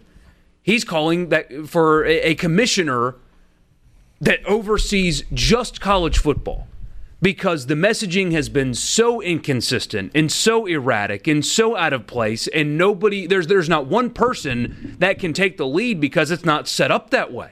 he's 0.62 0.84
calling 0.84 1.30
that 1.30 1.68
for 1.68 2.06
a, 2.06 2.36
commissioner 2.36 3.16
that 4.20 4.46
oversees 4.46 5.24
just 5.34 5.82
college 5.82 6.20
football 6.20 6.68
because 7.22 7.68
the 7.68 7.76
messaging 7.76 8.32
has 8.32 8.50
been 8.50 8.74
so 8.74 9.22
inconsistent 9.22 10.12
and 10.16 10.32
so 10.32 10.66
erratic 10.66 11.28
and 11.28 11.46
so 11.46 11.76
out 11.76 11.94
of 11.94 12.08
place 12.08 12.48
and 12.48 12.78
nobody 12.78 13.28
there's 13.28 13.48
there's 13.48 13.70
not 13.70 13.86
one 13.86 14.10
person 14.10 14.96
that 15.00 15.20
can 15.20 15.34
take 15.34 15.58
the 15.58 15.68
lead 15.68 16.00
because 16.00 16.32
it's 16.32 16.46
not 16.46 16.68
set 16.68 16.92
up 16.92 17.10
that 17.12 17.32
way. 17.32 17.52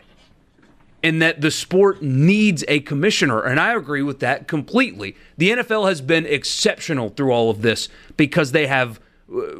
And 1.02 1.22
that 1.22 1.40
the 1.40 1.50
sport 1.50 2.02
needs 2.02 2.66
a 2.68 2.82
commissioner 2.82 3.42
and 3.42 3.60
I 3.60 3.74
agree 3.74 4.02
with 4.02 4.20
that 4.20 4.48
completely. 4.48 5.16
The 5.38 5.52
NFL 5.52 5.88
has 5.88 6.02
been 6.02 6.26
exceptional 6.26 7.10
through 7.10 7.32
all 7.32 7.50
of 7.50 7.62
this 7.62 7.90
because 8.18 8.52
they 8.52 8.68
have 8.68 9.00
uh, 9.34 9.60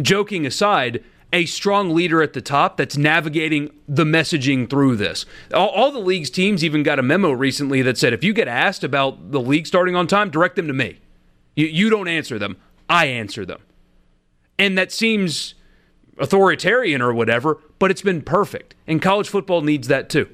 joking 0.00 0.44
aside 0.46 1.04
a 1.32 1.46
strong 1.46 1.94
leader 1.94 2.22
at 2.22 2.34
the 2.34 2.40
top 2.40 2.76
that's 2.76 2.96
navigating 2.96 3.70
the 3.88 4.04
messaging 4.04 4.68
through 4.68 4.96
this. 4.96 5.24
All, 5.54 5.68
all, 5.68 5.90
the 5.90 5.98
league's 5.98 6.30
teams 6.30 6.62
even 6.62 6.82
got 6.82 6.98
a 6.98 7.02
memo 7.02 7.30
recently 7.30 7.80
that 7.82 7.96
said 7.96 8.12
if 8.12 8.22
you 8.22 8.32
get 8.32 8.48
asked 8.48 8.84
about 8.84 9.32
the 9.32 9.40
league 9.40 9.66
starting 9.66 9.96
on 9.96 10.06
time, 10.06 10.30
direct 10.30 10.56
them 10.56 10.66
to 10.66 10.74
me. 10.74 10.98
You, 11.56 11.66
you 11.66 11.90
don't 11.90 12.08
answer 12.08 12.38
them, 12.38 12.56
I 12.88 13.06
answer 13.06 13.46
them. 13.46 13.60
And 14.58 14.76
that 14.76 14.92
seems 14.92 15.54
authoritarian 16.18 17.00
or 17.00 17.14
whatever, 17.14 17.58
but 17.78 17.90
it's 17.90 18.02
been 18.02 18.22
perfect. 18.22 18.74
And 18.86 19.00
college 19.00 19.28
football 19.28 19.62
needs 19.62 19.88
that 19.88 20.10
too. 20.10 20.28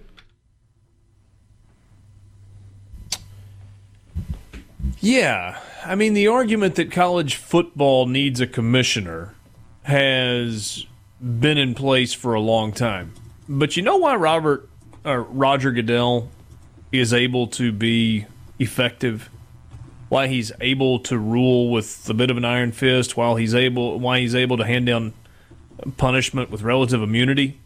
Yeah. 5.01 5.61
I 5.85 5.95
mean, 5.95 6.15
the 6.15 6.27
argument 6.27 6.75
that 6.75 6.91
college 6.91 7.37
football 7.37 8.07
needs 8.07 8.41
a 8.41 8.47
commissioner 8.47 9.35
has 9.85 10.85
been 11.21 11.59
in 11.59 11.75
place 11.75 12.13
for 12.13 12.35
a 12.35 12.41
long 12.41 12.73
time. 12.73 13.13
But 13.49 13.77
you 13.77 13.83
know 13.83 13.97
why 13.97 14.15
Robert 14.17 14.69
uh, 15.05 15.17
Roger 15.17 15.73
Goodell 15.73 16.29
is 16.93 17.13
able 17.13 17.47
to 17.49 17.73
be 17.73 18.27
effective? 18.59 19.31
Why 20.09 20.27
he's 20.27 20.53
able 20.61 21.01
to 21.01 21.19
rule 21.19 21.71
with 21.71 22.09
a 22.09 22.15
bit 22.15 22.31
of 22.31 22.37
an 22.37 22.45
iron 22.45 22.73
fist? 22.73 23.17
While 23.17 23.37
he's 23.37 23.55
able, 23.55 23.99
why 23.99 24.21
he's 24.21 24.35
able 24.35 24.57
to 24.57 24.65
hand 24.65 24.87
down 24.87 25.13
punishment 25.97 26.51
with 26.51 26.63
relative 26.63 27.03
immunity? 27.03 27.59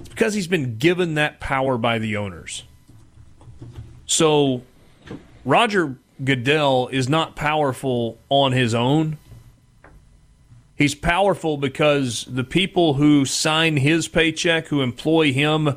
It's 0.00 0.08
because 0.08 0.34
he's 0.34 0.48
been 0.48 0.76
given 0.76 1.14
that 1.14 1.40
power 1.40 1.78
by 1.78 1.98
the 1.98 2.16
owners. 2.16 2.64
So 4.06 4.62
Roger 5.44 5.96
Goodell 6.22 6.88
is 6.88 7.08
not 7.08 7.34
powerful 7.34 8.18
on 8.28 8.52
his 8.52 8.74
own. 8.74 9.18
He's 10.82 10.96
powerful 10.96 11.58
because 11.58 12.24
the 12.24 12.42
people 12.42 12.94
who 12.94 13.24
sign 13.24 13.76
his 13.76 14.08
paycheck, 14.08 14.66
who 14.66 14.82
employ 14.82 15.32
him, 15.32 15.76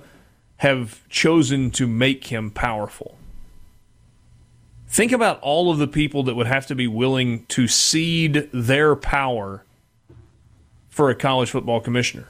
have 0.58 1.08
chosen 1.10 1.70
to 1.72 1.86
make 1.86 2.26
him 2.26 2.50
powerful. 2.50 3.16
Think 4.88 5.12
about 5.12 5.40
all 5.42 5.70
of 5.70 5.78
the 5.78 5.86
people 5.86 6.24
that 6.24 6.34
would 6.34 6.48
have 6.48 6.66
to 6.66 6.74
be 6.74 6.88
willing 6.88 7.46
to 7.50 7.68
cede 7.68 8.50
their 8.52 8.96
power 8.96 9.64
for 10.90 11.12
a 11.12 11.16
college 11.16 11.52
football 11.52 11.82
commissioner. 11.82 12.30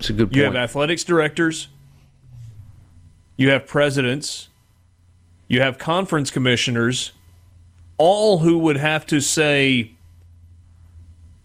It's 0.00 0.10
a 0.10 0.14
good 0.14 0.30
point. 0.30 0.38
You 0.38 0.42
have 0.42 0.56
athletics 0.56 1.04
directors, 1.04 1.68
you 3.36 3.50
have 3.50 3.64
presidents, 3.64 4.48
you 5.46 5.60
have 5.60 5.78
conference 5.78 6.32
commissioners, 6.32 7.12
all 7.96 8.38
who 8.38 8.58
would 8.58 8.78
have 8.78 9.06
to 9.06 9.20
say, 9.20 9.92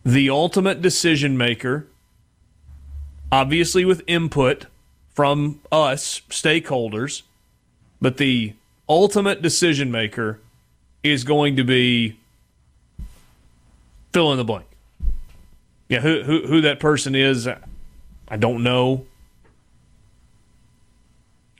the 0.05 0.29
ultimate 0.29 0.81
decision 0.81 1.37
maker, 1.37 1.87
obviously 3.31 3.85
with 3.85 4.01
input 4.07 4.65
from 5.13 5.61
us, 5.71 6.21
stakeholders, 6.29 7.21
but 8.01 8.17
the 8.17 8.53
ultimate 8.89 9.41
decision 9.41 9.91
maker 9.91 10.39
is 11.03 11.23
going 11.23 11.55
to 11.55 11.63
be 11.63 12.19
fill 14.11 14.31
in 14.31 14.37
the 14.37 14.43
blank. 14.43 14.65
Yeah, 15.89 15.99
who, 15.99 16.23
who, 16.23 16.47
who 16.47 16.61
that 16.61 16.79
person 16.79 17.15
is, 17.15 17.47
I 17.47 18.37
don't 18.37 18.63
know. 18.63 19.05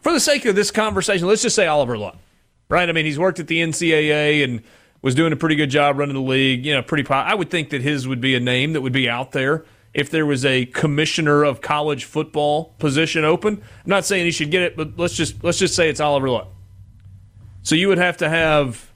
For 0.01 0.11
the 0.11 0.19
sake 0.19 0.45
of 0.45 0.55
this 0.55 0.71
conversation, 0.71 1.27
let's 1.27 1.41
just 1.41 1.55
say 1.55 1.67
Oliver 1.67 1.97
Luck, 1.97 2.17
right? 2.69 2.87
I 2.87 2.91
mean, 2.91 3.05
he's 3.05 3.19
worked 3.19 3.39
at 3.39 3.47
the 3.47 3.59
NCAA 3.59 4.43
and 4.43 4.63
was 5.03 5.13
doing 5.13 5.33
a 5.33 5.35
pretty 5.35 5.55
good 5.55 5.69
job 5.69 5.99
running 5.99 6.15
the 6.15 6.21
league. 6.21 6.65
You 6.65 6.73
know, 6.73 6.81
pretty. 6.81 7.07
I 7.07 7.35
would 7.35 7.51
think 7.51 7.69
that 7.69 7.81
his 7.81 8.07
would 8.07 8.21
be 8.21 8.33
a 8.33 8.39
name 8.39 8.73
that 8.73 8.81
would 8.81 8.93
be 8.93 9.07
out 9.07 9.33
there 9.33 9.65
if 9.93 10.09
there 10.09 10.25
was 10.25 10.43
a 10.43 10.65
commissioner 10.65 11.43
of 11.43 11.61
college 11.61 12.05
football 12.05 12.73
position 12.79 13.23
open. 13.23 13.61
I'm 13.61 13.89
not 13.89 14.05
saying 14.05 14.25
he 14.25 14.31
should 14.31 14.49
get 14.49 14.63
it, 14.63 14.75
but 14.75 14.97
let's 14.97 15.13
just 15.13 15.43
let's 15.43 15.59
just 15.59 15.75
say 15.75 15.89
it's 15.89 15.99
Oliver 15.99 16.29
Luck. 16.29 16.47
So 17.61 17.75
you 17.75 17.89
would 17.89 17.99
have 17.99 18.17
to 18.17 18.29
have 18.29 18.91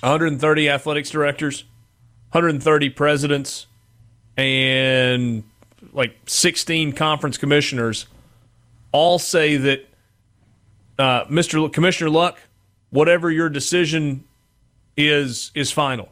130 0.00 0.68
athletics 0.68 1.10
directors, 1.10 1.64
130 2.30 2.90
presidents, 2.90 3.66
and 4.36 5.42
like 5.92 6.16
16 6.26 6.92
conference 6.92 7.36
commissioners 7.38 8.06
all 8.92 9.18
say 9.18 9.56
that 9.56 9.86
uh, 10.98 11.24
Mr. 11.24 11.72
Commissioner 11.72 12.10
Luck, 12.10 12.38
whatever 12.90 13.30
your 13.30 13.48
decision 13.48 14.24
is 14.96 15.50
is 15.54 15.70
final. 15.70 16.08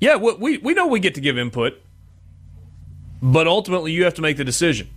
Yeah, 0.00 0.16
we 0.16 0.58
we 0.58 0.74
know 0.74 0.86
we 0.86 1.00
get 1.00 1.14
to 1.16 1.20
give 1.20 1.36
input, 1.36 1.74
but 3.20 3.46
ultimately 3.46 3.92
you 3.92 4.04
have 4.04 4.14
to 4.14 4.22
make 4.22 4.36
the 4.36 4.44
decision. 4.44 4.88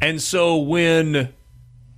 And 0.00 0.22
so 0.22 0.56
when 0.56 1.34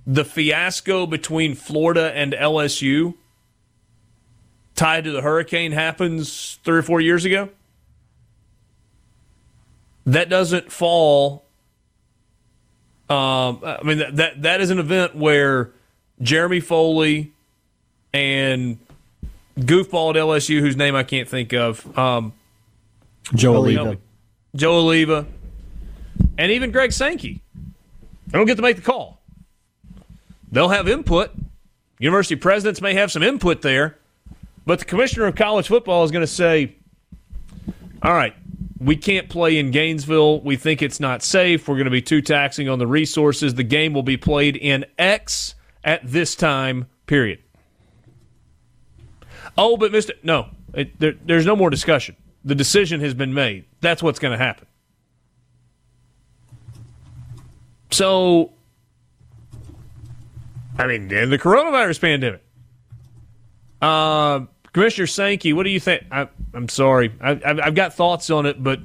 the 0.05 0.25
fiasco 0.25 1.05
between 1.05 1.55
Florida 1.55 2.11
and 2.13 2.33
LSU 2.33 3.13
tied 4.75 5.03
to 5.03 5.11
the 5.11 5.21
hurricane 5.21 5.71
happens 5.71 6.59
three 6.63 6.79
or 6.79 6.81
four 6.81 6.99
years 6.99 7.23
ago, 7.23 7.49
that 10.05 10.27
doesn't 10.27 10.71
fall. 10.71 11.45
Um, 13.09 13.59
I 13.63 13.79
mean 13.83 13.99
that, 13.99 14.15
that 14.17 14.41
that 14.41 14.61
is 14.61 14.69
an 14.69 14.79
event 14.79 15.15
where 15.15 15.71
Jeremy 16.21 16.59
Foley 16.59 17.31
and 18.13 18.77
goofball 19.59 20.11
at 20.11 20.15
LSU, 20.15 20.59
whose 20.59 20.75
name 20.75 20.95
I 20.95 21.03
can't 21.03 21.27
think 21.27 21.53
of, 21.53 21.97
um, 21.97 22.33
Joe 23.35 23.53
Alleva, 23.53 23.97
Joe 24.55 24.83
Alleva, 24.83 25.25
and 26.37 26.51
even 26.51 26.71
Greg 26.71 26.91
Sankey. 26.91 27.41
They 28.27 28.37
don't 28.37 28.47
get 28.47 28.55
to 28.55 28.61
make 28.61 28.77
the 28.77 28.81
call. 28.81 29.21
They'll 30.51 30.69
have 30.69 30.87
input. 30.87 31.31
University 31.99 32.35
presidents 32.35 32.81
may 32.81 32.93
have 32.93 33.11
some 33.11 33.23
input 33.23 33.61
there, 33.61 33.97
but 34.65 34.79
the 34.79 34.85
commissioner 34.85 35.27
of 35.27 35.35
college 35.35 35.67
football 35.67 36.03
is 36.03 36.11
going 36.11 36.23
to 36.23 36.27
say, 36.27 36.75
"All 38.01 38.13
right, 38.13 38.33
we 38.79 38.95
can't 38.95 39.29
play 39.29 39.59
in 39.59 39.69
Gainesville. 39.69 40.41
We 40.41 40.55
think 40.55 40.81
it's 40.81 40.99
not 40.99 41.21
safe. 41.21 41.67
We're 41.67 41.75
going 41.75 41.85
to 41.85 41.91
be 41.91 42.01
too 42.01 42.21
taxing 42.21 42.67
on 42.67 42.79
the 42.79 42.87
resources. 42.87 43.53
The 43.53 43.63
game 43.63 43.93
will 43.93 44.03
be 44.03 44.17
played 44.17 44.55
in 44.55 44.85
X 44.97 45.53
at 45.83 46.01
this 46.03 46.35
time, 46.35 46.87
period. 47.05 47.39
Oh, 49.57 49.77
but 49.77 49.91
Mr. 49.91 50.11
No, 50.23 50.49
it, 50.73 50.99
there, 50.99 51.13
there's 51.25 51.45
no 51.45 51.55
more 51.55 51.69
discussion. 51.69 52.15
The 52.43 52.55
decision 52.55 53.01
has 53.01 53.13
been 53.13 53.33
made. 53.33 53.65
That's 53.81 54.01
what's 54.01 54.19
going 54.19 54.37
to 54.37 54.43
happen. 54.43 54.67
So, 57.91 58.53
I 60.77 60.87
mean, 60.87 61.11
in 61.11 61.29
the 61.29 61.37
coronavirus 61.37 61.99
pandemic, 61.99 62.43
uh, 63.81 64.45
Commissioner 64.71 65.07
Sankey, 65.07 65.53
what 65.53 65.63
do 65.63 65.69
you 65.69 65.79
think? 65.79 66.05
I, 66.09 66.29
am 66.53 66.69
sorry, 66.69 67.11
I, 67.19 67.35
have 67.43 67.75
got 67.75 67.93
thoughts 67.93 68.29
on 68.29 68.45
it, 68.45 68.63
but 68.63 68.79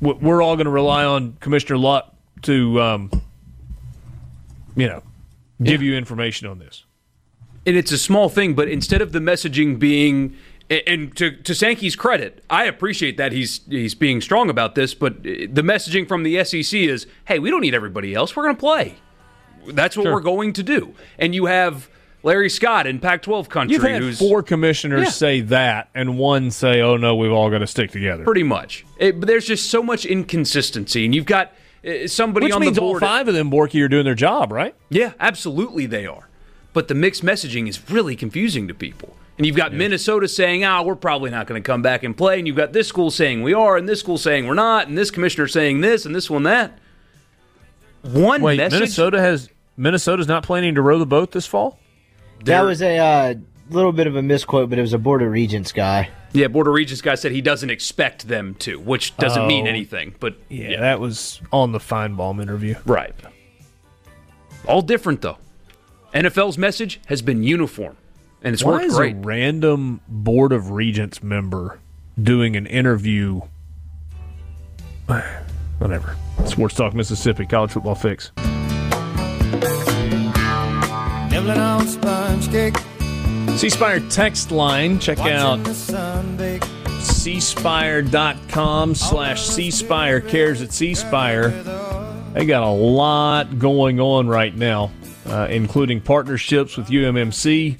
we're 0.00 0.42
all 0.42 0.56
going 0.56 0.66
to 0.66 0.70
rely 0.70 1.04
on 1.04 1.36
Commissioner 1.40 1.78
Luck 1.78 2.14
to, 2.42 2.80
um, 2.80 3.10
you 4.76 4.86
know, 4.86 5.02
give 5.62 5.82
yeah. 5.82 5.90
you 5.90 5.96
information 5.96 6.46
on 6.46 6.58
this. 6.58 6.84
And 7.68 7.76
it's 7.76 7.92
a 7.92 7.98
small 7.98 8.30
thing, 8.30 8.54
but 8.54 8.66
instead 8.66 9.02
of 9.02 9.12
the 9.12 9.18
messaging 9.18 9.78
being 9.78 10.34
and 10.70 11.14
to, 11.16 11.32
to 11.32 11.54
Sankey's 11.54 11.96
credit, 11.96 12.42
I 12.48 12.64
appreciate 12.64 13.18
that 13.18 13.32
he's 13.32 13.60
he's 13.68 13.94
being 13.94 14.22
strong 14.22 14.48
about 14.48 14.74
this. 14.74 14.94
But 14.94 15.22
the 15.22 15.62
messaging 15.62 16.08
from 16.08 16.22
the 16.22 16.42
SEC 16.44 16.80
is, 16.80 17.06
"Hey, 17.26 17.38
we 17.38 17.50
don't 17.50 17.60
need 17.60 17.74
everybody 17.74 18.14
else. 18.14 18.34
We're 18.34 18.44
going 18.44 18.56
to 18.56 18.60
play. 18.60 18.94
That's 19.66 19.98
what 19.98 20.04
sure. 20.04 20.14
we're 20.14 20.20
going 20.20 20.54
to 20.54 20.62
do." 20.62 20.94
And 21.18 21.34
you 21.34 21.44
have 21.44 21.90
Larry 22.22 22.50
Scott 22.50 22.86
in 22.86 23.00
Pac-12 23.00 23.48
country. 23.48 23.74
You've 23.74 23.82
had 23.82 24.16
four 24.16 24.42
commissioners 24.42 25.04
yeah. 25.04 25.10
say 25.10 25.40
that, 25.42 25.90
and 25.94 26.18
one 26.18 26.50
say, 26.50 26.80
"Oh 26.80 26.96
no, 26.96 27.16
we've 27.16 27.32
all 27.32 27.50
got 27.50 27.58
to 27.58 27.66
stick 27.66 27.90
together." 27.90 28.24
Pretty 28.24 28.44
much. 28.44 28.86
It, 28.98 29.20
but 29.20 29.26
there's 29.26 29.46
just 29.46 29.70
so 29.70 29.82
much 29.82 30.04
inconsistency, 30.04 31.04
and 31.04 31.14
you've 31.14 31.26
got 31.26 31.52
uh, 31.86 32.06
somebody 32.06 32.46
Which 32.46 32.54
on 32.54 32.60
means 32.60 32.74
the 32.74 32.80
board. 32.80 33.02
all 33.02 33.08
five 33.08 33.28
of 33.28 33.34
them, 33.34 33.50
Borky, 33.50 33.82
are 33.82 33.88
doing 33.88 34.04
their 34.04 34.14
job, 34.14 34.52
right? 34.52 34.74
Yeah, 34.90 35.12
absolutely, 35.18 35.86
they 35.86 36.06
are. 36.06 36.27
But 36.78 36.86
the 36.86 36.94
mixed 36.94 37.24
messaging 37.24 37.68
is 37.68 37.90
really 37.90 38.14
confusing 38.14 38.68
to 38.68 38.72
people. 38.72 39.16
And 39.36 39.44
you've 39.44 39.56
got 39.56 39.72
yeah. 39.72 39.78
Minnesota 39.78 40.28
saying, 40.28 40.64
"Ah, 40.64 40.78
oh, 40.78 40.82
we're 40.84 40.94
probably 40.94 41.28
not 41.28 41.48
going 41.48 41.60
to 41.60 41.66
come 41.66 41.82
back 41.82 42.04
and 42.04 42.16
play," 42.16 42.38
and 42.38 42.46
you've 42.46 42.56
got 42.56 42.72
this 42.72 42.86
school 42.86 43.10
saying 43.10 43.42
we 43.42 43.52
are, 43.52 43.76
and 43.76 43.88
this 43.88 43.98
school 43.98 44.16
saying 44.16 44.46
we're 44.46 44.54
not, 44.54 44.86
and 44.86 44.96
this 44.96 45.10
commissioner 45.10 45.48
saying 45.48 45.80
this, 45.80 46.06
and 46.06 46.14
this 46.14 46.30
one 46.30 46.44
that. 46.44 46.78
One 48.02 48.42
Wait, 48.42 48.58
message. 48.58 48.78
Minnesota 48.78 49.20
has 49.20 49.48
Minnesota's 49.76 50.28
not 50.28 50.44
planning 50.44 50.76
to 50.76 50.80
row 50.80 51.00
the 51.00 51.04
boat 51.04 51.32
this 51.32 51.46
fall. 51.46 51.80
That 52.44 52.60
was 52.60 52.80
a 52.80 52.96
uh, 52.96 53.34
little 53.70 53.90
bit 53.90 54.06
of 54.06 54.14
a 54.14 54.22
misquote, 54.22 54.70
but 54.70 54.78
it 54.78 54.82
was 54.82 54.92
a 54.92 54.98
Board 54.98 55.20
of 55.20 55.32
Regents 55.32 55.72
guy. 55.72 56.10
Yeah, 56.32 56.46
Board 56.46 56.68
of 56.68 56.74
Regents 56.74 57.02
guy 57.02 57.16
said 57.16 57.32
he 57.32 57.40
doesn't 57.40 57.70
expect 57.70 58.28
them 58.28 58.54
to, 58.60 58.78
which 58.78 59.16
doesn't 59.16 59.42
oh, 59.42 59.48
mean 59.48 59.66
anything. 59.66 60.14
But 60.20 60.36
yeah, 60.48 60.68
yeah, 60.68 60.80
that 60.82 61.00
was 61.00 61.40
on 61.52 61.72
the 61.72 61.80
Finebaum 61.80 62.40
interview. 62.40 62.76
Right. 62.86 63.16
All 64.68 64.80
different 64.80 65.22
though. 65.22 65.38
NFL's 66.14 66.56
message 66.58 67.00
has 67.06 67.22
been 67.22 67.42
uniform 67.42 67.96
and 68.42 68.54
it's 68.54 68.64
Why 68.64 68.82
worked 68.82 68.90
great. 68.94 69.16
a 69.16 69.18
random 69.18 70.00
board 70.08 70.52
of 70.52 70.70
regents 70.70 71.22
member 71.22 71.78
doing 72.20 72.56
an 72.56 72.66
interview? 72.66 73.40
Whatever. 75.78 76.16
Sports 76.46 76.74
Talk 76.74 76.94
Mississippi 76.94 77.46
College 77.46 77.72
Football 77.72 77.94
Fix. 77.94 78.32
C 83.58 83.68
Spire 83.70 84.00
text 84.08 84.50
line. 84.50 84.98
Check 85.00 85.18
out 85.20 85.58
cspire.com 86.98 88.94
slash 88.94 89.48
cspire 89.48 90.26
cares 90.28 90.62
at 90.62 90.68
cspire. 90.70 91.52
They 92.34 92.44
got 92.46 92.62
a 92.62 92.70
lot 92.70 93.58
going 93.58 93.98
on 94.00 94.28
right 94.28 94.54
now, 94.54 94.90
uh, 95.28 95.48
including 95.50 96.00
partnerships 96.00 96.76
with 96.76 96.88
UMMC 96.88 97.78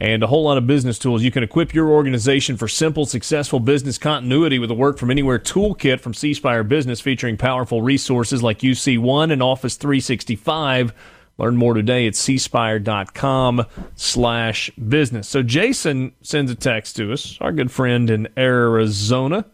and 0.00 0.22
a 0.22 0.26
whole 0.26 0.44
lot 0.44 0.56
of 0.56 0.66
business 0.66 0.98
tools. 0.98 1.22
You 1.22 1.30
can 1.30 1.42
equip 1.42 1.74
your 1.74 1.88
organization 1.88 2.56
for 2.56 2.68
simple, 2.68 3.04
successful 3.04 3.60
business 3.60 3.98
continuity 3.98 4.58
with 4.58 4.70
a 4.70 4.74
work 4.74 4.98
from 4.98 5.10
anywhere 5.10 5.38
toolkit 5.38 6.00
from 6.00 6.14
C 6.14 6.32
Spire 6.32 6.64
Business 6.64 7.00
featuring 7.00 7.36
powerful 7.36 7.82
resources 7.82 8.42
like 8.42 8.60
UC 8.60 8.98
One 8.98 9.30
and 9.30 9.42
Office 9.42 9.76
365. 9.76 10.92
Learn 11.36 11.56
more 11.56 11.72
today 11.72 12.06
at 12.06 12.12
cspire.com 12.14 13.64
slash 13.94 14.70
business. 14.72 15.26
So 15.26 15.42
Jason 15.42 16.12
sends 16.20 16.50
a 16.50 16.54
text 16.54 16.96
to 16.96 17.12
us, 17.12 17.38
our 17.40 17.52
good 17.52 17.70
friend 17.70 18.10
in 18.10 18.28
Arizona. 18.36 19.46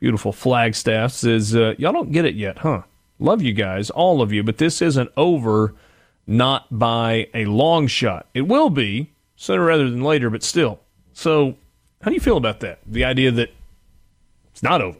Beautiful 0.00 0.32
Flagstaff 0.32 1.12
says, 1.12 1.54
uh, 1.54 1.74
Y'all 1.76 1.92
don't 1.92 2.12
get 2.12 2.24
it 2.24 2.34
yet, 2.34 2.58
huh? 2.58 2.82
Love 3.18 3.42
you 3.42 3.52
guys, 3.52 3.90
all 3.90 4.22
of 4.22 4.32
you, 4.32 4.42
but 4.42 4.58
this 4.58 4.80
isn't 4.80 5.10
over, 5.16 5.74
not 6.28 6.66
by 6.70 7.26
a 7.32 7.46
long 7.46 7.86
shot. 7.86 8.26
It 8.34 8.42
will 8.42 8.70
be 8.70 9.10
sooner 9.34 9.64
rather 9.64 9.90
than 9.90 10.02
later, 10.04 10.28
but 10.30 10.44
still. 10.44 10.78
So, 11.14 11.56
how 12.02 12.10
do 12.10 12.14
you 12.14 12.20
feel 12.20 12.36
about 12.36 12.60
that? 12.60 12.80
The 12.86 13.04
idea 13.04 13.32
that 13.32 13.50
it's 14.52 14.62
not 14.62 14.82
over. 14.82 14.98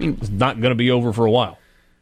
It's 0.00 0.28
not 0.28 0.60
going 0.60 0.72
to 0.72 0.76
be 0.76 0.90
over 0.90 1.12
for 1.12 1.24
a 1.24 1.30
while. 1.30 1.58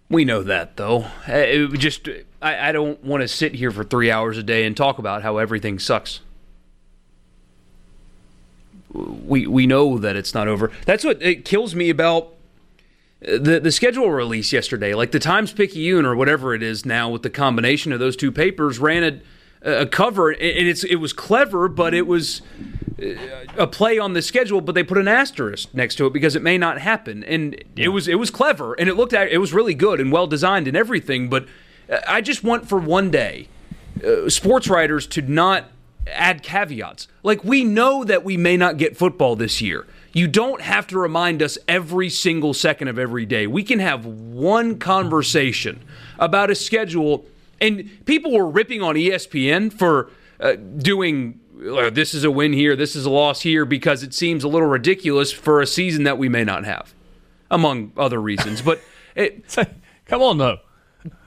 We 0.08 0.24
know 0.24 0.42
that, 0.42 0.76
though. 0.76 1.02
Uh, 1.28 1.34
it 1.34 1.78
just, 1.78 2.08
I, 2.40 2.70
I 2.70 2.72
don't 2.72 3.02
want 3.04 3.20
to 3.20 3.28
sit 3.28 3.54
here 3.54 3.70
for 3.70 3.84
three 3.84 4.10
hours 4.10 4.38
a 4.38 4.42
day 4.42 4.64
and 4.64 4.76
talk 4.76 4.98
about 4.98 5.22
how 5.22 5.36
everything 5.36 5.78
sucks. 5.78 6.20
We 8.92 9.46
we 9.46 9.66
know 9.66 9.96
that 9.98 10.16
it's 10.16 10.34
not 10.34 10.48
over. 10.48 10.70
That's 10.84 11.02
what 11.02 11.22
it 11.22 11.46
kills 11.46 11.74
me 11.74 11.88
about 11.88 12.34
the 13.22 13.60
the 13.60 13.72
schedule 13.72 14.10
release 14.10 14.52
yesterday. 14.52 14.94
Like 14.94 15.12
the 15.12 15.18
Times 15.18 15.52
Picayune 15.52 16.04
or 16.04 16.16
whatever 16.16 16.54
it 16.54 16.62
is 16.62 16.84
now, 16.84 17.08
with 17.08 17.22
the 17.22 17.30
combination 17.30 17.92
of 17.92 18.00
those 18.00 18.16
two 18.16 18.32
papers, 18.32 18.78
ran 18.78 19.04
it 19.04 19.22
a 19.62 19.86
cover, 19.86 20.30
and 20.30 20.40
it's 20.40 20.84
it 20.84 20.96
was 20.96 21.12
clever, 21.12 21.68
but 21.68 21.94
it 21.94 22.06
was 22.06 22.42
uh, 23.00 23.14
a 23.56 23.66
play 23.66 23.98
on 23.98 24.12
the 24.12 24.22
schedule. 24.22 24.60
But 24.60 24.74
they 24.74 24.82
put 24.82 24.98
an 24.98 25.08
asterisk 25.08 25.72
next 25.72 25.96
to 25.96 26.06
it 26.06 26.12
because 26.12 26.34
it 26.34 26.42
may 26.42 26.58
not 26.58 26.80
happen, 26.80 27.22
and 27.24 27.62
yeah. 27.76 27.86
it 27.86 27.88
was 27.88 28.08
it 28.08 28.18
was 28.18 28.30
clever, 28.30 28.74
and 28.74 28.88
it 28.88 28.94
looked 28.94 29.12
at 29.12 29.28
it 29.28 29.38
was 29.38 29.52
really 29.52 29.74
good 29.74 30.00
and 30.00 30.10
well 30.10 30.26
designed 30.26 30.66
and 30.66 30.76
everything. 30.76 31.28
But 31.28 31.46
uh, 31.90 31.98
I 32.08 32.20
just 32.20 32.42
want 32.42 32.68
for 32.68 32.78
one 32.78 33.10
day, 33.10 33.48
uh, 34.04 34.28
sports 34.28 34.68
writers 34.68 35.06
to 35.08 35.22
not 35.22 35.70
add 36.08 36.42
caveats. 36.42 37.06
Like 37.22 37.44
we 37.44 37.62
know 37.62 38.02
that 38.02 38.24
we 38.24 38.36
may 38.36 38.56
not 38.56 38.78
get 38.78 38.96
football 38.96 39.36
this 39.36 39.60
year. 39.60 39.86
You 40.12 40.28
don't 40.28 40.60
have 40.60 40.86
to 40.88 40.98
remind 40.98 41.42
us 41.42 41.56
every 41.66 42.10
single 42.10 42.54
second 42.54 42.88
of 42.88 42.98
every 42.98 43.24
day. 43.24 43.46
We 43.46 43.62
can 43.62 43.78
have 43.78 44.04
one 44.04 44.78
conversation 44.78 45.82
about 46.18 46.50
a 46.50 46.54
schedule 46.54 47.24
and 47.62 47.88
people 48.06 48.32
were 48.32 48.48
ripping 48.48 48.82
on 48.82 48.96
ESPN 48.96 49.72
for 49.72 50.10
uh, 50.40 50.54
doing 50.54 51.38
uh, 51.64 51.90
this 51.90 52.12
is 52.12 52.24
a 52.24 52.30
win 52.30 52.52
here, 52.52 52.74
this 52.74 52.96
is 52.96 53.06
a 53.06 53.10
loss 53.10 53.42
here, 53.42 53.64
because 53.64 54.02
it 54.02 54.12
seems 54.12 54.42
a 54.42 54.48
little 54.48 54.68
ridiculous 54.68 55.30
for 55.30 55.60
a 55.60 55.66
season 55.66 56.02
that 56.02 56.18
we 56.18 56.28
may 56.28 56.42
not 56.42 56.64
have, 56.64 56.92
among 57.50 57.92
other 57.96 58.20
reasons. 58.20 58.60
But 58.60 58.80
it, 59.14 59.44
come 60.06 60.22
on, 60.22 60.38
though. 60.38 60.58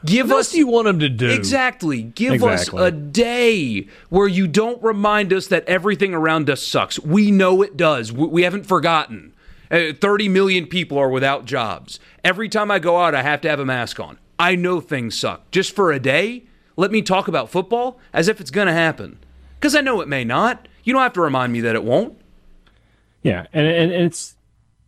Give 0.06 0.30
what 0.30 0.40
us. 0.40 0.52
do 0.52 0.58
you 0.58 0.68
want 0.68 0.86
them 0.86 1.00
to 1.00 1.10
do? 1.10 1.30
Exactly. 1.30 2.04
Give 2.04 2.34
exactly. 2.34 2.82
us 2.82 2.88
a 2.88 2.92
day 2.92 3.88
where 4.10 4.28
you 4.28 4.48
don't 4.48 4.82
remind 4.82 5.34
us 5.34 5.48
that 5.48 5.66
everything 5.66 6.14
around 6.14 6.50
us 6.50 6.64
sucks. 6.64 7.00
We 7.00 7.32
know 7.32 7.62
it 7.62 7.76
does. 7.76 8.12
We, 8.12 8.28
we 8.28 8.42
haven't 8.44 8.66
forgotten. 8.66 9.34
Uh, 9.70 9.94
30 10.00 10.30
million 10.30 10.68
people 10.68 10.98
are 10.98 11.10
without 11.10 11.46
jobs. 11.46 12.00
Every 12.24 12.48
time 12.48 12.72
I 12.72 12.80
go 12.80 13.00
out, 13.00 13.16
I 13.16 13.24
have 13.24 13.42
to 13.42 13.50
have 13.50 13.60
a 13.60 13.66
mask 13.66 14.00
on. 14.00 14.18
I 14.38 14.56
know 14.56 14.80
things 14.80 15.18
suck. 15.18 15.50
Just 15.52 15.76
for 15.76 15.92
a 15.92 16.00
day, 16.00 16.46
let 16.78 16.92
me 16.92 17.02
talk 17.02 17.28
about 17.28 17.50
football 17.50 18.00
as 18.14 18.28
if 18.28 18.40
it's 18.40 18.52
going 18.52 18.68
to 18.68 18.74
happen. 18.74 19.20
Because 19.60 19.76
I 19.76 19.82
know 19.82 20.02
it 20.02 20.08
may 20.08 20.24
not. 20.24 20.68
You 20.84 20.94
don't 20.94 21.02
have 21.02 21.14
to 21.14 21.22
remind 21.22 21.52
me 21.52 21.62
that 21.62 21.76
it 21.76 21.84
won't. 21.84 22.18
Yeah, 23.24 23.48
and, 23.52 23.66
and 23.66 23.92
it's 23.92 24.36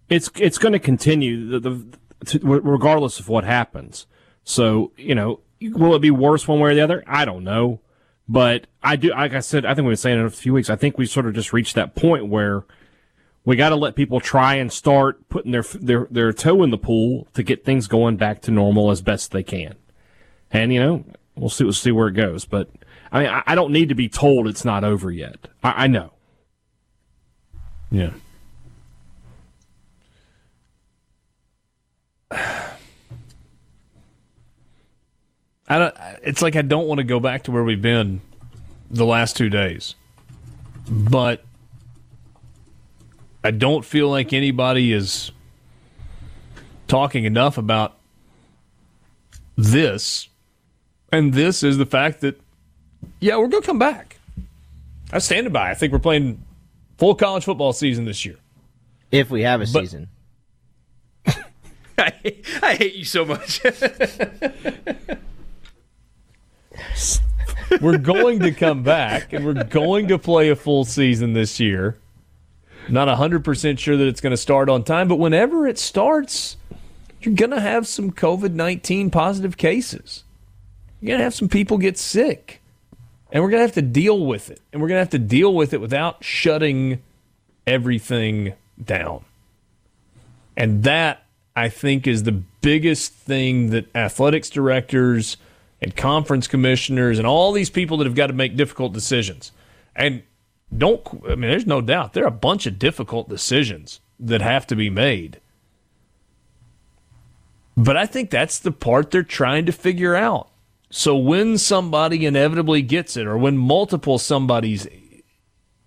it's 0.10 0.30
it's 0.36 0.60
going 0.60 0.74
to 0.74 0.80
continue 0.80 1.48
the, 1.48 1.60
the 1.60 2.40
regardless 2.44 3.20
of 3.20 3.30
what 3.30 3.46
happens. 3.46 4.06
So 4.48 4.92
you 4.98 5.14
know, 5.14 5.42
will 5.62 5.96
it 5.96 6.00
be 6.00 6.12
worse 6.12 6.48
one 6.48 6.60
way 6.60 6.72
or 6.72 6.76
the 6.76 6.82
other? 6.82 7.04
I 7.06 7.26
don't 7.26 7.44
know. 7.44 7.82
But 8.30 8.68
I 8.84 8.98
do, 8.98 9.12
like 9.12 9.34
I 9.34 9.40
said, 9.40 9.66
I 9.66 9.74
think 9.74 9.86
we 9.86 9.92
were 9.92 9.96
saying 9.96 10.20
in 10.20 10.26
a 10.26 10.30
few 10.30 10.54
weeks, 10.54 10.70
I 10.70 10.76
think 10.76 10.98
we 10.98 11.06
sort 11.06 11.28
of 11.28 11.34
just 11.34 11.54
reached 11.54 11.76
that 11.76 11.96
point 11.96 12.28
where 12.28 12.66
we 13.46 13.56
got 13.56 13.70
to 13.70 13.76
let 13.76 13.96
people 13.96 14.20
try 14.20 14.56
and 14.56 14.72
start 14.72 15.30
putting 15.30 15.54
their, 15.54 15.64
their, 15.64 16.08
their 16.12 16.34
toe 16.34 16.62
in 16.64 16.70
the 16.70 16.78
pool 16.78 17.28
to 17.34 17.44
get 17.44 17.64
things 17.64 17.88
going 17.88 18.18
back 18.18 18.42
to 18.42 18.52
normal 18.52 18.92
as 18.92 19.02
best 19.02 19.32
they 19.32 19.44
can. 19.44 19.76
And, 20.52 20.74
you 20.74 20.82
know, 20.82 21.06
we'll 21.36 21.50
see, 21.50 21.64
we'll 21.64 21.72
see 21.72 21.92
where 21.92 22.10
it 22.10 22.16
goes. 22.16 22.44
But 22.44 22.70
I 23.14 23.20
mean, 23.22 23.30
I, 23.30 23.44
I 23.46 23.56
don't 23.56 23.72
need 23.72 23.88
to 23.90 23.96
be 23.96 24.10
told 24.10 24.48
it's 24.48 24.66
not 24.66 24.84
over 24.84 25.10
yet. 25.10 25.48
I, 25.64 25.86
I 25.86 25.88
know. 25.88 26.12
Yeah. 27.90 28.12
I 35.68 35.80
don't. 35.80 35.96
It's 36.24 36.42
like 36.42 36.56
I 36.56 36.62
don't 36.62 36.88
want 36.88 37.00
to 37.00 37.04
go 37.04 37.20
back 37.20 37.44
to 37.44 37.52
where 37.52 37.64
we've 37.64 37.82
been 37.82 38.22
the 38.90 39.06
last 39.06 39.36
two 39.36 39.50
days, 39.50 39.96
but 40.90 41.44
I 43.44 43.52
don't 43.52 43.84
feel 43.84 44.10
like 44.10 44.34
anybody 44.34 44.94
is 44.94 45.32
talking 46.88 47.26
enough 47.26 47.58
about 47.58 47.98
this, 49.58 50.30
and 51.12 51.34
this 51.34 51.64
is 51.64 51.78
the 51.78 51.86
fact 51.86 52.22
that 52.22 52.40
yeah, 53.20 53.38
we're 53.38 53.48
going 53.48 53.64
to 53.64 53.68
come 53.68 53.80
back. 53.80 54.20
I 55.12 55.20
stand 55.20 55.52
by. 55.52 55.70
I 55.70 55.74
think 55.74 55.94
we're 55.94 56.00
playing 56.00 56.44
full 56.98 57.16
college 57.16 57.44
football 57.44 57.74
season 57.74 58.06
this 58.06 58.26
year 58.26 58.38
if 59.12 59.30
we 59.30 59.42
have 59.44 59.62
a 59.62 59.66
but, 59.66 59.82
season. 59.82 60.08
I, 61.98 62.14
I 62.62 62.76
hate 62.76 62.96
you 62.96 63.06
so 63.06 63.26
much. 63.26 63.62
we're 67.82 67.98
going 67.98 68.40
to 68.40 68.52
come 68.52 68.84
back 68.84 69.34
and 69.34 69.46
we're 69.46 69.64
going 69.64 70.08
to 70.08 70.18
play 70.18 70.50
a 70.50 70.56
full 70.56 70.86
season 70.86 71.34
this 71.34 71.60
year. 71.60 71.98
Not 72.90 73.08
100% 73.08 73.80
sure 73.80 73.98
that 73.98 74.08
it's 74.08 74.22
going 74.22 74.32
to 74.32 74.38
start 74.38 74.70
on 74.70 74.84
time, 74.84 75.08
but 75.08 75.18
whenever 75.18 75.68
it 75.68 75.78
starts, 75.78 76.58
you're 77.22 77.36
going 77.36 77.52
to 77.52 77.60
have 77.60 77.88
some 77.88 78.12
COVID 78.12 78.54
19 78.54 79.10
positive 79.12 79.58
cases. 79.58 80.24
You're 81.02 81.10
going 81.10 81.20
to 81.20 81.24
have 81.24 81.34
some 81.34 81.50
people 81.50 81.78
get 81.78 81.98
sick. 81.98 82.62
And 83.32 83.44
we're 83.44 83.50
going 83.50 83.60
to 83.60 83.66
have 83.66 83.76
to 83.76 83.82
deal 83.82 84.26
with 84.26 84.50
it. 84.50 84.62
And 84.72 84.82
we're 84.82 84.88
going 84.88 84.98
to 84.98 85.02
have 85.02 85.10
to 85.10 85.20
deal 85.20 85.54
with 85.54 85.74
it 85.74 85.82
without 85.82 86.24
shutting 86.24 87.02
everything 87.66 88.54
down. 88.82 89.26
And 90.56 90.84
that, 90.84 91.26
I 91.56 91.68
think, 91.68 92.08
is 92.08 92.24
the 92.24 92.32
biggest 92.32 93.12
thing 93.14 93.72
that 93.72 93.94
athletics 93.96 94.50
directors 94.50 95.36
and 95.82 95.96
conference 95.96 96.48
commissioners 96.48 97.18
and 97.18 97.28
all 97.28 97.52
these 97.52 97.70
people 97.70 97.98
that 97.98 98.06
have 98.06 98.16
got 98.16 98.28
to 98.28 98.34
make 98.34 98.56
difficult 98.56 98.94
decisions. 98.94 99.52
And 99.96 100.24
don't, 100.76 101.02
I 101.26 101.36
mean, 101.36 101.50
there's 101.50 101.68
no 101.68 101.82
doubt 101.82 102.14
there 102.14 102.24
are 102.24 102.28
a 102.28 102.32
bunch 102.32 102.66
of 102.66 102.80
difficult 102.80 103.30
decisions 103.30 104.00
that 104.20 104.42
have 104.42 104.68
to 104.68 104.76
be 104.76 104.90
made. 104.90 105.40
But 107.76 107.96
I 107.96 108.08
think 108.08 108.30
that's 108.30 108.58
the 108.58 108.72
part 108.72 109.12
they're 109.12 109.24
trying 109.24 109.68
to 109.68 109.72
figure 109.72 110.16
out. 110.16 110.50
So 110.90 111.16
when 111.16 111.58
somebody 111.58 112.26
inevitably 112.26 112.82
gets 112.82 113.18
it, 113.18 113.28
or 113.28 113.38
when 113.38 113.58
multiple 113.58 114.18
somebody's 114.18 114.88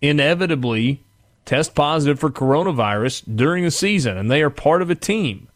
inevitably 0.01 1.03
test 1.45 1.75
positive 1.75 2.21
for 2.21 2.31
coronavirus 2.31 3.35
during 3.35 3.65
the 3.65 3.71
season 3.71 4.17
and 4.17 4.31
they 4.31 4.43
are 4.43 4.51
part 4.51 4.83
of 4.83 4.91
a 4.91 4.95
team, 4.95 5.49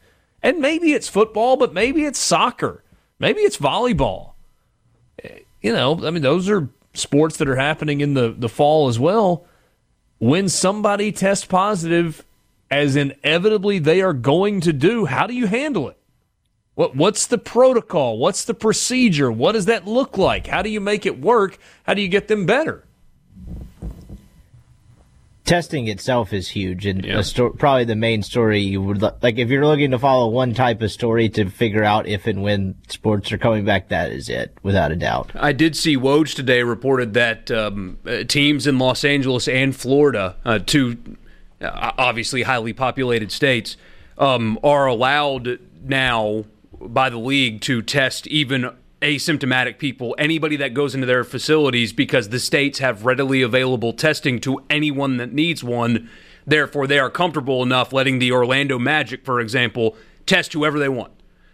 and 0.43 0.59
maybe 0.59 0.93
it's 0.93 1.09
football, 1.09 1.57
but 1.57 1.73
maybe 1.73 2.05
it's 2.05 2.19
soccer 2.19 2.84
Maybe 3.19 3.41
it's 3.41 3.57
volleyball. 3.57 4.33
You 5.63 5.73
know, 5.73 6.07
I 6.07 6.11
mean, 6.11 6.23
those 6.23 6.49
are 6.49 6.69
sports 6.93 7.37
that 7.39 7.49
are 7.49 7.57
happening 7.57 8.01
in 8.01 8.15
the, 8.15 8.35
the 8.37 8.49
fall 8.49 8.89
as 8.89 8.99
well. 8.99 9.47
When 10.19 10.49
somebody 10.49 11.13
tests 11.13 11.45
positive, 11.45 12.25
as 12.71 12.97
inevitably 12.97 13.79
they 13.79 14.03
are 14.03 14.13
going 14.13 14.61
to 14.63 14.73
do, 14.73 15.07
how 15.07 15.27
do 15.27 15.35
you 15.35 15.47
handle 15.47 15.89
it? 15.89 15.99
What 16.75 16.97
what's 16.97 17.27
the 17.27 17.39
protocol? 17.39 18.19
What's 18.19 18.45
the 18.45 18.55
procedure? 18.55 19.31
What 19.31 19.53
does 19.53 19.67
that 19.67 19.87
look 19.87 20.19
like? 20.19 20.49
How 20.49 20.63
do 20.63 20.69
you 20.69 20.81
make 20.81 21.07
it 21.07 21.21
work? 21.21 21.59
How 21.85 21.95
do 21.95 22.03
you 22.03 22.09
get 22.09 22.29
them 22.29 22.47
better? 22.47 22.84
Testing 25.45 25.89
itself 25.89 26.33
is 26.33 26.49
huge 26.49 26.87
and 26.87 27.05
yeah. 27.05 27.21
sto- 27.21 27.51
probably 27.51 27.85
the 27.85 27.95
main 27.95 28.23
story 28.23 28.61
you 28.61 28.81
would 28.81 29.03
like 29.03 29.37
if 29.39 29.51
you're 29.51 29.67
looking 29.67 29.91
to 29.91 29.99
follow 29.99 30.29
one 30.29 30.55
type 30.55 30.81
of 30.81 30.91
story 30.91 31.29
to 31.29 31.51
figure 31.51 31.85
out 31.85 32.07
if 32.07 32.27
and 32.27 32.43
when 32.43 32.75
sports 32.89 33.31
are 33.31 33.37
coming 33.37 33.65
back 33.65 33.89
that 33.89 34.11
is 34.11 34.31
it 34.31 34.57
without 34.63 34.91
a 34.91 34.97
doubt 34.97 35.31
i 35.35 35.53
did 35.53 35.77
see 35.77 35.99
woj 35.99 36.35
today 36.35 36.63
reported 36.63 37.13
that 37.13 37.51
um, 37.51 37.99
uh, 38.07 38.25
teams 38.25 38.67
in 38.67 38.79
los 38.79 39.05
angeles 39.05 39.47
and 39.47 39.77
florida 39.77 40.35
uh, 40.47 40.59
two 40.59 40.97
uh, 41.61 41.93
obviously 41.99 42.43
highly 42.43 42.73
populated 42.73 43.31
states 43.31 43.77
um, 44.17 44.59
are 44.65 44.87
allowed 44.87 45.59
now 45.83 46.45
by 46.81 47.11
the 47.11 47.19
league 47.19 47.61
to 47.61 47.83
test 47.83 48.27
even 48.29 48.71
asymptomatic 49.05 49.79
people, 49.79 50.15
anybody 50.19 50.57
that 50.57 50.75
goes 50.75 50.95
into 50.95 51.07
their 51.07 51.25
facilities, 51.25 51.93
because 51.93 52.31
the 52.31 52.41
states 52.41 52.79
have 52.79 53.05
readily 53.05 53.43
available 53.43 53.93
testing 53.93 54.41
to 54.41 54.61
anyone 54.71 55.19
that 55.19 55.33
needs 55.33 55.63
one. 55.63 56.09
Therefore, 56.47 56.87
they 56.87 56.99
are 56.99 57.11
comfortable 57.11 57.63
enough 57.63 57.93
letting 57.93 58.19
the 58.19 58.33
Orlando 58.33 58.79
Magic, 58.79 59.25
for 59.25 59.41
example, 59.41 59.97
test 60.27 60.53
whoever 60.55 60.79
they 60.79 60.89
want. 60.89 61.13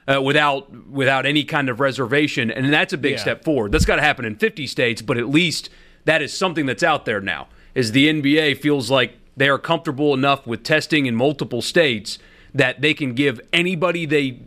Uh, 0.08 0.20
without 0.20 0.88
without 0.88 1.24
any 1.24 1.44
kind 1.44 1.68
of 1.68 1.78
reservation, 1.78 2.50
and 2.50 2.72
that's 2.72 2.92
a 2.92 2.98
big 2.98 3.12
yeah. 3.12 3.18
step 3.18 3.44
forward. 3.44 3.70
That's 3.70 3.84
got 3.84 3.96
to 3.96 4.02
happen 4.02 4.24
in 4.24 4.34
50 4.34 4.66
states, 4.66 5.02
but 5.02 5.16
at 5.16 5.28
least 5.28 5.68
that 6.04 6.20
is 6.20 6.36
something 6.36 6.66
that's 6.66 6.82
out 6.82 7.04
there 7.04 7.20
now. 7.20 7.46
Is 7.74 7.92
the 7.92 8.08
NBA 8.08 8.60
feels 8.60 8.90
like 8.90 9.12
they 9.36 9.48
are 9.48 9.58
comfortable 9.58 10.12
enough 10.12 10.46
with 10.46 10.64
testing 10.64 11.06
in 11.06 11.14
multiple 11.14 11.62
states 11.62 12.18
that 12.54 12.80
they 12.80 12.94
can 12.94 13.14
give 13.14 13.40
anybody 13.52 14.06
they 14.06 14.40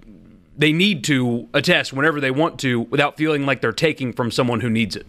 they 0.58 0.72
need 0.72 1.04
to 1.06 1.50
attest 1.54 1.94
whenever 1.94 2.20
they 2.20 2.32
want 2.32 2.60
to 2.60 2.82
without 2.82 3.18
feeling 3.18 3.46
like 3.46 3.62
they're 3.62 3.72
taking 3.72 4.14
from 4.14 4.32
someone 4.32 4.62
who 4.62 4.70
needs 4.70 4.96
it. 4.96 5.08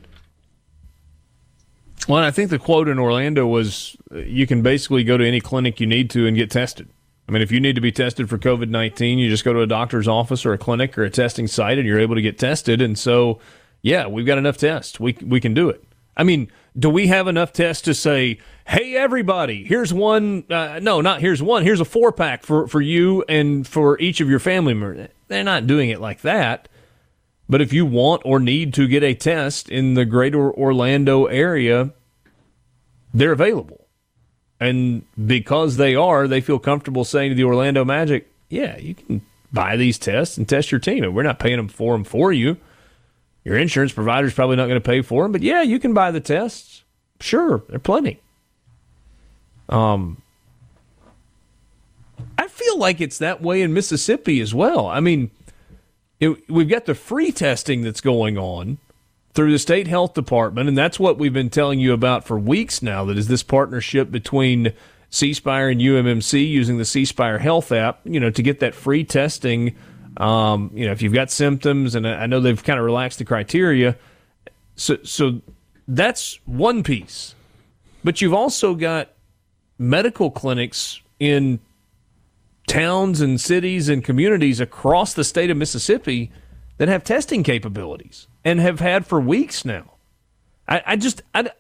Well, 2.09 2.23
I 2.23 2.31
think 2.31 2.51
the 2.51 2.59
quote 2.59 2.89
in 2.89 2.99
Orlando 2.99 3.47
was 3.47 3.97
uh, 4.13 4.19
you 4.19 4.47
can 4.47 4.63
basically 4.63 5.05
go 5.05 5.17
to 5.17 5.27
any 5.27 5.41
clinic 5.41 5.81
you 5.81 5.87
need 5.87 6.11
to 6.11 6.27
and 6.27 6.37
get 6.37 6.51
tested. 6.51 6.89
I 7.27 7.33
mean, 7.33 7.41
if 7.41 7.51
you 7.51 7.61
need 7.61 7.75
to 7.77 7.81
be 7.81 7.93
tested 7.93 8.29
for 8.29 8.37
COVID 8.37 8.69
19, 8.69 9.19
you 9.19 9.31
just 9.31 9.45
go 9.45 9.55
to 9.55 9.61
a 9.61 9.67
doctor's 9.67 10.07
office 10.07 10.45
or 10.45 10.53
a 10.53 10.59
clinic 10.59 10.99
or 10.99 11.05
a 11.05 11.11
testing 11.11 11.47
site 11.47 11.79
and 11.79 11.87
you're 11.87 12.01
able 12.01 12.15
to 12.15 12.23
get 12.23 12.39
tested. 12.39 12.83
And 12.83 12.99
so, 12.99 13.41
yeah, 13.81 14.07
we've 14.07 14.27
got 14.27 14.37
enough 14.37 14.59
tests. 14.59 15.01
We, 15.01 15.17
we 15.25 15.41
can 15.41 15.55
do 15.55 15.71
it. 15.71 15.83
I 16.17 16.25
mean, 16.25 16.51
do 16.79 16.91
we 16.91 17.09
have 17.09 17.29
enough 17.29 17.53
tests 17.53 17.83
to 17.83 17.95
say, 17.95 18.39
hey, 18.67 18.97
everybody, 18.97 19.65
here's 19.65 19.93
one? 19.93 20.45
Uh, 20.51 20.81
no, 20.81 21.01
not 21.01 21.21
here's 21.21 21.43
one. 21.43 21.63
Here's 21.63 21.81
a 21.81 21.85
four 21.85 22.13
pack 22.13 22.43
for, 22.43 22.67
for 22.67 22.81
you 22.81 23.25
and 23.29 23.67
for 23.67 23.99
each 24.01 24.21
of 24.21 24.29
your 24.29 24.39
family 24.39 24.75
members. 24.75 25.09
They're 25.29 25.45
not 25.45 25.67
doing 25.67 25.91
it 25.91 26.01
like 26.01 26.21
that. 26.23 26.69
But 27.49 27.61
if 27.61 27.73
you 27.73 27.85
want 27.85 28.23
or 28.25 28.41
need 28.41 28.73
to 28.75 28.89
get 28.89 29.03
a 29.03 29.15
test 29.15 29.69
in 29.69 29.95
the 29.95 30.05
greater 30.05 30.53
Orlando 30.53 31.27
area, 31.27 31.93
they're 33.13 33.33
available. 33.33 33.87
And 34.59 35.05
because 35.27 35.77
they 35.77 35.95
are, 35.95 36.27
they 36.27 36.41
feel 36.41 36.59
comfortable 36.59 37.05
saying 37.05 37.31
to 37.31 37.35
the 37.35 37.45
Orlando 37.45 37.85
Magic, 37.85 38.31
yeah, 38.49 38.79
you 38.79 38.95
can 38.95 39.21
buy 39.53 39.77
these 39.77 39.99
tests 39.99 40.39
and 40.39 40.49
test 40.49 40.73
your 40.73 40.79
team. 40.79 41.05
And 41.05 41.15
we're 41.15 41.23
not 41.23 41.39
paying 41.39 41.59
them 41.59 41.69
for 41.69 41.93
them 41.93 42.05
for 42.05 42.33
you. 42.33 42.57
Your 43.45 43.59
insurance 43.59 43.93
provider 43.93 44.27
is 44.27 44.35
probably 44.35 44.57
not 44.57 44.67
going 44.67 44.81
to 44.81 44.89
pay 44.89 45.03
for 45.03 45.23
them, 45.23 45.33
but 45.33 45.43
yeah, 45.43 45.63
you 45.63 45.79
can 45.79 45.93
buy 45.93 46.11
the 46.11 46.21
tests. 46.21 46.83
Sure, 47.21 47.63
they're 47.69 47.79
plenty. 47.79 48.21
Um, 49.69 50.23
I 52.39 52.49
feel 52.49 52.79
like 52.79 53.01
it's 53.01 53.19
that 53.19 53.43
way 53.43 53.63
in 53.63 53.75
Mississippi 53.75 54.41
as 54.41 54.55
well. 54.55 54.87
I 54.87 55.01
mean, 55.01 55.31
it, 56.21 56.51
we've 56.51 56.69
got 56.69 56.87
the 56.87 56.95
free 56.95 57.33
testing 57.33 57.83
that's 57.83 58.01
going 58.01 58.39
on 58.39 58.79
through 59.35 59.53
the 59.53 59.59
state 59.59 59.89
health 59.89 60.15
department, 60.15 60.69
and 60.69 60.79
that's 60.79 60.99
what 60.99 61.19
we've 61.19 61.33
been 61.33 61.51
telling 61.51 61.81
you 61.81 61.93
about 61.93 62.25
for 62.25 62.39
weeks 62.39 62.83
now. 62.83 63.05
That 63.05 63.19
is 63.19 63.29
this 63.29 63.43
partnership 63.43 64.11
between 64.11 64.73
C 65.11 65.35
Spire 65.35 65.69
and 65.69 65.81
UMMC 65.81 66.49
using 66.49 66.79
the 66.79 66.85
C 66.85 67.05
Spire 67.05 67.39
Health 67.39 67.73
app, 67.73 68.01
you 68.05 68.21
know, 68.21 68.31
to 68.31 68.43
get 68.43 68.61
that 68.61 68.75
free 68.75 69.05
testing 69.05 69.77
um, 70.17 70.71
you 70.75 70.87
know, 70.87 70.93
if 70.93 71.03
you've 71.03 71.13
got 71.13 71.31
symptoms, 71.31 71.95
and 71.95 72.07
I 72.07 72.27
know 72.27 72.41
they've 72.41 72.63
kind 72.63 72.79
of 72.79 72.85
relaxed 72.85 73.19
the 73.19 73.25
criteria, 73.25 73.97
so 74.77 74.99
so 75.03 75.41
that's 75.89 76.39
one 76.45 76.83
piece. 76.83 77.35
But 78.03 78.21
you've 78.21 78.35
also 78.35 78.75
got 78.75 79.11
medical 79.79 80.31
clinics 80.31 81.01
in 81.19 81.61
towns 82.67 83.21
and 83.21 83.41
cities 83.41 83.89
and 83.89 84.05
communities 84.05 84.61
across 84.61 85.15
the 85.15 85.25
state 85.25 85.51
of 85.51 85.57
Mississippi 85.57 86.31
that 86.79 86.89
have 86.89 87.05
testing 87.05 87.43
capabilities 87.43 88.27
and 88.45 88.61
have 88.61 88.81
had 88.81 89.07
for 89.07 89.21
weeks 89.21 89.65
now. 89.65 89.95
I, 90.69 90.83
I 90.87 90.97
just, 90.97 91.23
I, 91.35 91.51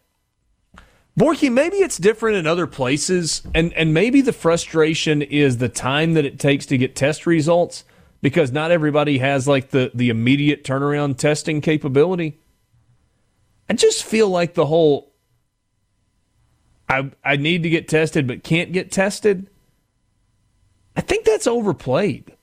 Borky, 1.18 1.52
maybe 1.52 1.76
it's 1.76 1.98
different 1.98 2.36
in 2.36 2.46
other 2.46 2.66
places, 2.66 3.42
and, 3.54 3.72
and 3.74 3.94
maybe 3.94 4.20
the 4.20 4.32
frustration 4.32 5.22
is 5.22 5.58
the 5.58 5.68
time 5.68 6.14
that 6.14 6.24
it 6.24 6.38
takes 6.38 6.66
to 6.66 6.78
get 6.78 6.96
test 6.96 7.26
results 7.26 7.84
because 8.24 8.50
not 8.50 8.70
everybody 8.70 9.18
has 9.18 9.46
like 9.46 9.68
the 9.68 9.90
the 9.92 10.08
immediate 10.08 10.64
turnaround 10.64 11.18
testing 11.18 11.60
capability. 11.60 12.40
I 13.68 13.74
just 13.74 14.02
feel 14.02 14.30
like 14.30 14.54
the 14.54 14.64
whole 14.64 15.12
I 16.88 17.10
I 17.22 17.36
need 17.36 17.62
to 17.64 17.68
get 17.68 17.86
tested 17.86 18.26
but 18.26 18.42
can't 18.42 18.72
get 18.72 18.90
tested. 18.90 19.50
I 20.96 21.02
think 21.02 21.26
that's 21.26 21.46
overplayed. 21.46 22.34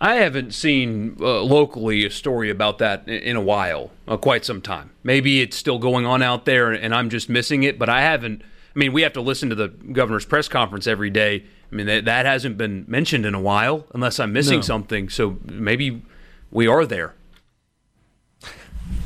I 0.00 0.14
haven't 0.14 0.54
seen 0.54 1.18
uh, 1.20 1.42
locally 1.42 2.06
a 2.06 2.10
story 2.10 2.48
about 2.48 2.78
that 2.78 3.06
in, 3.06 3.36
a 3.36 3.40
while, 3.42 3.90
uh, 4.08 4.16
quite 4.16 4.44
some 4.44 4.62
time. 4.62 4.90
Maybe 5.02 5.42
it's 5.42 5.56
still 5.56 5.78
going 5.78 6.06
on 6.06 6.22
out 6.22 6.46
there 6.46 6.72
and 6.72 6.94
I'm 6.94 7.10
just 7.10 7.28
missing 7.28 7.62
it, 7.62 7.78
but 7.78 7.90
I 7.90 8.00
haven't. 8.00 8.40
I 8.42 8.78
mean, 8.78 8.94
we 8.94 9.02
have 9.02 9.12
to 9.12 9.20
listen 9.20 9.50
to 9.50 9.54
the 9.54 9.68
governor's 9.68 10.24
press 10.24 10.48
conference 10.48 10.86
every 10.86 11.10
day. 11.10 11.44
I 11.74 11.76
mean, 11.76 11.86
that, 11.86 12.04
that 12.04 12.24
hasn't 12.24 12.56
been 12.56 12.84
mentioned 12.86 13.26
in 13.26 13.34
a 13.34 13.40
while, 13.40 13.84
unless 13.92 14.20
I'm 14.20 14.32
missing 14.32 14.58
no. 14.58 14.62
something. 14.62 15.08
So 15.08 15.38
maybe 15.44 16.02
we 16.52 16.68
are 16.68 16.86
there. 16.86 17.16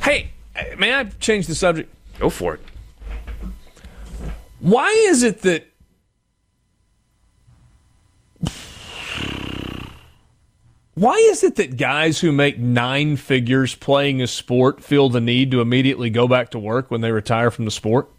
Hey, 0.03 0.29
may 0.77 0.93
I 0.93 1.05
change 1.05 1.47
the 1.47 1.55
subject? 1.55 1.91
Go 2.19 2.29
for 2.29 2.53
it. 2.53 2.61
Why 4.59 4.89
is 5.07 5.23
it 5.23 5.41
that 5.41 5.65
Why 10.93 11.15
is 11.15 11.43
it 11.43 11.55
that 11.55 11.75
guys 11.75 12.19
who 12.19 12.31
make 12.31 12.59
nine 12.59 13.15
figures 13.15 13.73
playing 13.73 14.21
a 14.21 14.27
sport 14.27 14.83
feel 14.83 15.09
the 15.09 15.21
need 15.21 15.49
to 15.51 15.61
immediately 15.61 16.11
go 16.11 16.27
back 16.27 16.51
to 16.51 16.59
work 16.59 16.91
when 16.91 17.01
they 17.01 17.11
retire 17.11 17.49
from 17.49 17.65
the 17.65 17.71
sport? 17.71 18.11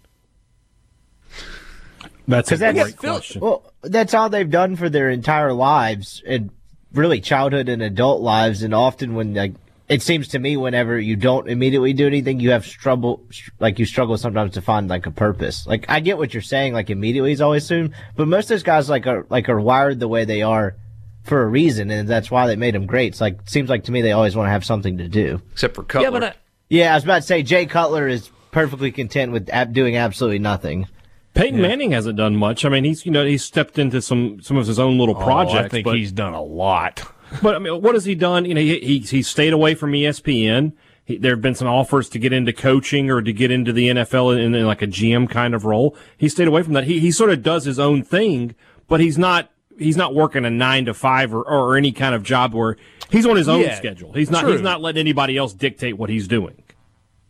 That's 2.27 2.51
a 2.51 2.57
great 2.57 2.97
question. 2.97 3.43
Well, 3.43 3.70
that's 3.83 4.15
all 4.15 4.29
they've 4.29 4.51
done 4.51 4.77
for 4.77 4.89
their 4.89 5.11
entire 5.11 5.53
lives, 5.53 6.23
and 6.27 6.51
really 6.93 7.21
childhood 7.21 7.69
and 7.69 7.83
adult 7.83 8.21
lives. 8.21 8.63
And 8.63 8.75
often, 8.75 9.15
when 9.15 9.35
like 9.35 9.55
it 9.89 10.03
seems 10.03 10.29
to 10.29 10.39
me, 10.39 10.57
whenever 10.57 10.99
you 10.99 11.17
don't 11.17 11.49
immediately 11.49 11.93
do 11.93 12.07
anything, 12.07 12.41
you 12.41 12.51
have 12.51 12.67
trouble. 12.67 13.23
Like 13.59 13.79
you 13.79 13.85
struggle 13.87 14.17
sometimes 14.17 14.55
to 14.55 14.63
find 14.63 14.89
like 14.89 15.07
a 15.07 15.11
purpose. 15.11 15.67
Like 15.67 15.87
I 15.89 16.01
get 16.01 16.19
what 16.19 16.33
you're 16.33 16.43
saying. 16.43 16.75
Like 16.75 16.91
immediately 16.91 17.33
is 17.33 17.41
always 17.41 17.67
soon, 17.67 17.95
but 18.17 18.29
most 18.29 18.45
of 18.45 18.49
those 18.51 18.63
guys 18.63 18.89
like 18.89 19.07
are 19.07 19.27
like 19.31 19.49
are 19.49 19.61
wired 19.61 20.01
the 20.01 20.09
way 20.09 20.25
they 20.25 20.43
are 20.43 20.77
for 21.25 21.43
a 21.43 21.47
reason, 21.47 21.91
and 21.91 22.09
that's 22.09 22.31
why 22.31 22.47
they 22.47 22.57
made 22.57 22.75
them 22.75 22.87
great. 22.87 23.09
It's 23.09 23.21
like 23.21 23.49
seems 23.49 23.69
like 23.69 23.85
to 23.85 23.93
me 23.93 24.01
they 24.03 24.13
always 24.13 24.37
want 24.37 24.47
to 24.47 24.53
have 24.53 24.65
something 24.65 24.99
to 24.99 25.09
do. 25.09 25.43
Except 25.53 25.75
for 25.75 25.83
Cutler. 25.83 26.07
Yeah, 26.07 26.11
but 26.11 26.25
I, 26.25 26.35
yeah, 26.69 26.93
I 26.93 26.95
was 26.95 27.05
about 27.05 27.17
to 27.17 27.23
say 27.23 27.43
Jay 27.43 27.67
Cutler 27.67 28.09
is 28.09 28.31
perfectly 28.53 28.91
content 28.93 29.33
with 29.33 29.49
ab- 29.51 29.73
doing 29.73 29.97
absolutely 29.97 30.39
nothing. 30.39 30.87
Peyton 31.35 31.61
yeah. 31.61 31.69
Manning 31.69 31.93
hasn't 31.93 32.17
done 32.17 32.37
much. 32.37 32.65
I 32.65 32.69
mean, 32.69 32.85
he's 32.85 33.07
you 33.07 33.13
know 33.13 33.25
he's 33.25 33.45
stepped 33.45 33.79
into 33.79 34.03
some 34.03 34.41
some 34.41 34.57
of 34.57 34.67
his 34.67 34.79
own 34.79 34.99
little 34.99 35.15
projects. 35.15 35.55
Oh, 35.55 35.65
I 35.65 35.69
think 35.69 35.85
but, 35.85 35.97
he's 35.97 36.13
done 36.13 36.35
a 36.35 36.43
lot. 36.43 37.03
but 37.43 37.55
I 37.55 37.59
mean, 37.59 37.81
what 37.81 37.95
has 37.95 38.05
he 38.05 38.15
done? 38.15 38.45
You 38.45 38.55
know, 38.55 38.61
he 38.61 38.81
he, 38.81 38.99
he 38.99 39.23
stayed 39.23 39.53
away 39.53 39.75
from 39.75 39.93
ESPN. 39.93 40.73
He, 41.05 41.17
there 41.17 41.33
have 41.33 41.43
been 41.43 41.55
some 41.55 41.69
offers 41.69 42.09
to 42.11 42.19
get 42.19 42.33
into 42.33 42.53
coaching 42.53 43.11
or 43.11 43.23
to 43.23 43.33
get 43.33 43.51
into 43.51 43.73
the 43.73 43.89
NFL 43.89 44.39
in, 44.39 44.55
in 44.55 44.67
like 44.67 44.83
a 44.83 44.87
GM 44.87 45.29
kind 45.29 45.55
of 45.55 45.65
role. 45.65 45.97
He 46.17 46.29
stayed 46.29 46.49
away 46.49 46.63
from 46.63 46.73
that. 46.75 46.85
He 46.85 46.99
he 46.99 47.11
sort 47.11 47.31
of 47.31 47.43
does 47.43 47.65
his 47.65 47.79
own 47.79 48.03
thing, 48.03 48.55
but 48.89 49.01
he's 49.01 49.17
not 49.17 49.51
he's 49.79 49.97
not 49.97 50.15
working 50.15 50.45
a 50.45 50.51
nine 50.51 50.85
to 50.85 50.95
five 50.95 51.35
or, 51.35 51.43
or 51.43 51.77
any 51.77 51.93
kind 51.93 52.15
of 52.15 52.23
job 52.23 52.55
where 52.55 52.77
he's 53.09 53.27
on 53.27 53.37
his 53.37 53.49
own 53.49 53.63
yeah, 53.63 53.77
schedule. 53.77 54.13
He's 54.13 54.31
not 54.31 54.43
true. 54.43 54.53
he's 54.53 54.61
not 54.61 54.81
letting 54.81 55.01
anybody 55.01 55.37
else 55.37 55.53
dictate 55.53 55.97
what 55.97 56.11
he's 56.11 56.29
doing. 56.29 56.63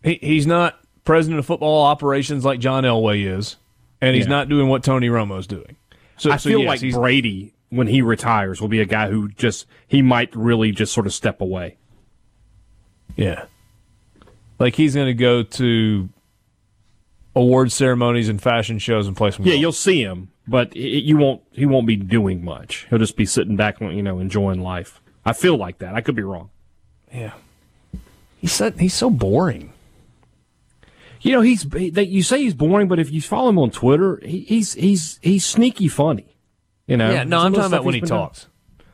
He, 0.02 0.18
he's 0.20 0.46
not 0.46 0.78
president 1.04 1.38
of 1.38 1.46
football 1.46 1.84
operations 1.84 2.44
like 2.44 2.60
John 2.60 2.84
Elway 2.84 3.26
is, 3.26 3.56
and 4.00 4.16
he's 4.16 4.26
yeah. 4.26 4.30
not 4.30 4.48
doing 4.48 4.68
what 4.68 4.82
Tony 4.82 5.08
Romo's 5.08 5.46
doing. 5.46 5.76
So 6.16 6.30
I 6.30 6.36
so 6.36 6.50
feel 6.50 6.60
yes, 6.60 6.82
like 6.82 6.92
Brady 6.92 7.54
when 7.70 7.86
he 7.86 8.02
retires 8.02 8.60
will 8.60 8.68
be 8.68 8.80
a 8.80 8.86
guy 8.86 9.08
who 9.08 9.28
just 9.28 9.66
he 9.86 10.02
might 10.02 10.34
really 10.34 10.72
just 10.72 10.92
sort 10.92 11.06
of 11.06 11.14
step 11.14 11.40
away. 11.40 11.78
Yeah. 13.16 13.44
Like 14.58 14.74
he's 14.74 14.94
going 14.94 15.06
to 15.06 15.14
go 15.14 15.42
to 15.42 16.08
award 17.34 17.72
ceremonies 17.72 18.28
and 18.28 18.40
fashion 18.42 18.78
shows 18.78 19.06
and 19.06 19.16
play 19.16 19.30
some. 19.30 19.46
Yeah, 19.46 19.52
golf. 19.52 19.60
you'll 19.60 19.72
see 19.72 20.02
him, 20.02 20.30
but 20.46 20.74
it, 20.76 21.04
you 21.04 21.16
won't. 21.16 21.42
He 21.52 21.66
won't 21.66 21.86
be 21.86 21.96
doing 21.96 22.44
much. 22.44 22.86
He'll 22.90 22.98
just 22.98 23.16
be 23.16 23.26
sitting 23.26 23.56
back, 23.56 23.80
you 23.80 24.02
know, 24.02 24.18
enjoying 24.18 24.60
life. 24.60 25.00
I 25.24 25.32
feel 25.32 25.56
like 25.56 25.78
that. 25.78 25.94
I 25.94 26.00
could 26.00 26.14
be 26.16 26.22
wrong. 26.22 26.50
Yeah, 27.12 27.32
he's 28.38 28.52
so, 28.52 28.70
he's 28.72 28.94
so 28.94 29.10
boring. 29.10 29.72
You 31.20 31.32
know, 31.32 31.40
he's 31.42 31.64
that 31.64 32.08
you 32.08 32.22
say 32.22 32.38
he's 32.42 32.54
boring, 32.54 32.88
but 32.88 32.98
if 32.98 33.10
you 33.10 33.20
follow 33.20 33.50
him 33.50 33.58
on 33.58 33.70
Twitter, 33.70 34.20
he, 34.24 34.40
he's 34.40 34.74
he's 34.74 35.18
he's 35.22 35.44
sneaky 35.44 35.88
funny. 35.88 36.36
You 36.86 36.96
know. 36.96 37.10
Yeah, 37.10 37.24
no, 37.24 37.40
I'm 37.40 37.52
talking 37.52 37.66
about 37.66 37.84
when 37.84 37.94
he 37.94 38.00
talks. 38.00 38.46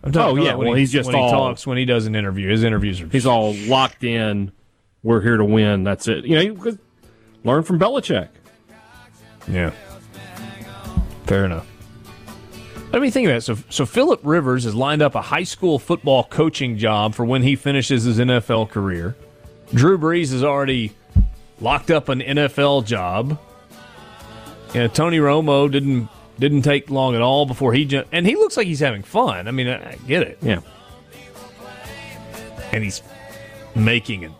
I'm 0.03 0.12
talking 0.12 0.39
oh 0.39 0.43
yeah, 0.44 0.55
well 0.55 0.73
he, 0.74 0.81
he's 0.81 0.93
just 0.93 1.07
when 1.07 1.16
all, 1.16 1.28
he 1.28 1.32
talks 1.32 1.66
when 1.66 1.78
he 1.78 1.85
does 1.85 2.07
an 2.07 2.15
interview. 2.15 2.48
His 2.51 2.65
interviews 2.65 3.01
are 3.01 3.09
he's 3.09 3.27
all 3.27 3.55
locked 3.55 4.05
in. 4.05 4.53
We're 5.03 5.20
here 5.20 5.36
to 5.36 5.44
win. 5.44 5.85
That's 5.85 6.09
it. 6.09 6.24
You 6.24 6.35
know, 6.35 6.40
you 6.40 6.78
learn 7.44 7.62
from 7.62 7.78
Belichick. 7.78 8.28
Yeah. 9.48 9.70
Fair 11.27 11.44
enough. 11.44 11.66
Let 12.93 13.03
me 13.03 13.11
think 13.11 13.27
about 13.28 13.39
it. 13.39 13.43
So, 13.43 13.57
so 13.69 13.86
Philip 13.86 14.20
Rivers 14.23 14.65
has 14.65 14.74
lined 14.74 15.03
up 15.03 15.15
a 15.15 15.23
high 15.23 15.44
school 15.44 15.78
football 15.78 16.24
coaching 16.24 16.78
job 16.78 17.15
for 17.15 17.24
when 17.24 17.43
he 17.43 17.55
finishes 17.55 18.05
his 18.05 18.19
NFL 18.19 18.70
career. 18.70 19.16
Drew 19.74 19.98
Brees 19.98 20.32
has 20.32 20.43
already 20.43 20.93
locked 21.61 21.91
up 21.91 22.09
an 22.09 22.20
NFL 22.20 22.87
job. 22.87 23.39
And 24.74 24.93
Tony 24.95 25.19
Romo 25.19 25.70
didn't 25.70 26.09
didn't 26.39 26.62
take 26.62 26.91
long 26.91 27.15
at 27.15 27.23
all 27.23 27.47
before 27.47 27.73
he 27.73 27.87
jumped, 27.87 28.11
and 28.12 28.27
he 28.27 28.37
looks 28.37 28.57
like 28.57 28.66
he's 28.66 28.81
having 28.81 29.03
fun. 29.03 29.49
I 29.49 29.51
mean, 29.51 29.69
I, 29.69 29.93
I 29.93 29.95
get 30.07 30.23
it. 30.23 30.39
Yeah. 30.43 30.61
And 32.73 32.85
he's 32.85 33.03
making 33.74 34.24
an 34.24 34.35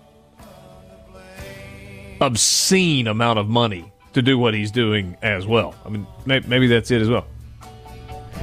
obscene 2.21 3.07
amount 3.07 3.39
of 3.39 3.49
money 3.49 3.91
to 4.13 4.21
do 4.21 4.39
what 4.39 4.53
he's 4.53 4.71
doing 4.71 5.17
as 5.23 5.47
well. 5.47 5.75
I 5.85 5.89
mean, 5.89 6.07
maybe 6.27 6.67
that's 6.67 6.91
it 6.91 7.01
as 7.01 7.09
well. 7.09 7.27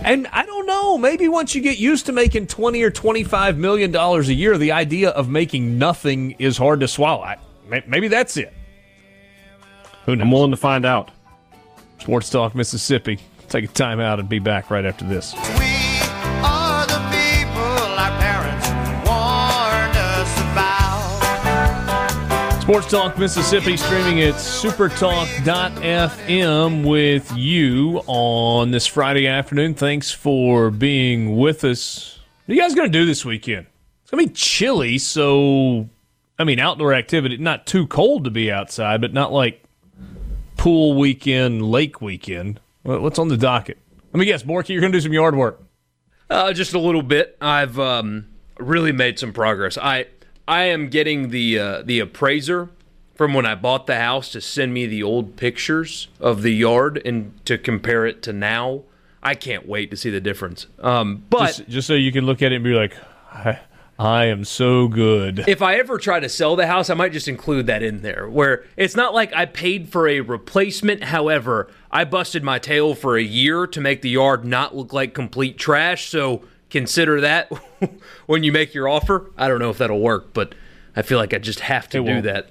And 0.03 0.27
I 0.27 0.45
don't 0.45 0.65
know. 0.65 0.97
Maybe 0.97 1.27
once 1.27 1.53
you 1.53 1.61
get 1.61 1.77
used 1.77 2.07
to 2.07 2.11
making 2.11 2.47
twenty 2.47 2.81
or 2.81 2.89
twenty-five 2.89 3.57
million 3.57 3.91
dollars 3.91 4.29
a 4.29 4.33
year, 4.33 4.57
the 4.57 4.71
idea 4.71 5.09
of 5.11 5.29
making 5.29 5.77
nothing 5.77 6.31
is 6.39 6.57
hard 6.57 6.79
to 6.79 6.87
swallow. 6.87 7.21
I, 7.21 7.37
maybe 7.87 8.07
that's 8.07 8.35
it. 8.37 8.53
Who 10.05 10.15
knows? 10.15 10.23
I'm 10.23 10.31
willing 10.31 10.51
to 10.51 10.57
find 10.57 10.85
out. 10.85 11.11
Sports 11.99 12.29
Talk 12.29 12.55
Mississippi. 12.55 13.19
Take 13.49 13.65
a 13.65 13.67
time 13.67 13.99
out 13.99 14.19
and 14.19 14.27
be 14.27 14.39
back 14.39 14.69
right 14.69 14.85
after 14.85 15.05
this. 15.05 15.33
Sports 22.63 22.89
Talk 22.89 23.17
Mississippi 23.17 23.75
streaming 23.75 24.21
at 24.21 24.35
supertalk.fm 24.35 26.89
with 26.89 27.29
you 27.35 28.01
on 28.07 28.71
this 28.71 28.87
Friday 28.87 29.27
afternoon. 29.27 29.73
Thanks 29.73 30.11
for 30.11 30.71
being 30.71 31.37
with 31.37 31.65
us. 31.65 32.19
What 32.45 32.53
are 32.53 32.55
you 32.55 32.61
guys 32.61 32.73
going 32.73 32.89
to 32.89 32.97
do 32.97 33.05
this 33.05 33.25
weekend? 33.25 33.67
It's 34.01 34.11
going 34.11 34.23
to 34.23 34.29
be 34.29 34.33
chilly, 34.33 34.97
so 34.97 35.89
I 36.39 36.45
mean, 36.45 36.59
outdoor 36.59 36.93
activity, 36.93 37.37
not 37.37 37.67
too 37.67 37.85
cold 37.87 38.23
to 38.23 38.29
be 38.29 38.51
outside, 38.51 39.01
but 39.01 39.13
not 39.13 39.33
like 39.33 39.62
pool 40.63 40.93
weekend, 40.93 41.61
lake 41.61 41.99
weekend. 41.99 42.57
What's 42.83 43.19
on 43.19 43.27
the 43.27 43.35
docket? 43.35 43.77
Let 44.13 44.19
me 44.19 44.25
guess, 44.25 44.43
Borky, 44.43 44.69
you're 44.69 44.79
going 44.79 44.93
to 44.93 44.97
do 44.97 45.01
some 45.01 45.11
yard 45.11 45.35
work. 45.35 45.61
Uh, 46.29 46.53
just 46.53 46.73
a 46.73 46.79
little 46.79 47.01
bit. 47.01 47.35
I've 47.41 47.77
um, 47.77 48.27
really 48.57 48.93
made 48.93 49.19
some 49.19 49.33
progress. 49.33 49.77
I 49.77 50.05
I 50.47 50.63
am 50.65 50.87
getting 50.87 51.29
the 51.31 51.59
uh, 51.59 51.81
the 51.81 51.99
appraiser 51.99 52.69
from 53.13 53.33
when 53.33 53.45
I 53.45 53.55
bought 53.55 53.87
the 53.87 53.97
house 53.97 54.31
to 54.31 54.39
send 54.39 54.73
me 54.73 54.85
the 54.85 55.03
old 55.03 55.35
pictures 55.35 56.07
of 56.21 56.43
the 56.43 56.51
yard 56.51 57.01
and 57.03 57.45
to 57.45 57.57
compare 57.57 58.05
it 58.05 58.23
to 58.23 58.31
now. 58.31 58.83
I 59.21 59.35
can't 59.35 59.67
wait 59.67 59.91
to 59.91 59.97
see 59.97 60.11
the 60.11 60.21
difference. 60.21 60.67
Um, 60.79 61.25
but 61.29 61.47
just, 61.47 61.67
just, 61.67 61.87
so 61.87 61.93
you 61.93 62.13
can 62.13 62.25
look 62.25 62.41
at 62.41 62.53
it 62.53 62.55
and 62.55 62.63
be 62.63 62.73
like, 62.73 62.95
I, 63.33 63.59
I 63.99 64.25
am 64.25 64.43
so 64.43 64.87
good. 64.87 65.43
If 65.47 65.61
I 65.61 65.75
ever 65.75 65.97
try 65.97 66.19
to 66.19 66.27
sell 66.27 66.55
the 66.55 66.65
house, 66.65 66.89
I 66.89 66.95
might 66.95 67.11
just 67.11 67.27
include 67.27 67.67
that 67.67 67.83
in 67.83 68.01
there, 68.01 68.27
where 68.27 68.65
it's 68.75 68.95
not 68.95 69.13
like 69.13 69.33
I 69.33 69.45
paid 69.45 69.89
for 69.89 70.07
a 70.07 70.21
replacement. 70.21 71.03
However, 71.03 71.69
I 71.91 72.03
busted 72.05 72.43
my 72.43 72.57
tail 72.59 72.95
for 72.95 73.17
a 73.17 73.23
year 73.23 73.67
to 73.67 73.79
make 73.79 74.01
the 74.01 74.09
yard 74.09 74.45
not 74.45 74.75
look 74.75 74.93
like 74.93 75.13
complete 75.13 75.57
trash. 75.57 76.09
So 76.09 76.43
consider 76.69 77.21
that 77.21 77.51
when 78.25 78.43
you 78.43 78.51
make 78.51 78.73
your 78.73 78.89
offer. 78.89 79.31
I 79.37 79.47
don't 79.47 79.59
know 79.59 79.69
if 79.69 79.77
that'll 79.77 80.01
work, 80.01 80.33
but 80.33 80.55
I 80.95 81.03
feel 81.03 81.19
like 81.19 81.33
I 81.33 81.37
just 81.37 81.59
have 81.61 81.87
to 81.89 81.99
it 81.99 82.05
do 82.05 82.11
won't. 82.11 82.23
that. 82.25 82.49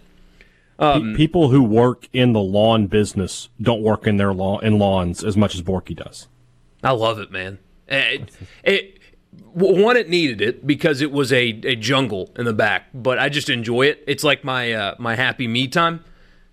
Um, 0.79 1.15
People 1.17 1.51
who 1.51 1.63
work 1.63 2.09
in 2.13 2.33
the 2.33 2.41
lawn 2.41 2.87
business 2.87 3.49
don't 3.61 3.83
work 3.83 4.07
in 4.07 4.17
their 4.17 4.33
lawn 4.33 4.65
in 4.65 4.79
lawns 4.79 5.23
as 5.23 5.37
much 5.37 5.55
as 5.55 5.63
Borky 5.63 5.95
does. 5.95 6.29
I 6.83 6.93
love 6.93 7.19
it, 7.19 7.31
man. 7.31 7.59
It, 7.87 8.31
it, 8.65 8.92
one, 9.55 9.97
it 9.97 10.09
needed 10.09 10.41
it 10.41 10.67
because 10.67 11.01
it 11.01 11.13
was 11.13 11.33
a, 11.33 11.61
a 11.65 11.77
jungle 11.77 12.31
in 12.37 12.45
the 12.45 12.53
back, 12.53 12.89
but 12.95 13.19
I 13.19 13.29
just 13.29 13.51
enjoy 13.51 13.87
it. 13.87 14.03
It's 14.07 14.25
like 14.25 14.45
my 14.45 14.73
uh, 14.73 14.95
my 14.99 15.15
happy 15.15 15.47
me 15.47 15.69
time, 15.69 16.05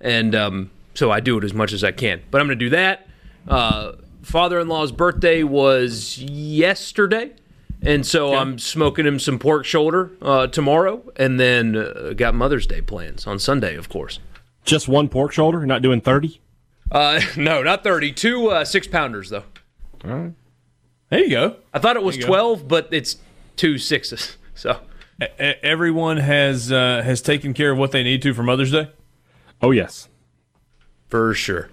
and 0.01 0.35
um, 0.35 0.71
so 0.93 1.11
I 1.11 1.19
do 1.19 1.37
it 1.37 1.43
as 1.43 1.53
much 1.53 1.73
as 1.73 1.83
I 1.83 1.91
can. 1.91 2.21
But 2.31 2.41
I'm 2.41 2.47
going 2.47 2.59
to 2.59 2.65
do 2.65 2.69
that. 2.71 3.07
Uh, 3.47 3.93
father-in-law's 4.21 4.91
birthday 4.91 5.43
was 5.43 6.17
yesterday, 6.19 7.31
And 7.81 8.05
so 8.05 8.29
okay. 8.29 8.37
I'm 8.37 8.59
smoking 8.59 9.05
him 9.05 9.19
some 9.19 9.39
pork 9.39 9.65
shoulder 9.65 10.11
uh, 10.21 10.47
tomorrow, 10.47 11.01
and 11.15 11.39
then 11.39 11.75
uh, 11.77 12.13
got 12.15 12.35
Mother's 12.35 12.67
Day 12.67 12.81
plans 12.81 13.25
on 13.25 13.39
Sunday, 13.39 13.75
of 13.75 13.89
course. 13.89 14.19
Just 14.65 14.87
one 14.87 15.07
pork 15.07 15.31
shoulder? 15.31 15.65
Not 15.65 15.81
doing 15.81 16.01
30? 16.01 16.41
Uh, 16.91 17.21
no, 17.37 17.63
not 17.63 17.83
30. 17.83 18.11
Two 18.11 18.49
uh, 18.49 18.65
six 18.65 18.87
pounders, 18.87 19.29
though. 19.29 19.45
All 20.05 20.11
right. 20.11 20.33
There 21.09 21.19
you 21.19 21.29
go. 21.29 21.55
I 21.73 21.79
thought 21.79 21.95
it 21.95 22.03
was 22.03 22.17
12, 22.17 22.59
go. 22.61 22.65
but 22.65 22.89
it's 22.91 23.17
two 23.55 23.77
sixes. 23.77 24.35
So 24.59 24.77
everyone 25.39 26.17
has 26.17 26.69
uh, 26.69 27.01
has 27.01 27.21
taken 27.21 27.53
care 27.53 27.71
of 27.71 27.77
what 27.77 27.93
they 27.93 28.03
need 28.03 28.21
to 28.23 28.33
for 28.33 28.43
Mother's 28.43 28.73
Day. 28.73 28.89
Oh 29.61 29.71
yes, 29.71 30.09
for 31.07 31.33
sure. 31.33 31.69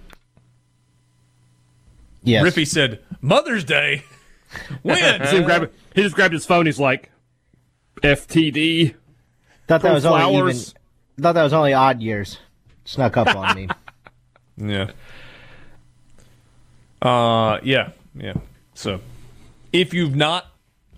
Yes. 2.23 2.45
Rippey 2.45 2.65
said 2.65 2.99
Mother's 3.21 3.65
Day. 3.65 4.03
When? 4.83 5.21
he, 5.27 5.43
grabbed, 5.43 5.73
he 5.93 6.01
just 6.01 6.15
grabbed 6.15 6.33
his 6.33 6.45
phone. 6.45 6.65
He's 6.65 6.79
like, 6.79 7.11
FTD. 8.01 8.95
Thought 9.67 9.81
that 9.81 9.93
was 9.93 10.03
flowers. 10.03 10.25
only 10.25 10.51
even. 10.51 10.63
Thought 11.21 11.33
that 11.33 11.43
was 11.43 11.53
only 11.53 11.73
odd 11.73 12.01
years. 12.01 12.39
Snuck 12.85 13.17
up 13.17 13.35
on 13.35 13.55
me. 13.55 13.67
Yeah. 14.59 14.89
Uh, 16.99 17.59
yeah, 17.61 17.91
yeah. 18.15 18.33
So, 18.73 19.01
if 19.81 19.93
you've 19.93 20.15
not 20.15 20.47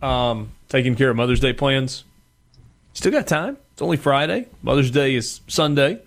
um, 0.02 0.54
taken 0.70 0.96
care 0.96 1.10
of 1.10 1.18
Mother's 1.18 1.42
Day 1.42 1.54
plans, 1.54 2.04
still 2.94 3.12
got 3.12 3.28
time. 3.28 3.58
It's 3.74 3.82
only 3.82 3.98
Friday. 3.98 4.48
Mother's 4.62 4.92
Day 4.92 5.16
is 5.16 5.42
Sunday. 5.48 6.02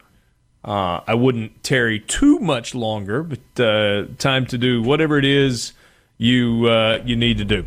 Uh, 0.64 1.00
I 1.06 1.14
wouldn't 1.14 1.62
tarry 1.62 2.00
too 2.00 2.38
much 2.38 2.74
longer, 2.74 3.22
but 3.22 3.60
uh, 3.60 4.06
time 4.18 4.46
to 4.46 4.56
do 4.56 4.82
whatever 4.82 5.18
it 5.18 5.26
is 5.26 5.74
you 6.16 6.64
uh, 6.66 7.02
you 7.04 7.16
need 7.16 7.36
to 7.38 7.44
do. 7.44 7.66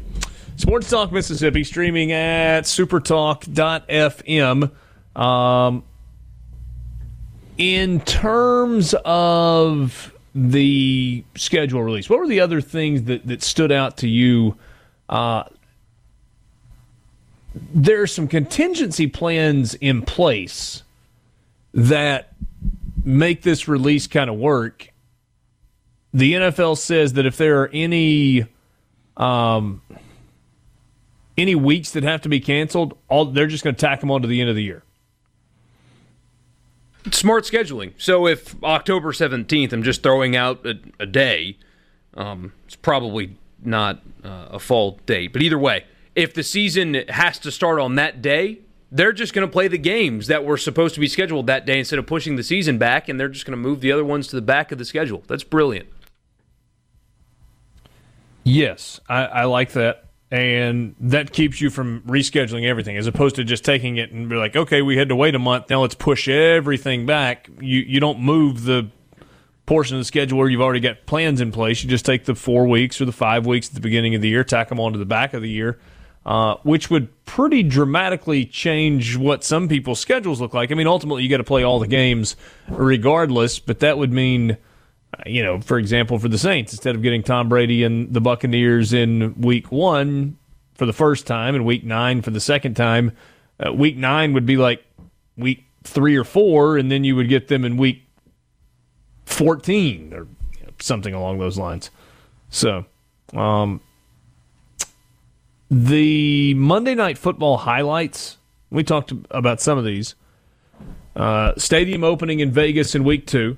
Sports 0.58 0.90
Talk 0.90 1.12
Mississippi 1.12 1.66
streaming 1.66 2.14
at 2.14 2.64
supertalk.fm. 2.64 4.72
Um, 5.16 5.84
in 7.58 8.02
terms 8.02 8.94
of 9.04 10.14
the 10.34 11.24
schedule 11.36 11.84
release, 11.84 12.10
what 12.10 12.20
were 12.20 12.28
the 12.28 12.40
other 12.40 12.62
things 12.62 13.04
that, 13.04 13.28
that 13.28 13.44
stood 13.44 13.72
out 13.72 13.98
to 13.98 14.08
you? 14.08 14.58
Uh, 15.10 15.44
there 17.74 18.02
are 18.02 18.08
some 18.08 18.28
contingency 18.28 19.08
plans 19.08 19.76
in 19.76 20.02
place 20.02 20.84
that 21.74 22.34
make 23.04 23.44
this 23.44 23.68
release 23.68 24.08
kind 24.08 24.30
of 24.30 24.38
work. 24.38 24.92
The 26.14 26.34
NFL 26.34 26.78
says 26.78 27.14
that 27.14 27.26
if 27.26 27.38
there 27.38 27.62
are 27.62 27.70
any 27.74 28.46
um, 29.18 29.82
any 31.38 31.56
weeks 31.56 31.92
that 31.92 32.04
have 32.04 32.22
to 32.22 32.30
be 32.30 32.40
canceled, 32.40 32.98
all 33.08 33.26
they're 33.26 33.48
just 33.48 33.64
going 33.64 33.76
to 33.76 33.80
tack 33.80 34.00
them 34.00 34.12
on 34.12 34.22
to 34.22 34.28
the 34.28 34.42
end 34.42 34.50
of 34.50 34.56
the 34.56 34.64
year. 34.64 34.84
Smart 37.12 37.44
scheduling. 37.44 37.94
So 37.98 38.28
if 38.28 38.62
October 38.64 39.14
seventeenth, 39.14 39.74
I'm 39.74 39.84
just 39.84 40.02
throwing 40.02 40.36
out 40.36 40.66
a, 40.66 40.76
a 41.00 41.06
day. 41.06 41.58
Um, 42.16 42.54
it's 42.66 42.76
probably 42.76 43.38
not 43.64 44.02
uh, 44.24 44.48
a 44.52 44.60
fall 44.60 45.00
date, 45.06 45.34
but 45.34 45.42
either 45.42 45.58
way, 45.58 45.86
if 46.16 46.34
the 46.34 46.44
season 46.44 46.94
has 47.10 47.38
to 47.40 47.52
start 47.52 47.80
on 47.80 47.96
that 47.96 48.22
day, 48.22 48.60
they're 48.92 49.14
just 49.14 49.34
going 49.34 49.48
to 49.48 49.52
play 49.52 49.68
the 49.68 49.78
games 49.78 50.28
that 50.28 50.46
were 50.46 50.58
supposed 50.58 50.94
to 50.96 51.02
be 51.02 51.08
scheduled 51.08 51.48
that 51.48 51.66
day 51.66 51.80
instead 51.80 52.00
of 52.00 52.06
pushing 52.06 52.36
the 52.36 52.44
season 52.44 52.78
back, 52.78 53.10
and 53.10 53.20
they're 53.20 53.28
just 53.28 53.46
going 53.46 53.58
to 53.58 53.62
move 53.62 53.82
the 53.82 53.92
other 53.92 54.06
ones 54.06 54.28
to 54.28 54.36
the 54.36 54.42
back 54.42 54.72
of 54.72 54.78
the 54.78 54.86
schedule. 54.86 55.24
That's 55.28 55.44
brilliant. 55.44 55.90
Yes, 58.44 59.02
I, 59.10 59.26
I 59.26 59.44
like 59.46 59.72
that. 59.72 60.06
And 60.32 60.96
that 61.00 61.34
keeps 61.34 61.62
you 61.62 61.70
from 61.70 62.02
rescheduling 62.02 62.66
everything 62.66 62.98
as 62.98 63.08
opposed 63.08 63.36
to 63.36 63.44
just 63.44 63.64
taking 63.64 63.98
it 63.98 64.12
and 64.12 64.28
be 64.28 64.36
like, 64.36 64.56
okay, 64.56 64.82
we 64.82 64.98
had 64.98 65.10
to 65.10 65.16
wait 65.16 65.36
a 65.36 65.40
month. 65.40 65.70
Now 65.70 65.82
let's 65.82 65.96
push 65.96 66.28
everything 66.28 67.06
back. 67.06 67.50
You, 67.60 67.80
you 67.82 68.00
don't 68.00 68.20
move 68.20 68.64
the 68.64 68.90
portion 69.66 69.96
of 69.96 70.02
the 70.02 70.06
schedule 70.06 70.38
where 70.38 70.50
you've 70.50 70.62
already 70.62 70.80
got 70.80 71.06
plans 71.06 71.42
in 71.42 71.52
place. 71.52 71.84
You 71.84 71.90
just 71.90 72.06
take 72.06 72.26
the 72.26 72.36
four 72.36 72.68
weeks 72.68 73.02
or 73.02 73.06
the 73.06 73.12
five 73.12 73.46
weeks 73.46 73.70
at 73.70 73.74
the 73.74 73.82
beginning 73.82 74.16
of 74.16 74.22
the 74.22 74.30
year, 74.30 74.44
tack 74.44 74.70
them 74.70 74.80
onto 74.80 75.00
the 75.00 75.06
back 75.06 75.34
of 75.34 75.42
the 75.42 75.50
year 75.50 75.80
uh, 76.26 76.56
which 76.64 76.90
would 76.90 77.26
pretty 77.26 77.62
dramatically 77.62 78.46
change 78.46 79.16
what 79.16 79.44
some 79.44 79.68
people's 79.68 80.00
schedules 80.00 80.42
look 80.42 80.54
like. 80.54 80.72
I 80.72 80.76
mean, 80.76 80.88
ultimately, 80.88 81.24
you 81.24 81.30
got 81.30 81.38
to 81.38 81.44
play 81.44 81.64
all 81.64 81.80
the 81.80 81.88
games 81.88 82.36
regardless, 82.68 83.60
but 83.60 83.80
that 83.82 83.98
would 83.98 84.12
mean, 84.12 84.52
uh, 84.52 85.24
you 85.28 85.44
know, 85.44 85.62
for 85.62 85.78
example, 85.78 86.18
for 86.18 86.28
the 86.28 86.40
Saints, 86.40 86.74
instead 86.74 86.96
of 86.96 87.04
getting 87.04 87.22
Tom 87.22 87.48
Brady 87.48 87.84
and 87.84 88.12
the 88.12 88.22
Buccaneers 88.22 88.92
in 88.92 89.40
week 89.40 89.72
one 89.72 90.38
for 90.74 90.88
the 90.88 90.94
first 90.94 91.28
time 91.28 91.54
and 91.54 91.64
week 91.64 91.84
nine 91.84 92.24
for 92.24 92.32
the 92.32 92.40
second 92.40 92.74
time, 92.76 93.12
uh, 93.64 93.72
week 93.72 93.96
nine 93.96 94.34
would 94.34 94.48
be 94.48 94.58
like 94.58 94.84
week 95.38 95.66
three 95.84 96.16
or 96.16 96.24
four, 96.24 96.76
and 96.78 96.92
then 96.92 97.04
you 97.04 97.16
would 97.16 97.30
get 97.30 97.50
them 97.50 97.64
in 97.64 97.78
week 97.78 98.05
14 99.36 100.14
or 100.14 100.28
something 100.80 101.14
along 101.14 101.40
those 101.40 101.58
lines. 101.58 101.92
So, 102.50 102.86
um, 103.34 103.82
the 105.70 106.54
Monday 106.54 106.96
Night 106.96 107.18
Football 107.18 107.58
highlights, 107.58 108.38
we 108.70 108.84
talked 108.84 109.12
about 109.32 109.60
some 109.60 109.78
of 109.78 109.84
these. 109.84 110.16
Uh, 111.16 111.54
stadium 111.58 112.04
opening 112.04 112.40
in 112.40 112.52
Vegas 112.52 112.96
in 112.96 113.04
week 113.04 113.26
two, 113.28 113.58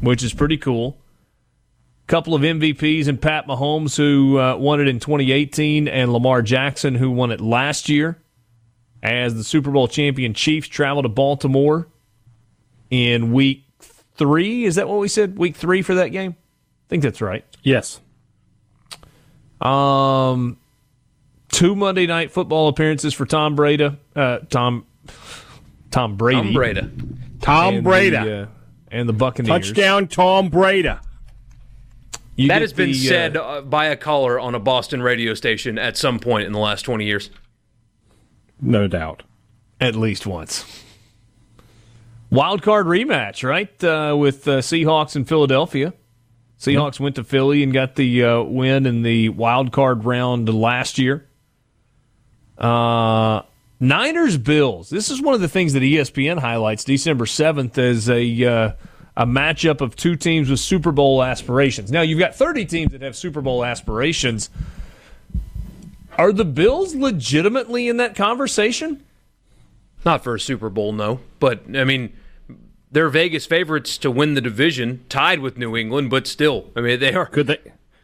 which 0.00 0.22
is 0.22 0.32
pretty 0.32 0.56
cool. 0.56 0.96
Couple 2.06 2.34
of 2.34 2.42
MVPs 2.42 3.08
and 3.08 3.20
Pat 3.20 3.46
Mahomes, 3.46 3.96
who 3.96 4.38
uh, 4.38 4.56
won 4.56 4.80
it 4.80 4.88
in 4.88 5.00
2018, 5.00 5.88
and 5.88 6.12
Lamar 6.12 6.42
Jackson, 6.42 6.94
who 6.94 7.10
won 7.10 7.30
it 7.30 7.40
last 7.40 7.88
year. 7.88 8.18
As 9.02 9.34
the 9.34 9.44
Super 9.44 9.70
Bowl 9.70 9.88
champion 9.88 10.32
Chiefs 10.32 10.68
travel 10.68 11.02
to 11.02 11.08
Baltimore 11.08 11.88
in 12.90 13.32
week 13.32 13.61
three. 14.16 14.64
Is 14.64 14.76
that 14.76 14.88
what 14.88 14.98
we 14.98 15.08
said? 15.08 15.38
Week 15.38 15.56
three 15.56 15.82
for 15.82 15.94
that 15.94 16.08
game? 16.08 16.36
I 16.86 16.88
think 16.88 17.02
that's 17.02 17.20
right. 17.20 17.44
Yes. 17.62 18.00
Um, 19.60 20.58
two 21.50 21.76
Monday 21.76 22.06
Night 22.06 22.32
Football 22.32 22.68
appearances 22.68 23.14
for 23.14 23.26
Tom 23.26 23.54
Brady. 23.54 23.96
Uh, 24.14 24.38
Tom 24.50 24.86
Tom 25.90 26.16
Brady. 26.16 26.42
Tom 26.42 26.52
Brady. 26.54 26.90
Tom 27.40 27.74
and 27.74 27.84
Brady. 27.84 28.10
The, 28.10 28.42
uh, 28.42 28.46
and 28.90 29.08
the 29.08 29.12
Buccaneers. 29.12 29.68
Touchdown, 29.68 30.08
Tom 30.08 30.48
Brady. 30.48 30.92
You 32.36 32.48
that 32.48 32.62
has 32.62 32.72
been 32.72 32.92
the, 32.92 32.94
said 32.94 33.36
uh, 33.36 33.60
by 33.60 33.86
a 33.86 33.96
caller 33.96 34.40
on 34.40 34.54
a 34.54 34.58
Boston 34.58 35.02
radio 35.02 35.34
station 35.34 35.78
at 35.78 35.96
some 35.96 36.18
point 36.18 36.46
in 36.46 36.52
the 36.52 36.58
last 36.58 36.82
20 36.82 37.04
years. 37.04 37.30
No 38.60 38.88
doubt. 38.88 39.22
At 39.80 39.96
least 39.96 40.26
once. 40.26 40.64
Wild 42.32 42.62
card 42.62 42.86
rematch, 42.86 43.46
right? 43.46 43.84
Uh, 43.84 44.16
with 44.16 44.48
uh, 44.48 44.60
Seahawks 44.60 45.16
in 45.16 45.26
Philadelphia. 45.26 45.92
Seahawks 46.58 46.98
went 46.98 47.16
to 47.16 47.24
Philly 47.24 47.62
and 47.62 47.74
got 47.74 47.94
the 47.96 48.24
uh, 48.24 48.40
win 48.40 48.86
in 48.86 49.02
the 49.02 49.28
wild 49.28 49.70
card 49.70 50.06
round 50.06 50.48
last 50.48 50.96
year. 50.96 51.28
Uh, 52.56 53.42
Niners 53.80 54.38
Bills. 54.38 54.88
This 54.88 55.10
is 55.10 55.20
one 55.20 55.34
of 55.34 55.42
the 55.42 55.48
things 55.48 55.74
that 55.74 55.82
ESPN 55.82 56.38
highlights 56.38 56.84
December 56.84 57.26
7th 57.26 57.76
as 57.76 58.08
a 58.08 58.44
uh, 58.46 58.72
a 59.14 59.26
matchup 59.26 59.82
of 59.82 59.94
two 59.94 60.16
teams 60.16 60.48
with 60.48 60.60
Super 60.60 60.90
Bowl 60.90 61.22
aspirations. 61.22 61.92
Now, 61.92 62.00
you've 62.00 62.18
got 62.18 62.34
30 62.34 62.64
teams 62.64 62.92
that 62.92 63.02
have 63.02 63.14
Super 63.14 63.42
Bowl 63.42 63.62
aspirations. 63.62 64.48
Are 66.16 66.32
the 66.32 66.46
Bills 66.46 66.94
legitimately 66.94 67.88
in 67.88 67.98
that 67.98 68.16
conversation? 68.16 69.04
Not 70.02 70.24
for 70.24 70.34
a 70.34 70.40
Super 70.40 70.70
Bowl, 70.70 70.92
no. 70.92 71.20
But, 71.38 71.64
I 71.76 71.84
mean, 71.84 72.14
they're 72.92 73.08
Vegas 73.08 73.46
favorites 73.46 73.98
to 73.98 74.10
win 74.10 74.34
the 74.34 74.40
division, 74.40 75.04
tied 75.08 75.40
with 75.40 75.56
New 75.56 75.76
England, 75.76 76.10
but 76.10 76.26
still, 76.26 76.70
I 76.76 76.82
mean, 76.82 77.00
they 77.00 77.14
are. 77.14 77.26
Could 77.26 77.48
they? 77.48 77.58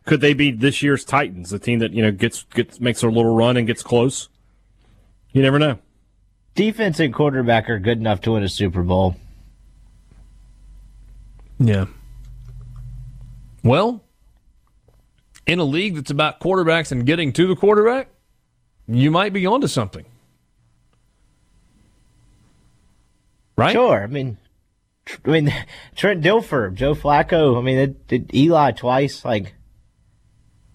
Could 0.06 0.22
they 0.22 0.32
be 0.32 0.50
this 0.50 0.82
year's 0.82 1.04
Titans, 1.04 1.50
the 1.50 1.58
team 1.58 1.80
that 1.80 1.92
you 1.92 2.02
know 2.02 2.10
gets 2.10 2.44
gets 2.54 2.80
makes 2.80 3.02
a 3.02 3.08
little 3.08 3.36
run 3.36 3.58
and 3.58 3.66
gets 3.66 3.82
close? 3.82 4.30
You 5.32 5.42
never 5.42 5.58
know. 5.58 5.78
Defense 6.54 6.98
and 6.98 7.12
quarterback 7.12 7.68
are 7.68 7.78
good 7.78 7.98
enough 7.98 8.22
to 8.22 8.32
win 8.32 8.42
a 8.42 8.48
Super 8.48 8.82
Bowl. 8.82 9.16
Yeah. 11.60 11.86
Well, 13.62 14.02
in 15.46 15.58
a 15.58 15.64
league 15.64 15.96
that's 15.96 16.10
about 16.10 16.40
quarterbacks 16.40 16.90
and 16.90 17.04
getting 17.04 17.32
to 17.34 17.46
the 17.46 17.54
quarterback, 17.54 18.08
you 18.86 19.10
might 19.10 19.32
be 19.34 19.44
onto 19.44 19.66
something. 19.66 20.06
Right? 23.56 23.72
Sure. 23.72 24.02
I 24.02 24.06
mean, 24.06 24.38
I 25.24 25.30
mean, 25.30 25.54
Trent 25.96 26.22
Dilfer, 26.22 26.72
Joe 26.74 26.94
Flacco. 26.94 27.58
I 27.58 27.62
mean, 27.62 27.78
it, 27.78 27.96
it, 28.10 28.34
Eli 28.34 28.72
twice. 28.72 29.24
Like, 29.24 29.54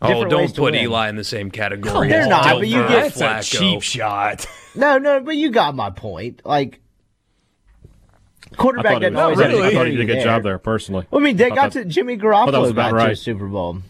Oh, 0.04 0.26
don't 0.26 0.54
put 0.54 0.76
Eli 0.76 1.08
in 1.08 1.16
the 1.16 1.24
same 1.24 1.50
category. 1.50 2.10
they're 2.10 2.28
not, 2.28 2.60
but 2.60 2.68
you 2.68 2.86
get 2.88 3.16
a 3.22 3.42
cheap 3.42 3.82
shot. 3.82 4.46
no, 4.76 4.98
no, 4.98 5.22
but 5.22 5.38
you 5.38 5.50
got 5.50 5.76
my 5.76 5.92
point. 5.92 6.42
Like 6.44 6.82
quarterback 8.58 9.00
doesn't 9.00 9.16
always 9.16 9.38
really. 9.38 9.62
I 9.64 9.74
thought 9.74 9.88
he 9.88 9.92
did 9.94 10.02
a 10.02 10.06
good 10.06 10.18
there. 10.18 10.24
job 10.24 10.44
there, 10.44 10.60
personally. 10.60 11.08
Well, 11.10 11.22
I 11.22 11.24
mean, 11.24 11.38
they 11.38 11.52
I 11.52 11.56
got 11.56 11.72
to 11.74 11.86
Jimmy 11.86 12.18
Garoppolo 12.18 12.76
got 12.76 12.92
right. 12.92 13.06
to 13.06 13.12
a 13.12 13.16
Super 13.16 13.48
Bowl. 13.48 13.82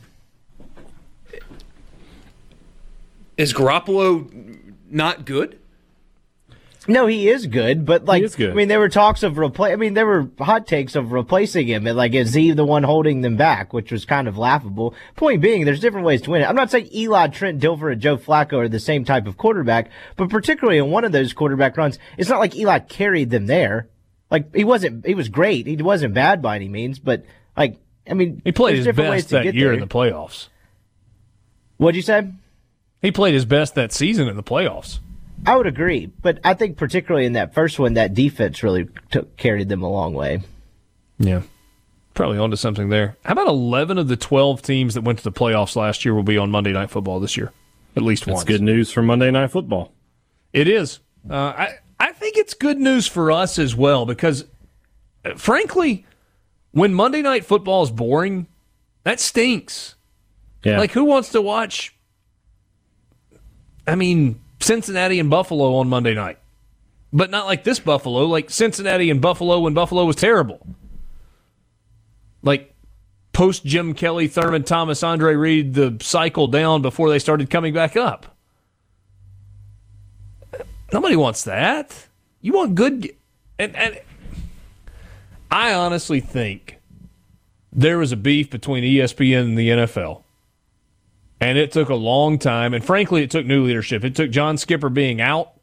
Is 3.35 3.51
Garoppolo 3.51 4.59
not 4.91 5.25
good? 5.25 5.59
No, 6.87 7.07
he 7.07 7.29
is 7.29 7.47
good, 7.47 7.85
but 7.85 8.05
like, 8.05 8.35
good. 8.35 8.51
I 8.51 8.53
mean, 8.53 8.67
there 8.67 8.79
were 8.79 8.89
talks 8.89 9.23
of 9.23 9.37
replace. 9.37 9.71
I 9.71 9.75
mean, 9.77 9.93
there 9.93 10.05
were 10.05 10.29
hot 10.39 10.67
takes 10.67 10.95
of 10.95 11.13
replacing 11.13 11.67
him, 11.67 11.87
and 11.87 11.95
like, 11.95 12.13
is 12.13 12.33
he 12.33 12.51
the 12.51 12.65
one 12.65 12.83
holding 12.83 13.21
them 13.21 13.37
back, 13.37 13.71
which 13.71 13.91
was 13.91 14.03
kind 14.03 14.27
of 14.27 14.37
laughable. 14.37 14.93
Point 15.15 15.41
being, 15.41 15.63
there's 15.63 15.79
different 15.79 16.05
ways 16.05 16.21
to 16.23 16.31
win 16.31 16.41
it. 16.41 16.45
I'm 16.45 16.55
not 16.55 16.71
saying 16.71 16.89
Eli, 16.93 17.27
Trent 17.27 17.61
Dilfer, 17.61 17.91
and 17.91 18.01
Joe 18.01 18.17
Flacco 18.17 18.53
are 18.53 18.67
the 18.67 18.79
same 18.79 19.05
type 19.05 19.27
of 19.27 19.37
quarterback, 19.37 19.91
but 20.17 20.29
particularly 20.29 20.77
in 20.77 20.91
one 20.91 21.05
of 21.05 21.13
those 21.13 21.31
quarterback 21.31 21.77
runs, 21.77 21.99
it's 22.17 22.29
not 22.29 22.39
like 22.39 22.55
Eli 22.55 22.79
carried 22.79 23.29
them 23.29 23.45
there. 23.45 23.87
Like, 24.29 24.53
he 24.53 24.65
wasn't. 24.65 25.05
He 25.05 25.15
was 25.15 25.29
great. 25.29 25.67
He 25.67 25.77
wasn't 25.77 26.13
bad 26.13 26.41
by 26.41 26.57
any 26.57 26.67
means, 26.67 26.99
but 26.99 27.23
like, 27.55 27.77
I 28.09 28.13
mean, 28.13 28.41
he 28.43 28.51
played 28.51 28.75
his 28.75 28.87
best 28.87 29.29
that 29.29 29.45
year 29.45 29.67
there. 29.67 29.73
in 29.73 29.79
the 29.79 29.87
playoffs. 29.87 30.49
What'd 31.77 31.95
you 31.95 32.01
say? 32.01 32.29
He 33.01 33.11
played 33.11 33.33
his 33.33 33.45
best 33.45 33.75
that 33.75 33.91
season 33.91 34.27
in 34.27 34.35
the 34.35 34.43
playoffs. 34.43 34.99
I 35.45 35.55
would 35.57 35.67
agree, 35.67 36.05
but 36.21 36.39
I 36.43 36.53
think 36.53 36.77
particularly 36.77 37.25
in 37.25 37.33
that 37.33 37.53
first 37.53 37.79
one, 37.79 37.93
that 37.95 38.13
defense 38.13 38.63
really 38.63 38.87
took, 39.11 39.35
carried 39.37 39.69
them 39.69 39.83
a 39.83 39.89
long 39.89 40.13
way. 40.13 40.41
Yeah, 41.19 41.41
probably 42.13 42.37
onto 42.37 42.55
something 42.55 42.89
there. 42.89 43.17
How 43.25 43.33
about 43.33 43.47
eleven 43.47 43.97
of 43.97 44.07
the 44.07 44.17
twelve 44.17 44.61
teams 44.61 44.93
that 44.93 45.01
went 45.03 45.19
to 45.19 45.23
the 45.23 45.31
playoffs 45.31 45.75
last 45.75 46.05
year 46.05 46.13
will 46.13 46.23
be 46.23 46.37
on 46.37 46.51
Monday 46.51 46.71
Night 46.71 46.89
Football 46.89 47.19
this 47.19 47.35
year, 47.37 47.51
at 47.95 48.03
least 48.03 48.25
That's 48.25 48.35
once. 48.37 48.45
good 48.45 48.61
news 48.61 48.91
for 48.91 49.01
Monday 49.01 49.31
Night 49.31 49.51
Football. 49.51 49.93
It 50.53 50.67
is. 50.67 50.99
Uh, 51.29 51.33
I 51.35 51.75
I 51.99 52.11
think 52.11 52.37
it's 52.37 52.53
good 52.53 52.77
news 52.77 53.07
for 53.07 53.31
us 53.31 53.57
as 53.59 53.75
well 53.75 54.05
because, 54.05 54.45
uh, 55.25 55.35
frankly, 55.35 56.05
when 56.71 56.93
Monday 56.93 57.21
Night 57.21 57.45
Football 57.45 57.83
is 57.83 57.91
boring, 57.91 58.47
that 59.03 59.19
stinks. 59.19 59.95
Yeah. 60.63 60.79
Like, 60.79 60.91
who 60.91 61.03
wants 61.05 61.29
to 61.29 61.41
watch? 61.41 61.95
I 63.85 63.95
mean, 63.95 64.39
Cincinnati 64.63 65.19
and 65.19 65.29
Buffalo 65.29 65.75
on 65.75 65.89
Monday 65.89 66.13
night, 66.13 66.39
but 67.11 67.29
not 67.29 67.45
like 67.45 67.63
this 67.63 67.79
Buffalo, 67.79 68.25
like 68.25 68.49
Cincinnati 68.49 69.09
and 69.09 69.21
Buffalo 69.21 69.59
when 69.59 69.73
Buffalo 69.73 70.05
was 70.05 70.15
terrible. 70.15 70.65
Like 72.41 72.73
post 73.33 73.65
Jim 73.65 73.93
Kelly, 73.93 74.27
Thurman 74.27 74.63
Thomas, 74.63 75.03
Andre 75.03 75.35
Reed, 75.35 75.73
the 75.73 75.97
cycle 76.01 76.47
down 76.47 76.81
before 76.81 77.09
they 77.09 77.19
started 77.19 77.49
coming 77.49 77.73
back 77.73 77.97
up. 77.97 78.35
Nobody 80.91 81.15
wants 81.15 81.43
that. 81.43 82.07
You 82.41 82.53
want 82.53 82.75
good, 82.75 83.15
and, 83.57 83.75
and 83.75 83.99
I 85.49 85.73
honestly 85.73 86.19
think 86.19 86.79
there 87.71 87.97
was 87.97 88.11
a 88.11 88.17
beef 88.17 88.49
between 88.49 88.83
ESPN 88.83 89.41
and 89.41 89.57
the 89.57 89.69
NFL. 89.69 90.22
And 91.43 91.57
it 91.57 91.71
took 91.71 91.89
a 91.89 91.95
long 91.95 92.39
time. 92.39 92.73
And 92.73 92.83
frankly, 92.83 93.21
it 93.23 93.31
took 93.31 93.45
new 93.45 93.65
leadership. 93.65 94.03
It 94.03 94.15
took 94.15 94.31
John 94.31 94.57
Skipper 94.57 94.89
being 94.89 95.19
out 95.19 95.53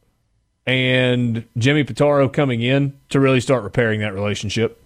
and 0.67 1.45
Jimmy 1.57 1.85
Pitaro 1.85 2.33
coming 2.33 2.61
in 2.61 2.99
to 3.09 3.19
really 3.19 3.41
start 3.41 3.65
repairing 3.65 4.01
that 4.01 4.15
relationship. 4.15 4.81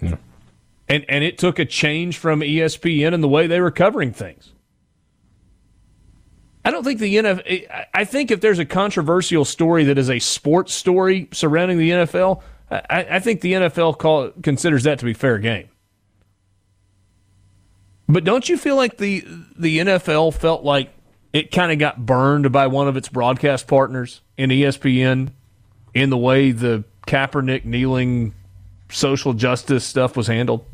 Yeah. 0.00 0.16
And 0.88 1.04
and 1.08 1.24
it 1.24 1.38
took 1.38 1.58
a 1.58 1.64
change 1.64 2.18
from 2.18 2.40
ESPN 2.40 3.14
and 3.14 3.22
the 3.22 3.28
way 3.28 3.46
they 3.46 3.60
were 3.60 3.70
covering 3.70 4.12
things. 4.12 4.52
I 6.64 6.70
don't 6.70 6.84
think 6.84 7.00
the 7.00 7.16
NFL. 7.16 7.86
I 7.94 8.04
think 8.04 8.30
if 8.30 8.40
there's 8.40 8.58
a 8.58 8.64
controversial 8.64 9.44
story 9.44 9.84
that 9.84 9.98
is 9.98 10.10
a 10.10 10.18
sports 10.18 10.74
story 10.74 11.28
surrounding 11.32 11.78
the 11.78 11.90
NFL, 11.90 12.42
I, 12.70 13.06
I 13.10 13.18
think 13.20 13.40
the 13.40 13.52
NFL 13.52 13.98
call, 13.98 14.30
considers 14.42 14.82
that 14.82 14.98
to 14.98 15.04
be 15.04 15.14
fair 15.14 15.38
game. 15.38 15.68
But 18.08 18.24
don't 18.24 18.48
you 18.48 18.56
feel 18.56 18.76
like 18.76 18.98
the 18.98 19.24
the 19.56 19.78
NFL 19.78 20.34
felt 20.34 20.62
like 20.62 20.92
it 21.32 21.50
kind 21.50 21.72
of 21.72 21.78
got 21.78 22.06
burned 22.06 22.50
by 22.52 22.66
one 22.68 22.88
of 22.88 22.96
its 22.96 23.08
broadcast 23.08 23.66
partners 23.66 24.22
in 24.36 24.50
ESPN 24.50 25.30
in 25.92 26.10
the 26.10 26.16
way 26.16 26.52
the 26.52 26.84
Kaepernick 27.06 27.64
kneeling 27.64 28.34
social 28.90 29.32
justice 29.32 29.84
stuff 29.84 30.16
was 30.16 30.26
handled? 30.28 30.64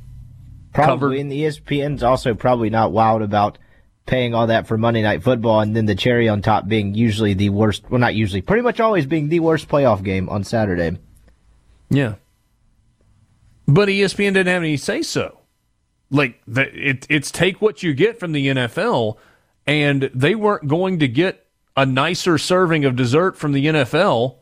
Probably, 0.75 1.21
and 1.21 1.31
the 1.31 1.43
ESPN's 1.43 2.03
also 2.03 2.35
probably 2.35 2.71
not 2.71 2.93
wild 2.93 3.23
about 3.23 3.59
paying 4.07 4.35
all 4.35 4.47
that 4.47 4.67
for 4.67 4.79
Monday 4.79 5.03
Night 5.03 5.23
Football, 5.23 5.61
and 5.61 5.77
then 5.77 5.87
the 5.87 5.95
cherry 5.95 6.29
on 6.29 6.43
top 6.43 6.67
being 6.67 6.95
usually 6.95 7.35
the 7.35 7.51
worst. 7.51 7.85
Well, 7.91 8.01
not 8.01 8.15
usually, 8.15 8.41
pretty 8.41 8.63
much 8.63 8.81
always 8.81 9.07
being 9.07 9.29
the 9.29 9.41
worst 9.41 9.69
playoff 9.69 10.03
game 10.03 10.29
on 10.29 10.45
Saturday. 10.45 10.99
Yeah, 11.91 12.15
but 13.67 13.89
ESPN 13.89 14.35
didn't 14.35 14.47
have 14.47 14.63
any 14.63 14.77
say 14.79 15.03
so 15.03 15.42
like 16.13 16.41
the, 16.47 16.69
it, 16.91 17.07
it's 17.09 17.31
take 17.31 17.61
what 17.61 17.83
you 17.83 17.95
get 17.95 18.21
from 18.21 18.33
the 18.33 18.47
NFL, 18.49 19.17
and 19.67 20.11
they 20.15 20.35
weren't 20.35 20.69
going 20.69 20.99
to 21.01 21.09
get 21.09 21.47
a 21.77 21.87
nicer 21.87 22.39
serving 22.39 22.85
of 22.85 22.95
dessert 22.95 23.37
from 23.37 23.53
the 23.53 23.67
NFL 23.67 24.37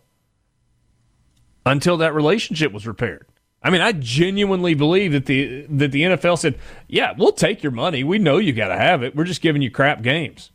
until 1.64 1.96
that 1.98 2.12
relationship 2.12 2.72
was 2.72 2.86
repaired. 2.86 3.26
I 3.62 3.70
mean, 3.70 3.82
I 3.82 3.92
genuinely 3.92 4.74
believe 4.74 5.12
that 5.12 5.26
the 5.26 5.66
that 5.68 5.92
the 5.92 6.02
NFL 6.02 6.38
said, 6.38 6.58
"Yeah, 6.88 7.12
we'll 7.16 7.32
take 7.32 7.62
your 7.62 7.72
money. 7.72 8.02
We 8.02 8.18
know 8.18 8.38
you 8.38 8.52
got 8.52 8.68
to 8.68 8.76
have 8.76 9.02
it. 9.02 9.14
We're 9.14 9.24
just 9.24 9.42
giving 9.42 9.62
you 9.62 9.70
crap 9.70 10.02
games." 10.02 10.50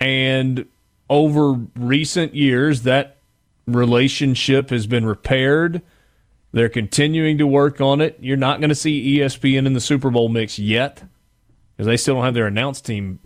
And 0.00 0.66
over 1.10 1.52
recent 1.76 2.34
years, 2.34 2.82
that 2.82 3.18
relationship 3.66 4.70
has 4.70 4.86
been 4.86 5.04
repaired 5.04 5.82
they're 6.54 6.68
continuing 6.68 7.38
to 7.38 7.48
work 7.48 7.80
on 7.80 8.00
it. 8.00 8.16
You're 8.20 8.36
not 8.36 8.60
going 8.60 8.68
to 8.68 8.76
see 8.76 9.18
ESPN 9.18 9.66
in 9.66 9.72
the 9.72 9.80
Super 9.80 10.08
Bowl 10.08 10.28
mix 10.28 10.56
yet 10.56 11.02
because 11.76 11.86
they 11.86 11.96
still 11.96 12.14
don't 12.14 12.24
have 12.24 12.34
their 12.34 12.46
announced 12.46 12.86
team 12.86 13.18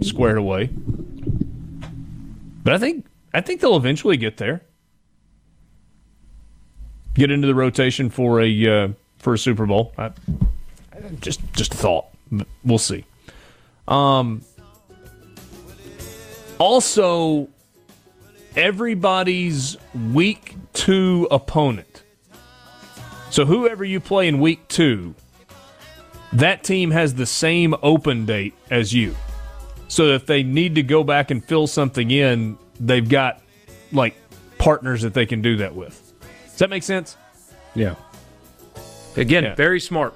squared 0.00 0.36
away. 0.36 0.68
But 2.64 2.74
I 2.74 2.78
think 2.78 3.06
I 3.32 3.40
think 3.40 3.60
they'll 3.60 3.76
eventually 3.76 4.16
get 4.16 4.38
there. 4.38 4.62
Get 7.14 7.30
into 7.30 7.46
the 7.46 7.54
rotation 7.54 8.10
for 8.10 8.40
a 8.40 8.66
uh, 8.66 8.88
for 9.18 9.34
a 9.34 9.38
Super 9.38 9.64
Bowl. 9.64 9.92
I, 9.96 10.10
just 11.20 11.40
just 11.52 11.74
a 11.74 11.76
thought. 11.76 12.06
We'll 12.64 12.78
see. 12.78 13.04
Um, 13.86 14.42
also, 16.58 17.48
everybody's 18.56 19.76
week 20.12 20.56
two 20.72 21.28
opponent 21.30 21.91
so 23.32 23.46
whoever 23.46 23.82
you 23.82 23.98
play 23.98 24.28
in 24.28 24.40
week 24.40 24.68
two, 24.68 25.14
that 26.34 26.62
team 26.62 26.90
has 26.90 27.14
the 27.14 27.24
same 27.24 27.74
open 27.82 28.26
date 28.26 28.52
as 28.70 28.92
you. 28.92 29.16
So 29.88 30.08
if 30.08 30.26
they 30.26 30.42
need 30.42 30.74
to 30.74 30.82
go 30.82 31.02
back 31.02 31.30
and 31.30 31.42
fill 31.42 31.66
something 31.66 32.10
in, 32.10 32.58
they've 32.78 33.08
got 33.08 33.40
like 33.90 34.16
partners 34.58 35.00
that 35.00 35.14
they 35.14 35.24
can 35.24 35.40
do 35.40 35.56
that 35.56 35.74
with. 35.74 36.12
Does 36.44 36.58
that 36.58 36.68
make 36.68 36.82
sense? 36.82 37.16
Yeah. 37.74 37.94
Again, 39.16 39.44
yeah. 39.44 39.54
very 39.54 39.80
smart. 39.80 40.14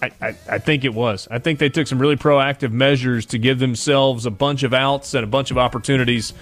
I, 0.00 0.10
I, 0.22 0.28
I, 0.48 0.58
think 0.58 0.84
it 0.84 0.94
was. 0.94 1.28
I 1.30 1.38
think 1.38 1.58
they 1.58 1.68
took 1.68 1.86
some 1.86 1.98
really 1.98 2.16
proactive 2.16 2.72
measures 2.72 3.26
to 3.26 3.38
give 3.38 3.58
themselves 3.58 4.24
a 4.24 4.30
bunch 4.30 4.62
of 4.62 4.72
outs 4.72 5.12
and 5.12 5.22
a 5.22 5.26
bunch 5.26 5.50
of 5.50 5.58
opportunities 5.58 6.32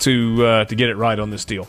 to 0.00 0.44
uh, 0.44 0.64
to 0.64 0.74
get 0.74 0.90
it 0.90 0.96
right 0.96 1.18
on 1.18 1.30
this 1.30 1.44
deal. 1.44 1.68